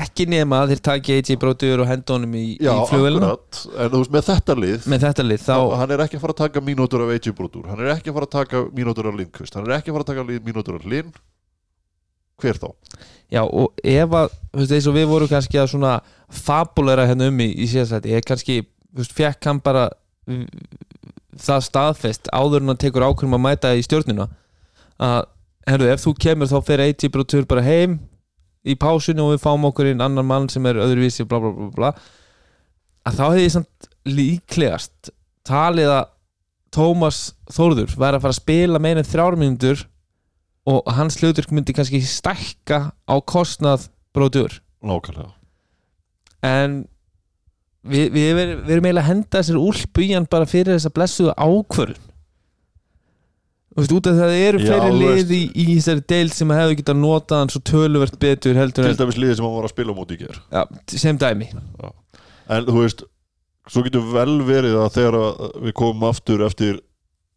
ekki 0.00 0.26
nema 0.30 0.62
að 0.62 0.74
þeir 0.74 0.82
taki 0.88 1.16
AJ 1.20 1.38
Bróður 1.42 1.84
og 1.84 1.90
henda 1.90 2.16
honum 2.16 2.34
í, 2.38 2.44
í 2.58 2.68
akkurat, 2.70 3.62
en 3.76 3.92
þú 3.92 4.02
veist 4.02 4.14
með 4.14 4.26
þetta 4.30 4.56
lið 4.62 4.88
með 4.90 5.06
þetta 5.06 5.26
lið, 5.26 5.44
þá 5.46 5.56
hann 5.80 5.94
er 5.94 6.02
ekki 6.06 6.18
að 6.18 6.24
fara 6.26 6.36
að 6.36 6.42
taka 6.42 6.62
mínútur 6.66 7.04
af 7.04 7.14
AJ 7.14 7.32
Brodur 7.38 7.70
hann 7.70 7.82
er 7.82 7.92
ekki 7.94 8.12
að 8.12 8.18
fara 8.18 8.28
að 8.28 8.36
taka 8.36 8.62
mínútur 8.76 9.10
af 9.10 9.18
Lindqvist. 9.20 9.56
Hann 9.56 9.66
er 9.66 9.78
ekki 9.78 9.92
að 9.92 9.98
fara 9.98 10.06
að 10.06 10.12
taka 10.12 10.44
mínútur 10.46 10.78
af 10.78 10.86
Linn 10.90 11.12
hver 12.40 12.58
þá? 12.60 12.68
Já, 13.32 13.42
og 13.42 13.80
ef 13.82 14.16
að, 14.16 14.34
þú 14.52 14.60
veist, 14.60 14.74
eins 14.76 14.88
og 14.90 14.96
við 14.96 15.06
vorum 15.10 15.30
kannski 15.30 15.60
að 15.60 15.70
svona 15.72 15.92
fabulera 16.30 17.06
hérna 17.08 17.30
um 17.30 17.40
í, 17.42 17.48
í 17.64 17.68
síðastætti, 17.70 18.12
ég 18.12 18.26
kannski, 18.26 18.58
þú 18.92 19.02
veist, 19.02 19.14
fekk 19.16 19.48
hann 19.50 19.62
bara 19.64 19.86
mm, 20.28 20.44
það 21.42 21.64
staðfest 21.70 22.30
áður 22.32 22.62
en 22.62 22.74
hann 22.74 22.82
tekur 22.82 23.06
ákveðum 23.06 23.38
að 23.38 23.44
mæta 23.48 23.72
í 23.76 23.84
stjórnuna 23.86 24.28
að, 25.02 25.30
herru, 25.68 25.88
ef 25.92 26.04
þú 26.04 26.14
kemur 26.26 26.52
þá 26.52 26.58
fer 26.68 26.84
AJ 26.86 27.10
Brotur 27.14 27.48
bara 27.48 27.64
heim 27.66 27.98
í 28.66 28.76
pásinu 28.80 29.26
og 29.26 29.34
við 29.34 29.44
fáum 29.44 29.66
okkur 29.68 29.92
inn 29.92 30.02
annan 30.04 30.26
mann 30.26 30.48
sem 30.52 30.64
er 30.66 30.80
öðruvísi, 30.82 31.26
bla 31.28 31.40
bla 31.42 31.52
bla 31.54 31.70
bla. 31.76 31.92
Að 33.06 33.18
þá 33.18 33.24
hefði 33.26 33.44
ég 33.44 33.54
samt 33.54 33.90
líklegast 34.06 35.12
talið 35.46 35.92
að 35.94 36.12
Tómas 36.76 37.20
Þórður 37.54 37.94
væri 37.94 38.18
að 38.18 38.24
fara 38.24 38.34
að 38.34 38.40
spila 38.40 38.80
meira 38.82 39.00
en 39.00 39.08
þrjár 39.08 39.36
mínútur 39.40 39.84
og 40.66 40.90
hans 40.96 41.16
hlutverk 41.20 41.52
myndi 41.54 41.74
kannski 41.76 42.02
stækka 42.02 42.80
á 42.90 43.14
kostnað 43.22 43.86
bróður 44.16 44.58
nákvæmlega. 44.84 45.30
En 46.44 46.82
við, 47.86 48.10
við, 48.12 48.30
við, 48.34 48.74
erum 48.74 48.88
eiginlega 48.88 49.04
að 49.04 49.10
henda 49.12 49.38
þessir 49.38 49.60
úlpu 49.60 50.04
í 50.04 50.10
hann 50.12 50.28
bara 50.30 50.48
fyrir 50.50 50.74
þessa 50.74 50.92
blessuðu 50.94 51.36
ákvörun 51.38 52.02
Þú 53.76 53.82
veist, 53.82 53.92
út 53.92 54.06
af 54.08 54.14
það 54.16 54.34
eru 54.40 54.60
Já, 54.62 54.66
fleiri 54.70 54.92
lið 54.96 55.32
í, 55.36 55.40
í 55.52 55.64
þessari 55.74 56.04
deild 56.08 56.32
sem 56.32 56.52
hefðu 56.56 56.76
getað 56.78 56.96
notað 57.02 57.42
hann 57.42 57.50
svo 57.52 57.60
töluvert 57.68 58.14
betur 58.22 58.56
heldur 58.56 58.86
til 58.86 58.92
en 58.94 59.00
dæmis 59.02 59.18
liðið 59.20 59.36
sem 59.36 59.44
hann 59.44 59.56
var 59.58 59.68
að 59.68 59.74
spila 59.74 59.92
á 59.92 59.98
móti 59.98 60.16
í 60.16 60.20
ger 60.22 60.38
ja, 60.40 60.62
sem 60.88 61.18
dæmi. 61.20 61.50
En 62.56 62.64
þú 62.70 62.78
veist, 62.80 63.04
svo 63.68 63.84
getur 63.84 64.06
vel 64.14 64.38
verið 64.48 64.78
að 64.80 64.88
þegar 64.96 65.18
að 65.20 65.44
við 65.66 65.76
komum 65.82 66.08
aftur 66.08 66.46
eftir 66.46 66.80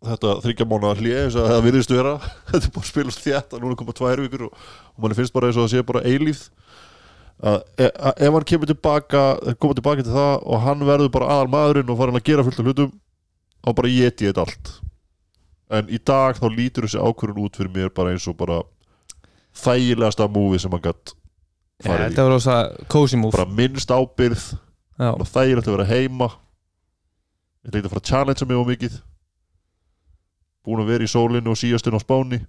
þetta 0.07 0.37
þryggja 0.45 0.67
mánu 0.69 0.93
hlið 0.95 1.17
eins 1.25 1.35
og 1.35 1.47
það 1.51 1.65
virðist 1.67 1.91
vera 1.91 2.15
þetta 2.53 2.61
er 2.61 2.73
bara 2.75 2.85
að 2.85 2.91
spilast 2.93 3.23
þétt 3.25 3.55
að 3.55 3.63
núna 3.65 3.79
koma 3.79 3.95
tvær 3.97 4.23
vikur 4.23 4.45
og, 4.47 4.67
og 4.95 5.03
manni 5.03 5.17
finnst 5.17 5.35
bara 5.35 5.49
eins 5.49 5.59
og 5.59 5.67
það 5.67 5.73
sé 5.73 5.85
bara 5.89 6.03
eilíð 6.07 6.45
að 7.49 7.57
e- 7.79 7.95
að 8.07 8.23
ef 8.27 8.37
hann 8.37 8.47
kemur 8.51 8.69
tilbaka 8.71 9.23
koma 9.59 9.75
tilbaka 9.75 10.05
til 10.05 10.15
það 10.15 10.35
og 10.39 10.63
hann 10.63 10.85
verður 10.87 11.11
bara 11.15 11.33
aðal 11.35 11.51
maðurinn 11.51 11.91
og 11.91 11.99
farin 11.99 12.19
að 12.19 12.27
gera 12.31 12.45
fullt 12.47 12.61
af 12.63 12.69
hlutum 12.69 12.93
þá 13.59 13.69
bara 13.75 13.91
geti 13.91 14.29
þetta 14.29 14.45
allt 14.47 14.71
en 15.69 15.89
í 15.93 15.99
dag 16.01 16.37
þá 16.39 16.47
lítur 16.49 16.87
þessi 16.87 17.01
ákvörðun 17.01 17.45
út 17.45 17.59
fyrir 17.59 17.73
mér 17.73 17.91
bara 17.93 18.13
eins 18.13 18.27
og 18.29 18.37
bara 18.39 18.61
þægilegasta 19.59 20.27
múfi 20.31 20.61
sem 20.63 20.73
hann 20.73 20.83
gætt 20.83 21.13
ja, 21.13 21.89
farið 21.89 22.01
í. 22.01 22.07
þetta 22.09 22.25
var 22.25 22.33
rosa 22.35 22.57
cozy 22.91 23.19
move. 23.19 23.35
Bara 23.35 23.49
minnst 23.59 23.93
ábyrð 23.93 24.47
þægilegt 24.99 25.69
að 25.69 25.75
vera 25.77 25.89
heima. 25.89 26.31
Ég 27.65 27.75
leiti 27.75 27.85
að 27.85 27.93
fara 27.93 28.03
að 28.03 28.09
challengea 28.09 28.49
mig 28.49 28.59
á 28.59 28.69
mikið. 28.71 28.97
Búin 30.65 30.83
að 30.83 30.91
vera 30.93 31.05
í 31.05 31.11
sólinu 31.11 31.53
og 31.53 31.59
síastun 31.59 31.97
á 31.97 32.01
spáni. 32.01 32.41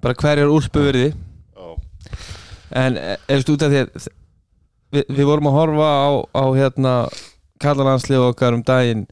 Bara 0.00 0.16
hverjar 0.16 0.48
úlpu 0.48 0.80
verði 0.86 1.10
já, 1.10 1.66
en 2.80 2.96
ef 2.96 3.44
þú 3.44 3.56
út 3.58 3.64
af 3.66 3.72
því 3.72 3.80
að 3.82 4.08
við, 4.94 5.04
við 5.18 5.26
vorum 5.28 5.50
að 5.50 5.56
horfa 5.58 5.90
á, 5.90 6.08
á 6.32 6.44
hérna 6.56 6.94
kallalandslið 7.60 8.30
okkar 8.30 8.56
um 8.56 8.64
daginn 8.64 9.04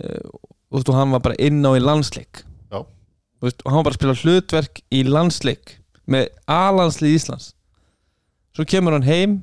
og 0.00 0.40
veist, 0.42 0.55
og 0.72 0.94
hann 0.94 1.12
var 1.14 1.22
bara 1.24 1.38
inn 1.38 1.62
á 1.62 1.70
í 1.76 1.82
landsleik. 1.82 2.42
Já. 2.72 2.80
Og 2.82 3.50
hann 3.66 3.78
var 3.78 3.88
bara 3.88 3.94
að 3.94 4.00
spila 4.00 4.16
hlutverk 4.22 4.82
í 4.90 5.02
landsleik 5.06 5.76
með 6.06 6.30
A-landslið 6.50 7.16
Íslands. 7.18 7.52
Svo 8.56 8.66
kemur 8.68 8.96
hann 8.96 9.06
heim. 9.06 9.40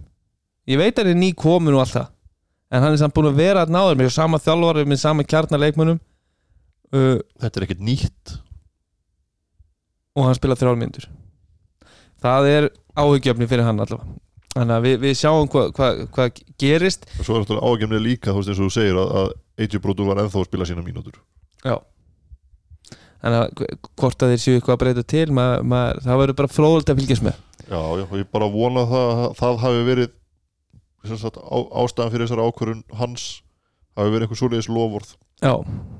Ég 0.67 0.79
veit 0.79 0.97
að 0.97 1.07
hann 1.07 1.15
er 1.15 1.21
ný 1.21 1.33
komin 1.35 1.75
og 1.75 1.83
allt 1.85 1.97
það 1.97 2.09
en 2.73 2.81
hann 2.81 2.95
er 2.95 3.01
samt 3.03 3.13
búin 3.13 3.29
að 3.29 3.37
vera 3.37 3.63
að 3.65 3.73
náður 3.75 3.99
með 3.99 4.15
sama 4.15 4.39
þjálfari 4.41 4.87
með 4.89 4.99
sama 5.03 5.25
kjarnarleikmunum 5.29 5.99
uh, 5.99 7.19
þetta 7.41 7.59
er 7.59 7.65
ekkert 7.67 7.83
nýtt. 7.85 8.37
Og 10.17 10.25
hann 10.25 10.37
spila 10.37 10.57
þrjálmyndur 10.57 11.05
það 12.23 12.49
er 12.49 12.69
áhugjöfni 12.95 13.47
fyrir 13.49 13.67
hann 13.67 13.81
allavega 13.83 14.22
þannig 14.53 14.75
að 14.75 14.87
við, 14.87 14.97
við 15.03 15.15
sjáum 15.19 15.49
hvað 15.53 15.71
hva, 15.77 15.89
hva 16.15 16.27
gerist. 16.61 17.07
Og 17.19 17.27
svo 17.27 17.37
er 17.37 17.47
þetta 17.47 17.71
ágefnið 17.71 18.05
líka 18.07 18.31
þú 18.31 18.41
veist 18.41 18.53
eins 18.53 18.61
og 18.61 18.69
þú 18.69 18.75
segir 18.77 19.01
að, 19.01 19.15
að 19.21 19.33
AJ 19.63 19.81
Brodur 19.83 20.09
var 20.09 20.23
ennþá 20.23 20.41
að 20.41 20.49
spila 20.49 20.69
sína 20.69 20.85
mínútur. 20.85 21.19
Já. 21.63 21.77
Þannig 23.23 23.39
að 23.39 23.77
hvort 24.01 24.25
að 24.25 24.33
þeir 24.33 24.43
séu 24.43 24.57
eitthvað 24.57 24.75
að 24.75 24.81
breyta 24.83 25.05
til 25.13 25.27
maður, 25.31 25.69
maður, 25.71 26.03
það 26.03 26.21
verður 26.23 26.39
bara 26.41 26.51
fróðult 26.51 26.91
að 26.91 26.99
fylgjast 26.99 27.25
með. 27.27 27.39
Já, 27.63 27.79
já, 28.01 28.03
ég 28.19 28.27
bara 28.35 28.49
vona 28.51 28.83
það 28.89 29.21
að 29.23 29.37
það 29.39 29.61
hafi 29.63 29.85
verið 29.87 30.11
sagt, 31.11 31.37
á, 31.37 31.57
ástæðan 31.83 32.13
fyrir 32.13 32.27
þessari 32.27 32.47
ákvörun 32.47 32.83
hans 32.99 33.27
hafi 33.97 34.13
verið 34.13 34.25
einhver 34.27 34.39
svoleiðis 34.39 34.69
lofvorð 34.71 35.13
já, 35.43 35.53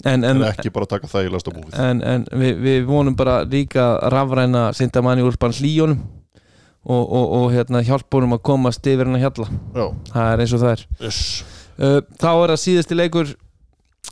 en, 0.05 0.23
en, 0.23 0.27
en, 0.31 0.43
ekki 0.47 0.71
bara 0.73 0.89
taka 0.89 1.09
þægilegast 1.11 1.49
á 1.49 1.51
múfið 1.53 1.79
en, 1.83 2.03
en 2.07 2.25
við, 2.31 2.59
við 2.63 2.85
vonum 2.89 3.17
bara 3.19 3.41
líka 3.47 3.87
rafræna 4.13 4.69
sindamanni 4.77 5.25
úrbann 5.25 5.55
hlíjónum 5.57 5.99
og, 6.83 7.03
og, 7.03 7.25
og 7.37 7.45
hérna, 7.53 7.83
hjálpa 7.85 8.19
honum 8.19 8.35
að 8.37 8.43
komast 8.49 8.87
yfir 8.87 9.07
hann 9.07 9.17
að 9.19 9.25
hjalla. 9.25 9.47
Já, 9.75 9.85
það 10.11 10.33
er 10.33 10.43
eins 10.43 10.55
og 10.55 10.63
það 10.63 10.73
er. 10.73 10.85
Yes. 10.99 11.21
Uh, 11.73 11.99
þá 12.19 12.29
er 12.33 12.53
það 12.53 12.61
síðasti 12.63 12.97
leikur 12.99 13.33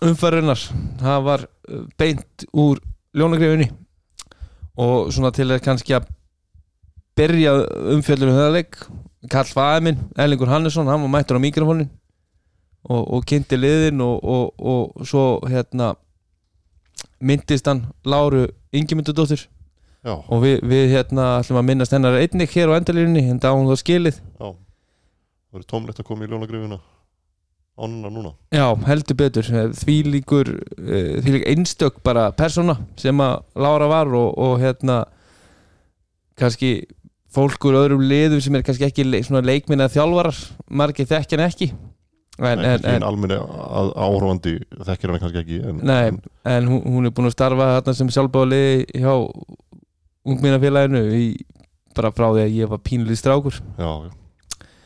umfærunar 0.01 0.63
það 1.01 1.27
var 1.27 1.45
uh, 1.45 1.83
beint 1.99 2.45
úr 2.57 2.79
ljónagreifinni 3.17 3.67
og 4.81 5.11
svona 5.13 5.33
til 5.35 5.49
að 5.51 5.61
kannski 5.65 5.93
að 5.97 6.07
byrja 7.19 7.57
umfjöllur 7.97 8.31
um 8.31 8.39
það 8.39 8.53
leik. 8.55 8.77
Karl 9.29 9.51
Fæði 9.51 9.83
minn, 9.85 9.99
Erlingur 10.17 10.49
Hannesson 10.49 10.87
hann 10.89 11.03
var 11.03 11.11
mættur 11.13 11.37
á 11.37 11.43
mikrofónin 11.43 11.91
og, 12.89 13.01
og 13.03 13.25
kynnti 13.29 13.59
liðin 13.59 14.01
og, 14.01 14.23
og, 14.23 14.47
og 14.57 15.05
svo 15.05 15.25
hérna 15.45 15.91
myndist 17.21 17.67
hann 17.69 17.83
Láru 18.07 18.47
Ingimundudóttur 18.73 19.43
já, 20.05 20.15
og 20.15 20.43
við, 20.43 20.57
við 20.71 20.87
hérna 20.95 21.27
ætlum 21.39 21.61
að 21.61 21.67
minnast 21.69 21.95
hennar 21.95 22.19
einnig 22.21 22.55
hér 22.55 22.73
á 22.73 22.77
endalírinni 22.79 23.27
en 23.31 23.41
þá 23.41 23.51
hún 23.53 23.69
það 23.71 23.83
skilið. 23.83 24.21
Já. 24.39 24.47
Það 24.51 25.59
verið 25.59 25.69
tómlegt 25.73 26.01
að 26.01 26.07
koma 26.07 26.25
í 26.25 26.31
ljónagrifina 26.31 26.81
ánuna 27.81 28.11
núna 28.11 28.31
Já, 28.53 28.67
heldur 28.87 29.17
betur. 29.17 29.47
Því 29.77 29.97
líkur 30.07 30.51
því 30.77 31.35
líkur 31.35 31.49
einstök 31.53 32.01
bara 32.05 32.29
persóna 32.35 32.77
sem 32.99 33.23
að 33.23 33.41
Lára 33.55 33.87
var 33.91 34.11
og, 34.15 34.33
og 34.37 34.59
hérna 34.61 35.03
kannski 36.39 36.73
fólk 37.31 37.63
úr 37.69 37.79
öðrum 37.85 38.03
liðum 38.03 38.43
sem 38.43 38.55
er 38.57 38.65
kannski 38.67 38.87
ekki 38.87 39.07
le 39.07 39.21
svona 39.23 39.43
leikminna 39.45 39.89
þjálfarar 39.91 40.37
margir 40.67 41.07
þekkja 41.09 41.39
hann 41.39 41.47
ekki. 41.47 41.71
En, 42.41 42.61
en, 42.63 42.85
en, 42.87 43.03
almenni 43.05 43.35
áhrifandi 43.37 44.55
þekkir 44.87 45.11
hann 45.11 45.21
kannski 45.21 45.41
ekki 45.43 45.57
en, 45.67 45.81
Nei. 45.85 46.15
en, 46.47 46.69
hún, 46.71 46.79
hún 46.89 47.05
er 47.05 47.13
búin 47.13 47.29
að 47.29 47.35
starfa 47.35 47.93
sem 47.93 48.09
sjálfbáli 48.09 48.61
hjá 48.95 49.11
ungminnafélaginu 50.27 51.03
bara 51.95 52.11
frá 52.15 52.27
því 52.31 52.43
að 52.45 52.57
ég 52.59 52.71
var 52.71 52.81
pínlið 52.85 53.19
strákur. 53.19 53.57
Já, 53.79 53.89
já. 54.07 54.11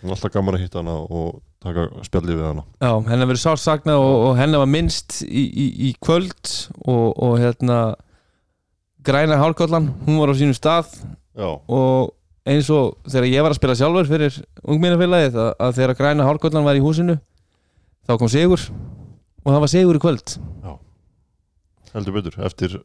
Alltaf 0.06 0.34
gaman 0.34 0.57
að 0.57 0.66
hitta 0.66 0.82
hana 0.82 0.95
og 1.02 1.40
taka 1.66 1.88
spjallið 2.06 2.40
við 2.40 2.45
hana. 2.45 2.64
Já, 2.82 2.91
hennar 3.10 3.30
verið 3.30 3.41
sárt 3.41 3.64
saknað 3.64 4.03
og, 4.03 4.16
og 4.28 4.34
hennar 4.38 4.62
var 4.62 4.70
minnst 4.70 5.22
í, 5.26 5.45
í, 5.49 5.66
í 5.90 5.94
kvöld 5.98 6.52
og, 6.86 7.07
og 7.16 7.40
hérna 7.41 7.80
græna 9.06 9.40
hálkollan, 9.41 9.91
hún 10.06 10.20
var 10.22 10.34
á 10.34 10.36
sínum 10.38 10.57
stað. 10.57 10.94
Já, 11.36 11.49
og 11.49 12.14
eins 12.45 12.70
og 12.74 12.98
þegar 13.10 13.30
ég 13.32 13.45
var 13.45 13.53
að 13.53 13.60
spila 13.60 13.78
sjálfur 13.78 14.10
fyrir 14.10 14.41
ungminnafélagið 14.62 15.40
að, 15.41 15.53
að 15.66 15.78
þegar 15.80 15.98
græna 16.02 16.28
hálkollan 16.28 16.68
var 16.68 16.78
í 16.78 16.84
húsinu 16.84 17.18
þá 18.06 18.18
kom 18.22 18.30
Sigur 18.30 18.62
og 19.41 19.49
það 19.49 19.64
var 19.64 19.72
Sigur 19.74 19.98
í 19.98 20.03
kvöld. 20.03 20.36
Heldur 21.95 22.18
betur 22.18 22.38
Eftir 22.45 22.78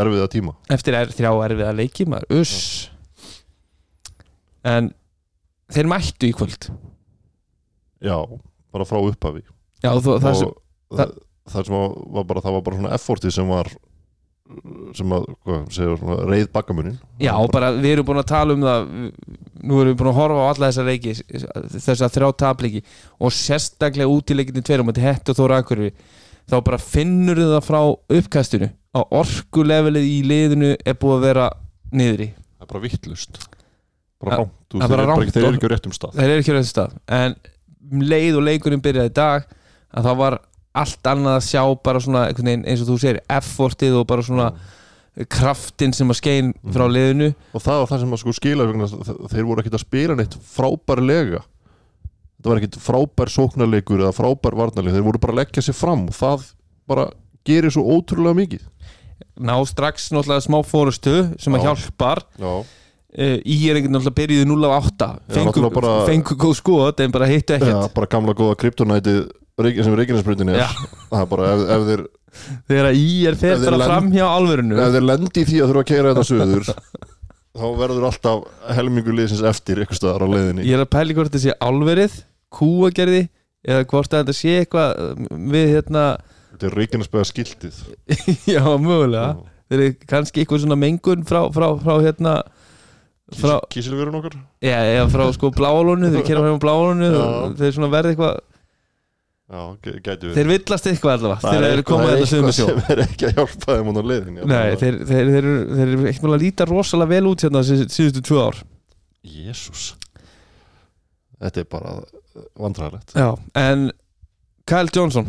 erfiða 0.00 0.28
tíma. 0.32 0.54
Eftir 0.74 0.96
er, 0.98 1.12
þrjá 1.14 1.30
erfiða 1.48 1.72
leiki 1.78 2.06
maður, 2.10 2.40
uss. 2.40 2.90
En 4.64 4.92
þeir 5.72 5.88
mættu 5.90 6.28
í 6.30 6.34
kvöld. 6.36 6.68
Já, 8.04 8.16
bara 8.74 8.86
frá 8.88 9.00
upphafi. 9.00 9.44
Já, 9.84 9.90
þú, 10.00 10.18
það 10.22 10.38
sem, 10.40 10.54
það, 10.98 11.16
það 11.52 11.66
sem 11.68 11.74
var- 11.78 12.24
bara 12.30 12.40
Það 12.44 12.56
var 12.58 12.62
bara 12.68 12.76
svona 12.80 12.94
effortið 12.96 13.32
sem 13.36 13.48
var 13.48 13.68
sem 14.94 15.08
að, 15.16 15.24
hvað 15.46 15.60
segir, 15.72 15.94
svona, 16.00 16.16
reið 16.28 16.48
bakkamunin. 16.52 16.98
Já, 17.22 17.32
bara 17.52 17.70
við 17.72 17.94
erum 17.94 18.04
búin 18.10 18.20
að 18.20 18.26
tala 18.28 18.52
um 18.52 18.60
það 18.60 18.90
nú 19.64 19.78
erum 19.80 19.88
við 19.94 19.96
búin 20.02 20.10
að 20.10 20.18
horfa 20.18 20.42
á 20.44 20.48
alla 20.52 20.68
þessa 20.68 20.84
leiki 20.84 21.14
þessa 21.80 22.08
þrjá 22.12 22.28
tapleiki 22.42 22.82
og 23.24 23.32
sérstaklega 23.32 24.10
út 24.12 24.28
í 24.30 24.36
leikinni 24.36 24.60
tverum 24.64 24.90
þetta 24.92 25.06
hett 25.06 25.32
og 25.32 25.38
þóra 25.38 25.62
akkurri 25.62 25.88
þá 26.44 26.56
bara 26.60 26.78
finnur 26.82 27.40
það 27.40 27.64
frá 27.64 27.80
uppkastinu 28.18 28.68
að 28.94 29.04
orkulevelið 29.20 30.04
í 30.06 30.18
liðinu 30.28 30.70
er 30.86 30.94
búið 30.94 31.16
að 31.18 31.24
vera 31.28 31.48
niðri. 31.92 32.28
Það 32.58 32.62
er 32.66 32.72
bara 32.72 32.84
vittlust 32.84 33.38
Bara 34.24 34.36
rámt 34.40 34.52
það 34.72 34.84
er 34.84 34.88
Þeir 34.88 35.00
eru 35.04 35.14
ekki- 35.24 35.42
eru 35.44 35.56
ekki 35.58 35.66
á 35.68 35.72
réttum 35.74 35.92
stað. 35.92 36.12
þeir 36.14 36.30
eru 36.30 36.40
ekki 36.40 36.52
á 36.52 36.56
réttum 36.56 36.72
stað. 36.72 36.92
En 37.08 37.34
um 37.92 38.00
leið 38.00 38.36
og 38.38 38.42
leikurinn 38.46 38.80
byrjaði 38.82 39.10
í 39.10 39.14
dag 39.14 39.44
að 39.94 40.04
það 40.08 40.16
var 40.16 40.38
allt 40.74 41.02
annað 41.10 41.36
að 41.38 41.44
sjá 41.50 41.82
bara 41.84 42.00
svona 42.00 42.22
eins 42.32 42.80
og 42.82 42.88
þú 42.88 42.96
segir 42.98 43.20
effortið 43.30 43.98
og 44.00 44.06
bara 44.06 44.22
svona 44.22 44.52
kraftin 45.30 45.92
sem 45.94 46.08
að 46.10 46.16
skein 46.18 46.52
frá 46.66 46.86
Mhm. 46.88 46.94
liðinu. 46.94 47.34
Og 47.54 47.62
það 47.62 47.78
var 47.80 47.86
það 47.86 48.00
sem 48.00 48.10
að 48.10 48.18
sko 48.18 48.32
skila 48.32 48.64
Þeir 49.28 49.44
voru 49.46 49.62
ekkit 49.62 49.74
að 49.78 49.84
spila 49.84 50.14
neitt 50.16 50.34
frábærlega. 50.34 51.42
Þetta 52.40 52.48
var 52.50 52.58
ekkit 52.60 52.78
frábær 52.80 53.28
sóknarleikur 53.30 54.00
eða 54.00 54.12
frábær 54.14 54.54
varnarleik 54.56 54.94
Þeir 54.94 55.04
voru 55.04 55.18
bara 55.20 55.32
að 55.32 55.38
leggja 55.44 55.62
sér 55.62 55.74
fram 55.74 56.02
og 56.08 56.14
það 56.14 56.52
bara 56.88 57.10
gerir 57.46 57.70
svo 57.70 57.84
ótrúlega 57.84 58.34
mikið 58.34 58.60
ná 59.40 59.54
strax 59.66 60.10
náttúrulega 60.14 60.44
smá 60.46 60.58
fórustu 60.66 61.14
sem 61.42 61.54
að 61.56 61.64
Já. 61.64 61.66
hjálpar. 61.70 62.22
Já, 62.38 62.52
uh, 62.62 63.38
í 63.42 63.56
er 63.70 63.78
einhvern 63.80 63.96
náttúrulega 63.96 64.18
byrjuði 64.20 64.48
0 64.50 64.68
af 64.68 64.90
8 64.90 65.08
Já, 65.08 65.34
fengu, 65.34 65.48
náttúrulega 65.52 65.74
bara- 65.80 66.06
fengu 66.10 66.36
góð 66.44 66.54
skot 66.60 67.00
en 67.00 67.10
bara 67.14 67.26
hittu 67.30 67.56
Já, 67.56 67.62
ekkert 67.62 67.94
bara 67.94 68.06
gamla 68.14 68.34
góða 68.34 68.58
kryptonætið 68.62 69.24
sem 69.54 69.94
Reykjanesbrutin 69.94 70.48
er. 70.50 70.66
Það 71.10 71.20
er 71.20 71.26
bara 71.30 71.50
ef, 71.54 71.60
ef, 71.70 71.82
þeir, 71.88 72.06
þegar 72.68 72.88
í 72.98 73.06
er 73.26 73.36
lend- 73.78 73.84
fram 73.86 74.08
hjá 74.10 74.24
alvörinu 74.26 74.78
ef 74.82 74.92
þeir 74.96 75.04
lendi 75.06 75.44
því 75.46 75.60
að 75.62 75.68
þurfa 75.70 75.82
að 75.84 75.90
keira 75.92 76.14
þetta 76.14 76.24
suður 76.26 76.64
þá 77.54 77.66
verður 77.78 78.06
alltaf 78.08 78.40
helmingur 78.74 79.14
liðsins 79.14 79.44
eftir 79.46 79.78
eitthvað 79.78 80.00
staðar 80.00 80.24
á 80.26 80.28
leiðinni. 80.32 80.64
Ég 80.66 80.74
er 80.74 80.82
að 80.82 80.90
pæli 80.90 81.14
hvort 81.14 81.30
þetta 81.30 81.44
sé 81.44 81.54
alverið 81.62 82.16
kúagerði 82.50 83.20
eða 83.64 83.84
hvort 83.92 84.10
þetta 84.10 84.34
sé 84.34 84.56
eitthvað 84.64 84.98
uh, 84.98 85.12
við 85.54 85.70
hérna 85.76 86.04
þetta 86.64 86.70
er 86.72 86.78
Reykjanesbæða 86.80 87.26
skiltið. 87.30 87.80
Já 88.56 88.62
mögulega. 88.80 89.34
Verið 89.72 89.94
kannski 90.08 90.42
eitthvað 90.42 90.64
svona 90.64 90.76
mengun 90.80 91.22
frá, 91.28 91.42
frá, 91.52 91.66
frá 91.80 91.94
hérna 92.04 92.34
frá, 93.34 93.54
Kísilverun 93.72 94.18
okkar? 94.20 94.34
Já, 94.62 94.76
já, 94.84 95.04
frá 95.12 95.24
sko 95.32 95.48
bláalónu 95.56 96.10
þeir 96.12 96.26
kera 96.28 96.42
frá 96.44 96.58
bláalónu 96.60 97.08
Já. 97.08 97.24
þeir 97.60 97.72
svona 97.78 97.88
verði 97.94 98.12
eitthvað 98.12 98.36
Já, 99.54 99.62
gæti 100.04 100.28
við 100.28 100.36
þeir 100.38 100.50
villast 100.52 100.86
eitthvað 100.90 101.14
allavega 101.16 101.40
Það 101.46 101.56
þeir 101.56 101.66
eru 101.70 101.86
komað 101.88 102.06
það 102.10 102.14
þetta 102.18 102.28
sögum 102.34 102.54
sjó 102.58 102.66
eitthvað 102.68 102.84
sem 102.84 102.94
er 102.94 103.02
ekki 103.06 103.26
að 103.30 103.34
hjálpa 103.40 103.78
þeim 103.78 103.88
á 103.88 104.02
leiðin 104.12 104.38
Nei, 104.52 104.76
þeir, 104.84 105.00
þeir, 105.00 105.00
þeir, 105.08 105.32
eru- 105.40 105.66
þeir 105.72 105.84
eru 105.88 106.06
ekkert 106.12 106.24
mjög 106.28 106.36
að 106.36 106.44
líta 106.44 106.68
rosalega 106.70 107.12
vel 107.14 107.28
út 107.32 107.44
hérna 107.48 107.64
þessi 107.64 107.88
síðustu 107.96 108.22
tvö 108.28 108.44
ár. 108.44 108.60
Jésús 109.24 109.84
Þetta 111.40 111.64
er 111.64 111.68
bara 111.72 111.96
vandræðilegt 112.60 113.16
Já, 113.16 113.28
en 113.64 113.88
Kyle 114.68 114.92
Johnson 114.96 115.28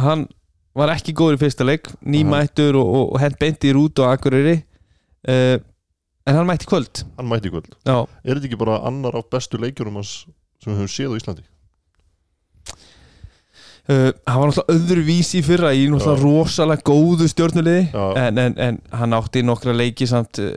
hann 0.00 0.28
var 0.74 0.92
ekki 0.94 1.14
góður 1.16 1.36
í 1.38 1.42
fyrsta 1.44 1.66
leik 1.68 1.88
nýmættur 2.02 2.74
og, 2.80 2.88
og, 2.98 3.04
og 3.14 3.20
hent 3.22 3.38
beint 3.40 3.64
í 3.68 3.72
rút 3.76 4.00
og 4.02 4.10
akkurýri 4.14 4.56
uh, 5.28 5.56
en 6.24 6.38
hann 6.38 6.46
mætti 6.48 6.66
kvöld. 6.70 7.02
Hann 7.18 7.28
mætti 7.28 7.50
kvöld. 7.52 7.68
Já, 7.84 7.98
Er 8.24 8.38
þetta 8.38 8.48
ekki 8.48 8.58
bara 8.62 8.78
annar 8.88 9.14
af 9.20 9.26
bestu 9.32 9.58
leikjunum 9.60 9.98
hans 10.00 10.24
sem 10.64 10.72
við 10.72 10.80
höfum 10.80 10.94
séð 10.94 11.12
á 11.12 11.18
Íslandi? 11.20 11.44
uh, 13.88 14.10
hann 14.26 14.40
var 14.40 14.50
náttúrulega 14.50 14.74
öðruvísi 14.78 15.42
fyrra 15.44 15.74
í 15.76 15.84
náttúrulega 15.92 16.16
Já. 16.16 16.24
rosalega 16.24 16.86
góðu 16.88 17.28
stjórnuliði 17.30 17.84
en, 18.24 18.40
en, 18.46 18.58
en 18.68 18.78
hann 18.96 19.16
átti 19.18 19.42
nokkra 19.44 19.74
leiki 19.76 20.08
samt 20.08 20.40
uh, 20.40 20.56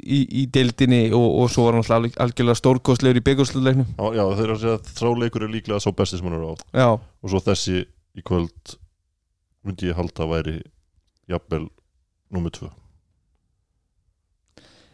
í, 0.00 0.22
í 0.42 0.46
deildinni 0.52 1.02
og, 1.12 1.26
og 1.44 1.52
svo 1.52 1.68
var 1.68 1.76
hann 1.78 1.90
alg- 2.00 2.16
algjörlega 2.24 2.58
stórkostlegur 2.62 3.20
í 3.20 3.24
byggjúrsluleiknum 3.28 3.88
já, 3.92 4.06
já 4.16 4.24
þeir 4.32 4.44
eru 4.46 4.56
að 4.56 4.62
segja 4.64 4.78
að 4.80 4.92
þrá 5.00 5.10
leikur 5.24 5.46
er 5.46 5.52
líklega 5.58 5.84
sá 5.84 5.90
besti 5.92 6.20
sem 6.20 6.30
hann 6.30 6.38
er 6.40 6.48
á. 6.48 6.52
Já, 6.72 6.88
og 6.96 7.34
svo 7.34 7.42
þessi 7.50 7.82
í 8.16 8.24
kvöld 8.26 8.78
myndi 9.66 9.90
ég 9.90 9.98
halda 9.98 10.26
að 10.26 10.32
væri 10.34 10.54
jafnvel 11.30 11.66
nummer 12.30 12.54
tvö. 12.54 12.70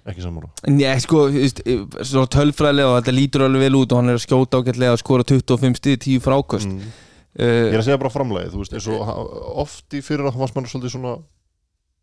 Ekki 0.07 0.23
sammála. 0.23 0.53
Nei, 0.71 0.93
sko, 1.03 1.25
veist, 1.35 1.63
svona 2.07 2.31
tölfræðilega 2.31 2.93
og 2.93 3.01
þetta 3.01 3.15
lítur 3.17 3.47
alveg 3.49 3.65
vel 3.67 3.79
út 3.81 3.93
og 3.95 4.01
hann 4.01 4.13
er 4.13 4.21
að 4.21 4.23
skjóta 4.23 4.61
ágætlega 4.61 4.95
að 4.95 5.01
skora 5.03 5.27
25 5.27 5.81
stíð, 5.81 5.97
10 6.05 6.23
frákost 6.23 6.71
mm. 6.71 6.93
uh, 7.41 7.47
Ég 7.47 7.75
er 7.75 7.81
að 7.81 7.89
segja 7.89 8.03
bara 8.05 8.15
framlæði, 8.15 8.53
þú 8.53 8.61
veist, 8.63 8.77
eins 8.79 8.87
og 8.95 9.03
ha- 9.09 9.17
oft 9.65 9.97
í 9.99 10.05
fyrir 10.07 10.31
að 10.31 10.39
fannst 10.39 10.55
mann 10.55 10.71
svolítið 10.71 10.95
svona 10.95 11.17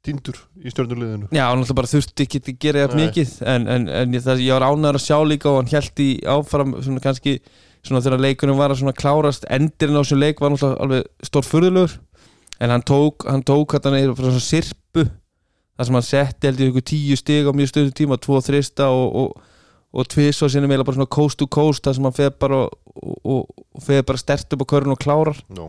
týndur 0.03 0.39
í 0.59 0.71
stjórnulegðinu 0.73 1.29
Já, 1.31 1.45
hann 1.47 1.61
alltaf 1.63 1.77
bara 1.79 1.91
þurfti 1.93 2.25
ekki 2.25 2.41
að 2.43 2.57
gera 2.65 2.87
Nei. 2.91 2.97
mikið 3.05 3.35
en, 3.53 3.67
en, 3.71 3.85
en 4.01 4.17
ég, 4.17 4.23
það, 4.25 4.43
ég 4.43 4.57
var 4.57 4.65
ánæður 4.67 4.99
að 4.99 5.05
sjá 5.05 5.17
líka 5.29 5.51
og 5.51 5.61
hann 5.61 5.71
held 5.71 6.03
í 6.03 6.09
áfram 6.33 6.75
svona 6.83 7.03
kannski 7.03 7.37
svona 7.83 8.03
þegar 8.03 8.23
leikunum 8.25 8.59
var 8.59 8.73
að 8.73 8.81
svona 8.81 8.95
klárast 8.95 9.47
endirinn 9.51 9.99
á 9.99 10.03
þessu 10.03 10.19
leik 10.19 10.43
var 10.43 10.53
náttúrulega 10.53 10.83
alveg 10.83 11.29
stór 11.29 11.47
furðulegur 11.47 11.95
en 12.63 12.71
hann 12.71 12.85
tók, 12.87 13.27
hann 13.27 13.43
tók 13.43 13.75
hann 13.75 13.97
er 13.97 14.13
frá 14.15 14.29
svona 14.29 14.43
sirpu 14.43 15.03
þar 15.03 15.87
sem 15.87 15.97
hann 15.97 16.07
setti 16.07 16.47
held 16.49 16.61
í 16.61 16.69
ykkur 16.69 16.85
tíu 16.93 17.17
stig 17.19 17.49
á 17.49 17.51
mjög 17.51 17.71
stöðum 17.71 17.95
tíma, 17.97 18.19
tvo 18.21 18.39
þrista 18.45 18.87
og, 18.93 19.15
og, 19.19 19.47
og 19.93 20.09
tvis 20.11 20.41
og 20.45 20.51
sinni 20.53 20.69
meila 20.69 20.85
bara 20.87 20.99
svona 20.99 21.11
coast 21.11 21.39
to 21.41 21.47
coast 21.51 21.83
þar 21.83 21.97
sem 21.97 22.07
hann 22.07 22.15
feð 22.15 22.35
bara 22.41 22.61
og, 22.67 23.15
og, 23.23 23.63
og 23.73 23.83
feð 23.83 24.05
bara 24.09 24.21
stert 24.21 24.55
upp 24.55 24.63
á 24.63 24.71
körun 24.73 24.95
og 24.95 25.01
klárar. 25.01 25.39
Já, 25.49 25.65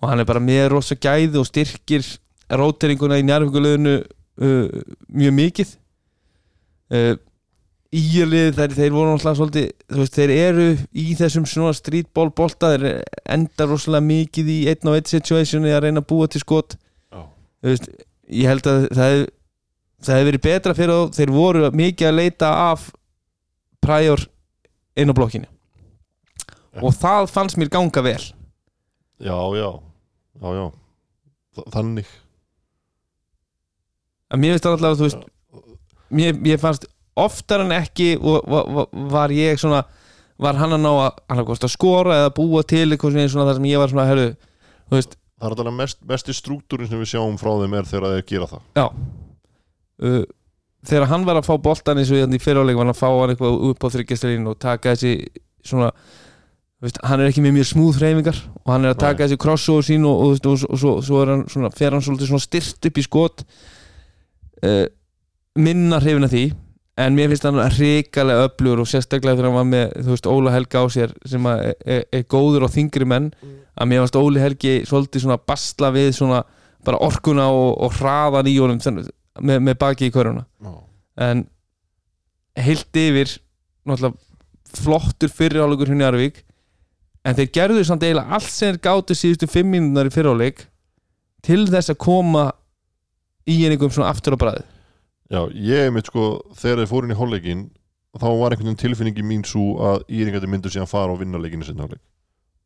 og 0.00 0.10
hann 0.10 0.20
er 0.20 0.28
bara 0.28 0.42
með 0.42 0.66
rosa 0.74 0.96
gæði 1.00 1.40
og 1.40 1.48
styrkir 1.48 2.04
róteringuna 2.52 3.16
í 3.20 3.24
njárvíkuleginu 3.24 3.94
uh, 4.02 4.82
mjög 5.08 5.36
mikið. 5.38 5.70
Uh, 6.92 7.14
Írlið 7.94 8.56
þeir, 8.56 8.72
þeir 8.74 8.94
voru 8.94 9.10
náttúrulega 9.12 9.38
svolítið 9.38 9.98
veist, 10.00 10.16
þeir 10.16 10.30
eru 10.34 10.64
í 10.98 11.04
þessum 11.18 11.44
svona 11.46 11.74
streetball 11.76 12.30
bolta, 12.34 12.72
þeir 12.74 13.02
enda 13.36 13.66
rosalega 13.70 14.06
mikið 14.08 14.48
í 14.50 14.56
einn 14.72 14.90
og 14.90 14.96
einn 14.98 15.06
situationi 15.10 15.70
að 15.76 15.82
reyna 15.86 16.02
að 16.02 16.08
búa 16.10 16.26
til 16.32 16.42
skot. 16.42 16.74
Þú 17.14 17.70
veist, 17.70 17.86
ég 18.34 18.50
held 18.50 18.66
að 18.70 18.86
það 18.98 19.12
hef, 19.12 19.24
það 20.08 20.18
hef 20.18 20.26
verið 20.30 20.42
betra 20.48 20.74
fyrir 20.78 20.94
þá 21.04 21.18
þeir 21.20 21.34
voru 21.36 21.70
mikið 21.84 22.08
að 22.10 22.18
leita 22.18 22.50
af 22.72 22.88
præjur 23.84 24.24
inn 24.98 25.12
á 25.12 25.18
blokkinu. 25.20 25.46
Og 26.82 26.96
það 26.98 27.28
fannst 27.30 27.60
mér 27.60 27.70
ganga 27.70 28.02
vel. 28.02 28.18
Já, 29.22 29.36
já, 29.54 29.68
já, 30.42 30.48
já. 30.58 30.64
Þa- 31.54 31.68
Þannig. 31.76 32.08
Að 34.34 34.40
mér 34.42 34.56
finnst 34.56 34.66
alltaf 34.66 34.88
að 34.90 34.98
þú 34.98 35.06
veist 35.06 35.24
mér, 36.14 36.34
mér 36.42 36.58
fannst 36.62 36.88
oftar 37.20 37.64
en 37.64 37.74
ekki 37.76 38.14
var, 38.20 39.34
ég 39.34 39.60
svona 39.60 39.84
var 40.40 40.58
hann 40.58 40.74
að 40.74 40.82
ná 40.82 40.90
að, 40.92 41.20
að 41.30 41.68
skora 41.70 42.24
eða 42.24 42.32
búa 42.34 42.64
til 42.66 42.88
eitthvað 42.88 43.20
svona, 43.28 43.46
þar 43.50 43.60
sem 43.60 43.68
ég 43.70 43.82
var 43.82 43.92
svona 43.92 44.06
veist, 44.90 45.14
Það 45.44 45.50
er 45.50 45.60
alveg 45.64 45.76
mest, 45.76 45.98
mesti 46.08 46.34
struktúrin 46.36 46.88
sem 46.88 47.00
við 47.02 47.10
sjáum 47.10 47.34
frá 47.40 47.50
þeim 47.60 47.74
er 47.76 47.88
þegar 47.88 48.12
þeir 48.14 48.26
gera 48.30 48.46
það. 48.48 48.60
Já. 48.78 48.84
Uh, 50.04 50.20
þegar 50.88 51.10
hann 51.10 51.26
var 51.26 51.40
að 51.40 51.48
fá 51.48 51.54
boltan 51.64 52.00
eins 52.00 52.12
og 52.14 52.20
hérna 52.20 52.38
í 52.38 52.42
fyriráleik 52.42 52.78
var 52.78 52.86
hann 52.86 52.94
að 52.94 53.00
fá 53.00 53.08
hann 53.10 53.32
eitthvað 53.34 53.58
upp 53.68 53.84
á 53.84 53.88
þryggjastelín 53.96 54.48
og 54.48 54.56
taka 54.62 54.94
þessi 54.94 55.42
svona 55.64 55.90
veist, 56.84 57.00
hann 57.04 57.20
er 57.20 57.30
ekki 57.30 57.44
með 57.44 57.56
mjög 57.58 57.68
smúð 57.72 58.00
hreyfingar 58.00 58.40
og 58.62 58.72
hann 58.72 58.86
er 58.86 58.94
að 58.94 59.02
taka 59.02 59.18
Nei. 59.18 59.24
þessi 59.26 59.40
crossover 59.44 59.86
sín 59.86 60.08
og, 60.08 60.24
og, 60.24 60.34
og, 60.48 60.66
og, 60.68 60.80
svo, 60.80 60.94
svo 61.04 61.22
hann 61.24 61.46
svona, 61.52 61.72
fer 61.76 61.96
hann 61.96 62.04
svolítið 62.04 62.32
svona 62.32 62.46
styrt 62.46 62.90
upp 62.90 63.00
í 63.00 63.06
skot. 63.06 63.46
Uh, 64.64 64.84
minna 65.60 66.00
hrifin 66.00 66.28
að 66.28 66.38
því 66.38 66.44
en 66.96 67.16
mér 67.16 67.32
finnst 67.32 67.46
hann 67.46 67.58
hrikalega 67.74 68.46
öflugur 68.48 68.84
og 68.84 68.88
sérstaklega 68.90 69.38
þegar 69.38 69.48
hann 69.50 69.56
var 69.58 69.70
með 69.70 69.94
þú 69.98 70.12
veist, 70.12 70.28
Óla 70.30 70.52
Helga 70.54 70.82
á 70.82 70.86
sér 70.94 71.14
sem 71.26 71.48
er, 71.50 71.72
er, 71.82 72.04
er 72.14 72.26
góður 72.30 72.66
á 72.66 72.68
þingri 72.70 73.08
menn 73.10 73.32
að 73.74 73.90
mér 73.90 74.04
fannst 74.04 74.18
Óli 74.20 74.42
Helgi 74.42 74.74
svolítið 74.86 75.24
svona 75.24 75.40
basla 75.42 75.90
við 75.94 76.12
svona 76.14 76.44
bara 76.86 77.00
orkuna 77.02 77.48
og, 77.50 77.72
og 77.82 77.96
hraðan 77.98 78.50
í 78.50 78.54
honum 78.60 78.80
með, 78.84 79.62
með 79.66 79.78
baki 79.80 80.10
í 80.10 80.12
köruna. 80.14 80.44
Já, 80.62 80.74
en 81.26 81.46
heilt 82.60 83.00
yfir 83.00 83.32
náttúrulega 83.88 84.78
flottur 84.78 85.32
fyriráleikur 85.32 85.90
hjá 85.90 85.98
Njarvík 85.98 86.42
en 87.24 87.38
þeir 87.38 87.50
gerðu 87.56 87.86
samt 87.86 88.04
eiginlega 88.04 88.36
allt 88.36 88.50
sem 88.52 88.74
þeir 88.74 88.82
gátu 88.84 89.16
síðustu 89.18 89.48
fimm 89.50 89.72
mínúnar 89.74 90.10
í 90.10 90.14
fyriráleik 90.14 90.66
til 91.44 91.64
þess 91.70 91.92
að 91.92 92.00
koma 92.04 92.44
í 93.48 93.58
einhverjum 93.64 93.96
svona 93.96 94.12
aftur 94.12 94.38
á 94.38 94.42
bræði 94.42 94.64
já 95.34 95.40
ég 95.58 95.92
mitt 95.94 96.08
sko 96.10 96.26
þegar 96.56 96.82
þeir 96.82 96.90
fóru 96.90 97.08
inn 97.08 97.14
í 97.14 97.18
hálfleikin 97.18 97.64
þá 98.14 98.26
var 98.38 98.54
einhvern 98.54 98.70
veginn 98.70 98.80
tilfinningi 98.82 99.26
mín 99.26 99.44
svo 99.48 99.74
að 99.82 100.04
Íringandi 100.14 100.50
myndu 100.50 100.70
síðan 100.70 100.90
fara 100.90 101.14
og 101.14 101.20
vinna 101.22 101.40
leikinu 101.42 101.66
sinna 101.66 101.84
hálfleik. 101.84 102.02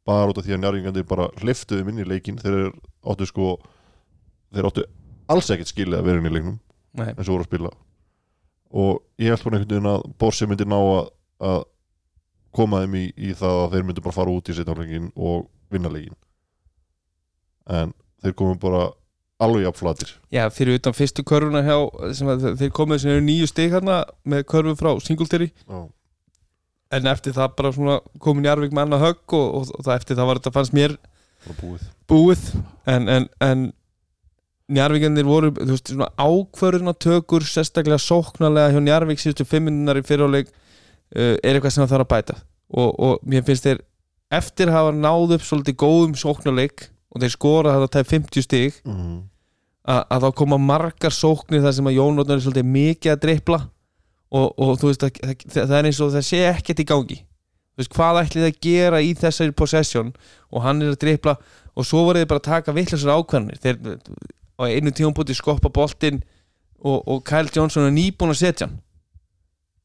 Bara 0.09 0.31
út 0.31 0.41
af 0.41 0.47
því 0.47 0.57
að 0.57 0.63
Njarðingandi 0.63 1.05
bara 1.09 1.29
hliftuðu 1.41 1.89
inn 1.93 2.03
í 2.03 2.07
leikin 2.09 2.41
þeir 2.41 2.71
áttu 3.09 3.29
sko 3.29 3.57
þeir 4.53 4.69
áttu 4.71 4.85
alls 5.33 5.51
ekkert 5.53 5.73
skilið 5.73 5.99
að 5.99 6.09
vera 6.09 6.23
inn 6.23 6.29
í 6.29 6.35
leiknum 6.37 6.59
Nei. 7.01 7.11
eins 7.15 7.27
og 7.27 7.35
voru 7.35 7.45
að 7.47 7.51
spila. 7.51 7.75
Og 8.69 9.03
ég 9.21 9.33
held 9.33 9.45
bara 9.45 9.59
einhvern 9.59 9.75
veginn 9.75 9.93
að 9.95 10.07
Borsi 10.21 10.49
myndi 10.49 10.69
ná 10.69 10.79
að, 10.79 11.11
að 11.51 11.61
koma 12.57 12.83
þeim 12.85 12.97
í, 13.01 13.05
í 13.17 13.35
það 13.37 13.63
að 13.65 13.75
þeir 13.75 13.87
myndi 13.89 14.05
bara 14.05 14.17
fara 14.17 14.33
út 14.33 14.49
í 14.49 14.57
setjárleikin 14.57 15.13
og 15.17 15.49
vinna 15.73 15.93
leikin 15.93 16.17
en 17.69 17.93
þeir 18.23 18.35
komu 18.37 18.57
bara 18.61 18.89
alveg 19.39 19.67
jafnflatir 19.67 20.15
Já, 20.35 20.43
fyrir 20.51 20.81
utan 20.81 20.97
fyrstu 20.97 21.25
körfuna 21.27 21.63
hjá 21.67 21.77
sem 22.17 22.31
að 22.33 22.49
þeir 22.59 22.75
komið 22.75 23.05
sem 23.05 23.15
eru 23.15 23.25
nýju 23.27 23.51
stig 23.51 23.73
hérna 23.75 24.03
með 24.29 24.45
körfu 24.51 24.75
frá 24.79 24.91
Singletary. 25.05 25.53
Já, 25.69 25.87
en 26.95 27.09
eftir 27.11 27.35
það 27.37 27.57
bara 27.59 27.73
svona 27.75 27.97
komin 28.23 28.47
Njarvík 28.47 28.75
með 28.75 28.87
annað 28.87 29.05
högg 29.07 29.35
og, 29.37 29.49
og, 29.59 29.73
og 29.77 29.87
það 29.87 29.99
eftir 29.99 30.19
það 30.19 30.31
var 30.31 30.41
þetta 30.41 30.55
fannst 30.55 30.77
mér 30.77 30.95
búið. 31.61 31.89
búið. 32.09 32.47
En, 32.89 33.09
en, 33.13 33.29
en 33.45 33.67
Njarvíkandir 34.73 35.29
voru 35.29 35.53
þú 35.57 35.71
veist, 35.71 35.93
svona 35.93 36.11
ákvörðunatökur 36.21 37.47
sérstaklega 37.49 38.01
sóknarlega 38.05 38.75
hjá 38.75 38.83
Njarvík 38.85 39.23
síðustu 39.23 39.47
fimminnar 39.49 40.01
í 40.01 40.05
fyriráleik 40.05 40.51
uh, 40.51 41.37
er 41.41 41.57
eitthvað 41.57 41.77
sem 41.77 41.85
það 41.85 41.95
þarf 41.95 42.07
að 42.07 42.13
bæta. 42.15 42.39
Og, 42.69 42.91
og 42.93 43.29
mér 43.29 43.45
finnst 43.47 43.69
þeir 43.69 43.83
eftir 44.39 44.69
að 44.69 44.77
hafa 44.77 44.97
náð 44.97 45.39
upp 45.39 45.47
svolítið 45.49 45.79
góðum 45.81 46.17
sóknarleik 46.21 46.89
og 47.19 47.25
þeir 47.25 47.35
skora 47.35 47.75
þetta 47.75 47.91
tæp 47.99 48.13
50 48.15 48.47
stig 48.47 48.79
mm. 48.87 49.17
að, 49.91 50.03
að 50.15 50.27
þá 50.27 50.29
koma 50.41 50.59
margar 50.63 51.15
sóknir 51.15 51.65
þar 51.65 51.77
sem 51.77 51.91
að 51.91 51.99
Jón 51.99 52.21
Rótnar 52.21 52.39
er 52.39 52.45
svolítið 52.47 52.71
mikið 52.77 53.15
að 53.15 53.23
dreipla 53.25 53.61
og, 54.29 54.47
og 54.55 54.75
þú 54.79 54.93
veist 54.93 55.07
að, 55.09 55.21
það, 55.25 55.59
það 55.59 55.77
er 55.81 55.91
eins 55.91 56.01
og 56.05 56.15
það 56.15 56.27
sé 56.29 56.43
ekkert 56.53 56.83
í 56.83 56.89
gangi. 56.89 57.19
Þú 57.19 57.83
veist 57.83 57.95
hvað 57.95 58.21
ætli 58.23 58.43
það 58.43 58.51
að 58.51 58.61
gera 58.67 59.03
í 59.03 59.13
þessari 59.19 59.55
possession? 59.57 60.11
Og 60.53 60.65
hann 60.65 60.83
er 60.83 60.95
að 60.95 61.01
dreipla 61.05 61.37
og 61.79 61.87
svo 61.87 62.03
voru 62.09 62.23
þið 62.23 62.31
bara 62.33 62.43
að 62.43 62.49
taka 62.49 62.75
vittlisar 62.77 63.15
ákvarðanir. 63.15 63.61
Þeir 63.63 63.79
á 64.59 64.63
einu 64.67 64.93
tíum 64.95 65.15
búti 65.15 65.37
skoppa 65.39 65.71
boltinn 65.71 66.21
og, 66.83 67.03
og 67.07 67.23
Kyle 67.27 67.51
Johnson 67.55 67.87
er 67.87 67.95
nýbúin 67.95 68.35
að 68.35 68.41
setja 68.43 68.67
hann. 68.67 68.81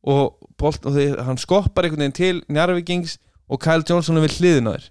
Og, 0.03 0.33
bolt, 0.59 0.83
og 0.83 0.97
þeir, 0.97 1.21
hann 1.23 1.39
skoppar 1.39 1.87
einhvern 1.87 2.03
veginn 2.03 2.17
til 2.17 2.41
Njarvíkings 2.51 3.19
og 3.47 3.61
Kyle 3.63 3.85
Johnson 3.87 4.19
er 4.19 4.25
við 4.25 4.39
hliðin 4.41 4.67
á 4.67 4.73
þér 4.75 4.89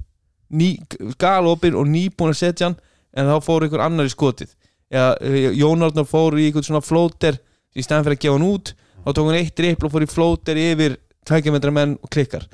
galopin 1.20 1.76
og 1.78 1.88
nýbúin 1.88 2.34
að 2.34 2.40
setja 2.42 2.68
hann 2.68 2.78
en 3.12 3.28
þá 3.28 3.44
fór 3.44 3.66
einhver 3.66 3.84
annar 3.84 4.08
í 4.08 4.12
skotið. 4.12 4.52
Eða 4.92 5.10
eh, 5.24 5.50
Jón 5.56 5.84
Arnar 5.84 6.08
fór 6.08 6.36
í 6.38 6.48
einhvern 6.48 6.66
svona 6.66 6.84
flóter 6.84 7.38
í 7.72 7.84
stæðan 7.84 8.06
fyrir 8.06 8.18
að 8.18 8.24
gefa 8.26 8.36
hann 8.36 8.48
út 8.48 8.74
þá 9.02 9.10
tók 9.10 9.28
hann 9.28 9.38
eitt 9.38 9.54
drippl 9.58 9.88
og 9.88 9.94
fór 9.94 10.06
í 10.06 10.10
flóter 10.10 10.60
yfir 10.60 10.98
tækjametra 11.28 11.72
menn 11.74 11.96
og 12.02 12.12
klikkar. 12.12 12.48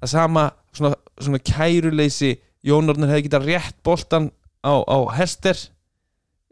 Það 0.00 0.12
sama 0.12 0.48
svona, 0.76 0.92
svona 1.18 1.40
kæruleysi 1.40 2.36
Jón 2.66 2.92
Arnar 2.92 3.12
hefði 3.14 3.28
getað 3.28 3.48
rétt 3.50 3.78
boltan 3.86 4.30
á, 4.60 4.74
á 4.84 4.98
Hester 5.16 5.58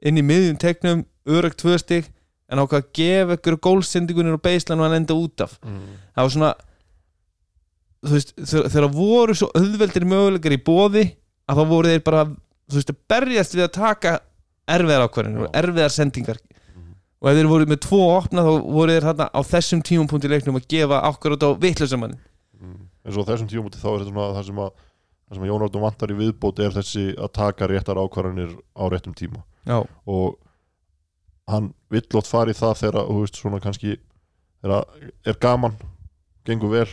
inn 0.04 0.20
í 0.20 0.24
miðjum 0.24 0.60
tegnum 0.60 1.04
örögt 1.24 1.60
tvö 1.62 1.78
stig 1.80 2.10
en 2.52 2.60
ákvað 2.60 2.82
að 2.82 2.90
gefa 2.98 3.36
ykkur 3.38 3.60
gólsendingunir 3.64 4.36
og 4.36 4.44
beislan 4.44 4.80
og 4.80 4.88
hann 4.88 5.00
enda 5.00 5.16
út 5.16 5.44
af. 5.44 5.56
Mm. 5.64 5.96
það 6.14 6.26
var 6.26 6.34
svona 6.36 6.52
þú 8.04 8.12
veist, 8.14 8.32
þegar 8.44 8.88
voru 8.92 9.34
svo 9.38 9.48
auðveldir 9.56 10.04
möguleikar 10.10 10.54
í 10.56 10.60
bóði 10.66 11.04
að 11.48 11.60
þá 11.60 11.64
voru 11.70 11.88
þeir 11.92 12.02
bara 12.06 12.24
þú 12.28 12.78
veist, 12.78 12.90
að 12.92 12.98
berjast 13.12 13.54
við 13.56 13.64
að 13.66 13.72
taka 13.78 14.14
erfiðar 14.68 15.06
ákvarðinir 15.08 15.44
og 15.44 15.48
Já. 15.50 15.58
erfiðar 15.62 15.92
sendingar 15.92 16.38
Mhm. 16.74 16.94
og 17.20 17.28
ef 17.30 17.36
þeir 17.38 17.48
voru 17.52 17.66
með 17.72 17.80
tvo 17.84 18.00
opna 18.16 18.44
þá 18.44 18.52
voru 18.64 18.94
þeir 18.94 19.06
þarna 19.08 19.26
á 19.32 19.40
þessum 19.44 19.82
tímumpunkt 19.84 20.24
í 20.24 20.32
leiknum 20.32 20.56
að 20.60 20.68
gefa 20.68 21.02
út 21.08 21.44
á 21.44 21.50
vitlausamann 21.60 22.18
Mm. 22.60 22.88
en 23.04 23.12
svo 23.12 23.24
þessum 23.28 23.48
tímúti 23.50 23.76
þá 23.82 23.88
er 23.92 23.98
þetta 24.04 24.12
svona 24.12 24.34
það 24.38 24.46
sem 24.46 24.56
að 24.64 24.70
það 25.24 25.34
sem 25.34 25.42
að 25.44 25.48
Jón 25.50 25.62
Árnum 25.66 25.82
vantar 25.84 26.08
í 26.12 26.16
viðbót 26.20 26.58
er 26.64 26.70
þessi 26.70 27.04
að 27.18 27.32
taka 27.32 27.66
réttar 27.68 27.96
ákvarðanir 28.00 28.52
á 28.76 28.82
réttum 28.88 29.14
tíma 29.14 29.42
já, 29.66 29.84
og 30.06 30.38
hann 31.48 31.74
vill 31.90 32.02
ótt 32.16 32.26
fara 32.30 32.50
í 32.52 32.56
það 32.56 32.78
þegar 32.80 33.08
þú 33.08 33.20
veist 33.20 33.36
svona 33.40 33.60
kannski 33.60 33.98
er 34.64 35.34
gaman, 35.40 35.74
gengur 36.46 36.70
vel 36.72 36.88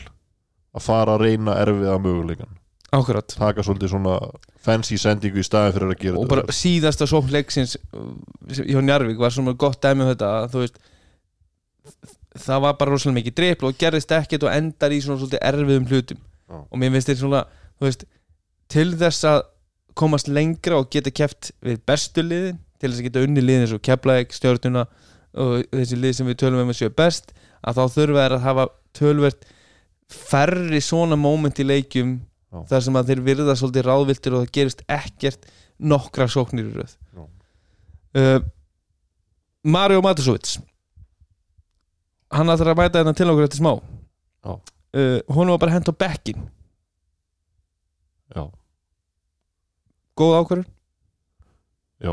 að 0.71 0.85
fara 0.85 1.15
að 1.17 1.25
reyna 1.27 1.59
erfiða 1.61 1.99
möguleikan 2.01 2.57
akkurat. 2.91 3.35
Taka 3.37 3.63
svolítið 3.63 3.93
svona 3.93 4.15
fancy 4.61 4.97
sendingu 4.99 5.39
í 5.39 5.45
staðin 5.47 5.75
fyrir 5.77 5.93
að 5.93 6.01
gera 6.01 6.19
og 6.19 6.25
þetta. 6.25 6.35
bara 6.35 6.55
síðasta 6.55 7.07
sókn 7.07 7.31
leiksins 7.31 7.77
uh, 7.95 8.09
hjá 8.51 8.81
Njarvík 8.83 9.21
var 9.21 9.33
svona 9.33 9.53
gott 9.57 9.79
dæmi 9.83 10.03
um 10.03 10.11
þetta 10.11 10.31
að 10.41 10.49
þú 10.51 10.63
veist 10.65 10.81
það 12.41 12.65
var 12.65 12.75
bara 12.79 12.93
rosalega 12.93 13.19
mikið 13.19 13.37
dreipl 13.39 13.69
og 13.69 13.77
gerðist 13.79 14.11
ekkert 14.15 14.47
og 14.47 14.53
endar 14.53 14.93
í 14.93 14.99
svona 15.03 15.21
svolítið 15.21 15.45
erfiðum 15.51 15.87
hlutum. 15.91 16.19
Já. 16.51 16.57
og 16.67 16.81
mér 16.81 16.91
finnst 16.95 17.11
þetta 17.11 17.23
svona 17.23 17.45
þú 17.79 17.87
veist, 17.87 18.03
til 18.71 18.89
þess 18.99 19.27
að 19.29 19.39
komast 20.01 20.27
lengra 20.31 20.81
og 20.81 20.91
geta 20.91 21.13
keft 21.15 21.53
við 21.63 21.79
bestu 21.87 22.25
liðin 22.25 22.59
til 22.81 22.89
þess 22.89 22.99
að 22.99 23.07
geta 23.07 23.23
unni 23.23 23.43
liðin 23.43 23.65
eins 23.65 23.75
og 23.75 23.83
Keflæk, 23.85 24.35
Stjörnuna 24.35 24.85
og 25.39 25.63
þessi 25.71 25.99
lið 25.99 26.15
sem 26.17 26.27
við 26.27 26.39
tölum 26.43 26.63
um 26.65 26.71
að 26.73 26.79
séu 26.81 26.91
best 26.91 27.31
að 27.61 27.79
þá 27.79 27.95
þurfa 27.95 28.23
þær 28.25 28.35
að 28.35 28.45
hafa 28.45 28.67
tölvert 28.97 29.49
færri 30.13 30.81
svona 30.83 31.17
moment 31.19 31.59
í 31.59 31.65
leikjum 31.67 32.17
Já. 32.51 32.63
þar 32.71 32.85
sem 32.87 32.97
að 32.99 33.11
þeir 33.11 33.21
virða 33.27 33.55
svolítið 33.59 33.87
ráðviltir 33.87 34.35
og 34.35 34.43
það 34.43 34.55
gerist 34.57 34.83
ekkert 34.91 35.47
nokkra 35.79 36.27
sóknir 36.31 36.67
í 36.67 36.83
Já. 36.83 37.23
uh, 37.23 38.39
Mario 39.63 40.01
Matusovits 40.03 40.59
hann 42.31 42.51
ætlar 42.51 42.73
að 42.73 42.79
mæta 42.79 43.01
þetta 43.01 43.13
til 43.17 43.29
okkur 43.31 43.47
eftir 43.47 43.59
smá. 43.61 43.73
Uh, 44.91 45.19
hún 45.31 45.51
var 45.53 45.59
bara 45.61 45.71
hent 45.71 45.87
á 45.87 45.95
bekkin 45.95 46.41
já, 48.35 48.43
góð 50.19 50.33
ákvörður, 50.41 50.65
já. 52.03 52.11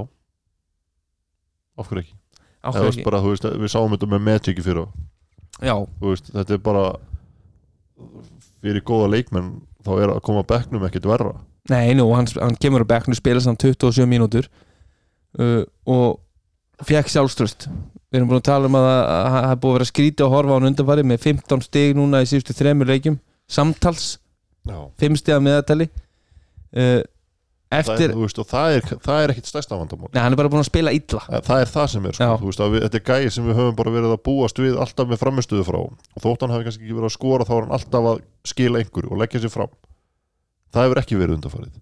Af 1.78 1.90
hverju 1.90 2.04
ekki, 2.04 2.14
ákvörður 2.62 2.86
veist, 2.86 3.00
ekki? 3.00 3.06
bara, 3.08 3.20
veist, 3.26 3.48
við 3.62 3.72
sáum 3.72 3.94
þetta 3.96 4.10
með 4.12 4.22
Magic 4.28 4.62
í 4.62 4.64
fyrra. 4.66 4.84
Já, 5.58 5.74
veist, 6.02 6.30
þetta 6.34 6.54
er 6.54 6.62
bara 6.70 6.84
fyrir 8.62 8.84
góða 8.86 9.12
leikmenn 9.16 9.52
þá 9.86 9.92
er 9.98 10.14
að 10.14 10.24
koma 10.26 10.44
að 10.44 10.50
bekknum 10.54 10.86
ekkert 10.88 11.08
verra. 11.08 11.34
Nei 11.68 11.92
nú, 11.96 12.08
hann, 12.16 12.28
hann 12.40 12.56
kemur 12.60 12.84
á 12.84 12.92
bekknu 12.94 13.16
spila 13.18 13.42
samt 13.44 13.62
27 13.64 14.08
mínútur. 14.08 14.48
Uh, 15.38 15.62
og 15.86 16.86
fekk 16.88 17.10
sjálfströst 17.12 17.68
við 18.08 18.20
erum 18.20 18.30
búin 18.30 18.40
að 18.40 18.48
tala 18.48 18.68
um 18.70 18.76
að 18.78 18.86
það 18.86 19.00
að 19.12 19.26
það 19.34 19.50
er 19.50 19.60
búið 19.62 19.70
að 19.70 19.76
vera 19.76 19.88
skrítið 19.90 20.24
að 20.24 20.32
horfa 20.32 20.54
á 20.54 20.56
hann 20.56 20.68
undanfari 20.70 21.04
með 21.04 21.24
15 21.26 21.64
stig 21.66 21.96
núna 21.98 22.22
í 22.24 22.28
síðustu 22.30 22.56
þremur 22.56 22.88
leikjum 22.88 23.18
samtals, 23.48 24.06
já. 24.68 24.78
5 25.04 25.20
stiga 25.20 25.40
meðatali 25.44 25.88
uh, 25.88 27.02
Það, 27.68 27.80
eftir 27.82 28.04
er, 28.06 28.12
þú 28.14 28.22
veist, 28.22 28.38
það 28.48 28.74
er, 28.74 28.86
það 29.04 29.22
er 29.22 29.32
ekkit 29.34 29.48
stærsta 29.50 29.76
vandamál. 29.76 30.08
Nei, 30.14 30.20
hann 30.22 30.32
er 30.32 30.40
bara 30.40 30.50
búin 30.52 30.62
að 30.62 30.70
spila 30.70 30.92
illa. 30.96 31.20
Það, 31.26 31.42
það 31.48 31.64
er 31.64 31.72
það 31.74 31.88
sem 31.92 32.06
er, 32.08 32.16
sko, 32.16 32.28
veist, 32.46 32.62
við, 32.64 32.84
þetta 32.86 32.98
er 32.98 33.04
gæði 33.10 33.32
sem 33.34 33.48
við 33.48 33.58
höfum 33.58 33.76
bara 33.76 33.92
verið 33.92 34.14
að 34.14 34.22
búast 34.24 34.62
við 34.62 34.78
alltaf 34.80 35.10
með 35.10 35.20
framistuðu 35.20 35.66
frá. 35.68 35.78
Og 35.84 36.24
þótt 36.24 36.46
hann 36.46 36.54
hafi 36.54 36.68
kannski 36.68 36.86
ekki 36.86 36.96
verið 36.96 37.10
að 37.10 37.14
skora 37.18 37.48
þá 37.48 37.52
er 37.58 37.66
hann 37.66 37.76
alltaf 37.76 38.08
að 38.14 38.22
skila 38.48 38.80
einhverju 38.80 39.12
og 39.12 39.20
leggja 39.20 39.42
sér 39.44 39.52
fram. 39.52 39.76
Það 40.72 40.88
hefur 40.88 41.02
ekki 41.02 41.20
verið 41.20 41.36
undanfarið. 41.36 41.76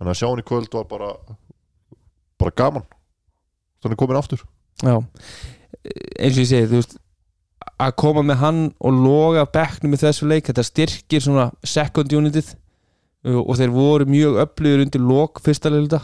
Þannig 0.00 0.14
að 0.14 0.20
sjá 0.22 0.28
hann 0.30 0.40
í 0.40 0.48
kvöld 0.48 0.80
var 0.80 0.88
bara 0.88 1.12
bara 2.40 2.56
gaman. 2.56 2.88
Þannig 3.84 4.00
komin 4.00 4.20
aftur. 4.20 4.44
Já, 4.80 4.96
eins 4.96 6.36
og 6.36 6.40
ég 6.40 6.48
segi 6.48 6.68
þú 6.72 6.80
veist, 6.80 6.96
að 7.80 7.96
koma 8.00 8.24
með 8.24 8.40
hann 8.42 8.60
og 8.80 9.00
loga 9.04 9.44
bekknum 9.52 9.96
í 9.96 10.00
þessu 10.00 10.28
leik 10.28 10.48
þetta 10.48 10.64
styrkir 10.64 11.24
svona 11.24 11.50
second 11.64 12.12
unitið 12.16 12.54
og 13.26 13.56
þeir 13.58 13.72
voru 13.74 14.06
mjög 14.10 14.36
öflugur 14.44 14.82
undir 14.84 15.02
lok 15.02 15.40
fyrsta 15.44 15.70
leilda 15.72 15.98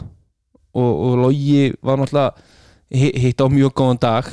og, 0.73 0.91
og 0.91 1.19
Logi 1.21 1.69
var 1.85 1.99
náttúrulega 2.01 2.33
hi- 2.93 3.13
hitt 3.23 3.41
á 3.41 3.47
mjög 3.47 3.73
góðan 3.79 4.01
dag 4.01 4.25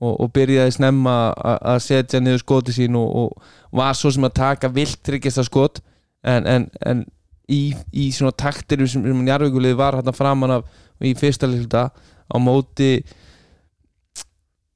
og, 0.00 0.14
og 0.20 0.30
byrjaði 0.36 0.76
snemma 0.76 1.16
að 1.34 1.82
setja 1.84 2.20
niður 2.22 2.42
skoti 2.44 2.72
sín 2.76 2.96
og, 2.98 3.08
og 3.24 3.76
var 3.76 3.94
svo 3.98 4.10
sem 4.14 4.24
að 4.26 4.36
taka 4.38 4.70
vilt 4.72 5.00
tryggjast 5.06 5.40
að 5.42 5.48
skot. 5.48 5.80
En, 6.24 6.46
en, 6.48 6.66
en 6.86 7.02
í, 7.50 7.74
í 7.92 8.08
svona 8.14 8.32
taktir 8.32 8.80
sem, 8.88 9.02
sem 9.04 9.22
Njarvíkulið 9.26 9.76
var 9.76 9.98
hann 9.98 10.16
framan 10.16 10.58
af 10.58 10.64
í 11.04 11.12
fyrsta 11.18 11.48
leilda 11.50 11.88
á 11.92 12.36
móti 12.40 13.02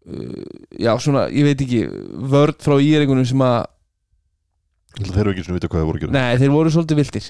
uh, 0.06 0.44
já 0.76 0.92
svona, 1.00 1.28
ég 1.32 1.46
veit 1.48 1.62
ekki 1.64 1.82
vörd 2.32 2.60
frá 2.64 2.76
írengunum 2.82 3.26
sem 3.28 3.42
að 3.44 3.62
þeir 4.98 5.20
eru 5.24 5.32
ekki 5.34 5.44
svona 5.46 5.58
vita 5.58 5.70
hvað 5.70 5.80
þeir 5.82 5.88
voru 5.88 5.98
að 6.00 6.04
gera. 6.04 6.14
Nei, 6.18 6.38
þeir 6.42 6.52
voru 6.54 6.72
svolítið 6.74 7.00
viltir. 7.02 7.28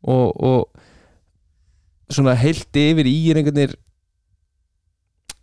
Og, 0.00 0.28
og 0.40 2.12
svona 2.14 2.34
heilt 2.40 2.78
yfir 2.80 3.06
írengunir 3.10 3.74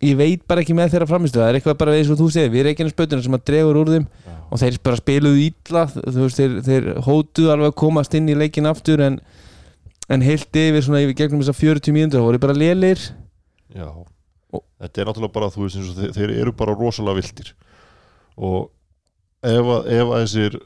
ég 0.04 0.14
veit 0.18 0.42
bara 0.46 0.62
ekki 0.62 0.74
með 0.78 0.92
þeirra 0.92 1.08
framistu 1.10 1.40
það 1.40 1.48
er 1.50 1.56
eitthvað 1.58 1.78
bara 1.80 1.94
eins 1.98 2.10
og 2.12 2.18
þú 2.20 2.26
segir, 2.30 2.50
við 2.54 2.60
erum 2.62 2.72
ekki 2.74 2.84
einu 2.84 2.92
spötuna 2.92 3.24
sem 3.24 3.34
að 3.34 3.44
dregur 3.50 3.78
úr 3.80 3.88
þeim 3.90 4.04
og 4.48 4.60
þeir 4.62 4.76
bara 4.86 4.98
spiluðu 5.00 5.40
ítla 5.48 5.82
veist, 5.90 6.38
þeir, 6.38 6.52
þeir 6.68 6.86
hótuðu 7.06 7.50
alveg 7.54 7.72
að 7.72 7.78
komast 7.82 8.14
inn 8.14 8.28
í 8.30 8.36
leikin 8.38 8.68
aftur 8.70 9.02
en, 9.02 9.16
en 10.06 10.22
heilt 10.22 10.54
yfir 10.60 10.86
svona 10.86 11.00
yfir 11.02 11.16
gegnum 11.18 11.42
þess 11.42 11.50
að 11.54 11.62
40 11.64 11.96
mínútur 11.96 12.20
það 12.20 12.28
voru 12.28 12.42
bara 12.46 12.58
lélir 12.58 13.02
Já, 13.74 13.88
Og- 14.54 14.64
þetta 14.80 15.02
er 15.02 15.10
náttúrulega 15.10 15.34
bara 15.34 15.50
þú 15.52 15.64
veist 15.66 15.80
eins 15.80 15.90
og 15.90 15.98
þeir, 15.98 16.12
þeir 16.16 16.34
eru 16.44 16.54
bara 16.56 16.76
rosalega 16.78 17.18
viltir. 17.18 17.50
Og 18.38 18.70
ef 19.46 19.70
að, 19.74 19.86
ef 19.94 20.10
að 20.10 20.24
þessir, 20.24 20.58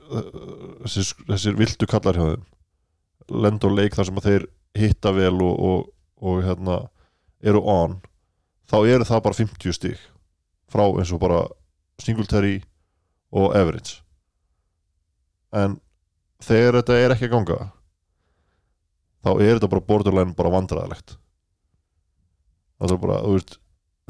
þessir 0.85 1.27
þessir 1.28 1.59
viltu 1.59 1.89
kallar 1.90 2.19
hjá 2.19 2.24
þeim 2.31 2.49
lenda 3.43 3.69
á 3.69 3.77
leik 3.77 3.97
þar 3.97 4.09
sem 4.09 4.20
að 4.20 4.28
þeir 4.28 4.47
hitta 4.82 5.12
vel 5.15 5.36
og, 5.44 5.53
og, 5.69 5.85
og 6.24 6.40
hérna 6.47 6.78
eru 7.44 7.62
on 7.69 7.99
þá 8.70 8.78
eru 8.89 9.07
það 9.09 9.24
bara 9.27 9.39
50 9.43 9.77
stig 9.77 10.01
frá 10.73 10.86
eins 10.89 11.12
og 11.12 11.20
bara 11.23 11.44
Singletary 12.03 12.62
og 13.32 13.53
Average 13.57 14.01
en 15.53 15.77
þegar 16.43 16.81
þetta 16.81 16.99
er 16.99 17.15
ekki 17.15 17.28
að 17.28 17.35
ganga 17.36 17.59
þá 19.23 19.31
er 19.36 19.57
þetta 19.57 19.70
bara 19.74 19.86
borderline 19.93 20.36
bara 20.39 20.55
vandræðilegt 20.57 21.19
það 22.81 22.97
er 22.97 23.03
bara, 23.05 23.20
þú 23.23 23.36
veist 23.36 23.59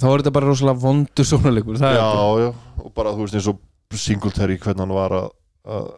þá 0.01 0.07
er 0.09 0.23
þetta 0.23 0.35
bara 0.39 0.49
rosalega 0.49 0.83
vondur 0.87 1.29
sónalegur 1.29 1.81
það 1.83 1.99
já, 1.99 2.07
er 2.07 2.45
já, 2.47 2.51
og 2.87 2.95
bara 2.97 3.13
þú 3.13 3.27
veist 3.27 3.39
eins 3.39 3.51
og 3.53 3.61
Singletary 4.01 4.59
hvernig 4.60 4.85
hann 4.85 4.94
var 4.97 5.14
að, 5.16 5.31
að, 5.66 5.89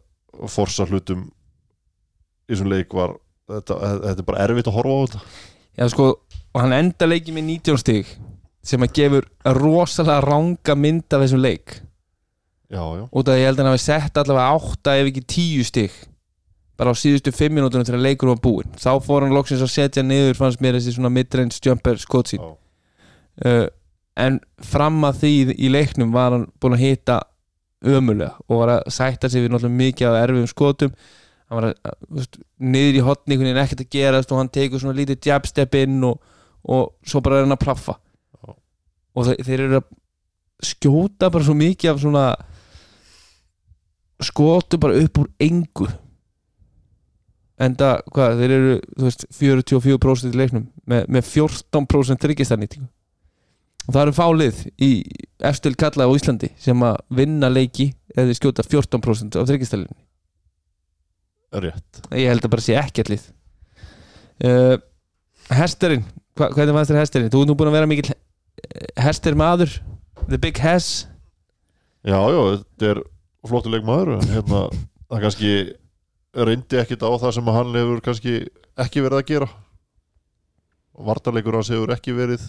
að 0.41 0.53
forsa 0.53 0.87
hlutum 0.89 1.27
í 2.49 2.53
þessum 2.55 2.71
leik 2.73 2.95
var 2.95 3.17
þetta, 3.51 3.79
þetta 4.05 4.23
er 4.23 4.29
bara 4.29 4.47
erfitt 4.47 4.71
að 4.71 4.79
horfa 4.79 4.95
á 4.95 5.03
þetta. 5.05 5.25
Já 5.75 5.89
sko 5.91 6.09
og 6.55 6.63
hann 6.63 6.77
enda 6.77 7.09
leikið 7.09 7.37
með 7.37 7.47
19 7.51 7.83
stig 7.83 8.15
sem 8.65 8.85
að 8.85 8.95
gefur 8.97 9.29
rosalega 9.59 10.23
ranga 10.25 10.77
mynd 10.79 11.07
af 11.13 11.25
þessum 11.25 11.43
leik. 11.45 11.79
Já, 12.73 12.81
já, 12.81 13.05
út 13.07 13.29
af 13.29 13.37
því 13.37 13.41
ég 13.43 13.49
held 13.51 13.59
að 13.59 13.63
hann 13.65 13.75
hafi 13.75 13.85
sett 13.85 14.19
allavega 14.19 14.59
8 14.59 14.95
ef 14.99 15.11
ekki 15.11 15.25
10 15.35 15.67
stig 15.69 15.97
bara 16.79 16.91
á 16.91 16.95
síðustu 16.99 17.31
5 17.35 17.55
minútunum 17.55 17.87
til 17.87 17.95
að 17.95 18.07
leikur 18.09 18.33
var 18.33 18.41
búinn. 18.43 18.73
Þá 18.81 18.99
fór 19.05 19.27
hann 19.27 19.35
loksins 19.35 19.63
að 19.63 19.71
setja 19.71 20.03
niður 20.03 20.39
fannst 20.39 20.63
mér 20.65 20.79
þessi 20.79 20.97
svona 20.97 21.13
midrange 21.13 21.61
jumper 21.63 22.01
skot 22.03 22.33
sín. 22.33 22.43
Já. 22.43 22.57
uh, 23.47 23.67
en 24.19 24.41
fram 24.63 24.99
að 25.07 25.23
því 25.23 25.35
í 25.55 25.71
leiknum 25.71 26.13
var 26.15 26.35
hann 26.35 26.49
búinn 26.63 26.77
að 26.77 26.85
hita 26.85 27.21
ömulega 27.85 28.35
og 28.49 28.63
var 28.63 28.73
að 28.77 28.89
sætta 28.97 29.31
sig 29.31 29.45
við 29.45 29.53
náttúrulega 29.53 29.81
mikið 29.81 30.09
af 30.09 30.21
erfiðum 30.23 30.51
skotum. 30.51 30.95
Hann 31.49 31.59
var 31.59 31.67
að, 31.71 31.99
veist, 32.19 32.39
niður 32.59 32.99
í 32.99 33.03
hotni 33.05 33.35
einhvern 33.35 33.51
veginn 33.51 33.63
ekkert 33.65 33.85
að 33.85 33.91
gerast 33.95 34.33
og 34.33 34.41
hann 34.41 34.53
tekur 34.55 34.83
svona 34.83 34.97
lítið 34.99 35.29
jabstep 35.29 35.77
inn 35.83 35.99
og, 36.09 36.23
og 36.65 36.95
svo 37.07 37.23
bara 37.25 37.41
er 37.41 37.47
hann 37.47 37.57
að 37.57 37.65
plaffa. 37.67 37.99
Já. 38.41 38.55
og 39.15 39.29
þeir, 39.29 39.45
þeir 39.49 39.65
eru 39.67 39.81
að 39.83 39.93
skjóta 40.65 41.31
bara 41.35 41.47
svo 41.47 41.59
mikið 41.59 41.93
af 41.93 42.01
svona 42.01 42.25
skotu 44.25 44.81
bara 44.81 44.99
upp 45.05 45.21
úr 45.21 45.31
engu. 45.43 45.91
Enda, 47.65 47.97
hvað, 48.11 48.41
þeir 48.41 48.53
eru 48.57 48.75
þú 48.97 49.07
veist, 49.07 49.29
44% 49.39 50.33
í 50.33 50.39
leiknum 50.41 50.67
með, 50.91 51.05
með 51.13 51.29
14% 51.29 52.23
tryggistarnýtingu 52.25 52.89
og 53.85 53.93
það 53.93 54.03
eru 54.03 54.17
fálið 54.17 54.65
í 54.83 54.91
efstil 55.45 55.75
kalla 55.79 56.09
á 56.09 56.15
Íslandi 56.17 56.51
sem 56.61 56.87
að 56.87 56.99
vinna 57.21 57.51
leiki 57.53 57.91
eða 58.17 58.37
skjóta 58.39 58.65
14% 58.67 59.39
af 59.41 59.49
tryggistarlinni 59.51 60.05
rétt. 61.55 62.03
Ég 62.11 62.31
held 62.33 62.43
að 62.43 62.51
bara 62.51 62.65
sé 62.65 62.75
ekkert 62.79 63.11
lið. 63.13 63.27
Uh, 64.43 64.77
Hestarinn 65.55 66.03
hva, 66.35 66.49
hvernig 66.51 66.75
fannst 66.75 66.91
þér 66.91 67.01
Hestarinn? 67.03 67.31
Þú 67.31 67.43
ert 67.43 67.51
nú 67.51 67.57
búin 67.59 67.71
að 67.71 67.77
vera 67.77 67.91
mikill 67.91 68.15
Hester 68.99 69.37
maður 69.39 69.77
The 70.27 70.41
Big 70.41 70.59
Hes 70.63 71.07
Já, 72.05 72.19
já, 72.19 72.41
þetta 72.59 72.91
er 72.91 73.01
flottuleik 73.49 73.87
maður 73.87 74.19
hérna, 74.29 74.67
það 75.09 75.23
kannski 75.23 75.53
reyndi 76.35 76.81
ekkit 76.81 77.05
á 77.07 77.11
það 77.23 77.33
sem 77.37 77.49
hann 77.55 77.79
hefur 77.79 78.03
kannski 78.05 78.35
ekki 78.85 79.05
verið 79.05 79.21
að 79.21 79.29
gera. 79.31 79.49
Vartarleikur 81.07 81.57
hans 81.57 81.71
hefur 81.73 81.95
ekki 81.95 82.13
verið 82.17 82.45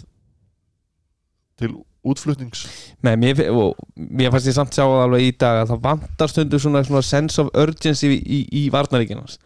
til 1.60 1.74
útflutnings? 2.06 2.64
Nei, 3.04 3.16
mér, 3.18 3.40
mér 3.96 4.32
fannst 4.34 4.50
ég 4.50 4.56
samt 4.56 4.76
sjá 4.76 4.84
það 4.84 5.02
alveg 5.06 5.26
í 5.26 5.32
dag 5.40 5.62
að 5.62 5.72
það 5.72 5.82
vantar 5.88 6.32
stundum 6.32 6.62
svona, 6.62 6.84
svona 6.86 7.02
sense 7.06 7.42
of 7.42 7.50
urgency 7.58 8.12
í, 8.14 8.18
í, 8.20 8.40
í 8.60 8.62
varnaríkinn 8.74 9.22
hans. 9.22 9.38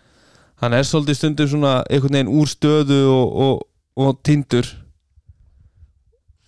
Hann 0.60 0.76
er 0.76 0.84
svolítið 0.84 1.20
stundum 1.20 1.50
svona 1.54 1.74
einhvern 1.88 2.18
veginn 2.18 2.32
úr 2.36 2.50
stöðu 2.50 3.00
og, 3.14 3.36
og, 3.44 3.62
og 4.04 4.20
tindur. 4.26 4.68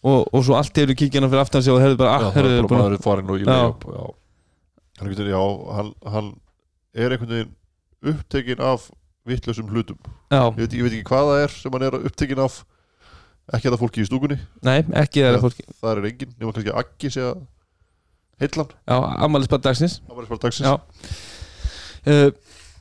Og, 0.03 0.27
og 0.35 0.43
svo 0.43 0.59
allt 0.59 0.79
eru 0.83 0.97
kíkjana 0.99 1.31
fyrir 1.31 1.45
aftan 1.45 1.63
sig 1.65 1.73
og 1.73 1.81
herðu 1.81 2.01
bara, 2.01 2.19
ah, 2.19 2.35
herðu 2.35 2.59
er 2.59 2.67
bara 2.67 2.73
bara 2.75 2.89
maður 2.89 3.05
farin 3.05 3.31
og 3.31 3.39
í 3.39 3.47
já. 3.47 4.09
Hann, 4.99 5.13
já, 5.31 5.43
hann, 5.79 5.93
hann 6.13 6.33
er 6.93 7.15
einhvern 7.15 7.37
veginn 7.37 7.55
upptekinn 8.13 8.63
af 8.67 8.91
vitlausum 9.31 9.71
hlutum. 9.71 9.99
Ég 10.33 10.59
veit, 10.59 10.75
ég 10.75 10.85
veit 10.85 10.97
ekki 10.99 11.07
hvað 11.07 11.31
það 11.31 11.43
er 11.45 11.55
sem 11.55 11.77
hann 11.77 11.87
er 11.87 11.99
upptekinn 12.03 12.43
af 12.43 12.59
ekki 13.53 13.69
þetta 13.69 13.81
fólki 13.81 14.03
í 14.03 14.09
stúkunni. 14.09 14.39
Nei, 14.67 14.79
ekki 15.03 15.23
það 15.23 15.29
Já. 15.29 15.35
er 15.37 15.43
fólki. 15.45 15.65
það 15.83 15.91
er 15.99 16.09
enginn, 16.11 16.33
nema 16.41 16.55
kannski 16.57 16.75
Aggi 16.83 17.11
sé 17.13 17.25
að 17.29 17.43
heillan, 18.43 18.73
já, 18.89 18.97
ammælisbætt 19.27 19.63
dagsins. 19.69 19.99
Það 20.09 20.23
eitthvað 20.25 20.43
dagsins. 20.47 20.67
Já. 20.67 20.73
uh, 22.07 22.31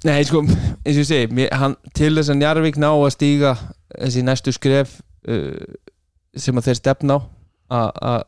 Nei, 0.02 0.24
sko, 0.26 0.40
eins 0.42 0.96
og 0.96 1.04
ég 1.04 1.06
segi 1.06 1.28
mér, 1.38 1.52
hann, 1.62 1.76
til 1.94 2.10
þess 2.18 2.32
að 2.34 2.40
Njarvík 2.40 2.80
ná 2.82 2.88
að 2.90 3.12
stíga 3.14 3.52
þessi 3.94 4.24
næstu 4.26 4.54
skref 4.56 4.96
uh, 5.30 5.62
sem 6.34 6.58
að 6.58 6.72
þeir 6.72 6.80
stefna 6.80 7.20
á 7.70 7.78
að- 7.78 8.00
að 8.02 8.24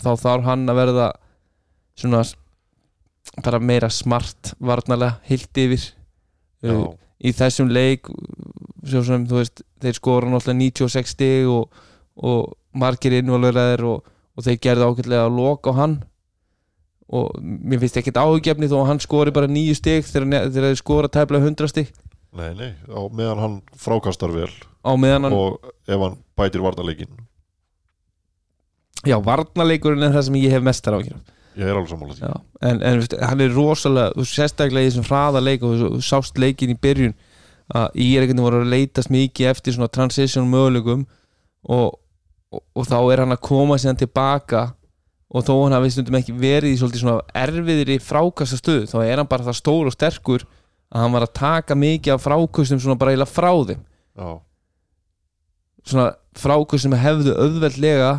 þá 0.00 0.08
þarf 0.22 0.46
hann 0.48 0.64
að 0.72 0.78
verða 0.80 1.10
svona 2.00 2.22
bara 3.44 3.60
meira 3.60 3.90
smart 3.92 4.54
varnarlega 4.60 5.18
heilt 5.28 5.60
yfir 5.60 5.84
uh, 6.64 6.86
í 7.20 7.32
þessum 7.36 7.68
leik 7.72 8.08
sem 8.88 9.26
þú 9.28 9.36
veist, 9.42 9.65
þeir 9.86 9.98
skora 10.00 10.30
náttúrulega 10.30 10.60
96 10.82 11.14
stig 11.14 11.48
og, 11.50 11.80
og 12.16 12.52
margir 12.76 13.16
innvalveraðir 13.20 13.86
og, 13.88 14.12
og 14.36 14.46
þeir 14.46 14.60
gerðu 14.68 14.90
ákveðlega 14.90 15.28
að 15.28 15.38
loka 15.40 15.74
á 15.74 15.78
hann. 15.80 15.98
Og 17.06 17.38
mér 17.40 17.84
finnst 17.84 18.00
ekkert 18.00 18.18
áhugjefni 18.18 18.68
þó 18.70 18.80
að 18.80 18.88
hann 18.90 19.02
skori 19.04 19.34
bara 19.34 19.50
nýju 19.50 19.76
stig 19.78 20.08
þegar, 20.08 20.50
þeir 20.50 20.78
skora 20.80 21.10
tæplega 21.12 21.46
100 21.46 21.70
stig. 21.70 21.92
Nei, 22.36 22.50
nei, 22.52 22.72
á 22.92 23.00
meðan 23.08 23.40
hann 23.40 23.54
frákastar 23.80 24.34
vel 24.34 24.50
hann, 24.84 25.30
og 25.32 25.70
ef 25.88 26.02
hann 26.02 26.18
bætir 26.36 26.60
varnarleikin 26.60 27.08
já, 29.06 29.16
varnarleikurinn 29.22 30.04
er 30.04 30.12
það 30.14 30.26
sem 30.28 30.38
ég 30.42 30.52
hef 30.52 30.66
mestar 30.66 30.98
áhugjur 30.98 31.22
ég 31.56 31.64
er 31.64 31.78
alveg 31.78 31.88
sammála 31.88 32.16
því. 32.16 32.28
Já, 32.28 32.34
en, 32.68 32.82
en 32.84 33.28
hann 33.30 33.44
er 33.46 33.54
rosalega 33.56 34.26
sérstaklega 34.28 34.84
í 34.84 34.90
þessum 34.90 35.06
hraða 35.08 35.40
leik 35.40 35.64
og 35.64 35.78
þú 35.80 36.02
sást 36.04 36.40
leikin 36.40 36.74
í 36.74 36.76
byrjun 36.82 37.16
að 37.74 37.98
ég 37.98 38.16
er 38.16 38.26
veginn 38.26 38.42
voru 38.44 38.62
að 38.62 38.72
leitast 38.72 39.10
mikið 39.10 39.50
eftir 39.50 39.74
svona 39.74 39.90
transition 39.90 40.46
möguleikum 40.50 41.06
og, 41.66 41.96
og, 42.52 42.62
og 42.76 42.86
þá 42.86 42.98
er 43.00 43.24
hann 43.24 43.34
að 43.34 43.42
koma 43.48 43.78
síðan 43.80 43.98
tilbaka 44.04 44.68
og 45.26 45.46
þó 45.46 45.54
hann 45.64 45.74
hafi 45.74 45.90
stundum 45.94 46.18
ekki 46.20 46.34
verið 46.38 46.74
í 46.74 46.78
svolítið 46.78 47.02
svona 47.02 47.24
erfiðri 47.42 47.98
frákasta 48.02 48.60
stöðu 48.60 48.86
þá 48.92 48.98
er 49.02 49.18
hann 49.18 49.30
bara 49.30 49.48
það 49.48 49.58
stór 49.58 49.90
og 49.90 49.96
sterkur 49.96 50.46
að 50.92 51.02
hann 51.02 51.16
var 51.16 51.26
að 51.26 51.34
taka 51.40 51.78
mikið 51.78 52.14
af 52.14 52.22
frákustum 52.22 52.78
svona 52.82 52.98
bara 53.00 53.12
eiginlega 53.12 53.34
frá 53.34 53.50
þeim. 53.66 53.80
Já, 54.16 54.28
svona 55.86 56.06
frákustum 56.38 56.94
hefðu 57.00 57.34
auðveldlega 57.34 58.12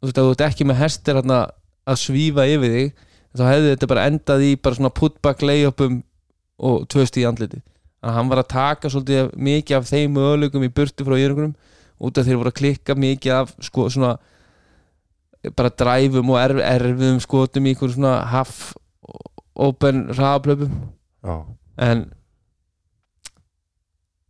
þú 0.00 0.08
veist 0.08 0.18
að 0.20 0.28
þú 0.28 0.34
ert 0.34 0.46
ekki 0.48 0.66
með 0.68 0.80
hestir 0.80 1.18
hérna 1.20 1.38
að 1.86 2.00
svífa 2.02 2.48
yfir 2.48 2.74
þig 2.76 2.90
þá 3.36 3.44
hefði 3.50 3.72
þetta 3.74 3.88
bara 3.92 4.08
endað 4.10 4.44
í 4.46 4.50
bara 4.56 4.78
svona 4.78 4.92
putback 4.96 5.44
layupum 5.44 6.00
og 6.56 6.86
tvöst 6.92 7.18
í 7.20 7.26
andliti 7.28 7.60
þannig 7.60 7.75
að 8.04 8.16
hann 8.18 8.30
var 8.30 8.42
að 8.42 8.50
taka 8.52 8.90
svolítið 8.92 9.32
mikið 9.48 9.78
af 9.78 9.88
þeim 9.90 10.16
möguleikum 10.16 10.66
í 10.66 10.72
burtu 10.72 11.06
frá 11.06 11.16
jöringunum 11.18 11.54
út 11.96 12.18
af 12.18 12.26
þeir 12.26 12.40
voru 12.40 12.52
að 12.52 12.58
klikka 12.60 12.96
mikið 12.98 13.36
af 13.38 13.54
sko 13.64 13.88
svona 13.92 14.16
bara 15.56 15.70
dræfum 15.70 16.32
og 16.32 16.40
erf, 16.40 16.60
erfiðum 16.64 17.20
skotum 17.22 17.66
í 17.66 17.74
ykkur 17.76 17.94
svona 17.94 18.16
half 18.32 18.74
open 19.56 20.08
hraðaplöpum. 20.10 20.72
Já, 21.24 21.36
en 21.86 22.02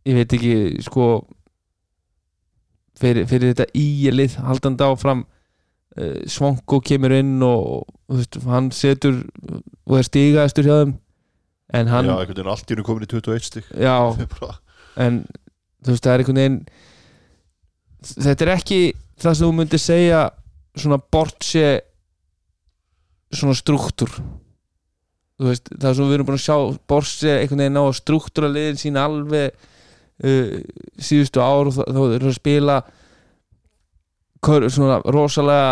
ég 0.07 0.15
veit 0.15 0.35
ekki 0.37 0.83
sko 0.85 1.07
fyrir, 2.97 3.25
fyrir 3.27 3.51
þetta 3.51 3.67
ílið 3.77 4.37
haldandi 4.45 4.87
áfram 4.87 5.25
uh, 5.25 6.21
Svanko 6.29 6.79
kemur 6.85 7.15
inn 7.17 7.35
og 7.45 7.83
þú 8.07 8.21
veist, 8.21 8.39
hann 8.47 8.71
setur 8.75 9.19
og 9.87 9.99
er 9.99 10.07
stígaðistur 10.07 10.69
hjá 10.69 10.75
þeim 10.79 10.95
en 11.75 11.91
hann, 11.91 12.07
já, 12.07 12.13
einhvern 12.15 12.37
veginn 12.37 12.53
allt 12.53 12.69
í 12.69 12.75
hennu 12.75 12.85
komin 12.87 13.03
í 13.07 13.11
21 13.11 13.47
stík 13.49 13.71
já, 13.75 13.95
en 15.03 15.23
þú 15.83 15.93
veist, 15.93 16.05
það 16.05 16.13
er 16.13 16.23
einhvern 16.23 16.41
veginn 16.41 16.61
þetta 18.13 18.45
er 18.45 18.53
ekki 18.55 18.81
það 19.17 19.37
sem 19.37 19.47
þú 19.47 19.53
myndir 19.57 19.81
segja 19.81 20.21
svona 20.77 20.99
bortse 21.01 21.67
svona 23.33 23.55
struktúr. 23.57 24.11
Þú 25.37 25.49
veist, 25.51 25.71
það 25.73 25.97
sem 25.97 26.07
við 26.07 26.17
erum 26.17 26.29
búin 26.29 26.37
að 26.37 26.45
sjá 26.45 26.57
bortse 26.89 27.33
einhvern 27.33 27.63
veginn 27.63 27.81
á 27.81 27.83
að 27.83 27.97
struktúra 27.99 28.51
liðin 28.51 28.79
sína 28.81 29.03
alveg 29.07 29.57
uh, 30.23 30.53
síðustu 30.97 31.43
ár 31.43 31.69
og 31.69 31.75
þá 31.75 31.83
þá 31.83 31.99
eru 32.05 32.31
að 32.31 32.39
spila 32.39 32.77
svona 34.47 35.01
rosalega 35.11 35.71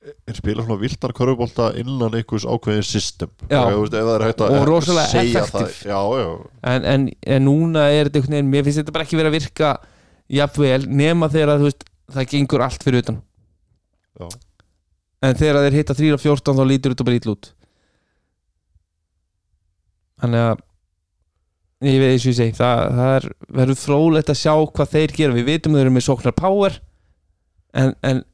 er 0.00 0.36
spila 0.38 0.64
svona 0.64 0.80
viltar 0.80 1.12
körfubólta 1.12 1.66
innan 1.76 2.14
einhvers 2.16 2.46
ákveðin 2.48 2.86
system 2.88 3.28
Já. 3.50 3.66
veist, 3.68 4.40
Og 4.40 4.62
rosalega 4.68 5.10
segja 5.10 5.42
effective. 5.42 5.66
það, 5.68 5.90
já, 5.90 5.98
já, 6.22 6.30
en, 6.72 6.86
en, 6.92 7.02
en 7.36 7.44
núna 7.44 7.82
er 7.92 8.08
þetta 8.08 8.22
einhvern 8.22 8.36
veginn, 8.38 8.52
mér 8.54 8.64
finnst 8.64 8.80
þetta 8.80 8.94
bara 8.96 9.04
ekki 9.04 9.18
verið 9.20 9.30
að 9.32 9.36
virka 9.36 9.72
jafnvel, 10.40 10.86
nema 10.88 11.28
þegar 11.32 11.52
að 11.56 11.66
veist, 11.66 11.84
það 12.16 12.30
gengur 12.32 12.64
allt 12.64 12.86
fyrir 12.86 13.04
utan 13.04 13.20
Já. 14.20 14.26
en 15.28 15.36
þegar 15.42 15.60
þeir 15.66 15.78
hitta 15.82 15.98
3 16.00 16.14
og 16.16 16.24
14 16.24 16.56
þá 16.56 16.64
lítur 16.70 16.94
þetta 16.96 17.08
bara 17.10 17.20
ítl 17.20 17.34
út 17.34 17.50
þannig 20.20 20.46
að 20.48 20.64
ég 21.90 22.00
veit 22.02 22.10
eins 22.14 22.24
og 22.24 22.32
ég 22.32 22.38
segi 22.40 22.56
það, 22.56 22.82
það 22.96 23.12
er, 23.18 23.28
verður 23.60 23.80
frólægt 23.84 24.32
að 24.32 24.40
sjá 24.42 24.52
hvað 24.56 24.90
þeir 24.96 25.14
gera, 25.20 25.36
við 25.36 25.48
vitum 25.52 25.76
þeir 25.76 25.84
eru 25.86 25.94
með 25.96 26.06
sóknar 26.08 26.36
power 26.40 26.80
en, 27.76 27.94
en. 28.04 28.24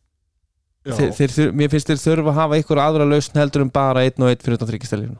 Þeir, 0.86 1.32
þeir, 1.34 1.52
mér 1.52 1.72
finnst 1.72 1.90
þeir 1.90 2.02
þurfa 2.02 2.32
að 2.32 2.38
hafa 2.40 2.58
einhver 2.58 2.82
aðra 2.82 3.08
lausn 3.08 3.40
heldur 3.40 3.64
en 3.66 3.72
bara 3.74 4.04
einn 4.06 4.22
og 4.22 4.30
einn 4.30 4.42
fyrir 4.44 4.58
utan 4.60 4.70
þryggjastælinu 4.70 5.16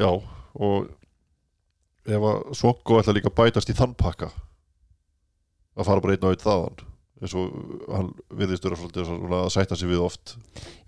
Já, 0.00 0.08
og 0.08 0.88
ef 2.08 2.24
að 2.30 2.54
Svokko 2.56 3.00
ætla 3.02 3.14
líka 3.18 3.28
að 3.28 3.36
bætast 3.42 3.70
í 3.70 3.76
þann 3.76 3.92
pakka 3.98 4.30
að 5.76 5.86
fara 5.88 6.00
bara 6.04 6.16
einn 6.16 6.24
og 6.28 6.32
einn 6.32 6.42
þaðan 6.46 6.80
eins 7.22 7.34
og 7.38 7.52
hann 7.92 8.08
viðist 8.34 8.64
svona 8.66 9.44
að 9.44 9.52
sætta 9.54 9.76
sig 9.78 9.86
við 9.92 10.00
oft. 10.02 10.32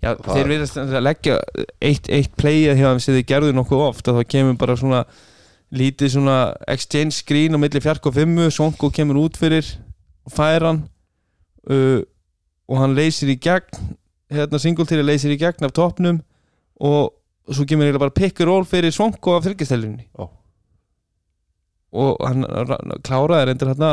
Já, 0.03 0.15
Það- 0.17 0.35
þeir 0.35 0.49
verðast 0.51 0.79
að 0.81 1.05
leggja 1.05 1.37
eitt, 1.79 2.09
eitt 2.11 2.33
playið 2.35 2.75
hjá 2.81 2.89
þeim 2.89 2.99
sem 3.05 3.15
þeir 3.15 3.29
gerðu 3.29 3.53
nokkuð 3.55 3.83
oft 3.85 4.09
að 4.11 4.19
þá 4.19 4.27
kemur 4.33 4.57
bara 4.59 4.75
svona 4.75 5.05
lítið 5.71 6.11
svona 6.11 6.35
exchange 6.67 7.15
screen 7.15 7.55
á 7.55 7.59
milli 7.59 7.79
fjark 7.79 8.05
og 8.05 8.13
fimmu, 8.13 8.49
Sonko 8.51 8.91
kemur 8.91 9.21
út 9.23 9.39
fyrir 9.39 9.63
og 10.27 10.35
fær 10.35 10.67
hann. 10.67 10.89
Uh, 11.69 12.03
og 12.69 12.79
hann 12.81 12.95
leysir 12.97 13.29
í 13.33 13.37
gegn 13.41 13.93
hérna 14.33 14.59
singletýri 14.61 15.05
leysir 15.05 15.33
í 15.35 15.39
gegn 15.41 15.67
af 15.67 15.73
topnum 15.77 16.21
og 16.81 17.13
svo 17.53 17.65
kemur 17.69 17.85
eiginlega 17.85 18.01
bara 18.07 18.15
and 18.17 18.45
roll 18.49 18.65
fyrir 18.65 18.91
Sonko 18.95 19.35
af 19.37 19.45
þryggjastellunni 19.45 20.07
Já. 20.09 20.25
og 21.95 22.25
hann 22.27 22.43
ra- 22.45 22.81
kláraði 23.05 23.51
reyndir 23.51 23.69
hérna 23.73 23.91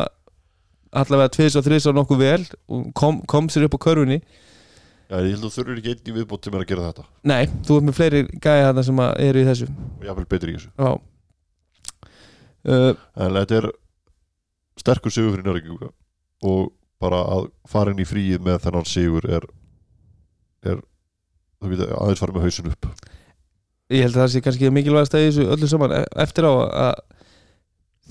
allavega 0.92 1.32
tvis 1.36 1.56
og 1.56 1.64
þris 1.66 1.86
og 1.88 1.94
nokkuð 1.98 2.18
vel 2.22 2.46
og 2.68 2.88
kom, 2.98 3.20
kom 3.28 3.46
sér 3.48 3.64
upp 3.68 3.76
á 3.76 3.84
körfunni. 3.84 4.18
Já, 5.12 5.18
ég 5.20 5.34
held 5.34 5.44
að 5.44 5.46
þú 5.46 5.52
þurfir 5.56 5.78
ekki 5.80 5.92
einn 5.92 6.08
í 6.08 6.16
viðbót 6.16 6.44
sem 6.48 6.54
er 6.56 6.62
að 6.64 6.68
gera 6.72 6.84
þetta. 6.88 7.04
Nei, 7.28 7.42
þú 7.68 7.76
ert 7.78 7.86
með 7.86 7.96
fleiri 7.98 8.20
gæja 8.44 8.66
þarna 8.70 8.84
sem 8.88 9.00
eru 9.28 9.40
í 9.42 9.46
þessu. 9.48 9.66
Og 10.00 10.04
vil 10.18 10.26
betri 10.32 10.52
í 10.52 10.56
þessu. 10.56 10.70
Já. 10.80 10.92
Uh, 12.62 12.92
en 13.18 13.36
þetta 13.40 13.56
er 13.60 13.66
sterkur 14.80 15.12
sigur 15.12 15.34
fyrir 15.34 15.46
Njörginga 15.48 15.88
og 16.48 16.70
bara 17.02 17.24
að 17.34 17.50
fara 17.70 17.92
inn 17.92 18.02
í 18.02 18.08
fríið 18.08 18.42
með 18.46 18.62
þennan 18.66 18.88
sigur 18.88 19.26
er, 19.26 19.46
er 20.66 20.80
getur 21.70 21.94
aðeins 21.98 22.22
farið 22.22 22.38
með 22.38 22.46
hausin 22.46 22.70
upp. 22.72 22.88
Ég 23.92 24.06
held 24.06 24.16
að 24.16 24.22
það 24.22 24.30
sé 24.32 24.42
kannski 24.44 24.70
mikilvægast 24.72 25.16
að 25.16 25.26
þessu 25.26 25.48
öllu 25.54 25.68
saman. 25.68 25.94
E- 25.98 26.06
eftir 26.24 26.48
á 26.48 26.52
að 26.52 26.94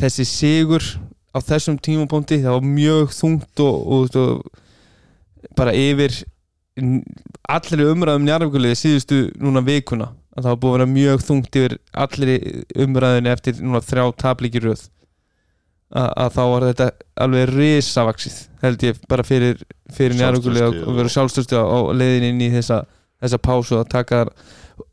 þessi 0.02 0.28
sigur 0.28 0.86
á 1.32 1.38
þessum 1.40 1.80
tímapunkti 1.80 2.42
það 2.44 2.58
var 2.58 2.68
mjög 2.68 3.16
þungt 3.16 3.64
og, 3.64 3.88
og, 3.96 4.16
og 4.20 5.56
bara 5.58 5.74
yfir 5.76 6.16
allri 7.52 7.88
umræðum 7.92 8.26
njárvíkuliði 8.28 8.80
síðustu 8.80 9.22
núna 9.42 9.64
vikuna 9.66 10.12
að 10.32 10.46
það 10.46 10.52
var 10.52 10.62
búið 10.62 10.72
að 10.72 10.78
vera 10.78 10.92
mjög 10.94 11.24
þungt 11.28 11.60
yfir 11.60 11.78
allri 12.04 12.36
umræðinu 12.86 13.32
eftir 13.32 13.60
núna 13.60 13.82
þrjá 13.84 14.06
tablíkir 14.24 14.68
röð. 14.70 14.86
Að, 15.92 16.08
að 16.24 16.30
þá 16.38 16.44
var 16.48 16.66
þetta 16.70 16.88
alveg 17.26 17.50
risavaksið 17.52 18.38
held 18.62 18.84
ég 18.86 19.04
bara 19.10 19.26
fyrir, 19.26 19.62
fyrir 19.94 20.18
Sjálfstraustið 20.20 20.82
og 20.86 20.98
vera 20.98 21.14
sjálfstöðstu 21.16 21.58
á, 21.58 21.66
á 21.66 21.80
leiðin 21.98 22.28
inn 22.32 22.44
í 22.46 22.50
þessa, 22.54 22.84
þessa 23.22 23.40
pásu 23.42 23.80
að 23.80 23.90
taka 23.94 24.26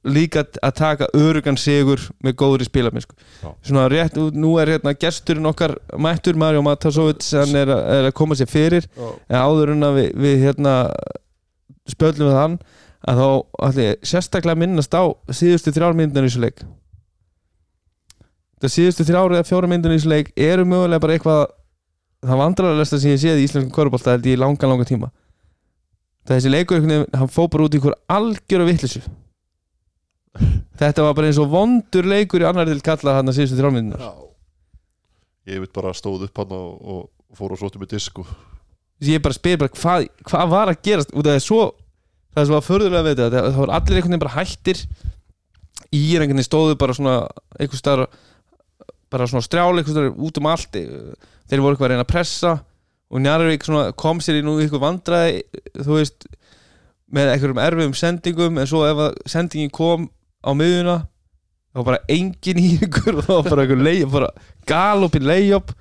líka 0.09 0.45
að 0.65 0.75
taka 0.79 1.09
örugan 1.17 1.59
sigur 1.61 2.01
með 2.25 2.37
góðri 2.43 2.67
spilamennsku 2.69 3.15
Já. 3.43 3.51
svona 3.65 3.87
rétt, 3.93 4.17
nú 4.17 4.57
er 4.61 4.75
hérna 4.75 4.95
gesturinn 4.99 5.49
okkar 5.49 5.77
mættur 5.97 6.39
Mario 6.39 6.63
Matasovits 6.65 7.31
hann 7.37 7.55
er, 7.57 7.71
er 7.71 8.09
að 8.11 8.17
koma 8.19 8.37
sér 8.39 8.51
fyrir. 8.51 8.89
En 9.29 9.39
áður 9.39 9.75
en 9.75 9.89
að 9.89 10.01
við, 10.01 10.11
við 10.25 10.45
hérna 10.47 10.75
spöllum 11.89 12.31
við 12.31 12.39
hann 12.39 12.59
að 13.09 13.23
þá 13.23 13.79
ég 13.79 14.11
sérstaklega 14.11 14.59
minnast 14.59 14.95
á 14.97 15.05
síðustu 15.31 15.73
þrjár 15.75 15.97
myndan 15.99 16.27
í 16.27 16.31
þessu 16.31 16.43
leik. 16.45 16.65
Það 18.59 18.75
síðustu 18.75 19.07
þrjár 19.07 19.37
eða 19.37 19.47
fjóra 19.47 19.71
myndan 19.71 19.95
í 19.95 20.01
þessu 20.01 20.13
leik 20.13 20.33
eru 20.35 20.67
mögulega 20.67 21.05
bara 21.05 21.17
eitthvað 21.17 21.45
það 22.25 22.43
vandrarlegasta 22.43 22.99
sem 22.99 23.15
ég 23.15 23.23
séð 23.23 23.41
í 23.41 23.47
íslenskum 23.47 23.75
korfbólta 23.75 24.17
held 24.17 24.27
ég 24.27 24.39
í 24.39 24.41
langan 24.41 24.73
langan 24.73 24.89
tíma. 24.89 25.11
Þessi 26.29 26.53
leikur 26.53 26.85
hann 26.85 27.33
fó 27.33 27.47
bara 27.49 27.65
út 27.65 27.75
í 27.75 27.81
einhver 27.81 27.97
algjör 28.13 28.65
af 28.65 28.69
vittlisu 28.69 29.01
þetta 30.81 31.05
var 31.07 31.17
bara 31.17 31.31
eins 31.31 31.41
og 31.41 31.51
vondur 31.53 32.09
leikur 32.09 32.45
í 32.45 32.49
annar 32.49 32.69
til 32.69 32.83
kalla 32.85 33.19
hann 33.19 33.31
að 33.31 33.39
síðustu 33.41 33.59
Já. 33.97 34.11
Ég 35.49 35.63
veit 35.63 35.73
bara 35.73 35.95
stóð 35.97 36.27
upp 36.29 36.43
hann 36.43 36.55
og, 36.55 36.71
og 36.79 37.37
fór 37.39 37.55
og 37.55 37.61
sótti 37.61 37.81
með 37.81 37.95
disk 37.97 38.21
og 38.23 38.31
ég 39.05 39.23
bara 39.23 39.37
spyr 39.37 39.61
bara 39.61 39.73
hvað, 39.73 40.09
hvað 40.27 40.51
var 40.53 40.73
að 40.73 40.83
gerast? 40.85 41.15
Út 41.15 41.25
af 41.25 41.33
það 41.33 41.41
er 41.41 41.47
svo 41.47 41.63
það 42.35 42.43
er 42.43 42.49
svo 42.51 42.59
að 42.59 42.69
förðulega 42.69 43.07
við 43.07 43.17
þetta 43.17 43.43
það, 43.43 43.51
voru 43.57 43.77
allir 43.79 43.99
einhvern 43.99 44.13
veginn 44.13 44.25
bara 44.25 44.37
hættir. 44.37 44.85
Í 45.89 46.03
einhvern 46.19 46.35
veginn 46.37 46.49
stóðu 46.49 46.79
bara 46.81 46.97
svona 46.99 47.17
einhvers 47.57 47.83
staðar 47.83 48.09
bara 49.09 49.29
svona 49.31 49.47
strjáli 49.47 49.81
einhvers 49.81 49.97
staðar 49.97 50.25
út 50.29 50.41
um 50.43 50.51
allt 50.51 50.81
þeir 51.49 51.63
voru 51.65 51.75
eitthvað 51.77 51.89
að 51.89 51.95
reyna 51.95 52.07
að 52.07 52.13
pressa 52.13 52.55
og 53.09 53.23
Njarvík 53.25 53.69
kom 53.97 54.21
sér 54.21 54.41
í 54.41 54.45
nú 54.45 54.59
eitthvað 54.61 54.85
vandræði 54.85 55.43
þú 55.81 55.95
veist 55.97 56.29
með 57.09 57.33
einhverjum 57.33 57.63
erfiðum 57.65 57.97
sendingum 57.97 58.59
en 58.61 58.69
svo 58.69 58.85
ef 58.85 59.05
sendingin 59.31 59.73
kom 59.73 60.11
á 60.45 60.53
miðuna 60.53 60.99
þá 61.73 61.85
bara 61.87 62.01
engin 62.13 62.61
í 62.61 62.71
ykkur 62.85 63.21
og 63.21 63.27
þá 63.29 63.35
bara 63.49 63.65
einhver 63.65 63.85
leið 63.87 64.09
bara 64.13 64.31
galopin 64.69 65.29
leiðjobb 65.29 65.73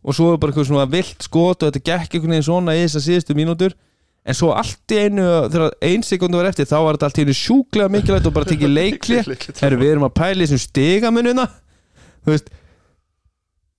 og 0.00 0.16
svo 0.16 0.32
bara 0.40 0.52
eitthvað 0.52 0.68
svona 0.70 0.88
vilt 0.90 1.26
skot 1.26 1.62
og 1.62 1.70
þetta 1.70 1.84
gekk 1.90 2.16
einhvern 2.16 2.36
veginn 2.36 2.46
svona 2.46 2.76
í 2.76 2.84
þessar 2.86 3.04
síðustu 3.04 3.36
mínútur. 3.36 3.74
En 4.20 4.36
svo 4.36 4.50
allt 4.52 4.92
í 4.92 4.98
einu 5.00 5.26
þegar 5.48 5.74
ein 5.88 6.02
sekundu 6.04 6.40
var 6.40 6.50
eftir 6.50 6.68
þá 6.68 6.76
var 6.84 6.96
þetta 6.96 7.08
allt 7.08 7.20
í 7.20 7.24
einu 7.24 7.36
sjúklega 7.36 7.92
mikilvægt 7.92 8.28
og 8.28 8.34
bara 8.36 8.48
tekið 8.48 8.72
leikli 8.72 9.20
Herru, 9.62 9.78
við 9.80 9.92
erum 9.94 10.06
að 10.08 10.16
pæla 10.20 10.44
í 10.44 10.44
þessum 10.44 10.60
stigamununa 10.66 11.46
þú 11.48 12.34
veist 12.34 12.50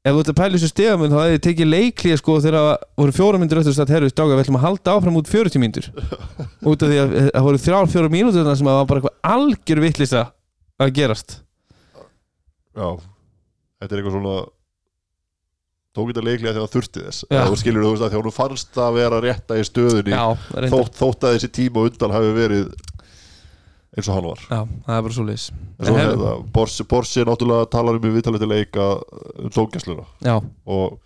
ef 0.02 0.16
þú 0.16 0.22
ert 0.24 0.32
að 0.32 0.38
pæla 0.40 0.50
í 0.50 0.58
þessum 0.58 0.72
stigamun 0.72 1.12
þá 1.12 1.18
hefði 1.22 1.34
þið 1.36 1.44
tekið 1.48 1.70
leikli 1.70 2.16
sko 2.18 2.38
þegar 2.42 2.58
það 2.58 2.86
voru 3.02 3.16
fjóra 3.18 3.42
myndur 3.42 3.62
eftir 3.62 3.84
að 3.84 3.94
herru, 3.96 4.10
stáka, 4.10 4.30
við 4.32 4.44
ætlum 4.46 4.58
að 4.58 4.66
halda 4.66 4.96
áfram 4.96 5.20
út 5.20 5.30
40 5.30 5.62
myndur 5.62 5.90
út 6.72 6.86
af 6.86 6.90
því 6.90 7.02
að 7.04 7.14
það 7.28 7.46
voru 7.48 7.62
þrjár 7.66 7.92
fjóra 7.92 8.14
mínútur 8.16 8.50
sem 8.50 8.72
að 8.72 8.74
það 8.74 8.80
var 8.80 8.90
bara 8.90 9.02
eitthvað 9.04 9.36
algjör 9.36 9.84
vittlisa 9.86 10.24
að 10.82 10.96
gerast. 10.98 11.38
Já, 12.74 12.88
þetta 13.78 13.94
er 13.94 14.02
eitthvað 14.02 14.18
svona 14.18 14.36
tók 15.92 16.10
þetta 16.10 16.24
leiklega 16.24 16.54
þegar 16.56 16.66
það 16.66 16.76
þurfti 16.76 17.06
þess. 17.06 17.26
Þú 17.30 17.58
skilur 17.60 17.86
þú 17.86 17.92
veist 17.94 18.06
að 18.08 18.18
hún 18.18 18.36
fannst 18.36 18.78
að 18.80 18.98
vera 18.98 19.22
rétta 19.22 19.58
í 19.60 19.66
stöðunni 19.68 20.14
Já, 20.16 20.24
þótt, 20.72 20.94
þótt 20.98 21.28
að 21.28 21.36
þessi 21.36 21.52
tíma 21.60 21.84
undan 21.90 22.16
hafi 22.16 22.32
verið 22.38 22.70
eins 23.92 24.08
og 24.08 24.16
hann 24.16 24.28
var. 24.30 24.42
Já, 24.48 24.62
það 24.86 24.96
er 24.96 25.06
bara 25.06 25.16
svo 25.18 25.26
leis 25.28 25.50
Borsi, 26.56 26.86
Borsi 26.88 27.26
náttúrulega 27.28 27.68
talar 27.74 27.98
um 28.00 28.08
í 28.08 28.14
viðtalið 28.14 28.46
til 28.46 28.52
leika 28.54 28.88
um 29.42 29.52
tóngjæsluna 29.52 30.06
Já, 30.24 30.38
og 30.66 31.00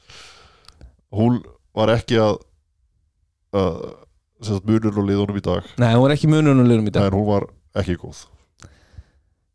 hún 1.16 1.40
var 1.76 1.92
ekki 1.96 2.20
að, 2.22 2.38
að 3.56 3.80
sagt, 4.44 4.68
munur 4.68 4.96
og 5.02 5.08
liðunum 5.08 5.40
í 5.40 5.44
dag. 5.44 5.68
Nei, 5.82 5.92
hún 5.96 6.06
var 6.06 6.16
ekki 6.16 6.30
mununulegurum 6.32 6.88
í 6.90 6.94
dag. 6.96 7.10
En 7.10 7.18
hún 7.18 7.28
var 7.28 7.48
ekki 7.80 7.98
góð. 8.00 8.24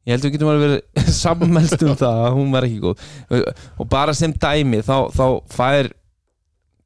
Ég 0.09 0.15
held 0.17 0.25
að 0.25 0.27
við 0.27 0.35
getum 0.37 0.51
alveg 0.51 0.67
verið 0.67 1.11
sammelst 1.23 1.87
um 1.87 1.97
það 2.01 2.23
að 2.27 2.37
hún 2.39 2.53
var 2.55 2.67
ekki 2.67 2.83
góð. 2.83 3.07
Og 3.81 3.91
bara 3.93 4.17
sem 4.17 4.35
dæmi 4.35 4.83
þá, 4.85 4.97
þá 5.15 5.25
fær 5.53 5.91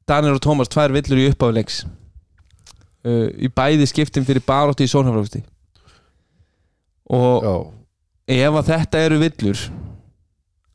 Daniel 0.05 0.37
og 0.37 0.43
Tómas 0.45 0.71
tvær 0.71 0.93
villur 0.93 1.23
í 1.23 1.29
uppáfleiks 1.31 1.81
uh, 1.87 3.27
í 3.33 3.49
bæði 3.49 3.87
skiptum 3.89 4.27
fyrir 4.27 4.43
baróttu 4.45 4.85
í 4.85 4.91
sónhaflöfsti 4.91 5.41
og 7.09 7.43
Já, 7.45 7.55
ef 8.47 8.59
að 8.61 8.69
þetta 8.71 9.03
eru 9.05 9.19
villur 9.21 9.65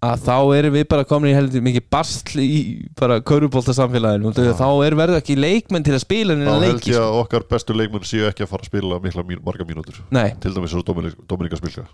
að 0.01 0.23
þá 0.24 0.36
erum 0.57 0.73
við 0.78 0.85
bara 0.89 1.05
komin 1.05 1.28
í 1.28 1.36
heldur 1.36 1.61
mikið 1.61 1.85
bastl 1.93 2.40
í 2.40 2.61
bara 2.97 3.19
kaurubólta 3.20 3.74
samfélaginu 3.77 4.31
Já. 4.32 4.55
þá 4.57 4.69
er 4.86 4.94
verður 4.97 5.19
ekki 5.20 5.36
leikmenn 5.36 5.85
til 5.85 5.93
að 5.93 6.05
spila 6.07 6.36
þá 6.39 6.55
held 6.62 6.86
ég 6.89 6.94
sko. 6.94 7.02
að 7.02 7.19
okkar 7.24 7.44
bestu 7.51 7.77
leikmenn 7.77 8.07
séu 8.09 8.24
ekki 8.31 8.47
að 8.47 8.52
fara 8.55 8.65
að 8.65 8.70
spila 8.70 9.01
mikla 9.05 9.24
mín, 9.28 9.43
marga 9.44 9.66
mínútur. 9.69 9.98
Nei, 10.15 10.31
til 10.40 10.55
dæmis 10.57 10.73
svo 10.73 10.81
Dominika 10.86 11.59
Smilka. 11.61 11.85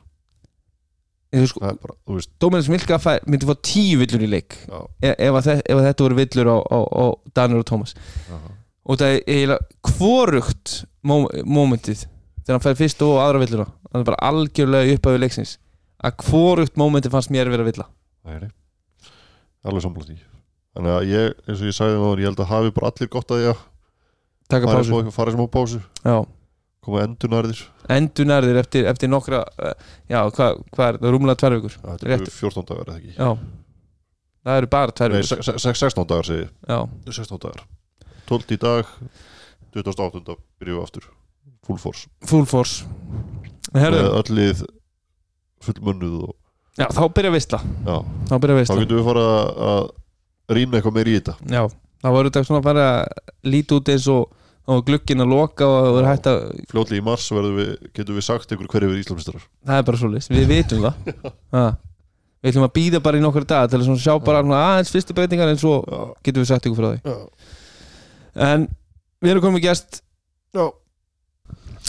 Þú 1.37 1.49
sko 1.51 1.61
það 1.65 1.73
er 1.73 1.81
bara, 1.83 1.97
þú 2.07 2.15
veist. 2.21 2.31
Dóminans 2.41 2.69
Milka 2.71 2.97
fær, 3.03 3.19
myndi 3.27 3.49
fá 3.49 3.57
tíu 3.67 3.99
villur 4.01 4.23
í 4.23 4.29
leik 4.31 4.55
já, 4.63 4.79
ef, 5.11 5.35
að 5.41 5.49
ef 5.59 5.75
að 5.75 5.87
þetta 5.89 6.05
voru 6.07 6.19
villur 6.21 6.51
á, 6.55 6.57
á, 6.63 6.79
á 6.87 7.05
Daniel 7.37 7.65
og 7.65 7.67
Tómas 7.69 7.97
og 8.87 9.01
það 9.01 9.17
er 9.17 9.25
eiginlega 9.27 9.91
hvorugt 9.91 10.77
mó- 11.03 11.27
mómentið 11.43 12.07
þegar 12.47 12.57
hann 12.57 12.65
fær 12.65 12.79
fyrst 12.79 13.03
og 13.07 13.19
aðra 13.21 13.43
villuna 13.43 13.67
það 13.91 14.01
er 14.01 14.07
bara 14.11 14.23
algjörlega 14.31 14.97
upp 14.97 15.09
af 15.11 15.17
leiksins. 15.25 15.57
Að 16.07 16.17
hvorugt 16.29 16.79
mómentið 16.79 17.15
fannst 17.17 17.33
mér 17.35 17.51
vera 17.51 17.67
villa. 17.67 17.87
Nei, 18.27 18.51
alveg 19.67 19.83
sammála 19.85 20.07
því. 20.07 20.17
Þannig 20.77 20.93
að 20.93 21.07
ég, 21.11 21.37
eins 21.49 21.63
og 21.63 21.71
ég 21.71 21.77
sagði 21.77 21.97
það 21.97 22.11
ég 22.23 22.29
held 22.31 22.43
að 22.45 22.51
hafi 22.53 22.73
bara 22.77 22.91
allir 22.93 23.11
gott 23.13 23.33
að 23.33 23.45
að 23.47 23.63
taka 24.53 24.69
pásu. 24.71 24.99
fara 25.17 25.33
sem 25.35 25.41
á 25.43 25.49
pásu. 25.57 25.81
Já. 26.05 26.17
koma 26.87 27.03
endunarðir 27.03 27.63
endur 27.91 28.29
nærðir. 28.29 28.59
Eftir, 28.61 28.87
eftir 28.91 29.11
nokkra 29.11 29.41
uh, 29.43 29.73
já, 30.11 30.21
hvað 30.37 30.61
hva 30.77 30.89
er 30.91 30.99
það, 31.01 31.57
vikur. 31.57 31.77
Þetta 31.83 32.11
Rétt. 32.11 32.27
eru 32.27 32.35
14 32.37 32.69
dagar 32.71 32.93
eða 32.93 33.01
ekki? 33.01 33.15
Já, 33.17 33.31
það 34.47 34.61
eru 34.61 34.71
bara 34.77 34.97
se- 35.59 35.59
16 35.81 36.07
dagar 36.13 36.29
segi 36.29 36.45
ég. 36.45 36.53
já, 36.69 36.79
16 37.11 37.43
dagar. 37.43 37.65
12 38.31 38.55
í 38.55 38.61
dag 38.63 38.95
28. 39.77 40.37
byrjuðu 40.61 40.83
aftur 40.87 41.09
full 41.67 41.79
force. 41.83 42.07
Full 42.31 42.47
force. 42.49 42.87
Með 43.75 43.87
Herðu, 43.87 44.03
öll 44.21 44.37
lið 44.39 44.65
fullmönnuð 45.67 46.17
og 46.29 46.35
já, 46.79 46.87
þá 46.95 47.03
byrja 47.17 47.33
veistla 47.35 47.59
já, 47.61 47.97
þá 48.29 48.35
byrja 48.39 48.55
þá 48.55 48.61
veistla 48.61 48.81
getum 48.83 49.01
við 49.01 49.09
fara 49.11 49.27
að 49.73 49.87
rýna 50.57 50.79
eitthvað 50.79 50.97
meir 50.97 51.11
í 51.11 51.17
þetta. 51.19 51.37
Já, 51.51 51.63
þá 52.05 52.09
voru 52.15 52.31
þetta 52.31 52.45
svona 52.47 52.63
að 52.63 52.69
fara 52.71 52.89
að 52.93 53.51
líti 53.51 53.79
út 53.81 53.95
eins 53.95 54.11
og 54.13 54.37
og 54.67 54.83
glukkin 54.87 55.23
að 55.23 55.31
loka 55.31 55.67
og 55.67 55.93
voru 55.95 56.09
hægt 56.09 56.27
að 56.31 56.41
fljótlega 56.73 56.99
í 56.99 57.05
mars 57.07 57.27
við, 57.31 57.69
getum 57.95 58.17
við 58.19 58.25
sagt 58.27 58.51
einhver 58.51 58.71
hverju 58.73 58.89
við 58.91 59.03
Íslandsmeistarar. 59.05 59.45
Það 59.69 59.79
er 59.79 59.85
bara 59.87 60.01
svo 60.01 60.09
við 60.35 60.49
vitum 60.51 60.87
það. 60.87 61.13
Ha. 61.57 61.67
við 62.43 62.51
ætlum 62.51 62.67
að 62.67 62.75
býða 62.77 63.01
bara 63.03 63.19
í 63.19 63.23
nokkur 63.23 63.47
dag 63.49 63.71
til 63.71 63.79
að 63.79 64.01
sjá 64.03 64.13
bara 64.23 64.43
aðeins 64.43 64.91
fyrstu 64.93 65.15
breytingar 65.17 65.53
en 65.53 65.61
svo 65.61 65.77
getum 66.27 66.43
við 66.43 66.51
sagt 66.51 66.67
ykkur 66.67 66.81
frá 66.81 66.89
því. 66.91 66.99
Já, 67.07 67.17
en 68.49 68.67
við 69.23 69.33
erum 69.33 69.47
komið 69.47 69.65
gæst 69.69 70.01
já. 70.55 70.67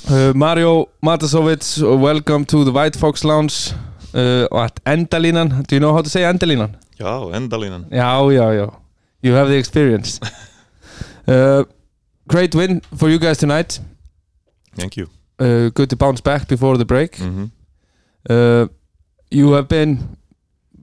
Uh, 0.09 0.33
Mario 0.35 0.89
Matasovits 1.01 1.81
welcome 1.81 2.45
to 2.45 2.63
the 2.63 2.71
White 2.71 2.95
Fox 2.97 3.23
Lounge 3.23 3.73
uh, 4.13 4.47
at 4.63 4.79
endalínan. 4.85 5.63
Do 5.67 5.75
you 5.75 5.79
know 5.79 5.93
how 5.93 6.01
to 6.01 6.09
say 6.09 6.23
endalínan? 6.23 6.75
Já, 6.99 7.19
endalínan. 7.35 7.85
Já, 7.91 8.31
já, 8.31 8.53
já. 8.53 8.69
You 9.23 9.33
have 9.35 9.49
the 9.49 9.57
experience. 9.57 10.19
Uh, 11.29 11.65
great 12.29 12.55
win 12.55 12.79
for 12.95 13.09
you 13.09 13.19
guys 13.19 13.37
tonight. 13.37 13.81
Thank 14.77 14.95
you. 14.95 15.07
Uh, 15.37 15.69
good 15.75 15.89
to 15.89 15.97
bounce 15.97 16.21
back 16.21 16.47
before 16.47 16.77
the 16.77 16.85
break. 16.85 17.17
Mm 17.17 17.51
uh, 18.29 18.67
you 19.31 19.51
have 19.53 19.67
been 19.67 20.17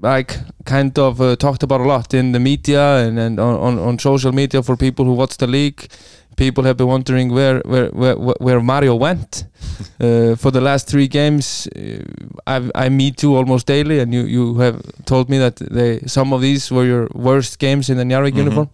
like 0.00 0.38
kind 0.64 0.98
of 0.98 1.20
uh, 1.20 1.36
talked 1.36 1.62
about 1.62 1.80
a 1.80 1.84
lot 1.84 2.12
in 2.14 2.32
the 2.32 2.40
media 2.40 2.98
and, 3.06 3.18
and 3.18 3.40
on, 3.40 3.78
on 3.78 3.98
social 3.98 4.32
media 4.32 4.62
for 4.62 4.76
people 4.76 5.04
who 5.04 5.12
watch 5.12 5.36
the 5.38 5.46
league 5.46 5.88
people 6.36 6.64
have 6.64 6.76
been 6.76 6.86
wondering 6.88 7.32
where 7.32 7.60
where 7.64 7.88
where, 7.90 8.16
where 8.16 8.60
Mario 8.60 8.94
went 8.94 9.44
uh, 10.00 10.36
for 10.36 10.50
the 10.50 10.60
last 10.60 10.88
three 10.88 11.08
games. 11.08 11.68
Uh, 11.76 12.02
I, 12.46 12.70
I 12.86 12.88
meet 12.88 13.22
you 13.22 13.36
almost 13.36 13.66
daily 13.66 14.00
and 14.00 14.12
you, 14.12 14.22
you 14.26 14.58
have 14.58 14.80
told 15.04 15.28
me 15.28 15.38
that 15.38 15.56
they, 15.56 16.00
some 16.06 16.32
of 16.34 16.40
these 16.40 16.70
were 16.70 16.84
your 16.84 17.08
worst 17.14 17.58
games 17.58 17.88
in 17.88 17.96
the 17.96 18.04
Njarvík 18.04 18.32
Mhm. 18.34 18.38
uniform. 18.44 18.68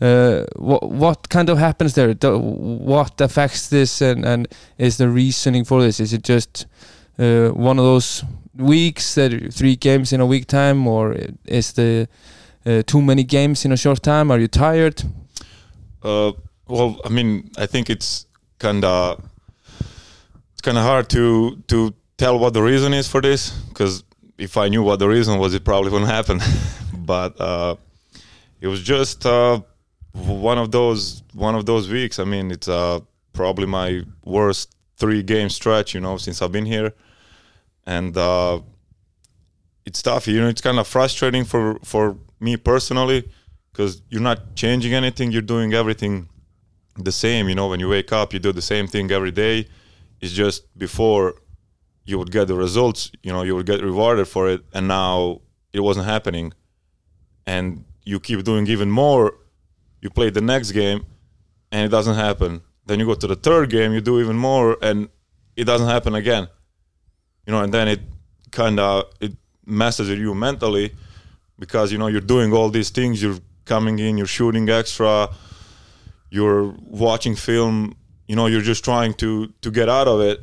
Uh, 0.00 0.44
what, 0.56 0.82
what 0.90 1.28
kind 1.28 1.48
of 1.48 1.58
happens 1.58 1.94
there? 1.94 2.12
Do, 2.14 2.38
what 2.38 3.20
affects 3.20 3.68
this 3.68 4.00
and, 4.02 4.24
and 4.24 4.48
is 4.78 4.96
the 4.96 5.08
reasoning 5.08 5.64
for 5.64 5.80
this? 5.82 6.00
Is 6.00 6.12
it 6.12 6.22
just 6.24 6.66
uh, 7.18 7.48
one 7.50 7.78
of 7.78 7.84
those 7.84 8.24
weeks 8.56 9.14
that 9.14 9.30
three 9.54 9.76
games 9.76 10.12
in 10.12 10.20
a 10.20 10.26
week 10.26 10.46
time 10.46 10.86
or 10.88 11.16
is 11.44 11.72
the 11.72 12.08
uh, 12.66 12.82
too 12.86 13.00
many 13.00 13.22
games 13.24 13.64
in 13.64 13.72
a 13.72 13.76
short 13.76 14.02
time? 14.02 14.30
Are 14.32 14.38
you 14.40 14.48
tired? 14.48 15.02
Uh, 16.02 16.32
Well, 16.68 17.00
I 17.04 17.08
mean, 17.08 17.50
I 17.56 17.66
think 17.66 17.90
it's 17.90 18.26
kind 18.58 18.84
of 18.84 19.22
it's 20.52 20.62
kind 20.62 20.78
of 20.78 20.84
hard 20.84 21.08
to 21.10 21.56
to 21.68 21.94
tell 22.16 22.38
what 22.38 22.54
the 22.54 22.62
reason 22.62 22.94
is 22.94 23.08
for 23.08 23.20
this 23.20 23.50
because 23.68 24.04
if 24.38 24.56
I 24.56 24.68
knew 24.68 24.82
what 24.82 24.98
the 24.98 25.08
reason 25.08 25.38
was, 25.38 25.54
it 25.54 25.64
probably 25.64 25.90
wouldn't 25.92 26.10
happen. 26.10 26.40
but 26.94 27.40
uh, 27.40 27.76
it 28.60 28.68
was 28.68 28.82
just 28.82 29.26
uh, 29.26 29.60
one 30.12 30.58
of 30.58 30.70
those 30.70 31.22
one 31.34 31.54
of 31.54 31.66
those 31.66 31.88
weeks. 31.88 32.18
I 32.18 32.24
mean, 32.24 32.50
it's 32.50 32.68
uh, 32.68 33.00
probably 33.32 33.66
my 33.66 34.02
worst 34.24 34.74
three 34.96 35.22
game 35.22 35.48
stretch, 35.48 35.94
you 35.94 36.00
know, 36.00 36.16
since 36.16 36.40
I've 36.42 36.52
been 36.52 36.66
here, 36.66 36.92
and 37.86 38.16
uh, 38.16 38.60
it's 39.84 40.00
tough. 40.02 40.28
You 40.28 40.40
know, 40.40 40.48
it's 40.48 40.60
kind 40.60 40.78
of 40.78 40.86
frustrating 40.86 41.44
for 41.44 41.78
for 41.84 42.16
me 42.40 42.56
personally 42.56 43.28
because 43.72 44.02
you're 44.10 44.22
not 44.22 44.54
changing 44.54 44.94
anything. 44.94 45.32
You're 45.32 45.42
doing 45.42 45.74
everything 45.74 46.28
the 46.96 47.12
same. 47.12 47.48
You 47.48 47.54
know, 47.54 47.68
when 47.68 47.80
you 47.80 47.88
wake 47.88 48.12
up, 48.12 48.32
you 48.32 48.38
do 48.38 48.52
the 48.52 48.62
same 48.62 48.86
thing 48.86 49.10
every 49.10 49.30
day. 49.30 49.66
It's 50.20 50.32
just 50.32 50.76
before 50.78 51.34
you 52.04 52.18
would 52.18 52.30
get 52.30 52.48
the 52.48 52.54
results. 52.54 53.10
You 53.22 53.32
know, 53.32 53.42
you 53.42 53.54
would 53.56 53.66
get 53.66 53.82
rewarded 53.82 54.28
for 54.28 54.48
it, 54.48 54.62
and 54.72 54.88
now 54.88 55.40
it 55.72 55.80
wasn't 55.80 56.06
happening, 56.06 56.52
and 57.46 57.84
you 58.04 58.20
keep 58.20 58.44
doing 58.44 58.66
even 58.66 58.90
more. 58.90 59.34
You 60.00 60.10
play 60.10 60.30
the 60.30 60.40
next 60.40 60.72
game, 60.72 61.06
and 61.70 61.84
it 61.86 61.88
doesn't 61.88 62.16
happen. 62.16 62.62
Then 62.86 62.98
you 62.98 63.06
go 63.06 63.14
to 63.14 63.26
the 63.26 63.36
third 63.36 63.70
game, 63.70 63.92
you 63.92 64.00
do 64.00 64.20
even 64.20 64.36
more, 64.36 64.76
and 64.82 65.08
it 65.56 65.64
doesn't 65.64 65.88
happen 65.88 66.14
again. 66.14 66.48
You 67.46 67.52
know, 67.52 67.62
and 67.62 67.72
then 67.72 67.88
it 67.88 68.00
kind 68.50 68.78
of 68.78 69.04
it 69.20 69.32
messes 69.64 70.08
with 70.08 70.18
you 70.18 70.34
mentally 70.34 70.92
because 71.58 71.92
you 71.92 71.98
know 71.98 72.08
you're 72.08 72.20
doing 72.20 72.52
all 72.52 72.68
these 72.68 72.90
things. 72.90 73.22
You're 73.22 73.38
coming 73.64 73.98
in, 73.98 74.18
you're 74.18 74.26
shooting 74.26 74.68
extra, 74.68 75.28
you're 76.36 76.74
watching 77.06 77.36
film. 77.36 77.94
You 78.28 78.36
know, 78.36 78.46
you're 78.52 78.66
just 78.72 78.82
trying 78.84 79.12
to 79.22 79.28
to 79.64 79.70
get 79.70 79.88
out 79.88 80.08
of 80.14 80.18
it. 80.30 80.38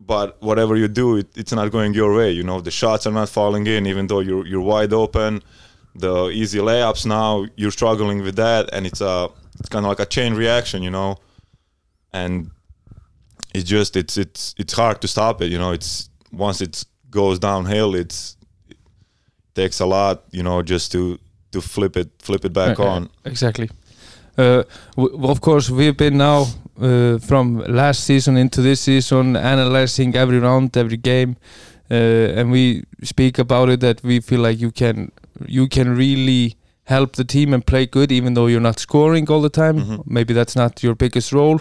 But 0.00 0.28
whatever 0.48 0.74
you 0.82 0.88
do, 0.88 1.16
it, 1.20 1.28
it's 1.40 1.52
not 1.52 1.70
going 1.70 1.94
your 1.94 2.12
way. 2.20 2.30
You 2.38 2.42
know, 2.48 2.60
the 2.68 2.70
shots 2.70 3.06
are 3.06 3.14
not 3.20 3.28
falling 3.28 3.66
in, 3.66 3.86
even 3.86 4.06
though 4.08 4.22
you're 4.28 4.46
you're 4.50 4.66
wide 4.74 4.92
open. 4.92 5.42
The 5.94 6.14
easy 6.40 6.58
layups 6.58 7.04
now, 7.06 7.46
you're 7.60 7.76
struggling 7.80 8.22
with 8.26 8.36
that, 8.36 8.62
and 8.74 8.86
it's 8.86 9.00
a 9.00 9.28
it's 9.60 9.68
kind 9.68 9.84
of 9.84 9.90
like 9.92 10.00
a 10.06 10.06
chain 10.16 10.34
reaction. 10.34 10.82
You 10.82 10.90
know, 10.90 11.16
and 12.12 12.50
it's 13.54 13.68
just 13.70 13.96
it's 13.96 14.16
it's 14.16 14.54
it's 14.58 14.72
hard 14.72 15.00
to 15.02 15.08
stop 15.08 15.42
it. 15.42 15.52
You 15.52 15.58
know, 15.58 15.72
it's 15.72 16.10
once 16.32 16.60
it 16.66 16.84
goes 17.10 17.38
downhill, 17.38 17.94
it's 17.94 18.36
it 18.70 18.78
takes 19.54 19.80
a 19.80 19.86
lot. 19.86 20.16
You 20.30 20.42
know, 20.42 20.62
just 20.62 20.92
to 20.92 21.18
to 21.52 21.60
flip 21.60 21.96
it 21.96 22.08
flip 22.18 22.44
it 22.44 22.52
back 22.52 22.78
Uh, 22.80 22.84
uh, 22.84 22.94
on. 22.94 23.08
Exactly. 23.24 23.68
Uh, 24.38 24.62
of 24.96 25.40
course, 25.40 25.68
we've 25.68 25.96
been 25.96 26.16
now 26.16 26.46
uh, 26.80 27.18
from 27.18 27.58
last 27.66 28.04
season 28.04 28.36
into 28.36 28.62
this 28.62 28.80
season 28.80 29.36
analyzing 29.36 30.14
every 30.14 30.38
round, 30.38 30.76
every 30.76 30.96
game, 30.96 31.36
uh, 31.90 31.94
and 32.38 32.52
we 32.52 32.84
speak 33.02 33.38
about 33.38 33.68
it 33.68 33.80
that 33.80 34.02
we 34.04 34.20
feel 34.20 34.40
like 34.40 34.60
you 34.60 34.70
can 34.70 35.10
you 35.46 35.66
can 35.68 35.96
really 35.96 36.54
help 36.84 37.16
the 37.16 37.24
team 37.24 37.52
and 37.52 37.66
play 37.66 37.84
good, 37.86 38.12
even 38.12 38.34
though 38.34 38.46
you're 38.46 38.60
not 38.60 38.78
scoring 38.78 39.28
all 39.28 39.40
the 39.42 39.50
time. 39.50 39.76
Mhm. 39.80 40.02
Maybe 40.06 40.32
that's 40.34 40.56
not 40.56 40.82
your 40.82 40.94
biggest 40.94 41.32
role. 41.32 41.60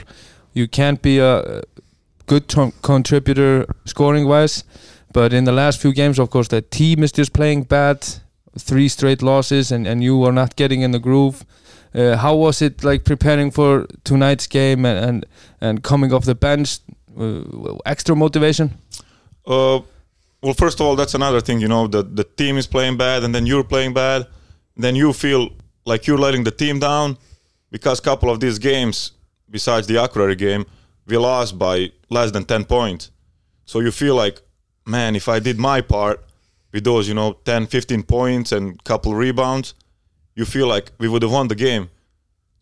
You 0.53 0.67
can't 0.67 1.01
be 1.01 1.19
a 1.19 1.61
good 2.27 2.47
to- 2.49 2.71
contributor 2.81 3.65
scoring 3.85 4.27
wise, 4.27 4.63
but 5.13 5.33
in 5.33 5.45
the 5.45 5.51
last 5.51 5.81
few 5.81 5.93
games, 5.93 6.19
of 6.19 6.29
course, 6.29 6.47
the 6.49 6.61
team 6.61 7.03
is 7.03 7.11
just 7.11 7.33
playing 7.33 7.63
bad. 7.63 8.05
Three 8.59 8.87
straight 8.89 9.21
losses, 9.21 9.71
and, 9.71 9.85
and 9.87 10.01
you 10.03 10.23
are 10.25 10.31
not 10.33 10.55
getting 10.55 10.81
in 10.81 10.91
the 10.91 10.99
groove. 10.99 11.45
Uh, 11.93 12.17
how 12.17 12.35
was 12.35 12.61
it 12.61 12.83
like 12.83 13.03
preparing 13.03 13.51
for 13.51 13.87
tonight's 14.03 14.47
game 14.47 14.85
and 14.85 15.05
and, 15.05 15.25
and 15.61 15.83
coming 15.83 16.13
off 16.13 16.25
the 16.25 16.35
bench? 16.35 16.79
Uh, 17.19 17.75
extra 17.85 18.15
motivation. 18.15 18.77
Uh, 19.45 19.79
well, 20.41 20.53
first 20.53 20.79
of 20.79 20.85
all, 20.85 20.95
that's 20.95 21.15
another 21.15 21.41
thing. 21.41 21.59
You 21.61 21.67
know, 21.67 21.87
the 21.87 22.03
the 22.03 22.23
team 22.23 22.57
is 22.57 22.67
playing 22.67 22.97
bad, 22.97 23.23
and 23.23 23.33
then 23.33 23.45
you're 23.45 23.63
playing 23.63 23.93
bad. 23.93 24.27
Then 24.75 24.95
you 24.95 25.13
feel 25.13 25.49
like 25.85 26.05
you're 26.07 26.19
letting 26.19 26.43
the 26.43 26.51
team 26.51 26.79
down 26.79 27.17
because 27.71 27.99
a 27.99 28.01
couple 28.03 28.29
of 28.29 28.39
these 28.39 28.59
games, 28.59 29.13
besides 29.49 29.87
the 29.87 29.95
Akureyri 29.95 30.37
game, 30.37 30.65
we 31.07 31.17
lost 31.17 31.57
by 31.57 31.91
less 32.09 32.31
than 32.31 32.45
ten 32.45 32.65
points. 32.65 33.11
So 33.65 33.81
you 33.81 33.91
feel 33.91 34.15
like, 34.15 34.41
man, 34.85 35.15
if 35.15 35.27
I 35.27 35.39
did 35.39 35.57
my 35.57 35.81
part 35.81 36.23
with 36.71 36.83
those, 36.83 37.07
you 37.07 37.13
know, 37.13 37.33
10, 37.43 37.67
15 37.67 38.03
points 38.03 38.51
and 38.51 38.81
couple 38.83 39.13
rebounds, 39.13 39.73
you 40.37 40.45
feel 40.45 40.67
like 40.75 40.85
we 41.01 41.07
would 41.11 41.23
have 41.25 41.31
won 41.37 41.47
the 41.47 41.55
game. 41.67 41.85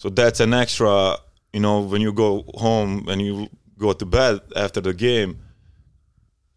So 0.02 0.10
that's 0.10 0.40
an 0.40 0.54
extra, 0.54 1.18
you 1.56 1.60
know, 1.66 1.78
when 1.92 2.02
you 2.02 2.12
go 2.14 2.30
home 2.66 2.92
and 3.12 3.22
you 3.22 3.48
go 3.78 3.94
to 3.94 4.06
bed 4.06 4.40
after 4.56 4.82
the 4.82 4.94
game, 4.94 5.32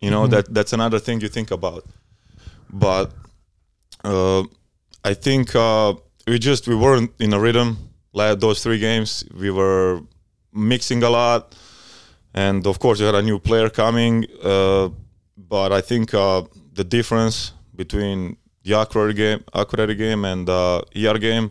you 0.04 0.10
know 0.14 0.24
Mhm. 0.26 0.30
that 0.30 0.44
that's 0.54 0.72
another 0.72 1.00
thing 1.00 1.20
you 1.24 1.28
think 1.28 1.50
about 1.50 1.82
but 2.86 3.06
uh, 4.04 4.42
i 5.10 5.12
think 5.26 5.44
uh, 5.56 5.92
we 6.30 6.38
just 6.38 6.68
we 6.68 6.76
weren't 6.84 7.10
in 7.18 7.32
a 7.32 7.40
rhythm 7.46 7.68
like 8.12 8.38
those 8.38 8.62
three 8.62 8.78
games 8.78 9.24
we 9.42 9.50
were 9.50 10.00
mixing 10.52 11.02
a 11.02 11.10
lot 11.10 11.42
and 12.34 12.66
of 12.66 12.78
course 12.78 13.00
you 13.00 13.06
had 13.10 13.16
a 13.16 13.22
new 13.30 13.38
player 13.40 13.68
coming 13.68 14.14
uh, 14.52 14.88
but 15.36 15.72
i 15.72 15.80
think 15.90 16.14
uh, 16.14 16.42
the 16.74 16.84
difference 16.84 17.36
between 17.74 18.36
the 18.68 18.74
Akureyri 18.74 19.16
game 19.16 19.40
Akureyri 19.54 19.96
game 19.96 20.24
and 20.24 20.46
the 20.46 20.84
ER 20.96 21.18
game. 21.18 21.50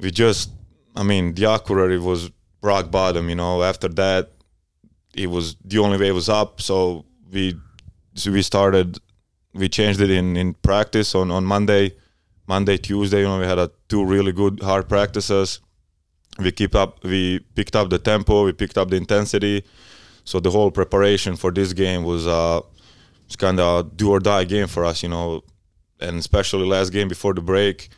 We 0.00 0.10
just 0.10 0.50
i 0.96 1.02
mean 1.02 1.34
the 1.34 1.42
Akureyri 1.42 2.02
was 2.02 2.30
rock 2.62 2.90
bottom 2.90 3.28
you 3.28 3.34
know. 3.34 3.62
After 3.62 3.88
that 3.88 4.30
it 5.14 5.28
was 5.28 5.56
the 5.64 5.78
only 5.78 5.98
way 5.98 6.10
was 6.12 6.28
up. 6.28 6.60
So 6.60 7.04
we 7.30 7.54
so 8.14 8.32
we 8.32 8.42
started 8.42 8.98
we 9.54 9.68
changed 9.68 10.00
it 10.00 10.10
in 10.10 10.36
in 10.36 10.54
practice 10.54 11.14
on 11.14 11.30
on 11.30 11.44
monday 11.44 11.92
monday 12.46 12.76
tuesday 12.78 13.20
you 13.20 13.26
know 13.26 13.38
we 13.38 13.44
had 13.44 13.58
a 13.58 13.70
two 13.88 14.04
really 14.04 14.32
good 14.32 14.60
hard 14.62 14.88
practices. 14.88 15.60
We 16.38 16.50
keep 16.50 16.74
up 16.74 17.04
we 17.04 17.40
picked 17.54 17.76
up 17.76 17.90
the 17.90 17.98
tempo 17.98 18.44
we 18.46 18.52
picked 18.52 18.78
up 18.78 18.88
the 18.88 18.96
intensity. 18.96 19.64
So 20.24 20.40
the 20.40 20.50
whole 20.50 20.70
preparation 20.70 21.36
for 21.36 21.50
this 21.50 21.72
game 21.74 22.04
was 22.04 22.26
uh 22.26 22.60
was 23.26 23.36
kind 23.36 23.60
of 23.60 23.96
do 23.96 24.10
or 24.10 24.20
die 24.20 24.44
game 24.44 24.68
for 24.68 24.84
us 24.84 25.02
you 25.02 25.10
know 25.10 25.42
and 26.02 26.18
especially 26.18 26.66
last 26.66 26.90
game 26.90 27.08
before 27.08 27.34
the 27.34 27.40
break 27.40 27.88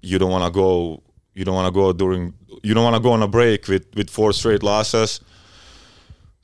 you 0.00 0.18
don't 0.18 0.30
want 0.30 0.44
to 0.44 0.50
go 0.50 1.02
you 1.34 1.44
don't 1.44 1.54
want 1.54 1.66
to 1.66 1.72
go 1.72 1.92
during 1.92 2.32
you 2.62 2.74
don't 2.74 2.84
want 2.84 2.96
to 2.96 3.02
go 3.02 3.12
on 3.12 3.22
a 3.22 3.28
break 3.28 3.68
with 3.68 3.86
with 3.96 4.08
four 4.10 4.32
straight 4.32 4.62
losses 4.62 5.20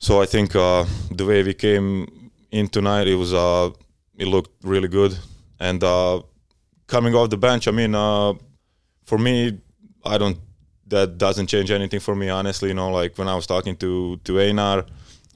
so 0.01 0.19
I 0.19 0.25
think 0.25 0.55
uh, 0.55 0.85
the 1.11 1.25
way 1.27 1.43
we 1.43 1.53
came 1.53 2.31
in 2.49 2.67
tonight, 2.67 3.07
it 3.07 3.13
was 3.13 3.35
uh, 3.35 3.69
it 4.17 4.25
looked 4.25 4.51
really 4.63 4.87
good. 4.87 5.15
And 5.59 5.83
uh, 5.83 6.23
coming 6.87 7.13
off 7.13 7.29
the 7.29 7.37
bench, 7.37 7.67
I 7.67 7.71
mean, 7.71 7.93
uh, 7.93 8.33
for 9.05 9.19
me, 9.19 9.59
I 10.03 10.17
don't. 10.17 10.39
That 10.87 11.19
doesn't 11.19 11.47
change 11.47 11.69
anything 11.69 11.99
for 11.99 12.15
me, 12.15 12.29
honestly. 12.29 12.69
You 12.69 12.73
know, 12.73 12.89
like 12.89 13.15
when 13.19 13.27
I 13.27 13.35
was 13.35 13.45
talking 13.45 13.77
to 13.77 14.17
to 14.23 14.39
Einar, 14.41 14.77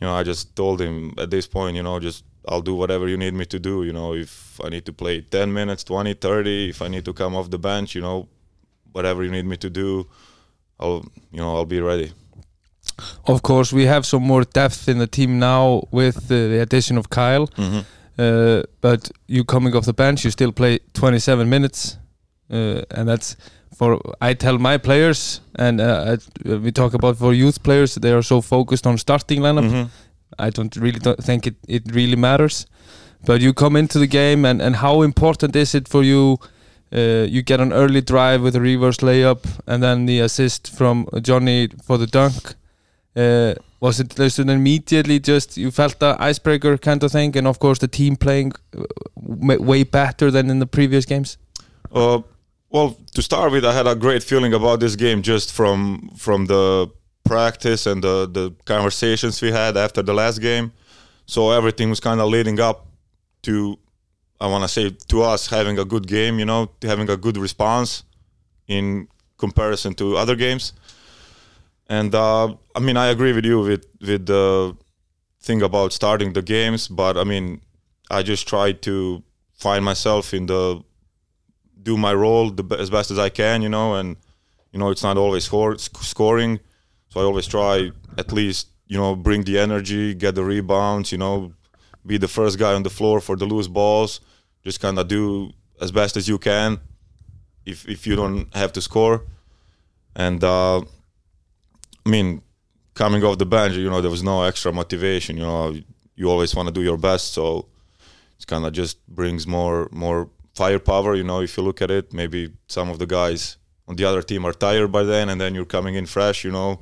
you 0.01 0.07
know, 0.07 0.15
I 0.15 0.23
just 0.23 0.55
told 0.55 0.81
him 0.81 1.13
at 1.19 1.29
this 1.29 1.45
point, 1.45 1.75
you 1.75 1.83
know, 1.83 1.99
just 1.99 2.25
I'll 2.47 2.61
do 2.61 2.75
whatever 2.75 3.07
you 3.07 3.17
need 3.17 3.33
me 3.33 3.45
to 3.45 3.59
do. 3.59 3.83
You 3.83 3.93
know, 3.93 4.13
if 4.13 4.59
I 4.63 4.69
need 4.69 4.85
to 4.85 4.93
play 4.93 5.21
10 5.21 5.53
minutes, 5.53 5.83
20, 5.83 6.13
30, 6.13 6.69
if 6.69 6.81
I 6.81 6.87
need 6.87 7.05
to 7.05 7.13
come 7.13 7.35
off 7.35 7.49
the 7.49 7.57
bench, 7.59 7.95
you 7.95 8.01
know, 8.01 8.27
whatever 8.91 9.23
you 9.23 9.31
need 9.31 9.45
me 9.45 9.57
to 9.57 9.69
do, 9.69 10.07
I'll, 10.79 11.05
you 11.31 11.39
know, 11.39 11.55
I'll 11.55 11.65
be 11.65 11.79
ready. 11.81 12.11
Of 13.27 13.41
course, 13.41 13.73
we 13.73 13.85
have 13.87 14.05
some 14.05 14.23
more 14.23 14.43
depth 14.43 14.87
in 14.87 14.99
the 14.99 15.07
team 15.07 15.39
now 15.39 15.83
with 15.91 16.17
uh, 16.31 16.35
the 16.35 16.61
addition 16.61 16.97
of 16.97 17.09
Kyle. 17.09 17.47
Mm-hmm. 17.47 17.79
Uh, 18.17 18.63
but 18.81 19.11
you 19.27 19.43
coming 19.43 19.75
off 19.75 19.85
the 19.85 19.93
bench, 19.93 20.23
you 20.23 20.31
still 20.31 20.51
play 20.51 20.79
27 20.93 21.49
minutes, 21.49 21.97
uh, 22.49 22.81
and 22.91 23.09
that's 23.09 23.35
for 23.75 23.99
I 24.21 24.33
tell 24.35 24.57
my 24.57 24.77
players, 24.77 25.41
and 25.55 25.81
uh, 25.81 26.15
I, 26.45 26.55
we 26.55 26.71
talk 26.71 26.93
about 26.93 27.17
for 27.17 27.33
youth 27.33 27.61
players, 27.63 27.95
they 27.95 28.13
are 28.13 28.21
so 28.21 28.39
focused 28.41 28.87
on 28.87 28.97
starting 28.97 29.41
lineup. 29.41 29.69
Mhm. 29.69 29.89
I 30.37 30.49
don't 30.49 30.75
really 30.75 30.99
don't 30.99 31.23
think 31.23 31.47
it, 31.47 31.55
it 31.67 31.83
really 31.93 32.15
matters. 32.15 32.65
But 33.25 33.41
you 33.41 33.53
come 33.53 33.75
into 33.75 33.99
the 33.99 34.07
game, 34.07 34.45
and, 34.45 34.61
and 34.61 34.75
how 34.77 35.01
important 35.01 35.55
is 35.55 35.73
it 35.73 35.87
for 35.87 36.03
you? 36.03 36.37
Uh, 36.93 37.25
you 37.27 37.41
get 37.41 37.59
an 37.59 37.73
early 37.73 38.01
drive 38.01 38.41
with 38.41 38.55
a 38.55 38.61
reverse 38.61 38.97
layup, 38.97 39.45
and 39.65 39.81
then 39.81 40.05
the 40.05 40.19
assist 40.19 40.75
from 40.75 41.07
Johnny 41.21 41.69
for 41.83 41.97
the 41.97 42.07
dunk. 42.07 42.55
Uh, 43.15 43.55
was 43.79 43.99
it 43.99 44.15
just 44.15 44.39
immediately 44.39 45.19
just 45.19 45.57
you 45.57 45.71
felt 45.71 45.99
the 45.99 46.15
icebreaker 46.19 46.77
kind 46.77 47.03
of 47.03 47.11
thing, 47.11 47.35
and 47.37 47.47
of 47.47 47.59
course 47.59 47.79
the 47.79 47.87
team 47.87 48.15
playing 48.15 48.51
uh, 48.77 48.83
way 49.59 49.83
better 49.83 50.29
than 50.31 50.49
in 50.49 50.59
the 50.59 50.67
previous 50.67 51.05
games? 51.05 51.37
Uh, 51.91 52.21
well, 52.69 52.97
to 53.13 53.21
start 53.21 53.51
with, 53.51 53.65
I 53.65 53.73
had 53.73 53.87
a 53.87 53.95
great 53.95 54.23
feeling 54.23 54.53
about 54.53 54.79
this 54.79 54.95
game 54.95 55.21
just 55.21 55.51
from 55.51 56.11
from 56.17 56.45
the 56.45 56.91
practice 57.25 57.85
and 57.85 58.03
the 58.03 58.27
the 58.31 58.53
conversations 58.65 59.41
we 59.41 59.51
had 59.51 59.77
after 59.77 60.01
the 60.01 60.13
last 60.13 60.39
game. 60.39 60.71
So 61.25 61.51
everything 61.51 61.89
was 61.89 61.99
kind 61.99 62.21
of 62.21 62.29
leading 62.29 62.59
up 62.59 62.85
to, 63.41 63.79
I 64.39 64.47
want 64.47 64.63
to 64.63 64.67
say, 64.67 64.91
to 65.07 65.23
us 65.23 65.47
having 65.47 65.79
a 65.79 65.85
good 65.85 66.07
game. 66.07 66.39
You 66.39 66.45
know, 66.45 66.71
having 66.81 67.09
a 67.09 67.17
good 67.17 67.37
response 67.37 68.03
in 68.67 69.07
comparison 69.37 69.93
to 69.95 70.17
other 70.17 70.35
games. 70.35 70.73
And 71.87 72.13
uh, 72.15 72.55
I 72.75 72.79
mean, 72.79 72.97
I 72.97 73.07
agree 73.07 73.33
with 73.33 73.45
you 73.45 73.59
with 73.59 73.85
with 74.01 74.25
the 74.25 74.75
thing 75.41 75.61
about 75.61 75.93
starting 75.93 76.33
the 76.33 76.41
games, 76.41 76.87
but 76.87 77.17
I 77.17 77.23
mean, 77.23 77.61
I 78.09 78.23
just 78.23 78.47
tried 78.47 78.81
to 78.83 79.23
find 79.53 79.85
myself 79.85 80.33
in 80.33 80.45
the 80.47 80.83
do 81.81 81.97
my 81.97 82.13
role 82.13 82.49
the, 82.49 82.63
as 82.77 82.89
best 82.89 83.11
as 83.11 83.19
I 83.19 83.29
can, 83.29 83.61
you 83.61 83.69
know, 83.69 83.95
and 83.95 84.17
you 84.71 84.79
know 84.79 84.89
it's 84.89 85.03
not 85.03 85.17
always 85.17 85.45
score, 85.45 85.77
sc- 85.77 86.03
scoring, 86.03 86.59
so 87.15 87.21
I 87.21 87.23
always 87.23 87.47
try 87.47 87.91
at 88.17 88.33
least 88.33 88.67
you 88.87 88.97
know 88.97 89.15
bring 89.15 89.43
the 89.43 89.57
energy, 89.57 90.13
get 90.13 90.35
the 90.35 90.43
rebounds, 90.43 91.13
you 91.13 91.17
know, 91.17 91.53
be 92.05 92.17
the 92.17 92.27
first 92.27 92.59
guy 92.59 92.73
on 92.73 92.83
the 92.83 92.89
floor 92.89 93.21
for 93.21 93.37
the 93.37 93.45
loose 93.45 93.69
balls, 93.69 94.19
just 94.65 94.81
kind 94.81 94.99
of 94.99 95.07
do 95.07 95.51
as 95.79 95.91
best 95.93 96.17
as 96.17 96.27
you 96.27 96.37
can, 96.37 96.79
if 97.65 97.87
if 97.87 98.05
you 98.05 98.17
don't 98.17 98.53
have 98.53 98.73
to 98.73 98.81
score, 98.81 99.23
and 100.13 100.43
uh, 100.43 100.79
I 102.05 102.09
mean 102.09 102.41
coming 102.95 103.23
off 103.23 103.37
the 103.37 103.45
bench, 103.45 103.75
you 103.75 103.89
know, 103.89 104.01
there 104.01 104.11
was 104.11 104.23
no 104.23 104.43
extra 104.43 104.71
motivation, 104.73 105.37
you 105.37 105.43
know, 105.43 105.75
you 106.15 106.29
always 106.29 106.53
want 106.53 106.67
to 106.67 106.73
do 106.73 106.81
your 106.81 106.97
best, 106.97 107.33
so 107.33 107.67
it's 108.35 108.45
kind 108.45 108.65
of 108.65 108.73
just 108.73 109.05
brings 109.07 109.47
more 109.47 109.87
more 109.91 110.29
firepower. 110.53 111.15
You 111.15 111.23
know, 111.23 111.39
if 111.39 111.55
you 111.55 111.63
look 111.63 111.81
at 111.81 111.91
it, 111.91 112.13
maybe 112.13 112.51
some 112.67 112.89
of 112.89 112.99
the 112.99 113.07
guys 113.07 113.55
on 113.87 113.95
the 113.95 114.05
other 114.05 114.21
team 114.21 114.45
are 114.45 114.53
tired 114.53 114.91
by 114.91 115.03
then, 115.03 115.29
and 115.29 115.39
then 115.39 115.55
you're 115.55 115.65
coming 115.65 115.95
in 115.95 116.05
fresh. 116.05 116.43
You 116.43 116.51
know, 116.51 116.79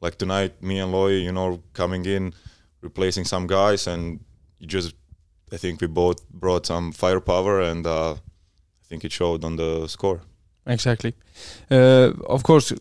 like 0.00 0.16
tonight, 0.16 0.62
me 0.62 0.78
and 0.78 0.92
Loy, 0.92 1.12
you 1.12 1.32
know, 1.32 1.62
coming 1.72 2.04
in, 2.06 2.32
replacing 2.80 3.24
some 3.24 3.46
guys, 3.46 3.86
and 3.86 4.20
you 4.58 4.66
just, 4.66 4.94
I 5.52 5.56
think 5.56 5.80
we 5.80 5.86
both 5.86 6.28
brought 6.30 6.66
some 6.66 6.92
firepower, 6.92 7.60
and 7.60 7.86
uh, 7.86 8.12
I 8.12 8.84
think 8.88 9.04
it 9.04 9.12
showed 9.12 9.44
on 9.44 9.56
the 9.56 9.86
score. 9.88 10.20
Exactly. 10.66 11.14
Uh, 11.70 12.12
of 12.26 12.42
course, 12.42 12.72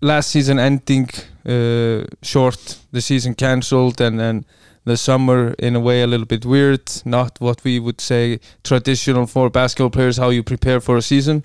last 0.00 0.30
season 0.30 0.58
ending 0.58 1.08
uh, 1.46 2.04
short, 2.22 2.78
the 2.92 3.00
season 3.00 3.34
cancelled, 3.34 4.00
and 4.00 4.18
then 4.18 4.44
the 4.84 4.96
summer 4.96 5.54
in 5.58 5.76
a 5.76 5.80
way 5.80 6.02
a 6.02 6.06
little 6.06 6.26
bit 6.26 6.44
weird. 6.44 6.90
Not 7.04 7.40
what 7.40 7.64
we 7.64 7.78
would 7.78 8.00
say 8.00 8.40
traditional 8.62 9.26
for 9.26 9.50
basketball 9.50 9.90
players. 9.90 10.16
How 10.16 10.30
you 10.30 10.42
prepare 10.42 10.80
for 10.80 10.96
a 10.96 11.02
season, 11.02 11.44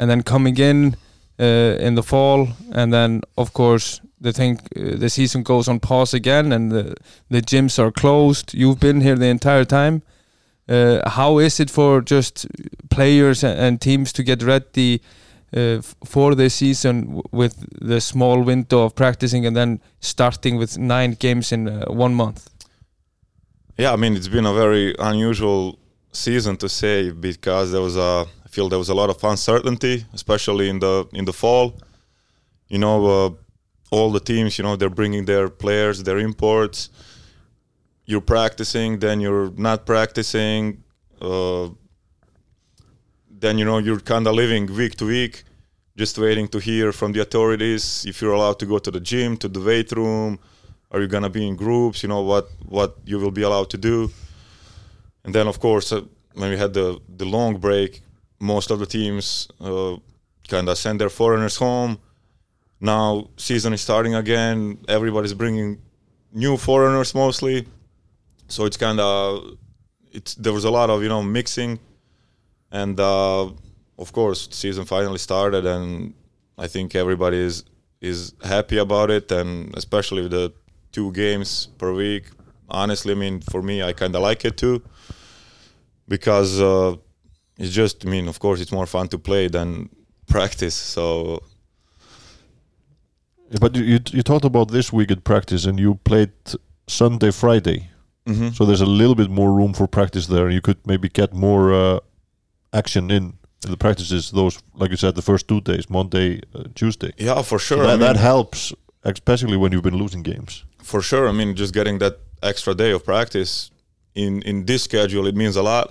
and 0.00 0.08
then 0.08 0.22
coming 0.22 0.56
in 0.58 0.96
uh, 1.38 1.86
in 1.86 1.94
the 1.94 2.02
fall, 2.02 2.48
and 2.72 2.92
then 2.92 3.20
of 3.36 3.52
course 3.52 4.00
the 4.20 4.32
thing 4.32 4.58
uh, 4.76 4.96
the 4.98 5.10
season 5.10 5.42
goes 5.42 5.68
on 5.68 5.78
pause 5.78 6.14
again, 6.14 6.52
and 6.52 6.72
the 6.72 6.94
the 7.28 7.42
gyms 7.42 7.78
are 7.78 7.92
closed. 7.92 8.54
You've 8.54 8.80
been 8.80 9.02
here 9.02 9.16
the 9.16 9.26
entire 9.26 9.66
time. 9.66 10.02
Uh, 10.68 11.08
how 11.10 11.38
is 11.38 11.60
it 11.60 11.70
for 11.70 12.00
just 12.00 12.46
players 12.90 13.44
and, 13.44 13.80
teams 13.80 14.12
to 14.12 14.22
get 14.22 14.42
ready 14.42 15.00
uh, 15.56 15.82
for 16.04 16.34
this 16.34 16.54
season 16.54 17.20
with 17.32 17.54
the 17.80 18.00
small 18.00 18.42
window 18.42 18.84
of 18.84 18.94
practicing 18.94 19.46
and 19.46 19.56
then 19.56 19.80
starting 20.00 20.58
with 20.58 20.78
nine 20.78 21.16
games 21.18 21.52
in 21.52 21.68
uh, 21.68 21.84
one 21.88 22.14
month? 22.14 22.48
Yeah, 23.76 23.92
I 23.92 23.96
mean 23.96 24.16
it's 24.16 24.28
been 24.28 24.46
a 24.46 24.54
very 24.54 24.94
unusual 24.98 25.78
season 26.12 26.56
to 26.56 26.68
say 26.68 27.10
because 27.10 27.72
there 27.72 27.82
was 27.82 27.96
a 27.96 28.26
feel 28.50 28.68
there 28.68 28.78
was 28.78 28.88
a 28.88 28.94
lot 28.94 29.10
of 29.10 29.22
uncertainty, 29.24 30.04
especially 30.12 30.68
in 30.68 30.80
the 30.80 31.06
in 31.12 31.24
the 31.24 31.32
fall. 31.32 31.74
You 32.68 32.78
know, 32.78 32.96
uh, 33.06 33.30
all 33.90 34.12
the 34.12 34.20
teams, 34.20 34.58
you 34.58 34.64
know, 34.64 34.76
they're 34.76 34.96
bringing 35.00 35.24
their 35.24 35.48
players, 35.48 36.02
their 36.02 36.18
imports. 36.18 36.90
You're 38.04 38.20
practicing, 38.20 38.98
then 38.98 39.20
you're 39.20 39.50
not 39.56 39.86
practicing. 39.86 40.82
Uh, 41.20 41.68
then 43.40 43.58
you 43.58 43.64
know 43.64 43.78
you're 43.78 44.00
kind 44.00 44.26
of 44.26 44.34
living 44.34 44.66
week 44.66 44.96
to 44.96 45.06
week, 45.06 45.44
just 45.96 46.18
waiting 46.18 46.46
to 46.48 46.58
hear 46.58 46.92
from 46.92 47.12
the 47.12 47.20
authorities 47.20 48.04
if 48.06 48.20
you're 48.20 48.34
allowed 48.34 48.58
to 48.58 48.66
go 48.66 48.78
to 48.78 48.90
the 48.90 49.00
gym, 49.00 49.36
to 49.38 49.48
the 49.48 49.60
weight 49.60 49.92
room, 49.92 50.38
are 50.90 51.00
you 51.00 51.06
gonna 51.06 51.30
be 51.30 51.46
in 51.46 51.56
groups? 51.56 52.02
You 52.02 52.08
know 52.08 52.22
what 52.22 52.48
what 52.66 52.96
you 53.04 53.18
will 53.18 53.30
be 53.30 53.42
allowed 53.42 53.70
to 53.70 53.78
do. 53.78 54.10
And 55.24 55.34
then 55.34 55.46
of 55.46 55.58
course 55.58 55.92
uh, 55.92 56.02
when 56.34 56.50
we 56.50 56.58
had 56.58 56.74
the 56.74 57.00
the 57.16 57.24
long 57.24 57.58
break, 57.58 58.02
most 58.40 58.70
of 58.70 58.78
the 58.78 58.86
teams 58.86 59.48
uh, 59.60 59.96
kind 60.48 60.68
of 60.68 60.78
send 60.78 61.00
their 61.00 61.10
foreigners 61.10 61.56
home. 61.56 61.98
Now 62.80 63.28
season 63.36 63.72
is 63.72 63.82
starting 63.82 64.14
again. 64.14 64.78
Everybody's 64.88 65.34
bringing 65.34 65.80
new 66.32 66.56
foreigners 66.56 67.14
mostly, 67.14 67.66
so 68.48 68.64
it's 68.64 68.76
kind 68.78 68.98
of 68.98 69.58
it's 70.12 70.34
there 70.34 70.52
was 70.52 70.64
a 70.64 70.70
lot 70.70 70.90
of 70.90 71.02
you 71.02 71.08
know 71.08 71.22
mixing, 71.22 71.78
and 72.72 72.98
uh, 72.98 73.44
of 73.98 74.12
course 74.12 74.48
season 74.50 74.86
finally 74.86 75.18
started, 75.18 75.66
and 75.66 76.14
I 76.56 76.66
think 76.68 76.94
everybody 76.94 77.36
is 77.36 77.64
is 78.00 78.32
happy 78.42 78.78
about 78.78 79.10
it, 79.10 79.30
and 79.30 79.76
especially 79.76 80.26
the 80.28 80.52
two 80.92 81.12
games 81.12 81.68
per 81.78 81.92
week. 81.92 82.24
Honestly, 82.70 83.12
I 83.12 83.16
mean, 83.16 83.40
for 83.40 83.62
me, 83.62 83.82
I 83.82 83.92
kind 83.92 84.14
of 84.14 84.22
like 84.22 84.44
it 84.44 84.56
too, 84.56 84.82
because 86.08 86.60
uh, 86.60 86.96
it's 87.60 87.74
just. 87.76 88.04
I 88.06 88.08
mean, 88.10 88.28
of 88.28 88.38
course, 88.38 88.62
it's 88.62 88.72
more 88.72 88.86
fun 88.86 89.08
to 89.08 89.18
play 89.18 89.48
than 89.48 89.88
practice. 90.26 90.74
So 90.94 91.02
But 93.60 93.74
you 93.76 93.98
you 94.16 94.22
talked 94.22 94.44
about 94.44 94.70
this 94.70 94.92
week 94.92 95.10
at 95.10 95.22
practice, 95.24 95.68
and 95.68 95.78
you 95.80 95.94
played 96.04 96.30
Sunday, 96.86 97.30
Friday. 97.32 97.88
mhm. 98.26 98.52
So 98.54 98.64
there's 98.64 98.80
a 98.82 98.90
little 99.00 99.14
bit 99.14 99.30
more 99.30 99.50
room 99.58 99.72
for 99.74 99.86
practice 99.88 100.26
there. 100.26 100.48
You 100.50 100.60
could 100.60 100.76
maybe 100.86 101.08
get 101.08 101.32
more 101.34 101.72
uh, 101.74 101.98
action 102.72 103.10
in 103.10 103.32
the 103.70 103.76
practices. 103.76 104.30
Those, 104.30 104.58
like 104.80 104.90
you 104.90 104.96
said, 104.96 105.14
the 105.14 105.22
first 105.22 105.46
two 105.48 105.60
days, 105.60 105.84
Monday, 105.88 106.40
uh, 106.54 106.62
Tuesday. 106.74 107.12
yeah, 107.18 107.42
for 107.42 107.58
So 107.58 107.64
sure. 107.76 107.84
I 107.84 107.86
that, 107.86 107.98
mean, 107.98 108.06
that 108.06 108.16
helps, 108.16 108.72
especially 109.02 109.56
when 109.56 109.72
you've 109.72 109.82
been 109.90 109.98
losing 109.98 110.22
games. 110.24 110.64
for 110.82 111.02
sure. 111.02 111.28
I 111.28 111.32
mean, 111.32 111.54
just 111.56 111.72
getting 111.74 111.98
that 112.00 112.14
extra 112.42 112.74
day 112.74 112.92
of 112.94 113.02
practice 113.04 113.70
in 114.14 114.42
in 114.42 114.64
this 114.66 114.82
schedule 114.82 115.26
it 115.28 115.34
means 115.36 115.56
a 115.56 115.62
lot. 115.62 115.86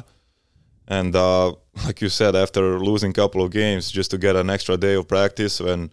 And 0.90 1.16
uh, 1.16 1.54
like 1.86 2.02
you 2.02 2.10
said, 2.10 2.36
after 2.36 2.80
losing 2.80 3.12
a 3.12 3.14
couple 3.14 3.44
of 3.44 3.52
games, 3.52 3.92
just 3.92 4.12
to 4.12 4.18
get 4.18 4.36
an 4.36 4.50
extra 4.50 4.76
day 4.76 4.96
of 4.96 5.08
practice 5.08 5.60
when 5.62 5.92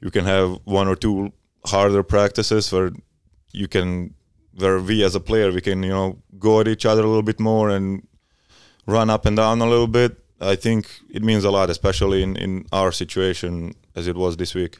you 0.00 0.10
can 0.10 0.24
have 0.24 0.58
one 0.64 0.88
or 0.88 0.96
two 0.96 1.32
harder 1.66 2.02
practices 2.02 2.72
where 2.72 2.92
you 3.52 3.68
can, 3.68 4.14
where 4.56 4.78
we 4.78 5.02
as 5.04 5.14
a 5.14 5.20
player 5.20 5.50
we 5.50 5.60
can 5.60 5.82
you 5.82 5.88
know 5.88 6.18
go 6.38 6.60
at 6.60 6.68
each 6.68 6.86
other 6.86 7.02
a 7.02 7.06
little 7.06 7.22
bit 7.22 7.40
more 7.40 7.70
and 7.70 8.06
run 8.86 9.10
up 9.10 9.26
and 9.26 9.36
down 9.36 9.60
a 9.60 9.68
little 9.68 9.86
bit. 9.86 10.18
I 10.40 10.56
think 10.56 10.90
it 11.10 11.22
means 11.22 11.44
a 11.44 11.50
lot, 11.50 11.70
especially 11.70 12.22
in 12.22 12.36
in 12.36 12.66
our 12.72 12.92
situation 12.92 13.74
as 13.96 14.06
it 14.06 14.16
was 14.16 14.36
this 14.36 14.54
week. 14.54 14.78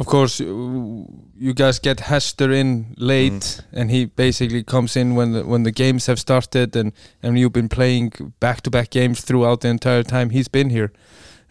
Of 0.00 0.06
course, 0.06 0.40
you 0.40 1.06
you 1.38 1.54
guys 1.54 1.78
get 1.80 2.00
Hester 2.00 2.50
in 2.52 2.94
late, 2.96 3.60
and 3.72 3.90
he 3.90 4.06
basically 4.06 4.62
comes 4.64 4.96
in 4.96 5.14
when 5.16 5.32
the, 5.32 5.42
when 5.44 5.62
the 5.64 5.70
games 5.72 6.06
have 6.06 6.18
started, 6.18 6.76
and 6.76 6.92
and 7.22 7.38
you've 7.38 7.52
been 7.52 7.68
playing 7.68 8.12
back 8.40 8.60
to 8.62 8.70
back 8.70 8.90
games 8.90 9.20
throughout 9.22 9.60
the 9.60 9.68
entire 9.68 10.02
time 10.02 10.30
he's 10.30 10.48
been 10.48 10.70
here. 10.70 10.90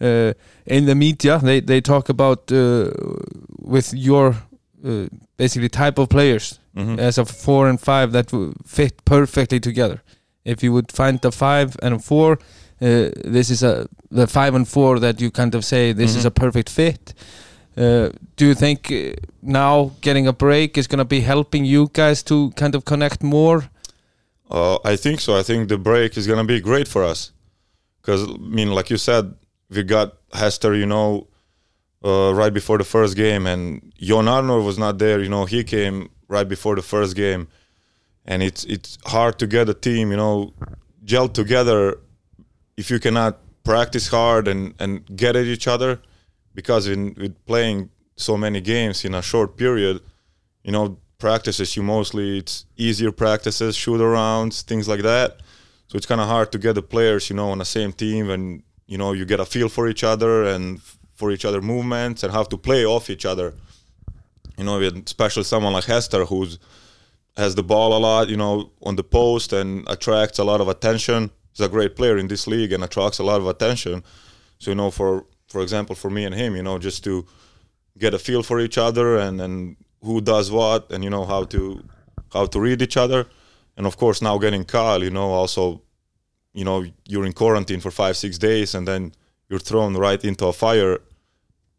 Uh, 0.01 0.33
in 0.65 0.85
the 0.85 0.95
media, 0.95 1.39
they 1.39 1.61
they 1.61 1.81
talk 1.81 2.09
about 2.09 2.51
uh, 2.51 2.91
with 3.61 3.93
your 3.93 4.35
uh, 4.85 5.05
basically 5.37 5.69
type 5.69 5.97
of 6.01 6.07
players 6.09 6.59
Mhm. 6.75 6.99
as 6.99 7.17
a 7.17 7.25
four 7.25 7.69
and 7.69 7.79
five 7.79 8.11
that 8.11 8.27
w- 8.31 8.53
fit 8.65 8.93
perfectly 9.05 9.59
together. 9.59 10.01
If 10.43 10.63
you 10.63 10.73
would 10.73 10.91
find 10.91 11.23
a 11.25 11.31
five 11.31 11.69
and 11.83 11.93
a 11.95 11.99
four, 11.99 12.31
uh, 12.81 13.09
this 13.33 13.49
is 13.49 13.63
a 13.63 13.87
the 14.11 14.27
five 14.27 14.55
and 14.55 14.67
four 14.67 14.99
that 14.99 15.21
you 15.21 15.31
kind 15.31 15.55
of 15.55 15.63
say 15.63 15.93
this 15.93 16.15
is 16.15 16.23
Mhm. 16.23 16.27
a 16.27 16.31
perfect 16.31 16.69
fit. 16.69 17.13
Uh, 17.75 18.09
do 18.35 18.45
you 18.45 18.53
think 18.53 18.91
uh, 18.91 19.13
now 19.41 19.91
getting 20.01 20.27
a 20.27 20.33
break 20.33 20.77
is 20.77 20.87
going 20.87 20.99
to 20.99 21.05
be 21.05 21.21
helping 21.21 21.65
you 21.65 21.89
guys 21.93 22.23
to 22.23 22.51
kind 22.51 22.75
of 22.75 22.85
connect 22.85 23.23
more? 23.23 23.69
Uh, 24.49 24.77
I 24.85 24.95
think 24.95 25.19
so. 25.19 25.35
I 25.35 25.43
think 25.43 25.69
the 25.69 25.77
break 25.77 26.15
is 26.17 26.27
going 26.27 26.39
to 26.39 26.43
be 26.43 26.59
great 26.59 26.87
for 26.87 27.03
us 27.03 27.31
because, 28.01 28.29
I 28.29 28.37
mean, 28.37 28.71
like 28.71 28.89
you 28.89 28.97
said, 28.97 29.33
we 29.69 29.83
got 29.83 30.13
Hester, 30.33 30.75
you 30.75 30.85
know, 30.85 31.27
uh, 32.05 32.33
right 32.33 32.53
before 32.53 32.77
the 32.77 32.83
first 32.83 33.15
game, 33.15 33.47
and 33.47 33.93
Jon 33.97 34.25
Arnor 34.25 34.63
was 34.63 34.77
not 34.77 34.99
there. 34.99 35.21
You 35.21 35.29
know, 35.29 35.45
he 35.45 35.63
came 35.63 36.09
right 36.27 36.47
before 36.47 36.75
the 36.75 36.81
first 36.81 37.15
game, 37.15 37.47
and 38.25 38.43
it's 38.43 38.65
it's 38.65 38.97
hard 39.05 39.39
to 39.39 39.47
get 39.47 39.69
a 39.69 39.73
team, 39.73 40.11
you 40.11 40.17
know, 40.17 40.53
gel 41.03 41.29
together 41.29 41.97
if 42.77 42.89
you 42.91 42.99
cannot 42.99 43.39
practice 43.63 44.07
hard 44.09 44.47
and 44.47 44.73
and 44.79 45.05
get 45.15 45.35
at 45.35 45.45
each 45.45 45.67
other, 45.67 46.01
because 46.53 46.87
in 46.87 47.15
with 47.17 47.45
playing 47.45 47.89
so 48.15 48.37
many 48.37 48.61
games 48.61 49.05
in 49.05 49.13
a 49.13 49.21
short 49.21 49.57
period, 49.57 50.01
you 50.63 50.71
know, 50.71 50.97
practices 51.17 51.75
you 51.75 51.83
mostly 51.83 52.39
it's 52.39 52.65
easier 52.77 53.11
practices, 53.11 53.75
shoot 53.75 53.99
arounds, 54.01 54.61
things 54.61 54.87
like 54.87 55.01
that. 55.01 55.37
So 55.87 55.97
it's 55.97 56.05
kind 56.05 56.21
of 56.21 56.27
hard 56.27 56.51
to 56.51 56.57
get 56.57 56.73
the 56.73 56.81
players, 56.81 57.29
you 57.29 57.35
know, 57.35 57.49
on 57.49 57.59
the 57.59 57.65
same 57.65 57.93
team 57.93 58.29
and 58.29 58.63
you 58.87 58.97
know 58.97 59.13
you 59.13 59.25
get 59.25 59.39
a 59.39 59.45
feel 59.45 59.69
for 59.69 59.87
each 59.87 60.03
other 60.03 60.43
and 60.43 60.81
for 61.13 61.31
each 61.31 61.45
other 61.45 61.61
movements 61.61 62.23
and 62.23 62.33
how 62.33 62.43
to 62.43 62.57
play 62.57 62.85
off 62.85 63.09
each 63.09 63.25
other. 63.25 63.53
You 64.57 64.65
know, 64.65 64.79
especially 64.81 65.43
someone 65.43 65.73
like 65.73 65.85
Hester 65.85 66.25
who's 66.25 66.59
has 67.37 67.55
the 67.55 67.63
ball 67.63 67.97
a 67.97 68.01
lot, 68.07 68.29
you 68.29 68.37
know, 68.37 68.71
on 68.83 68.95
the 68.95 69.03
post 69.03 69.53
and 69.53 69.87
attracts 69.87 70.37
a 70.39 70.43
lot 70.43 70.61
of 70.61 70.67
attention. 70.67 71.31
He's 71.51 71.65
a 71.65 71.69
great 71.69 71.95
player 71.95 72.17
in 72.17 72.27
this 72.27 72.47
league 72.47 72.71
and 72.73 72.83
attracts 72.83 73.19
a 73.19 73.23
lot 73.23 73.41
of 73.41 73.47
attention. 73.47 74.03
So 74.59 74.71
you 74.71 74.75
know, 74.75 74.91
for 74.91 75.25
for 75.53 75.61
example, 75.61 75.95
for 75.95 76.09
me 76.09 76.25
and 76.25 76.33
him, 76.33 76.55
you 76.55 76.63
know, 76.63 76.79
just 76.79 77.03
to 77.03 77.25
get 77.99 78.15
a 78.15 78.19
feel 78.27 78.41
for 78.41 78.59
each 78.59 78.77
other 78.87 79.07
and 79.25 79.39
and 79.39 79.77
who 80.07 80.19
does 80.19 80.47
what 80.57 80.91
and 80.91 81.03
you 81.03 81.11
know 81.15 81.25
how 81.33 81.43
to 81.53 81.61
how 82.35 82.45
to 82.53 82.59
read 82.59 82.81
each 82.81 82.97
other. 82.97 83.21
And 83.77 83.85
of 83.85 83.95
course, 83.95 84.19
now 84.27 84.35
getting 84.39 84.65
Kyle, 84.65 85.03
you 85.03 85.11
know, 85.11 85.29
also, 85.41 85.63
you 86.59 86.65
know, 86.65 86.77
you're 87.11 87.27
in 87.29 87.33
quarantine 87.33 87.81
for 87.81 87.91
five 87.91 88.15
six 88.17 88.39
days 88.49 88.73
and 88.75 88.87
then 88.87 89.01
you're 89.47 89.65
thrown 89.69 89.95
right 90.07 90.21
into 90.29 90.45
a 90.47 90.53
fire 90.53 90.93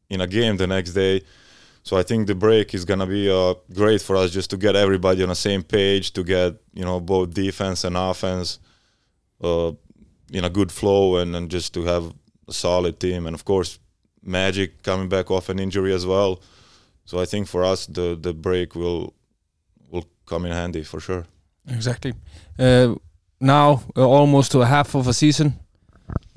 in 0.09 0.21
a 0.21 0.29
game 0.29 0.57
the 0.57 0.69
next 0.77 0.93
day. 0.93 1.23
So 1.83 1.93
I 2.01 2.05
think 2.05 2.29
the 2.29 2.39
break 2.47 2.75
is 2.75 2.85
gonna 2.85 3.09
be 3.19 3.25
uh, 3.29 3.55
great 3.81 4.03
for 4.03 4.15
us 4.23 4.31
just 4.31 4.51
to 4.51 4.57
get 4.57 4.77
everybody 4.77 5.21
on 5.25 5.31
the 5.31 5.41
same 5.49 5.63
page, 5.65 6.13
to 6.13 6.23
get 6.23 6.51
you 6.79 6.85
know 6.89 7.01
both 7.01 7.35
defense 7.35 7.83
and 7.83 7.97
offense 7.97 8.61
uh, 9.49 9.73
in 10.39 10.45
a 10.45 10.51
good 10.59 10.71
flow, 10.71 11.17
and, 11.21 11.35
and 11.37 11.51
just 11.51 11.75
to 11.75 11.83
have 11.93 12.05
a 12.49 12.53
solid 12.53 12.99
team. 12.99 13.27
And 13.27 13.35
of 13.35 13.45
course, 13.45 13.79
Magic 14.27 14.83
coming 14.83 15.09
back 15.09 15.31
off 15.31 15.49
an 15.51 15.59
injury 15.59 15.93
as 15.95 16.05
well. 16.07 16.41
So 17.05 17.23
I 17.23 17.27
think 17.27 17.47
for 17.49 17.63
us 17.73 17.87
the 17.87 18.17
the 18.23 18.33
break 18.33 18.75
will 18.75 19.13
will 19.91 20.05
come 20.27 20.47
in 20.49 20.53
handy 20.53 20.83
for 20.85 21.01
sure. 21.01 21.25
Exactly. 21.69 22.13
Uh, 22.59 22.95
now 23.41 23.83
uh, 23.97 24.09
almost 24.09 24.51
to 24.53 24.61
a 24.63 24.67
half 24.67 24.95
of 24.95 25.07
a 25.07 25.13
season. 25.13 25.53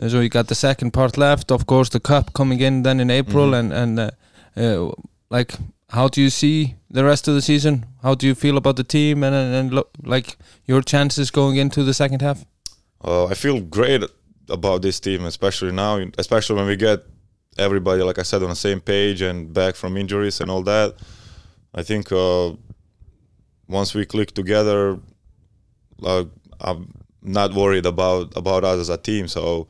Uh, 0.01 0.09
so 0.09 0.19
you 0.19 0.29
got 0.29 0.47
the 0.47 0.55
second 0.55 0.91
part 0.91 1.17
left. 1.17 1.51
Of 1.51 1.65
course, 1.65 1.89
the 1.89 1.99
cup 1.99 2.33
coming 2.33 2.59
in 2.61 2.83
then 2.83 2.99
in 2.99 3.09
April, 3.09 3.51
Mhm. 3.51 3.59
and 3.59 3.73
and 3.73 3.99
uh, 3.99 4.09
uh, 4.57 4.91
like, 5.37 5.53
how 5.89 6.07
do 6.09 6.21
you 6.21 6.29
see 6.29 6.75
the 6.93 7.03
rest 7.03 7.27
of 7.27 7.33
the 7.35 7.41
season? 7.41 7.85
How 8.03 8.15
do 8.15 8.25
you 8.27 8.35
feel 8.35 8.57
about 8.57 8.75
the 8.75 8.83
team 8.83 9.23
and 9.23 9.35
and, 9.35 9.55
and 9.55 9.71
lo- 9.71 9.89
like 10.03 10.37
your 10.65 10.83
chances 10.83 11.31
going 11.31 11.57
into 11.59 11.83
the 11.83 11.93
second 11.93 12.21
half? 12.21 12.45
Uh, 13.03 13.31
I 13.31 13.35
feel 13.35 13.61
great 13.61 14.03
about 14.49 14.81
this 14.81 14.99
team, 14.99 15.25
especially 15.25 15.71
now, 15.71 16.03
especially 16.17 16.55
when 16.55 16.67
we 16.67 16.75
get 16.75 17.03
everybody, 17.57 18.01
like 18.03 18.19
I 18.19 18.23
said, 18.23 18.43
on 18.43 18.49
the 18.49 18.55
same 18.55 18.79
page 18.79 19.21
and 19.21 19.53
back 19.53 19.75
from 19.75 19.97
injuries 19.97 20.41
and 20.41 20.49
all 20.49 20.63
that. 20.63 20.95
I 21.73 21.83
think 21.83 22.11
uh, 22.11 22.51
once 23.67 23.93
we 23.93 24.05
click 24.05 24.33
together, 24.33 24.99
uh, 26.03 26.25
I'm 26.61 26.93
not 27.21 27.53
worried 27.53 27.85
about 27.85 28.35
about 28.35 28.63
us 28.63 28.79
as 28.79 28.89
a 28.89 28.97
team. 28.97 29.27
So 29.27 29.67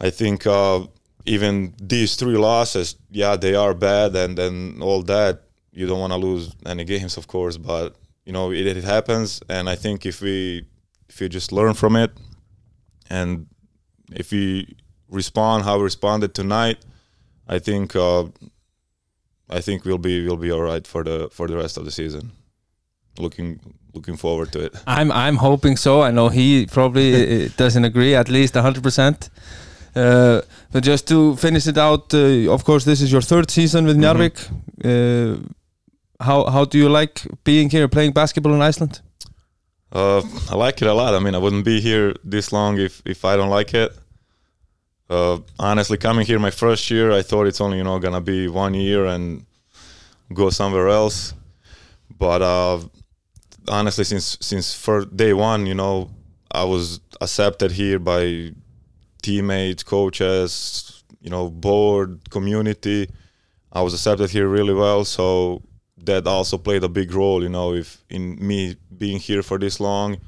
I 0.00 0.10
think 0.10 0.46
uh, 0.46 0.86
even 1.24 1.74
these 1.80 2.16
three 2.16 2.36
losses, 2.36 2.96
yeah, 3.10 3.36
they 3.36 3.54
are 3.54 3.74
bad, 3.74 4.14
and 4.16 4.36
then 4.36 4.78
all 4.80 5.02
that. 5.04 5.42
You 5.74 5.86
don't 5.86 6.00
want 6.00 6.12
to 6.12 6.18
lose 6.18 6.54
any 6.66 6.84
games, 6.84 7.16
of 7.16 7.28
course, 7.28 7.56
but 7.56 7.96
you 8.26 8.32
know 8.32 8.52
it, 8.52 8.66
it 8.66 8.84
happens. 8.84 9.40
And 9.48 9.70
I 9.70 9.74
think 9.74 10.04
if 10.04 10.20
we 10.20 10.66
if 11.08 11.20
you 11.20 11.28
just 11.28 11.50
learn 11.50 11.74
from 11.74 11.96
it 11.96 12.10
and 13.18 13.46
if 14.20 14.26
we 14.32 14.42
respond 15.18 15.64
how 15.64 15.74
we 15.78 15.84
responded 15.84 16.30
tonight 16.34 16.78
i 17.56 17.58
think 17.68 17.94
uh, 17.96 18.24
i 19.58 19.60
think 19.66 19.84
we'll 19.86 20.04
be 20.10 20.14
we'll 20.26 20.42
be 20.48 20.52
all 20.56 20.64
right 20.72 20.86
for 20.92 21.02
the 21.04 21.16
for 21.36 21.46
the 21.48 21.56
rest 21.62 21.76
of 21.78 21.84
the 21.84 21.90
season 21.90 22.30
looking 23.18 23.60
looking 23.94 24.16
forward 24.18 24.48
to 24.52 24.58
it 24.66 24.72
I'm 24.86 25.10
I'm 25.12 25.36
hoping 25.36 25.76
so. 25.76 25.92
I 26.08 26.10
know 26.10 26.28
he 26.30 26.66
probably 26.66 27.08
uh, 27.46 27.48
doesn't 27.56 27.84
agree 27.84 28.14
at 28.14 28.28
least 28.28 28.54
100%. 28.54 29.28
Uh, 29.94 30.40
but 30.72 30.82
just 30.86 31.06
to 31.08 31.36
finish 31.36 31.66
it 31.66 31.76
out, 31.76 32.14
uh, 32.14 32.52
of 32.54 32.64
course, 32.64 32.84
this 32.84 33.00
is 33.02 33.12
your 33.12 33.20
third 33.22 33.50
season 33.50 33.84
with 33.84 33.98
Mhm. 33.98 34.40
Uh, 34.84 35.36
how 36.28 36.38
how 36.54 36.64
do 36.64 36.78
you 36.78 36.88
like 36.88 37.20
being 37.44 37.70
here, 37.70 37.88
playing 37.88 38.12
basketball 38.14 38.54
in 38.54 38.62
Iceland? 38.68 39.02
Uh, 39.92 40.22
i 40.50 40.54
like 40.56 40.80
it 40.82 40.88
a 40.88 40.94
lot. 40.94 41.14
I 41.14 41.18
mean 41.20 41.34
i 41.34 41.38
wouldn't 41.38 41.64
be 41.64 41.80
here 41.80 42.14
this 42.24 42.52
long 42.52 42.78
if 42.78 43.02
if 43.04 43.24
i 43.24 43.36
don't 43.36 43.50
like 43.50 43.74
it. 43.74 43.92
Uh, 45.10 45.38
honestly 45.58 45.98
coming 45.98 46.24
here 46.24 46.38
my 46.38 46.50
first 46.50 46.90
year 46.90 47.12
i 47.12 47.20
thought 47.20 47.46
it's 47.46 47.60
only 47.60 47.76
you 47.78 47.84
know 47.84 47.98
gonna 47.98 48.20
be 48.20 48.48
one 48.48 48.74
year 48.74 49.04
and 49.06 49.44
go 50.32 50.50
somewhere 50.50 50.88
else. 50.88 51.34
But 52.18 52.40
uh, 52.42 52.80
honestly 53.68 54.04
since 54.04 54.38
since 54.40 54.74
first 54.74 55.16
day 55.16 55.32
one 55.32 55.66
you 55.66 55.74
know 55.74 56.10
i 56.50 56.64
was 56.64 57.00
accepted 57.20 57.72
here 57.72 57.98
by 57.98 58.52
teammates 59.22 59.82
coaches 59.82 61.04
you 61.20 61.30
know 61.30 61.48
board 61.50 62.30
community. 62.30 63.08
I 63.74 63.80
was 63.82 63.94
accepted 63.94 64.30
here 64.30 64.48
really 64.48 64.74
well 64.74 65.04
so 65.04 65.62
that 66.04 66.26
also 66.26 66.58
played 66.58 66.84
a 66.84 66.88
big 66.88 67.12
role 67.12 67.42
you 67.42 67.48
know 67.48 67.74
if 67.74 68.04
in 68.10 68.36
me 68.46 68.76
being 68.96 69.18
here 69.18 69.42
for 69.42 69.58
this 69.58 69.80
long. 69.80 70.18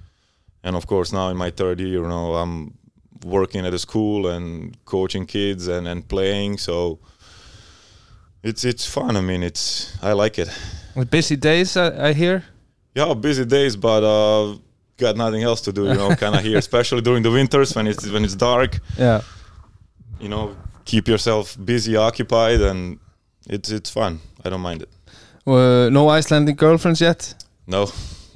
And 0.62 0.76
of 0.76 0.86
course 0.86 1.12
now 1.12 1.28
in 1.28 1.36
my 1.36 1.50
third 1.50 1.80
year 1.80 2.00
you 2.02 2.08
know 2.08 2.34
i'm 2.34 2.74
working 3.24 3.66
at 3.66 3.72
a 3.74 3.78
school 3.78 4.26
and 4.26 4.76
coaching 4.84 5.26
kids 5.26 5.68
and, 5.68 5.88
and 5.88 6.06
playing. 6.08 6.58
So 6.58 6.98
it's 8.42 8.64
it's 8.64 8.86
fun. 8.86 9.16
I 9.16 9.20
mean 9.20 9.42
it's 9.42 9.96
i 10.02 10.12
like 10.12 10.38
it. 10.38 10.48
With 10.94 11.10
busy 11.10 11.36
days, 11.36 11.76
I, 11.76 12.08
I 12.08 12.12
hear. 12.12 12.44
yeah 12.94 13.14
busy 13.14 13.44
days 13.44 13.76
but 13.76 14.02
uh 14.04 14.56
got 14.96 15.16
nothing 15.16 15.42
else 15.42 15.60
to 15.60 15.72
do 15.72 15.82
you 15.86 15.94
know 15.94 16.14
kind 16.14 16.34
of 16.36 16.42
here 16.44 16.58
especially 16.66 17.02
during 17.02 17.22
the 17.24 17.30
winters 17.30 17.74
when 17.74 17.86
it's 17.86 18.06
when 18.10 18.24
it's 18.24 18.36
dark. 18.36 18.78
Yeah. 18.98 19.20
you 20.20 20.28
know 20.28 20.56
keep 20.84 21.08
yourself 21.08 21.56
busy 21.64 21.96
occupied 21.96 22.60
and 22.60 22.98
it's 23.48 23.70
it's 23.70 23.90
fun. 23.90 24.20
I 24.44 24.50
don't 24.50 24.60
mind 24.60 24.82
it 24.82 24.88
Uh, 25.46 25.88
no 25.90 26.08
Icelandic 26.18 26.56
girlfriends 26.56 27.00
yet. 27.00 27.34
no 27.66 27.86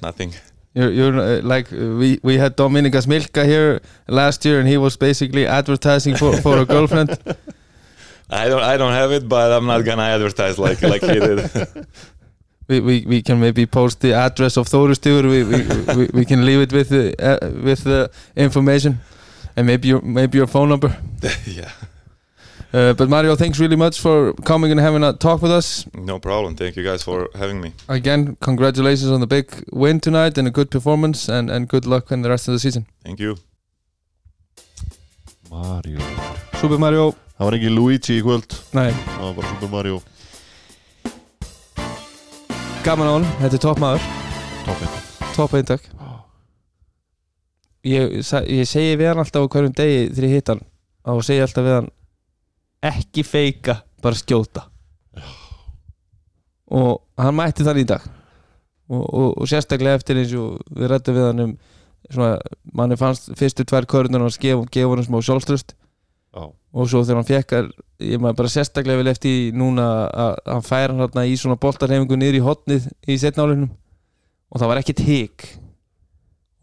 nothing 0.02 0.32
You're, 0.74 0.92
you're 0.92 1.18
uh, 1.18 1.40
like 1.54 1.72
uh, 1.72 1.98
we 2.00 2.18
we 2.22 2.38
had 2.38 2.56
Dominikas 2.56 3.06
Milka 3.06 3.44
here 3.44 3.80
last 4.06 4.44
year, 4.44 4.60
and 4.60 4.68
he 4.68 4.76
was 4.78 4.96
basically 4.96 5.46
advertising 5.46 6.16
for, 6.16 6.36
for 6.42 6.58
a 6.58 6.64
girlfriend. 6.64 7.10
i 8.30 8.46
don't 8.48 8.62
i 8.62 8.76
don't 8.76 8.92
have 8.92 9.10
it 9.16 9.26
but 9.28 9.50
i'm 9.52 9.66
not 9.66 9.84
gonna 9.86 10.02
advertise 10.02 10.58
like 10.58 10.82
like 10.82 11.00
he 11.12 11.18
did 11.18 11.38
we, 12.68 12.80
we 12.80 13.04
we 13.06 13.22
can 13.22 13.40
maybe 13.40 13.64
post 13.66 14.00
the 14.00 14.12
address 14.12 14.56
of 14.58 14.68
Þórustugur. 14.68 15.24
We, 15.24 15.42
we, 15.44 15.58
we 15.96 16.10
we 16.12 16.24
can 16.24 16.44
leave 16.44 16.60
it 16.60 16.72
with 16.72 16.88
the 16.90 17.14
uh, 17.18 17.38
with 17.64 17.84
the 17.84 18.10
information, 18.36 18.98
and 19.56 19.66
maybe 19.66 19.88
your 19.88 20.02
maybe 20.02 20.36
your 20.38 20.46
phone 20.46 20.68
number. 20.68 20.90
yeah 21.46 21.70
Uh, 22.70 22.92
but 22.92 23.08
Mario, 23.08 23.34
thanks 23.34 23.58
really 23.58 23.76
much 23.76 23.98
for 23.98 24.34
coming 24.44 24.70
and 24.70 24.78
having 24.80 25.02
a 25.02 25.12
talk 25.14 25.40
with 25.42 25.50
us. 25.50 25.86
no 25.94 26.18
problem 26.18 26.54
thank 26.54 26.76
you 26.76 26.84
guys 26.84 27.02
for 27.02 27.28
having 27.34 27.60
me 27.60 27.72
Again, 27.88 28.36
congratulations 28.40 29.10
on 29.10 29.20
the 29.20 29.26
big 29.26 29.46
win 29.72 30.00
tonight 30.00 30.36
and 30.38 30.46
a 30.46 30.50
good 30.50 30.70
performance, 30.70 31.28
and 31.28 31.50
and 31.50 31.68
good 31.68 31.86
luck 31.86 32.12
in 32.12 32.22
the 32.22 32.28
rest 32.28 32.48
of 32.48 32.52
the 32.54 32.58
season. 32.58 32.84
thank 33.04 33.20
you 33.20 33.36
Mario 35.50 35.98
Super 36.60 36.78
Mario. 36.78 37.14
Það 37.38 37.44
var 37.46 37.54
ekki 37.56 37.70
Luigi 37.70 38.18
í 38.18 38.22
kvöld 38.22 38.54
Nei, 38.74 38.90
Það 38.92 39.24
var 39.26 39.34
bara 39.40 39.48
Super 39.54 39.68
Mario 39.76 40.00
gaman 42.88 43.08
á 43.10 43.12
hann. 43.18 43.26
Þetta 43.42 43.56
er 43.58 43.62
topp 43.62 43.80
maður. 43.82 44.04
Toppin 44.64 44.92
Topp 45.36 45.54
eintak. 45.58 45.82
Ég, 47.84 48.14
ég 48.22 48.66
segi 48.68 48.94
við 48.98 49.10
hann 49.10 49.20
alltaf 49.22 49.44
á 49.44 49.50
hverjum 49.52 49.74
degi 49.76 49.98
þegar 50.08 50.26
ég 50.28 50.34
hitt 50.38 50.50
hann 50.52 50.62
og 51.08 51.20
segi 51.26 51.42
alltaf 51.44 51.66
við 51.66 51.74
hann 51.76 51.90
ekki 52.84 53.24
feika, 53.26 53.80
bara 54.02 54.18
skjóta. 54.18 54.66
Og 56.68 57.00
hann 57.18 57.36
mætti 57.36 57.66
þannig 57.66 57.86
í 57.86 57.90
dag. 57.94 58.04
Og, 58.88 59.02
og, 59.02 59.28
og 59.42 59.48
sérstaklega 59.50 59.98
eftir 59.98 60.20
eins 60.20 60.32
og 60.38 60.62
við 60.72 60.92
rættum 60.92 61.16
við 61.16 61.26
hann 61.28 61.44
um 61.44 61.58
svona, 62.08 62.38
manni 62.72 62.96
fannst 62.96 63.28
fyrstu 63.36 63.66
tvær 63.68 63.86
körunar 63.88 64.24
hans 64.24 64.38
gefa, 64.40 64.64
gefa 64.72 64.94
hann 64.94 65.04
smá 65.04 65.18
sjálfströst 65.24 65.74
Já, 66.36 66.44
og 66.44 66.88
svo 66.88 67.02
þegar 67.02 67.18
hann 67.20 67.28
fekkar 67.28 67.68
ég 68.04 68.20
maður 68.22 68.38
bara 68.42 68.52
sérstaklega 68.52 69.00
vel 69.00 69.12
eftir 69.12 69.56
núna 69.56 69.88
að 70.08 70.34
hann 70.46 70.66
fær 70.66 70.92
hann 70.92 71.02
hérna 71.02 71.24
í 71.28 71.36
svona 71.40 71.58
boltarhefingu 71.60 72.18
niður 72.20 72.38
í 72.38 72.44
hotnið 72.44 72.88
í 73.08 73.16
setnálinum 73.20 73.70
og 74.48 74.60
það 74.60 74.70
var 74.70 74.80
ekkert 74.82 75.02
hik. 75.04 75.48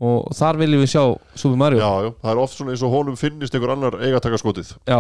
Og 0.05 0.31
þar 0.35 0.59
viljum 0.59 0.81
við 0.83 0.91
sjá 0.91 1.03
Super 1.39 1.59
Mario. 1.59 1.79
Já, 1.79 2.07
já, 2.07 2.11
það 2.21 2.31
er 2.31 2.41
oft 2.41 2.57
svona 2.57 2.73
eins 2.73 2.83
og 2.83 2.93
honum 2.93 3.19
finnist 3.19 3.55
einhver 3.55 3.73
annar 3.75 3.97
eiga 4.01 4.19
að 4.19 4.25
taka 4.25 4.39
skotið. 4.41 4.73
Já. 4.89 4.99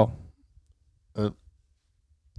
En- 1.15 1.33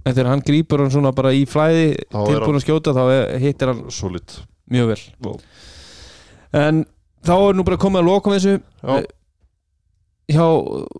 en 0.05 0.13
þegar 0.15 0.29
hann 0.31 0.43
grípur 0.47 0.79
hann 0.83 0.91
svona 0.93 1.11
bara 1.15 1.33
í 1.35 1.43
flæði 1.49 1.87
tilbúin 2.13 2.59
að 2.59 2.63
skjóta 2.63 2.93
þá 2.95 3.03
hittir 3.41 3.67
hann 3.73 3.81
solid. 3.91 4.37
mjög 4.71 4.87
vel. 4.93 5.01
Já. 5.25 5.33
en 6.67 6.85
þá 7.27 7.33
er 7.49 7.57
nú 7.57 7.63
bara 7.67 7.77
komið 7.81 8.01
að 8.03 8.07
loka 8.07 8.31
með 8.31 8.39
þessu. 8.39 8.61
Já, 8.83 8.95
hjá 10.37 10.45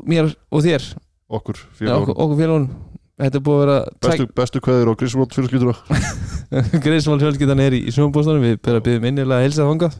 mér 0.07 0.33
og 0.51 0.63
þér. 0.63 0.89
Okkur 1.27 1.57
okkur, 1.83 2.13
okkur 2.15 2.37
félagunum 2.39 2.69
þetta 3.17 3.39
er 3.39 3.43
búið 3.43 3.57
að 3.57 3.63
vera 3.65 3.77
bestu, 4.05 4.25
bestu 4.37 4.59
kveður 4.63 4.91
á 4.93 4.99
Griswold 4.99 5.33
fjölskyldur 5.35 5.79
Grismál 6.85 7.17
fjölskyldan 7.19 7.59
er 7.63 7.73
í, 7.75 7.79
í 7.89 7.91
sjónbústanum 7.95 8.43
við 8.45 8.59
bara 8.63 8.79
byrðum 8.85 9.07
innilega 9.09 9.39
að 9.41 9.47
heilsa 9.47 9.65
þangað. 9.67 9.97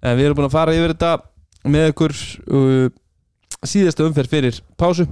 En 0.00 0.16
við 0.16 0.24
erum 0.26 0.38
búin 0.40 0.48
að 0.48 0.54
fara 0.56 0.74
yfir 0.74 0.94
þetta 0.94 1.10
með 1.70 1.90
ykkur 1.92 2.14
uh, 2.56 2.86
síðasta 3.68 4.06
umferð 4.08 4.32
fyrir 4.32 4.58
pásu 4.80 5.04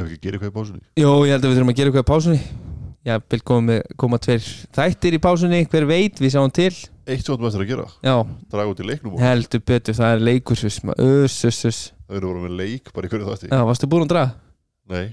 Ef 0.00 0.06
ekki 0.08 0.20
gerir 0.24 0.40
hvað 0.40 0.52
í 0.52 0.56
pásunni. 0.56 0.82
Jó, 0.96 1.10
ég 1.28 1.34
held 1.34 1.44
að 1.44 1.50
við 1.50 1.58
þurfum 1.58 1.72
að 1.72 1.78
gera 1.80 1.90
eitthvað 1.90 2.06
í 2.06 2.10
pásunni. 2.10 2.40
Já, 3.00 3.14
vil 3.32 3.40
koma, 3.96 4.18
tveir 4.20 4.48
þættir 4.76 5.16
í 5.16 5.20
pásunni, 5.24 5.60
hver 5.72 5.86
veit, 5.88 6.20
við 6.20 6.34
sjáum 6.34 6.52
til. 6.52 6.72
Eitt 7.10 7.24
sem 7.24 7.34
áttum 7.34 7.48
eftir 7.48 7.64
að 7.64 7.70
gera. 7.70 7.86
Já, 8.04 8.14
Draga 8.52 8.72
út 8.72 8.82
í 8.82 8.86
leiknum 8.86 9.16
heldur 9.18 9.62
betur, 9.66 9.96
það 9.98 10.12
er 10.14 10.22
leikursus 10.28 10.76
Öss, 10.94 11.38
öss, 11.48 11.64
öss 11.66 11.80
Það 12.06 12.16
verður 12.16 12.28
bara 12.34 12.44
með 12.44 12.56
leik 12.60 12.92
bara 12.94 13.08
í 13.08 13.10
hverju 13.10 13.26
þátti 13.26 13.50
Já, 13.50 13.62
varstu 13.66 13.88
búin 13.90 14.04
að 14.04 14.12
draga? 14.12 14.34
Nei, 14.90 15.06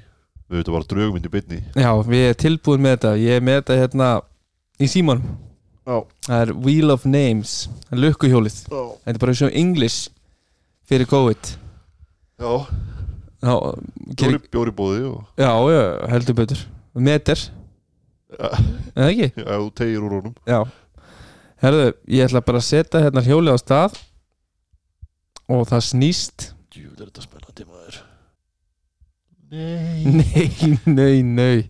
við 0.45 0.59
veitum 0.59 0.77
bara 0.77 0.89
draugmynd 0.91 1.29
í 1.29 1.31
bytni 1.33 1.59
Já, 1.73 1.89
við 2.05 2.25
erum 2.27 2.39
tilbúin 2.43 2.83
með 2.83 2.95
þetta. 2.97 3.13
Ég 3.23 3.39
er 3.39 3.47
með 3.47 3.59
þetta 3.61 3.79
hérna 3.81 4.09
í 4.77 4.91
síman 4.91 5.23
Já, 5.87 5.97
Það 6.27 6.43
er 6.43 6.53
Wheel 6.67 6.93
of 6.93 7.07
Names 7.07 7.55
lukkuhjólið. 7.95 8.59
Já, 8.67 8.83
Þetta 9.07 9.15
er 9.15 9.23
bara 9.23 9.37
og 9.47 9.57
English 9.63 10.11
fyrir 10.87 11.09
COVID. 11.09 11.53
Já, 12.37 12.51
bjóri, 13.41 14.39
bjóri 14.51 14.73
bóði 14.73 15.03
og 15.11 15.21
já, 15.37 15.51
já, 15.71 15.81
heldur 16.11 16.37
betur. 16.37 16.63
Meter, 16.97 17.41
ja, 18.33 18.49
eða 18.95 19.09
ekki? 19.11 19.27
ef 19.43 19.49
þú 19.51 19.71
tegir 19.77 20.05
úr 20.07 20.15
honum. 20.17 20.35
Já. 20.49 20.59
Herðu, 21.61 21.87
ég 22.13 22.27
ætla 22.27 22.41
bara 22.45 22.61
að 22.61 22.67
setja 22.67 23.01
hérna 23.01 23.23
hjóli 23.25 23.53
á 23.53 23.57
stað 23.57 23.97
og 25.49 25.65
það 25.69 25.85
snýst 25.87 26.51
Jú, 26.77 26.91
er 26.93 27.07
þetta 27.07 27.23
spennandi 27.25 27.65
maður. 27.65 28.01
Nei, 29.49 30.75
nei, 30.85 31.21
nei 31.25 31.69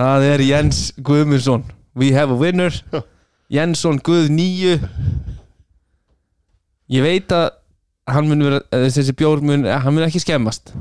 Það 0.00 0.24
er 0.30 0.42
Jens 0.42 0.78
Guðmundsson. 1.04 1.66
We 1.94 2.08
have 2.16 2.32
a 2.32 2.38
winner. 2.40 2.72
Já. 2.90 3.02
Jensson 3.52 4.00
Guð 4.00 4.30
nýju 4.32 4.78
Ég 6.92 7.04
veit 7.04 7.34
að 7.36 7.50
hann 8.10 8.26
mun 8.26 8.42
vera, 8.42 8.60
þessi 8.72 9.14
bjór 9.16 9.42
mun 9.44 9.66
hann 9.68 9.94
mun 9.94 10.06
ekki 10.06 10.22
skemmast 10.24 10.72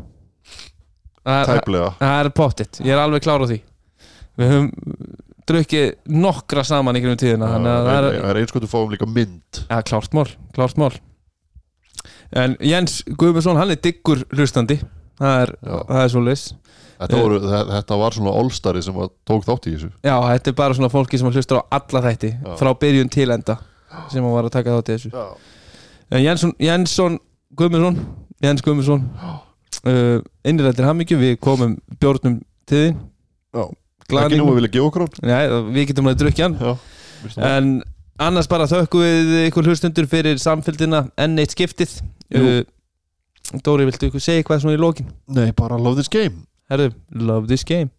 Tæplega. 1.25 1.91
það 1.99 2.25
er 2.25 2.29
pottitt, 2.29 2.79
ég 2.81 2.91
er 2.95 3.01
alveg 3.03 3.21
klár 3.25 3.43
á 3.43 3.47
því. 3.51 3.59
Við 4.41 4.51
höfum 4.51 4.71
drukkið 5.51 5.87
nokkra 6.07 6.63
saman 6.65 6.95
í 6.95 7.01
grunum 7.03 7.17
tíðina 7.19 7.49
að 7.57 7.65
það 7.67 7.89
er, 7.91 8.21
Það 8.21 8.39
eins 8.41 8.55
og 8.55 8.61
þú 8.63 8.69
fáum 8.71 8.91
líka 8.93 9.07
mynd. 9.09 9.61
Ja, 9.69 9.81
klárt 9.85 10.13
mál, 10.17 10.27
klárt 10.55 10.77
mál. 10.81 10.93
En 12.33 12.55
Jens 12.63 13.01
Guðmundsson, 13.05 13.57
hann 13.59 13.73
er 13.73 13.79
diggur 13.83 14.23
hlustandi. 14.31 14.79
Það 15.21 15.41
er, 15.43 15.51
það 15.61 15.99
er 16.05 16.09
svo 16.09 16.21
leys 16.25 16.43
Þetta, 17.01 17.17
Eh. 17.17 17.21
voru, 17.21 17.39
þe- 17.41 17.67
þetta 17.75 17.97
var 17.97 18.11
svona 18.13 18.31
allstari 18.37 18.81
sem 18.83 18.93
að 18.95 19.09
tók 19.25 19.43
þátt 19.45 19.67
í 19.67 19.73
þessu. 19.75 19.89
Já, 20.05 20.15
þetta 20.21 20.47
er 20.47 20.53
bara 20.53 20.73
svona 20.73 20.89
fólki 20.89 21.17
sem 21.19 21.27
hlustar 21.31 21.57
á 21.61 21.63
alla 21.71 22.01
þætti 22.01 22.29
Já. 22.45 22.55
Frá 22.57 22.73
byrjun 22.77 23.09
til 23.09 23.29
enda 23.31 23.57
Sem 24.09 24.23
hann 24.23 24.31
var 24.33 24.43
að 24.45 24.51
taka 24.51 24.69
þátt 24.69 24.89
í 24.89 24.95
þessu. 24.97 25.11
Já, 25.11 25.35
En 26.11 26.23
Jensson, 26.23 26.53
Jensson 26.59 27.19
Guðmundsson 27.55 27.99
Jens 28.41 28.61
Guðmundsson 28.61 29.09
uh, 29.85 30.17
Innrættir 30.47 30.87
hammingju, 30.87 31.19
við 31.21 31.37
komum 31.43 31.77
bjórnum 32.01 32.39
til 32.69 32.83
þín. 32.83 32.99
Ekki 34.11 34.41
nú 34.41 34.49
að 34.51 34.59
vilja 34.59 34.73
gefa 34.73 34.89
okkur 34.89 35.23
Nei, 35.23 35.41
við 35.71 35.89
getum 35.91 36.11
að 36.11 36.19
drukja 36.25 36.49
hann. 36.49 36.81
En 37.37 37.71
annars 38.21 38.49
bara 38.51 38.67
þökkum 38.69 39.05
við 39.05 39.47
ykkur 39.47 39.71
hlustundur 39.71 40.09
fyrir 40.11 40.41
samfélgina 40.41 41.05
enn 41.21 41.39
eitt 41.41 41.55
skiptið. 41.55 41.99
Uh, 42.33 42.61
Dóri, 43.65 43.87
viltu 43.87 44.07
ykkur 44.07 44.23
segja 44.23 44.43
eitthvað 44.43 44.65
svona 44.65 44.77
í 44.77 44.81
lokin? 44.81 45.09
Nei, 45.31 45.49
bara 45.55 45.79
love 45.79 45.99
this 45.99 46.11
game. 46.11 46.45
Herðu, 46.71 46.93
love 47.11 47.49
this 47.51 47.67
game 47.67 47.91